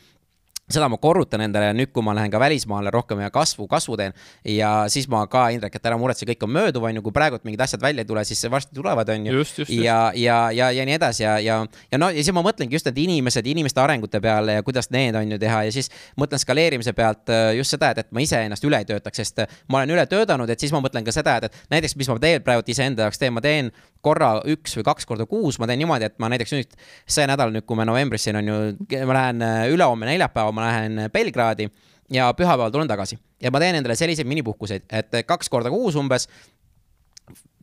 [0.74, 3.96] seda ma korrutan endale ja nüüd, kui ma lähen ka välismaale rohkem ja kasvu, kasvu
[4.00, 4.14] teen
[4.48, 7.44] ja siis ma ka, Indrek, et ära muretse, kõik on mööduv, on ju, kui praegult
[7.46, 9.36] mingid asjad välja ei tule, siis varsti tulevad, on ju.
[9.84, 11.60] ja, ja, ja, ja nii edasi ja, ja,
[11.92, 15.16] ja no ja siis ma mõtlengi just need inimesed, inimeste arengute peale ja kuidas need
[15.18, 18.64] on ju teha ja siis mõtlen skaleerimise pealt äh, just seda, et, et ma iseennast
[18.68, 21.50] üle ei töötaks, sest ma olen üle töötanud, et siis ma mõtlen ka seda, et,
[21.50, 23.70] et näiteks, mis ma teen praegu iseenda jaoks teen, ma teen
[24.02, 26.76] korra üks või kaks korda kuus, ma teen niimoodi, et ma näiteks nüüd
[27.06, 28.58] see nädal nüüd, kui me novembris siin on ju,
[29.06, 31.68] ma lähen äh, ülehomme neljapäeval, ma lähen Belgradi
[32.12, 33.18] ja pühapäeval tulen tagasi.
[33.42, 36.28] Ja ma teen endale selliseid minipuhkuseid, et kaks korda kuus umbes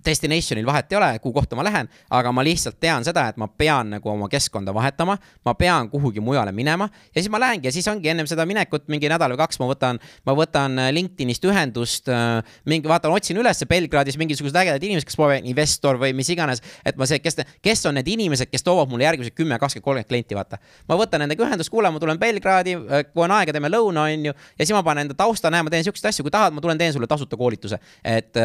[0.09, 3.47] destination'il vahet ei ole, kuhu kohta ma lähen, aga ma lihtsalt tean seda, et ma
[3.47, 7.73] pean nagu oma keskkonda vahetama, ma pean kuhugi mujale minema ja siis ma lähengi ja
[7.73, 11.45] siis ongi ennem seda minekut mingi nädal või kaks ma võtan, ma võtan äh, LinkedInist
[11.47, 16.29] ühendust, äh, mingi vaatan, otsin üles Belgradis mingisugused ägedad inimesed, kes pole investor või mis
[16.33, 19.85] iganes, et ma see, kes, kes on need inimesed, kes toovad mulle järgmised kümme, kakskümmend,
[19.85, 20.59] kolmkümmend klienti, vaata.
[20.89, 24.29] ma võtan nendega ühendust, kuule, ma tulen Belgradi, äh, kui on aega, teeme lõuna, on
[24.29, 26.63] ju, ja siis ma panen enda tausta, näe, ma teen siukseid asju, kui tahad, ma
[26.63, 28.37] tulen teen sulle tasuta koolituse, et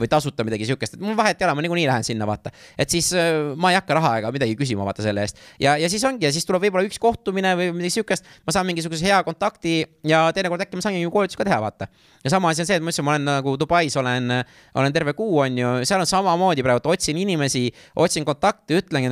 [0.00, 2.50] või tasuta midagi siukest sest mul vahet ei ole, ma niikuinii lähen sinna, vaata.
[2.78, 5.38] et siis äh, ma ei hakka raha ega midagi küsima, vaata selle eest.
[5.60, 8.66] ja, ja siis ongi ja siis tuleb võib-olla üks kohtumine või midagi siukest, ma saan
[8.68, 11.88] mingisuguse hea kontakti ja teinekord äkki ma saangi ju koolitust ka teha, vaata.
[12.24, 14.38] ja sama asi on see, et ma ütlesin, ma olen nagu Dubais olen,
[14.74, 19.10] olen terve kuu, on ju, seal on samamoodi praegu, otsin inimesi, otsin kontakte, ütlen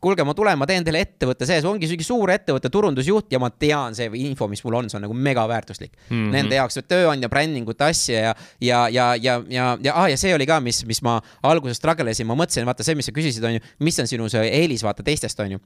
[0.00, 3.50] kuulge, ma tulen, ma teen teile ettevõtte sees, ongi mingi suur ettevõtte turundusjuht ja ma
[3.50, 6.12] tean, see info, mis mul on, see on nagu megaväärtuslik mm.
[6.12, 6.36] -hmm.
[6.36, 10.46] Nende jaoks tööandja brändingut asja ja, ja, ja, ja, ja, ja, ah, ja see oli
[10.46, 13.58] ka, mis, mis ma alguses struggle esin, ma mõtlesin, vaata see, mis sa küsisid, on
[13.58, 15.62] ju, mis on sinu see eelis, vaata teistest, on ju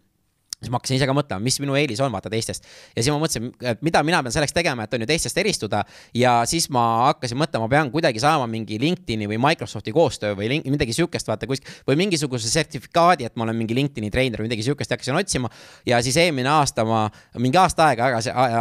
[0.62, 2.66] siis ma hakkasin ise ka mõtlema, mis minu eelis on, vaata teistest.
[2.94, 5.82] ja siis ma mõtlesin, et mida mina pean selleks tegema, et on ju teistest eristuda.
[6.14, 10.50] ja siis ma hakkasin mõtlema, ma pean kuidagi saama mingi LinkedIn'i või Microsofti koostöö või
[10.54, 11.70] link, midagi sihukest, vaata kuskil.
[11.88, 15.50] või mingisuguse sertifikaadi, et ma olen mingi LinkedIn'i treener või midagi sihukest ja hakkasin otsima.
[15.86, 17.08] ja siis eelmine aasta ma,
[17.38, 18.14] mingi aasta aega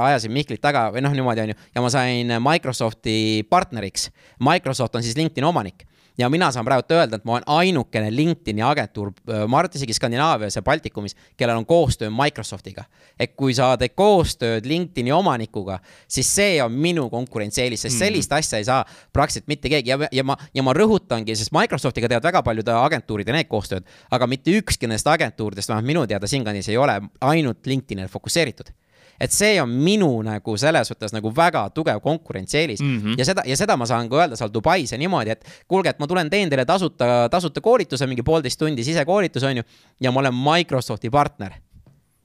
[0.08, 1.60] ajasin Mihklit taga või noh, niimoodi on ju.
[1.76, 4.10] ja ma sain Microsofti partneriks.
[4.40, 5.86] Microsoft on siis LinkedIn'i omanik
[6.18, 9.96] ja mina saan praegu öelda, et ma olen ainukene LinkedIn'i agentuur, ma arvan, et isegi
[9.96, 12.84] Skandinaavias ja Baltikumis, kellel on koostöö Microsoftiga.
[13.20, 18.00] et kui sa teed koostööd LinkedIn'i omanikuga, siis see on minu konkurentsieelis, sest mm.
[18.00, 22.10] sellist asja ei saa praktiliselt mitte keegi ja, ja ma, ja ma rõhutangi, sest Microsoftiga
[22.10, 26.28] teevad väga paljud agentuurid ja need koostööd, aga mitte ükski nendest agentuuridest, vähemalt minu teada
[26.28, 28.74] siinkandis ei ole ainult LinkedIn'ile fokusseeritud
[29.20, 33.00] et see on minu nagu selles suhtes nagu väga tugev konkurentsieelis mm.
[33.00, 33.18] -hmm.
[33.18, 36.00] ja seda, ja seda ma saan ka öelda seal Dubais ja niimoodi, et kuulge, et
[36.00, 39.64] ma tulen teen teile tasuta, tasuta koolituse, mingi poolteist tundi sisekoolitus on ju.
[40.02, 41.54] ja ma olen Microsofti partner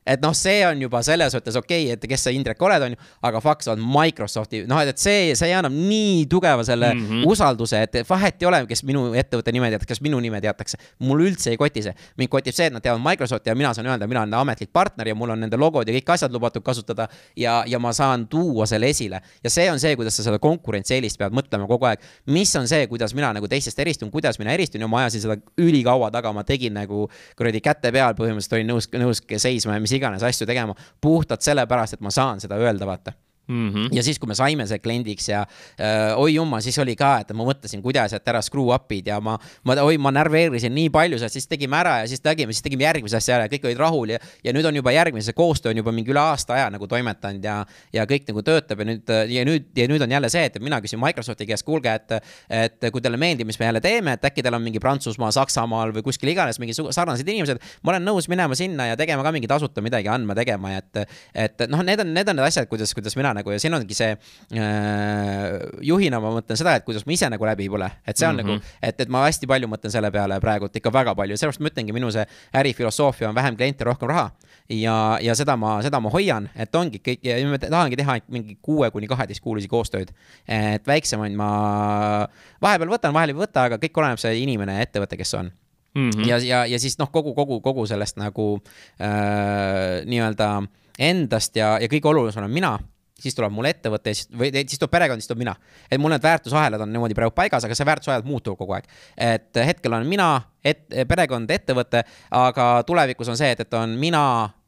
[0.07, 2.95] et noh, see on juba selles mõttes okei okay,, et kes sa, Indrek, oled, on
[2.95, 7.07] ju, aga fakt, sa oled Microsofti, noh, et see, see annab nii tugeva selle mm
[7.07, 7.27] -hmm.
[7.33, 10.78] usalduse, et vahet ei ole, kes minu ettevõtte nime teatakse, kas minu nime teatakse.
[10.99, 13.87] mul üldse ei koti see, mind kotib see, et nad teavad Microsofti ja mina saan
[13.87, 17.09] öelda, mina olen ametlik partner ja mul on nende logod ja kõik asjad lubatud kasutada.
[17.37, 21.19] ja, ja ma saan tuua selle esile ja see on see, kuidas sa seda konkurentsieelist
[21.19, 22.01] pead mõtlema kogu aeg.
[22.27, 25.37] mis on see, kuidas mina nagu teistest eristun, kuidas mina eristun ja ma ajasin seda
[25.59, 29.95] ülikaua taga, ma tegin nagu kuradi käte peal põhimõtteliselt olin nõus, nõus seisma ja mis
[29.97, 33.16] iganes asju tegema puhtalt sellepärast, et ma saan seda öelda, vaata
[33.48, 33.89] Mm -hmm.
[33.93, 35.40] ja siis, kui me saime see kliendiks ja
[35.81, 39.20] äh, oi jumma, siis oli ka, et ma mõtlesin, kuidas, et ära screw up'id ja
[39.20, 42.82] ma, ma, oi, ma närveerisin nii palju siis tegime ära ja siis tegime, siis tegime
[42.82, 45.77] järgmise asja ära ja kõik olid rahul ja, ja nüüd on juba järgmise koostöö on
[45.77, 47.60] juba mingi üle aasta aja nagu toimetanud ja,
[47.93, 50.81] ja kõik nagu töötab ja nüüd, ja nüüd, ja nüüd on jälle see, et mina
[50.81, 52.10] küsin Microsofti käest, kuulge, et,
[52.51, 55.94] et kui teile meeldib, mis me jälle teeme, et äkki teil on mingi Prantsusmaa, Saksamaal
[55.94, 59.47] või kuskil iganes mingi sarnased inimesed, ma olen nõus minema sinna ja tegema ka mingi
[59.47, 61.02] tasuta midagi andma, tegema et,
[61.35, 63.96] et noh, need on, need on need asjad, kuidas, kuidas mina nagu ja siin ongi
[63.96, 65.56] see äh,.
[65.86, 68.36] juhina ma mõtlen seda, et kuidas ma ise nagu läbi ei põle, et see on
[68.36, 68.62] mm -hmm.
[68.62, 71.64] nagu, et, et ma hästi palju mõtlen selle peale praegu, et ikka väga palju, sellepärast
[71.64, 74.30] ma ütlengi, minu see ärifilosoofia on vähem kliente, rohkem raha.
[74.68, 78.58] ja, ja seda ma, seda ma hoian, et ongi kõik ja ma tahangi teha mingi
[78.62, 80.10] kuue kuni kaheteist kuulisi koostööd.
[80.48, 82.26] et väiksemaid ma
[82.62, 85.52] vahepeal võtan, vahel ei võta, aga kõik oleneb see inimene ja ettevõte, kes on
[85.96, 86.10] mm.
[86.10, 86.28] -hmm.
[86.28, 88.60] ja, ja, ja siis noh, kogu, kogu, kogu sellest nagu
[89.00, 90.50] äh, nii-öelda
[90.98, 92.76] endast ja, ja kõige olulisem olen mina
[93.20, 95.55] siis tuleb mul ettevõte, siis või siis tuleb perekond, siis tuleb mina.
[95.90, 98.84] et mul need väärtusahelad on niimoodi praegu paigas, aga see väärtusahelad muutuvad kogu aeg.
[99.16, 104.26] et hetkel on mina, et perekond, ettevõte, aga tulevikus on see, et, et on mina,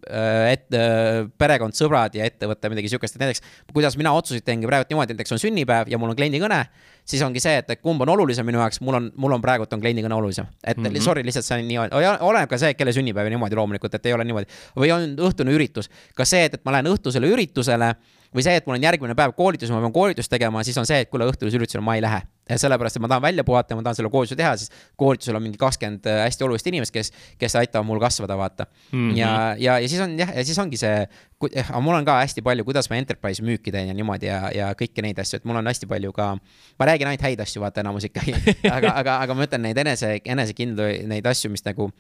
[0.09, 3.43] Äh, et äh, perekond, sõbrad ja ettevõte, midagi sihukest, et näiteks
[3.75, 6.61] kuidas mina otsuseid teengi praegu niimoodi, näiteks on sünnipäev ja mul on kliendikõne,
[7.09, 9.83] siis ongi see, et kumb on olulisem minu jaoks, mul on, mul on praegult on
[9.83, 10.47] kliendikõne olulisem.
[10.63, 11.05] et mm -hmm.
[11.05, 11.79] sorry, lihtsalt see on nii,
[12.25, 14.47] oleneb ka see, kelle sünnipäev ja niimoodi loomulikult, et ei ole niimoodi.
[14.77, 17.95] või on õhtune üritus, ka see, et, et ma lähen õhtusele üritusele
[18.35, 21.01] või see, et mul on järgmine päev koolitus, ma pean koolitust tegema, siis on see,
[21.05, 22.23] et kuule, õhtulisel üritusel ma ei lähe
[22.57, 25.45] sellepärast, et ma tahan välja puhata ja ma tahan selle koolituse teha, siis koolitusel on
[25.45, 29.11] mingi kakskümmend äh, hästi olulist inimest, kes, kes aitavad mul kasvada, vaata mm.
[29.11, 29.17] -hmm.
[29.19, 31.09] ja, ja, ja siis on jah, ja siis ongi see,
[31.53, 34.41] eh, aga mul on ka hästi palju, kuidas ma enterprise müüki teen ja niimoodi ja,
[34.55, 36.37] ja kõiki neid asju, et mul on hästi palju ka.
[36.79, 38.35] ma räägin ainult häid asju, vaata enamus ikkagi
[38.77, 41.91] aga, aga, aga ma ütlen neid enese, enesekindlu, neid asju, mis nagu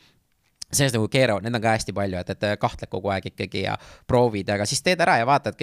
[0.68, 3.76] sellest nagu keeravad, neid on ka hästi palju, et, et kahtled kogu aeg ikkagi ja
[4.10, 5.56] proovid, aga siis teed ära ja vaatad,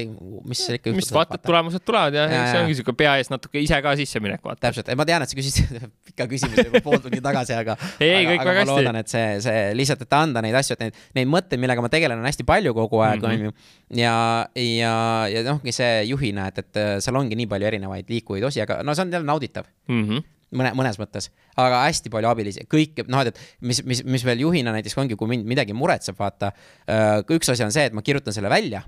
[0.50, 3.30] mis seal ikka mis vaatad, tulemused tulevad ja, ja, ja see ongi siuke pea ees
[3.30, 4.64] natuke ise ka sisseminek, vaata.
[4.66, 5.78] täpselt, ma tean, et sa küsisid
[6.10, 8.72] pika küsimuse juba pool tundi tagasi, aga ei, kõik aga, väga hästi.
[8.72, 11.86] ma loodan, et see, see lihtsalt, et anda neid asju, et neid, neid mõtteid, millega
[11.86, 13.30] ma tegelen, on hästi palju kogu aeg, mhm.
[13.30, 13.58] on ju.
[14.02, 14.16] ja,
[14.58, 14.96] ja,
[15.30, 18.98] ja noh, see juhina, et, et seal ongi nii palju erinevaid liikuvaid osi, aga no
[18.98, 20.08] see on jälle nauditav mm.
[20.08, 24.46] -hmm mõne, mõnes mõttes, aga hästi palju abilisi, kõik noh, et mis, mis, mis veel
[24.46, 26.52] juhina näiteks ongi, kui mind midagi muretseb, vaata.
[26.90, 28.84] Äh, üks asi on see, et ma kirjutan selle välja,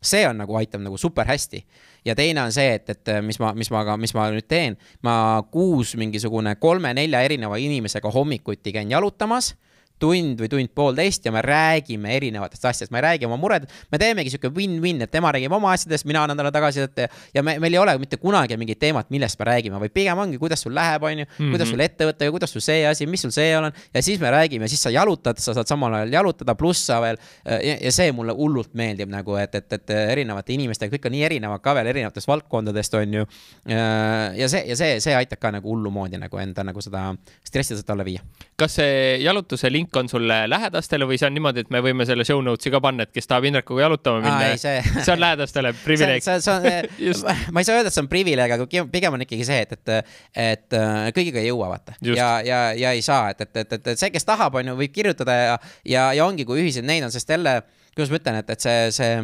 [0.00, 1.60] see on nagu aitab nagu super hästi
[2.08, 4.78] ja teine on see, et, et mis ma, mis ma ka, mis ma nüüd teen,
[5.04, 5.14] ma
[5.52, 9.52] kuus mingisugune kolme-nelja erineva inimesega hommikuti käin jalutamas
[10.00, 14.32] tund või tund-poolteist ja me räägime erinevatest asjadest, ma ei räägi oma mured, me teemegi
[14.32, 17.82] sihuke win-win, et tema räägib oma asjadest, mina annan talle tagasisidet ja me, meil ei
[17.82, 21.22] ole mitte kunagi mingit teemat, millest me räägime, vaid pigem ongi, kuidas sul läheb, on
[21.22, 21.72] ju, kuidas mhm.
[21.74, 24.82] sul ettevõttega, kuidas sul see asi, mis sul see on ja siis me räägime, siis
[24.82, 28.72] sa jalutad, sa saad samal ajal jalutada, pluss sa veel ja, ja see mulle hullult
[28.78, 32.96] meeldib nagu, et, et, et erinevate inimestega, kõik on nii erinevad ka veel erinevatest valdkondadest,
[33.00, 33.26] on ju.
[33.68, 37.10] ja see, ja see, see aitab ka nagu hullumoodi nagu enda nagu seda
[37.46, 38.22] stressi alla viia.
[38.58, 42.06] kas see jalutuse link link on sulle lähedastele või see on niimoodi, et me võime
[42.06, 44.82] selle show notes'i ka panna, et kes tahab Indrekuga jalutama minna, see...
[45.04, 46.22] see on lähedastele privileeg.
[46.22, 49.26] see, see, see on ma ei saa öelda, et see on privileeg, aga pigem on
[49.26, 50.14] ikkagi see, et, et,
[50.44, 51.96] et äh, kõigiga ei jõua, vaata.
[52.06, 54.78] ja, ja, ja ei saa, et, et, et, et, et see, kes tahab, on ju,
[54.78, 57.60] võib kirjutada ja, ja, ja ongi, kui ühiseid neid on, sest jälle,
[57.96, 59.14] kuidas ma ütlen, et, et see, see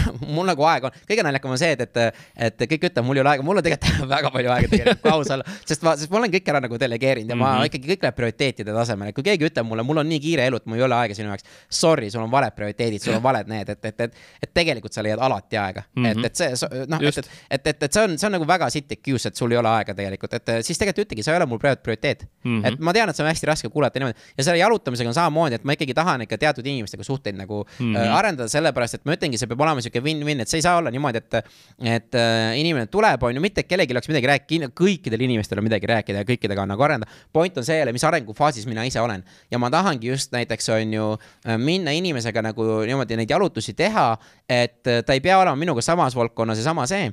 [0.34, 3.24] mul nagu aega on, kõige naljakam on see, et, et, et kõik ütlevad, mul ei
[3.24, 5.56] ole aega, mul on tegelikult väga palju aega tegelikult, kui aus olla.
[5.68, 7.70] sest ma, sest ma olen kõik ära nagu delegeerinud ja ma mm -hmm.
[7.70, 10.62] ikkagi kõik läheb prioriteetide tasemel, et kui keegi ütleb mulle, mul on nii kiire elu,
[10.62, 11.44] et mul ei ole aega sinu jaoks.
[11.70, 15.02] Sorry, sul on valed prioriteedid, sul on valed need, et, et, et, et tegelikult sa
[15.02, 16.04] leiad alati aega mm.
[16.04, 16.18] -hmm.
[16.18, 18.70] et, et see, noh, et, et, et, et, et see on, see on nagu väga
[18.70, 21.46] sitt excuse, et sul ei ole aega tegelikult, et siis tegelikult ütlegi, sa ei ole
[21.46, 22.60] mul praegu prioriteet mm.
[22.60, 22.66] -hmm.
[22.68, 25.54] et ma tean, et see on hästi raske kuulata niimoodi ja selle jalutamisega on samamoodi,
[25.60, 27.98] et ma ikkagi tahan ikka teatud inimestega suhteid nagu mm -hmm.
[27.98, 30.76] äh, arendada, sellepärast et ma ütlengi, see peab olema sihuke win-win, et see ei saa
[30.80, 31.50] olla niimoodi, et,
[31.94, 35.90] et äh, inimene tuleb, on ju, mitte kellelgi oleks midagi rääkida, kõikidel inimestel on midagi
[35.90, 37.10] rääkida ja kõikidega on nagu arendada.
[37.32, 40.94] point on see jälle, mis arengufaasis mina ise olen ja ma tahangi just näiteks on
[40.94, 44.16] ju äh, minna inimesega nagu niimoodi neid jalutusi teha,
[44.48, 47.12] et äh, ta ei pea olema minuga samas valdkonnas ja sama see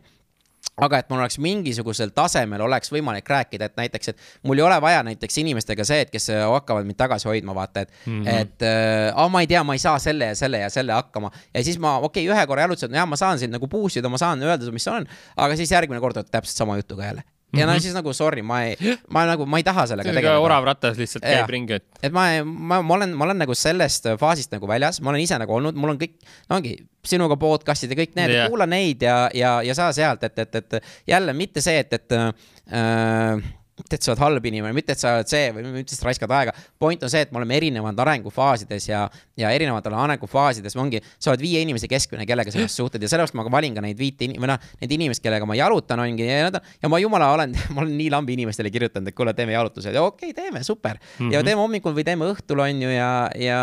[0.80, 4.78] aga et mul oleks mingisugusel tasemel oleks võimalik rääkida, et näiteks, et mul ei ole
[4.82, 8.46] vaja näiteks inimestega see, et kes hakkavad mind tagasi hoidma, vaata, et mm, -hmm.
[8.46, 11.32] et äh, ma ei tea, ma ei saa selle ja selle ja selle hakkama.
[11.54, 14.10] ja siis ma, okei okay,, ühe korra jalutasin, jah, ma saan sind nagu push ida,
[14.10, 17.24] ma saan öelda, mis on, aga siis järgmine kord oled täpselt sama jutuga jälle
[17.54, 17.82] ja no mhm.
[17.82, 20.42] siis nagu sorry, ma ei, ma nagu, ma ei taha sellega tegeleda.
[20.44, 21.48] orav ratas lihtsalt käib ja.
[21.50, 21.88] ringi, et.
[22.06, 25.40] et ma, ma, ma olen, ma olen nagu sellest faasist nagu väljas, ma olen ise
[25.42, 26.18] nagu olnud, mul on kõik,
[26.50, 26.76] no ongi
[27.10, 30.62] sinuga podcast'id ja kõik need yeah., kuula neid ja, ja, ja saa sealt, et, et,
[30.62, 33.50] et jälle mitte see, et, et äh,
[33.84, 36.08] mitte, et sa oled halb inimene, mitte, et sa oled see või mitte, et sa
[36.08, 36.54] raiskad aega.
[36.80, 39.04] point on see, et me oleme erinevad arengufaasides ja,
[39.40, 43.38] ja erinevatel arengufaasides ongi, sa oled viie inimese keskmine, kellega sa ennast suhtled ja sellepärast
[43.38, 46.50] ma ka valin ka neid viite või noh, neid inimesi, kellega ma jalutan, ongi ja
[46.52, 50.04] ja ma jumala olen, ma olen nii lambi inimestele kirjutanud, et kuule, teeme jalutused ja
[50.04, 51.18] okei okay,, teeme, super mm.
[51.18, 51.34] -hmm.
[51.34, 53.62] ja teeme hommikul või teeme õhtul, on ju, ja, ja,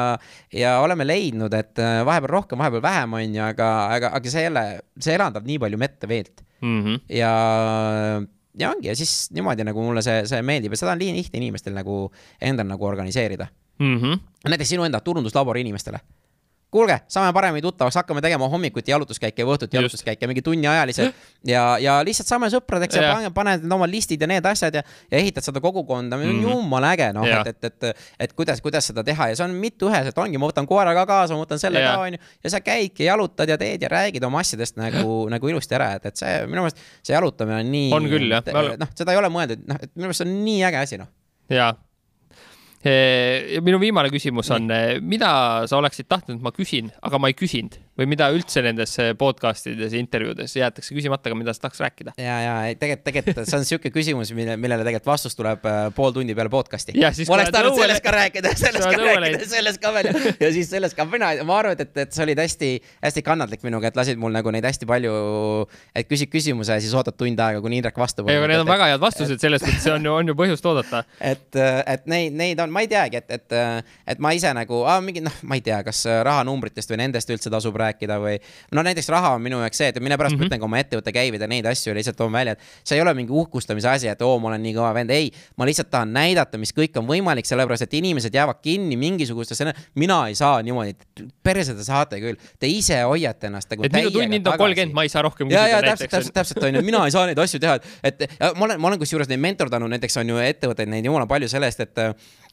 [0.53, 4.47] ja oleme leidnud, et äh, vahepeal rohkem, vahepeal vähem, on ju, aga, aga, aga see
[4.49, 4.67] jälle,
[5.01, 6.83] see eraldab nii palju mette veelt mm.
[6.85, 7.01] -hmm.
[7.09, 7.33] ja
[8.59, 11.75] ja ongi ja siis niimoodi nagu mulle see, see meeldib ja seda on lihtne inimestel
[11.77, 12.07] nagu
[12.41, 13.47] endal nagu organiseerida
[13.79, 13.99] mm.
[13.99, 14.21] -hmm.
[14.49, 16.01] näiteks sinu enda turunduslabori inimestele
[16.71, 21.13] kuulge, saame paremini tuttavaks, hakkame tegema hommikuti jalutuskäike või õhtuti jalutuskäike, mingi tunniajalised
[21.47, 24.83] ja, ja lihtsalt saame sõpradeks ja, ja paned, paned oma listid ja need asjad ja,
[25.13, 26.43] ja ehitad seda kogukonda, mm -hmm.
[26.43, 30.19] jumala äge, noh, et, et, et, et kuidas, kuidas seda teha ja see on mittuüheselt,
[30.19, 31.95] ongi, ma võtan koera ka kaasa, ma võtan selle ja.
[31.95, 35.79] ka, onju, ja sa käidki, jalutad ja teed ja räägid oma asjadest nagu, nagu ilusti
[35.79, 37.91] ära, et, et see minu meelest see jalutamine on nii.
[37.95, 38.77] on küll, jah.
[38.83, 41.13] noh, seda ei ole mõeldud, noh, et minu meelest see on nii äge asi, noh.
[41.49, 41.75] jaa
[43.67, 47.79] minu viimane küsimus on, eh, mida sa oleksid tahtnud, ma küsin, aga ma ei küsinud
[47.97, 51.81] või mida üldse nendes eh, podcast ides ja intervjuudes jäetakse küsimata, aga mida sa tahaks
[51.81, 52.13] rääkida?
[52.21, 56.13] ja, ja tegelikult, tegelikult see on niisugune küsimus, mille, millele tegelikult vastus tuleb äh, pool
[56.17, 56.97] tundi peale podcast'i.
[57.01, 60.11] oleks tahtnud sellest ka rääkida, sellest ka rääkida, sellest ka veel
[60.45, 63.97] ja siis sellest ka mina, ma arvan, et, et sa olid hästi-hästi kannatlik minuga, et
[63.97, 65.17] lasid mul nagu neid hästi palju,
[65.97, 68.27] et küsid küsimuse ja siis ootad tund aega, kuni Indrek vastu.
[68.29, 71.03] ei, aga need on väga head vastused, selles mõttes on ju, on ju põhjust oodata.
[71.33, 73.59] et, et neid, neid on, ma ei teagi, et, et,
[74.13, 77.77] et ma ise nagu, mingi noh, ma ei tea, kas rahanumbritest või nendest üldse tasub
[77.77, 78.37] rääkida rääkida või.
[78.75, 80.45] no näiteks raha on minu jaoks see, et mille pärast mm -hmm.
[80.45, 83.03] ma ütlen ka oma ettevõtte käivid ja neid asju lihtsalt toon välja, et see ei
[83.03, 85.31] ole mingi uhkustamise asi, et oo, ma olen nii kõva vend, ei.
[85.57, 90.19] ma lihtsalt tahan näidata, mis kõik on võimalik, sellepärast et inimesed jäävad kinni mingisugustesse, mina
[90.29, 90.97] ei saa niimoodi,
[91.43, 93.85] perse te saate küll, te ise hoiate ennast nagu.
[93.85, 95.69] et minu tunnid on kolmkümmend, ma ei saa rohkem küsida.
[95.69, 98.27] ja, ja täpselt, täpselt, täpselt on ju, mina ei saa neid asju teha, et, et
[98.57, 101.81] ma olen, ma olen kusjuures neid mentordanud, näiteks on ju ettevõtteid neid jumala palju sellest,
[101.81, 102.05] et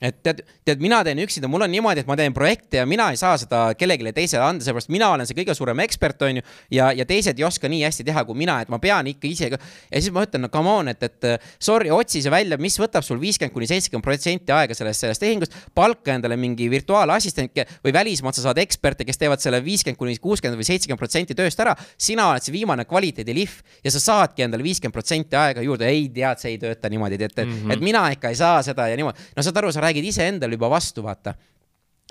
[0.03, 3.07] et tead, tead, mina teen üksinda, mul on niimoodi, et ma teen projekte ja mina
[3.13, 6.45] ei saa seda kellelegi teisele anda, sellepärast mina olen see kõige suurem ekspert, on ju.
[6.75, 9.49] ja, ja teised ei oska nii hästi teha kui mina, et ma pean ikka ise
[9.53, 9.59] ka.
[9.87, 13.05] ja siis ma ütlen, no come on, et, et sorry, otsi see välja, mis võtab
[13.05, 15.55] sul viiskümmend kuni seitsekümmend protsenti aega sellest, sellest tehingust.
[15.75, 20.59] palka endale mingi virtuaalassistent või välismaalt sa saad eksperte, kes teevad selle viiskümmend kuni kuuskümmend
[20.59, 21.75] või seitsekümmend protsenti tööst ära.
[21.97, 25.87] sina oled see viimane kvaliteedilihv ja sa saadki endale viiskümmend protsenti aega juurde.
[25.87, 27.73] ei tead, see ei tööta niimoodi, et mm, -hmm.
[27.73, 29.31] et mina ikka ei saa seda ja niimoodi.
[29.35, 31.35] no saad aru, sa räägid iseendale juba vastu, vaata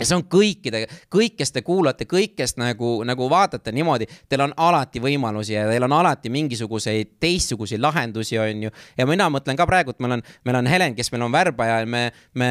[0.01, 4.41] ja see on kõikide, kõik, kes te kuulate, kõik, kes nagu, nagu vaatate niimoodi, teil
[4.47, 8.73] on alati võimalusi ja teil on alati mingisuguseid teistsuguseid lahendusi, on ju.
[8.97, 11.83] ja mina mõtlen ka praegu, et meil on, meil on Helen, kes meil on värbaja
[11.83, 12.07] ja me,
[12.41, 12.49] me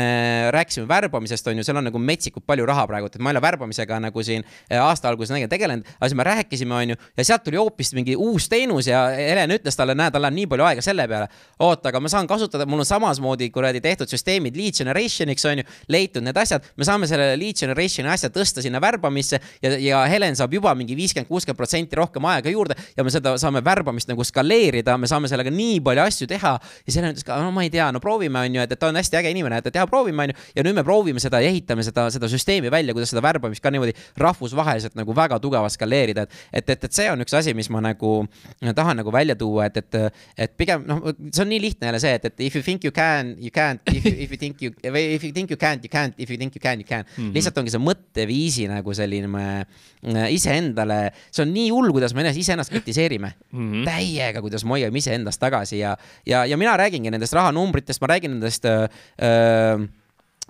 [0.53, 3.43] rääkisime värbamisest, on ju, seal on nagu metsikult palju raha praegu, et ma ei ole
[3.47, 7.45] värbamisega nagu siin eh, aasta alguses tegelenud, aga siis me rääkisime, on ju, ja sealt
[7.47, 10.85] tuli hoopis mingi uus teenus ja Helen ütles talle, näe, tal on nii palju aega
[10.85, 11.25] selle peale.
[11.59, 15.69] oota, aga ma saan kasutada, mul on samasmoodi kuradi tehtud süsteemid lead generation'iks, on ju,
[15.89, 20.35] leitud need asjad, me saame selle lead generationi asja tõsta sinna värbamisse ja, ja Helen
[20.37, 24.23] saab juba mingi viiskümmend, kuuskümmend protsenti rohkem aega juurde ja me seda saame värbamist nagu
[24.25, 26.53] skaleerida, me saame sellega nii palju asju teha.
[26.87, 28.89] ja Helen ütles ka, no ma ei tea, no proovime, on ju, et, et ta
[28.91, 30.47] on hästi äge inimene, et, et ja proovime, on ju.
[30.57, 33.71] ja nüüd me proovime seda ja ehitame seda, seda süsteemi välja, kuidas seda värbamist ka
[33.73, 37.69] niimoodi rahvusvaheliselt nagu väga tugevalt skaleerida, et, et, et, et see on üks asi, mis
[37.73, 38.13] ma nagu
[38.75, 42.13] tahan nagu välja tuua, et, et, et pigem noh, see on nii lihtne jälle see,
[42.19, 44.73] et, et if you think you can, you can't, if you, if you think you,
[44.83, 47.27] if you think you can't, you can't, if you think you can, you can mm.
[47.27, 47.33] -hmm.
[47.37, 50.99] lihtsalt ongi see mõtteviisi nagu selline äh, iseendale,
[51.29, 53.71] see on nii hull, kuidas me iseennast kritiseerime mm.
[53.71, 53.85] -hmm.
[53.85, 55.95] täiega, kuidas me hoiame iseendast tagasi ja,
[56.25, 58.87] ja, ja mina räägingi nendest rahanumbritest, ma räägin nendest öö,
[59.21, 59.87] äh,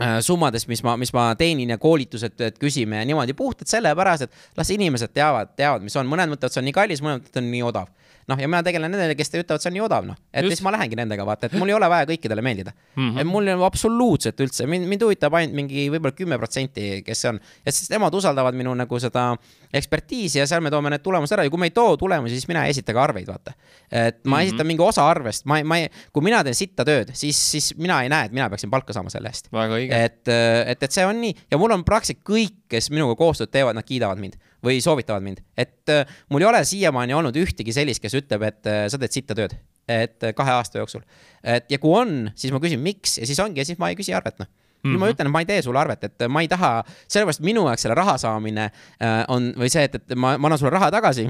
[0.02, 4.28] äh, summadest, mis ma, mis ma teenin ja koolitused, et küsime ja niimoodi puhtalt sellepärast,
[4.28, 7.44] et las inimesed teavad, teavad, mis on, mõned mõtlevad, see on nii kallis, mõned mõtlevad,
[7.44, 7.92] on nii odav
[8.30, 10.18] noh, ja mina tegelen nendele, kes ütlevad, see on nii odav, noh.
[10.34, 10.58] et Just.
[10.58, 13.00] siis ma lähengi nendega, vaata, et mul ei ole vaja kõikidele meeldida mm.
[13.00, 13.22] -hmm.
[13.22, 17.24] et mul ei ole absoluutselt üldse, mind, mind huvitab ainult mingi võib-olla kümme protsenti, kes
[17.24, 17.42] see on.
[17.66, 19.32] et siis nemad usaldavad minu nagu seda
[19.74, 22.50] ekspertiisi ja seal me toome need tulemused ära ja kui me ei too tulemusi, siis
[22.52, 23.54] mina ei esita ka arveid, vaata.
[23.90, 24.46] et ma mm -hmm.
[24.48, 28.02] esitan mingi osa arvest, ma, ma ei, kui mina teen sitta tööd, siis, siis mina
[28.04, 29.50] ei näe, et mina peaksin palka saama selle eest.
[29.90, 33.76] et, et, et see on nii ja mul on praktiliselt kõik, kes minuga koostööd teevad,
[33.76, 34.36] nad kiidavad mind
[34.66, 38.70] või soovitavad mind, et äh, mul ei ole siiamaani olnud ühtegi sellist, kes ütleb, et
[38.70, 39.56] äh, sa teed sitta tööd,
[39.90, 41.06] et äh, kahe aasta jooksul.
[41.44, 44.00] et ja kui on, siis ma küsin, miks ja siis ongi ja siis ma ei
[44.00, 44.52] küsi arvet, noh
[44.82, 44.98] Mm -hmm.
[44.98, 45.14] ma mhm.
[45.14, 47.94] ütlen, et ma ei tee sulle arvet, et ma ei taha, sellepärast minu jaoks selle
[47.94, 48.72] raha saamine
[49.28, 51.28] on või see, et, et ma, ma annan sulle raha tagasi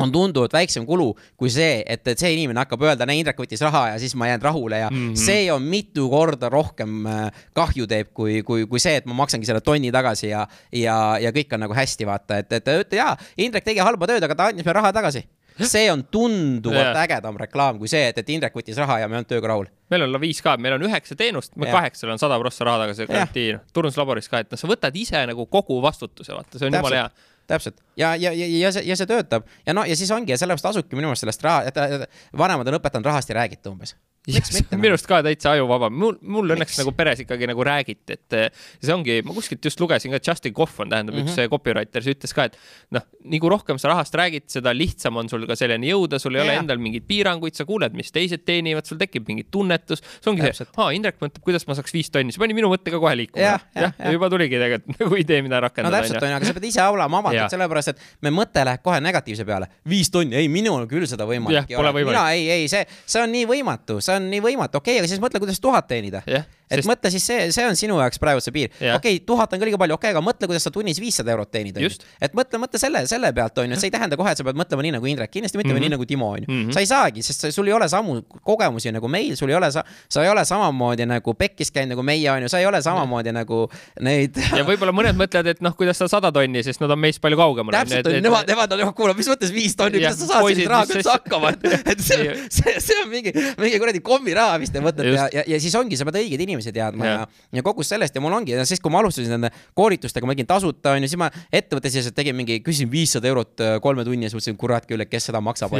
[0.00, 1.08] on tunduvalt väiksem kulu
[1.40, 4.28] kui see, et, et see inimene hakkab öelda, näe, Indrek võttis raha ja siis ma
[4.28, 5.16] jään rahule ja mm -hmm.
[5.20, 9.46] see on mitu korda rohkem äh, kahju teeb, kui, kui, kui see, et ma maksangi
[9.46, 13.16] selle tonni tagasi ja, ja, ja kõik on nagu hästi, vaata, et, et ütle jaa,
[13.38, 15.24] Indrek tegi halba tööd, aga ta andis meile raha tagasi
[15.64, 17.02] see on tunduvalt yeah.
[17.04, 19.70] ägedam reklaam kui see, et, et Indrek võttis raha ja me ei olnud tööga rahul.
[19.90, 21.78] meil on Laviis ka, meil on üheksa teenust, me yeah.
[21.78, 25.46] kaheksal on sada prossa raha tagasi garantii, turunduslaboris ka, et noh, sa võtad ise nagu
[25.46, 27.08] kogu vastutuse, vaata, see on jumala hea
[27.46, 27.80] täpselt.
[27.96, 29.46] Ja, ja, ja, ja see, ja see töötab.
[29.66, 32.06] Ja no ja siis ongi ja sellepärast tasubki minu meelest sellest raha,
[32.36, 33.96] vanemad on õpetanud rahast ei räägita umbes
[34.26, 38.48] minu arust ka täitsa ajuvaba, mul, mul õnneks nagu peres ikkagi nagu räägiti, et eh,
[38.82, 41.30] see ongi, ma kuskilt just lugesin ka, Justin Coffon tähendab mm -hmm.
[41.30, 41.50] üks mhm.
[41.52, 42.58] copywriter, see ütles ka, et
[42.90, 46.34] noh, nii kui rohkem sa rahast räägid, seda lihtsam on sul ka selleni jõuda, sul
[46.34, 50.02] ei ja, ole endal mingeid piiranguid, sa kuuled, mis teised teenivad, sul tekib mingi tunnetus.
[50.02, 50.72] see ongi Täpselt.
[50.72, 53.14] see, aa, Indrek mõtleb, kuidas ma saaks viis tonni, see pani minu mõtte ka kohe
[53.16, 53.44] liikuma.
[53.44, 55.96] jah, ja, ja, juba tuligi tegelikult nagu idee, mida rakendada.
[55.96, 58.82] no täpselt on ju, aga sa pead ise olema avatud, sellepärast et me mõte läheb
[58.82, 59.70] kohe negatiivse peale.
[59.88, 61.94] viis tonni, ei minul küll seda võimalik ei ole.
[62.02, 65.10] mina ei, ei, see, see on nii võimatu, see on nii võimatu, okei okay,, aga
[65.12, 66.24] siis mõtle, kuidas tuhat teenida.
[66.26, 66.88] Yeah et sest...
[66.90, 68.72] mõtle siis see, see on sinu jaoks praegu see piir.
[68.74, 71.30] okei okay,, tuhat on ka liiga palju, okei okay,, aga mõtle, kuidas sa tunnis viissada
[71.34, 71.92] eurot teenid, onju.
[72.22, 74.58] et mõtle, mõtle selle, selle pealt, onju, et see ei tähenda kohe, et sa pead
[74.58, 75.86] mõtlema nii nagu Indrek, kindlasti mõtlema mm -hmm.
[75.86, 76.48] nii nagu Timo, onju.
[76.48, 76.72] Mhm.
[76.74, 79.84] sa ei saagi, sest sul ei ole samu kogemusi nagu meil, sul ei ole sa,
[80.08, 83.68] sa ei ole samamoodi nagu pekkis käinud nagu meie, onju, sa ei ole samamoodi nagu
[84.00, 84.36] neid.
[84.58, 87.38] ja võib-olla mõned mõtlevad, et noh, kuidas sa sada tonni, sest nad on meist palju
[87.38, 87.72] kaugemal.
[87.78, 91.14] täpselt, nemad, nemad on, kuule, mis mõttes viis tonni, kuidas sa saad sellise rahaga üldse
[91.14, 91.54] hakkama,
[91.92, 95.60] et see, see, see on mingi, mingi kuradi kommiraha, mis te mõtlete ja, ja, ja
[95.62, 98.80] siis ongi, sa pead õiged inimesed teadma ja ja kogus sellest ja mul ongi, siis
[98.82, 102.60] kui ma alustasin nende koolitustega, ma tegin tasuta onju, siis ma ettevõtte sees tegin mingi,
[102.64, 105.76] küsisin viissada eurot äh, kolme tunni ja siis mõtlesin, kurat küll, et kes seda maksab.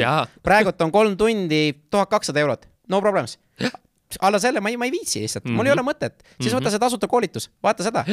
[0.47, 3.39] praegult on kolm tundi tuhat kakssada eurot, no problems
[4.21, 5.57] alla selle ma ei, ma ei viitsi lihtsalt mm, -hmm.
[5.57, 5.81] mul ei mhm.
[5.81, 6.61] ole mõtet, siis mm -hmm.
[6.61, 8.05] võta see tasuta koolitus, vaata seda,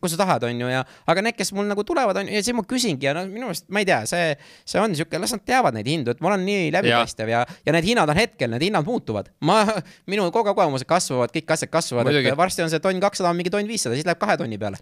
[0.00, 2.42] kui sa tahad, on ju, ja aga need, kes mul nagu tulevad, on ju, ja
[2.42, 5.34] siis ma küsingi ja no minu arust, ma ei tea, see, see on sihuke, las
[5.34, 8.16] nad teavad neid hindu, et ma olen nii läbipaistev ja, ja, ja need hinnad on
[8.16, 9.32] hetkel, need hinnad muutuvad.
[9.40, 9.64] ma,
[10.10, 13.94] minu kogemused kasvavad, kõik asjad kasvavad, et varsti on see tonn kakssada, mingi tonn viissada,
[13.98, 14.78] siis läheb kahe tonni peale.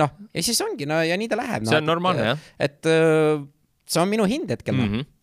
[0.00, 1.70] noh, ja siis ongi, no ja nii ta läheb no,.
[1.70, 2.44] see on normaalne, jah.
[2.58, 3.40] et äh,
[3.88, 4.92] see on minu hind hetkel mm.
[4.92, 5.19] -hmm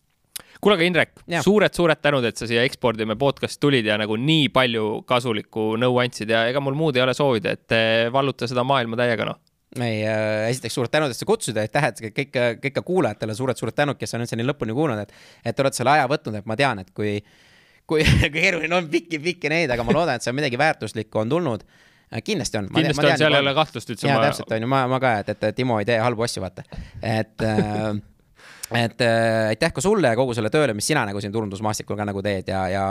[0.60, 4.48] kuule, aga Indrek suured,, suured-suured tänud, et sa siia Ekspordime podcast'i tulid ja nagu nii
[4.54, 8.66] palju kasulikku nõu andsid ja ega mul muud ei ole soovida, et eh, valluta seda
[8.66, 9.42] maailma täiega, noh
[9.76, 13.76] ei äh,, esiteks suured tänud, et sa kutsusid, aitäh, et kõik, kõik ka kuulajatele suured-suured
[13.76, 16.56] tänud, kes on üldse nii lõpuni kuulanud, et, et olete selle aja võtnud, et ma
[16.58, 17.18] tean, et kui,
[17.88, 18.06] kui
[18.36, 22.22] keeruline on pikki-pikki neid, aga ma loodan, et see on midagi väärtuslikku on tulnud äh,
[22.24, 22.70] kindlasti on.
[22.72, 24.08] kindlasti on, seal ei ole kahtlust üldse.
[24.08, 26.44] jaa ma..., täpselt on ju, ma, ma ka, et, et Timo ei tee halbu asju,
[26.46, 26.64] vaata.
[27.02, 27.92] et äh,
[28.74, 32.08] et äh, aitäh ka sulle ja kogu selle tööle, mis sina nagu siin turundusmaastikul ka
[32.08, 32.88] nagu teed ja, ja,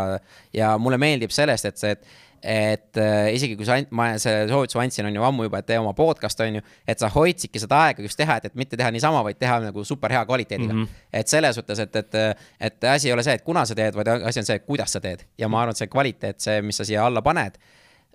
[0.54, 2.08] ja mulle meeldib sellest, et see, et
[2.44, 5.80] et äh, isegi kui sa, ma selle soovituse andsin, on ju ammu juba, et tee
[5.82, 8.92] oma podcast, on ju, et sa hoidsidki seda aega just teha, et, et mitte teha
[8.94, 10.84] niisama, vaid teha nagu super hea kvaliteediga mm.
[10.84, 11.08] -hmm.
[11.14, 12.20] et selles suhtes, et, et,
[12.70, 15.02] et asi ei ole see, et kuna sa teed, vaid asi on see, kuidas sa
[15.02, 17.58] teed ja ma arvan, et see kvaliteet, see, mis sa siia alla paned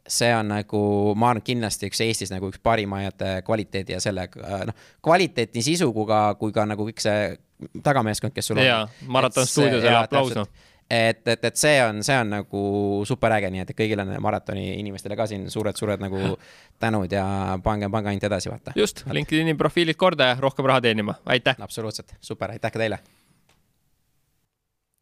[0.08, 0.82] see on nagu,
[1.14, 4.28] ma arvan, kindlasti üks Eestis nagu üks parimaid kvaliteedi ja selle
[4.66, 7.36] noh, kvaliteet nii sisu kui ka, kui ka nagu kõik see
[7.82, 8.66] tagameeskond, kes sul on.
[8.66, 10.48] jaa, Maraton stuudios ja aplaus noh
[10.92, 12.62] et, et, et see on, see on nagu
[13.08, 16.34] super äge, nii et kõigile maratoni inimestele ka siin suured-suured nagu
[16.82, 17.24] tänud ja
[17.64, 18.76] pange, pange ainult edasi, vaata.
[18.76, 21.56] just, LinkedIni profiilid korda ja rohkem raha teenima, aitäh.
[21.64, 23.00] absoluutselt, super, aitäh ka teile.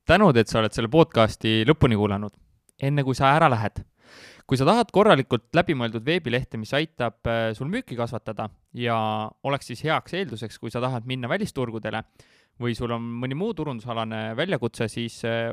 [0.06, 2.34] tänud, et sa oled selle podcast'i lõpuni kuulanud.
[2.82, 3.82] enne kui sa ära lähed,
[4.46, 8.96] kui sa tahad korralikult läbimõeldud veebilehte, mis aitab äh, sul müüki kasvatada ja
[9.42, 12.04] oleks siis heaks eelduseks, kui sa tahad minna välisturgudele
[12.60, 15.48] või sul on mõni muu turundusalane väljakutse, siis äh,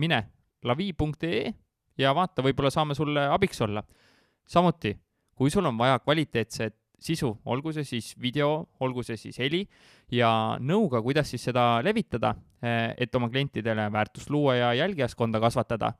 [0.00, 0.22] mine
[0.64, 1.52] lavi.ee
[1.98, 3.82] ja vaata, võib-olla saame sulle abiks olla.
[4.46, 4.96] samuti,
[5.34, 9.66] kui sul on vaja kvaliteetset sisu, olgu see siis video, olgu see siis heli
[10.12, 15.92] ja nõuga, kuidas siis seda levitada, äh, et oma klientidele väärtust luua ja jälgijaskonda kasvatada,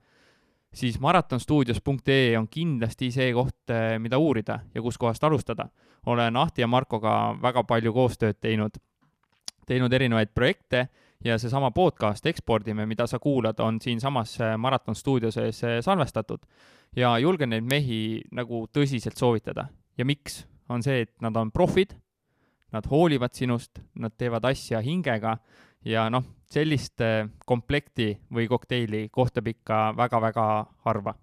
[0.72, 5.68] siis maratonstuudios.ee on kindlasti see koht, äh, mida uurida ja kuskohast alustada.
[6.06, 8.76] olen Ahti ja Markoga väga palju koostööd teinud
[9.66, 10.86] teinud erinevaid projekte
[11.24, 16.46] ja seesama podcast Ekspordime, mida sa kuulad, on siinsamas äh, Maraton stuudio sees äh, salvestatud.
[16.96, 19.68] ja julgen neid mehi nagu tõsiselt soovitada.
[19.98, 20.46] ja miks?
[20.68, 21.94] on see, et nad on profid,
[22.72, 25.36] nad hoolivad sinust, nad teevad asja hingega
[25.84, 30.48] ja noh, sellist äh, komplekti või kokteili kohtab ikka väga-väga
[30.84, 31.14] harva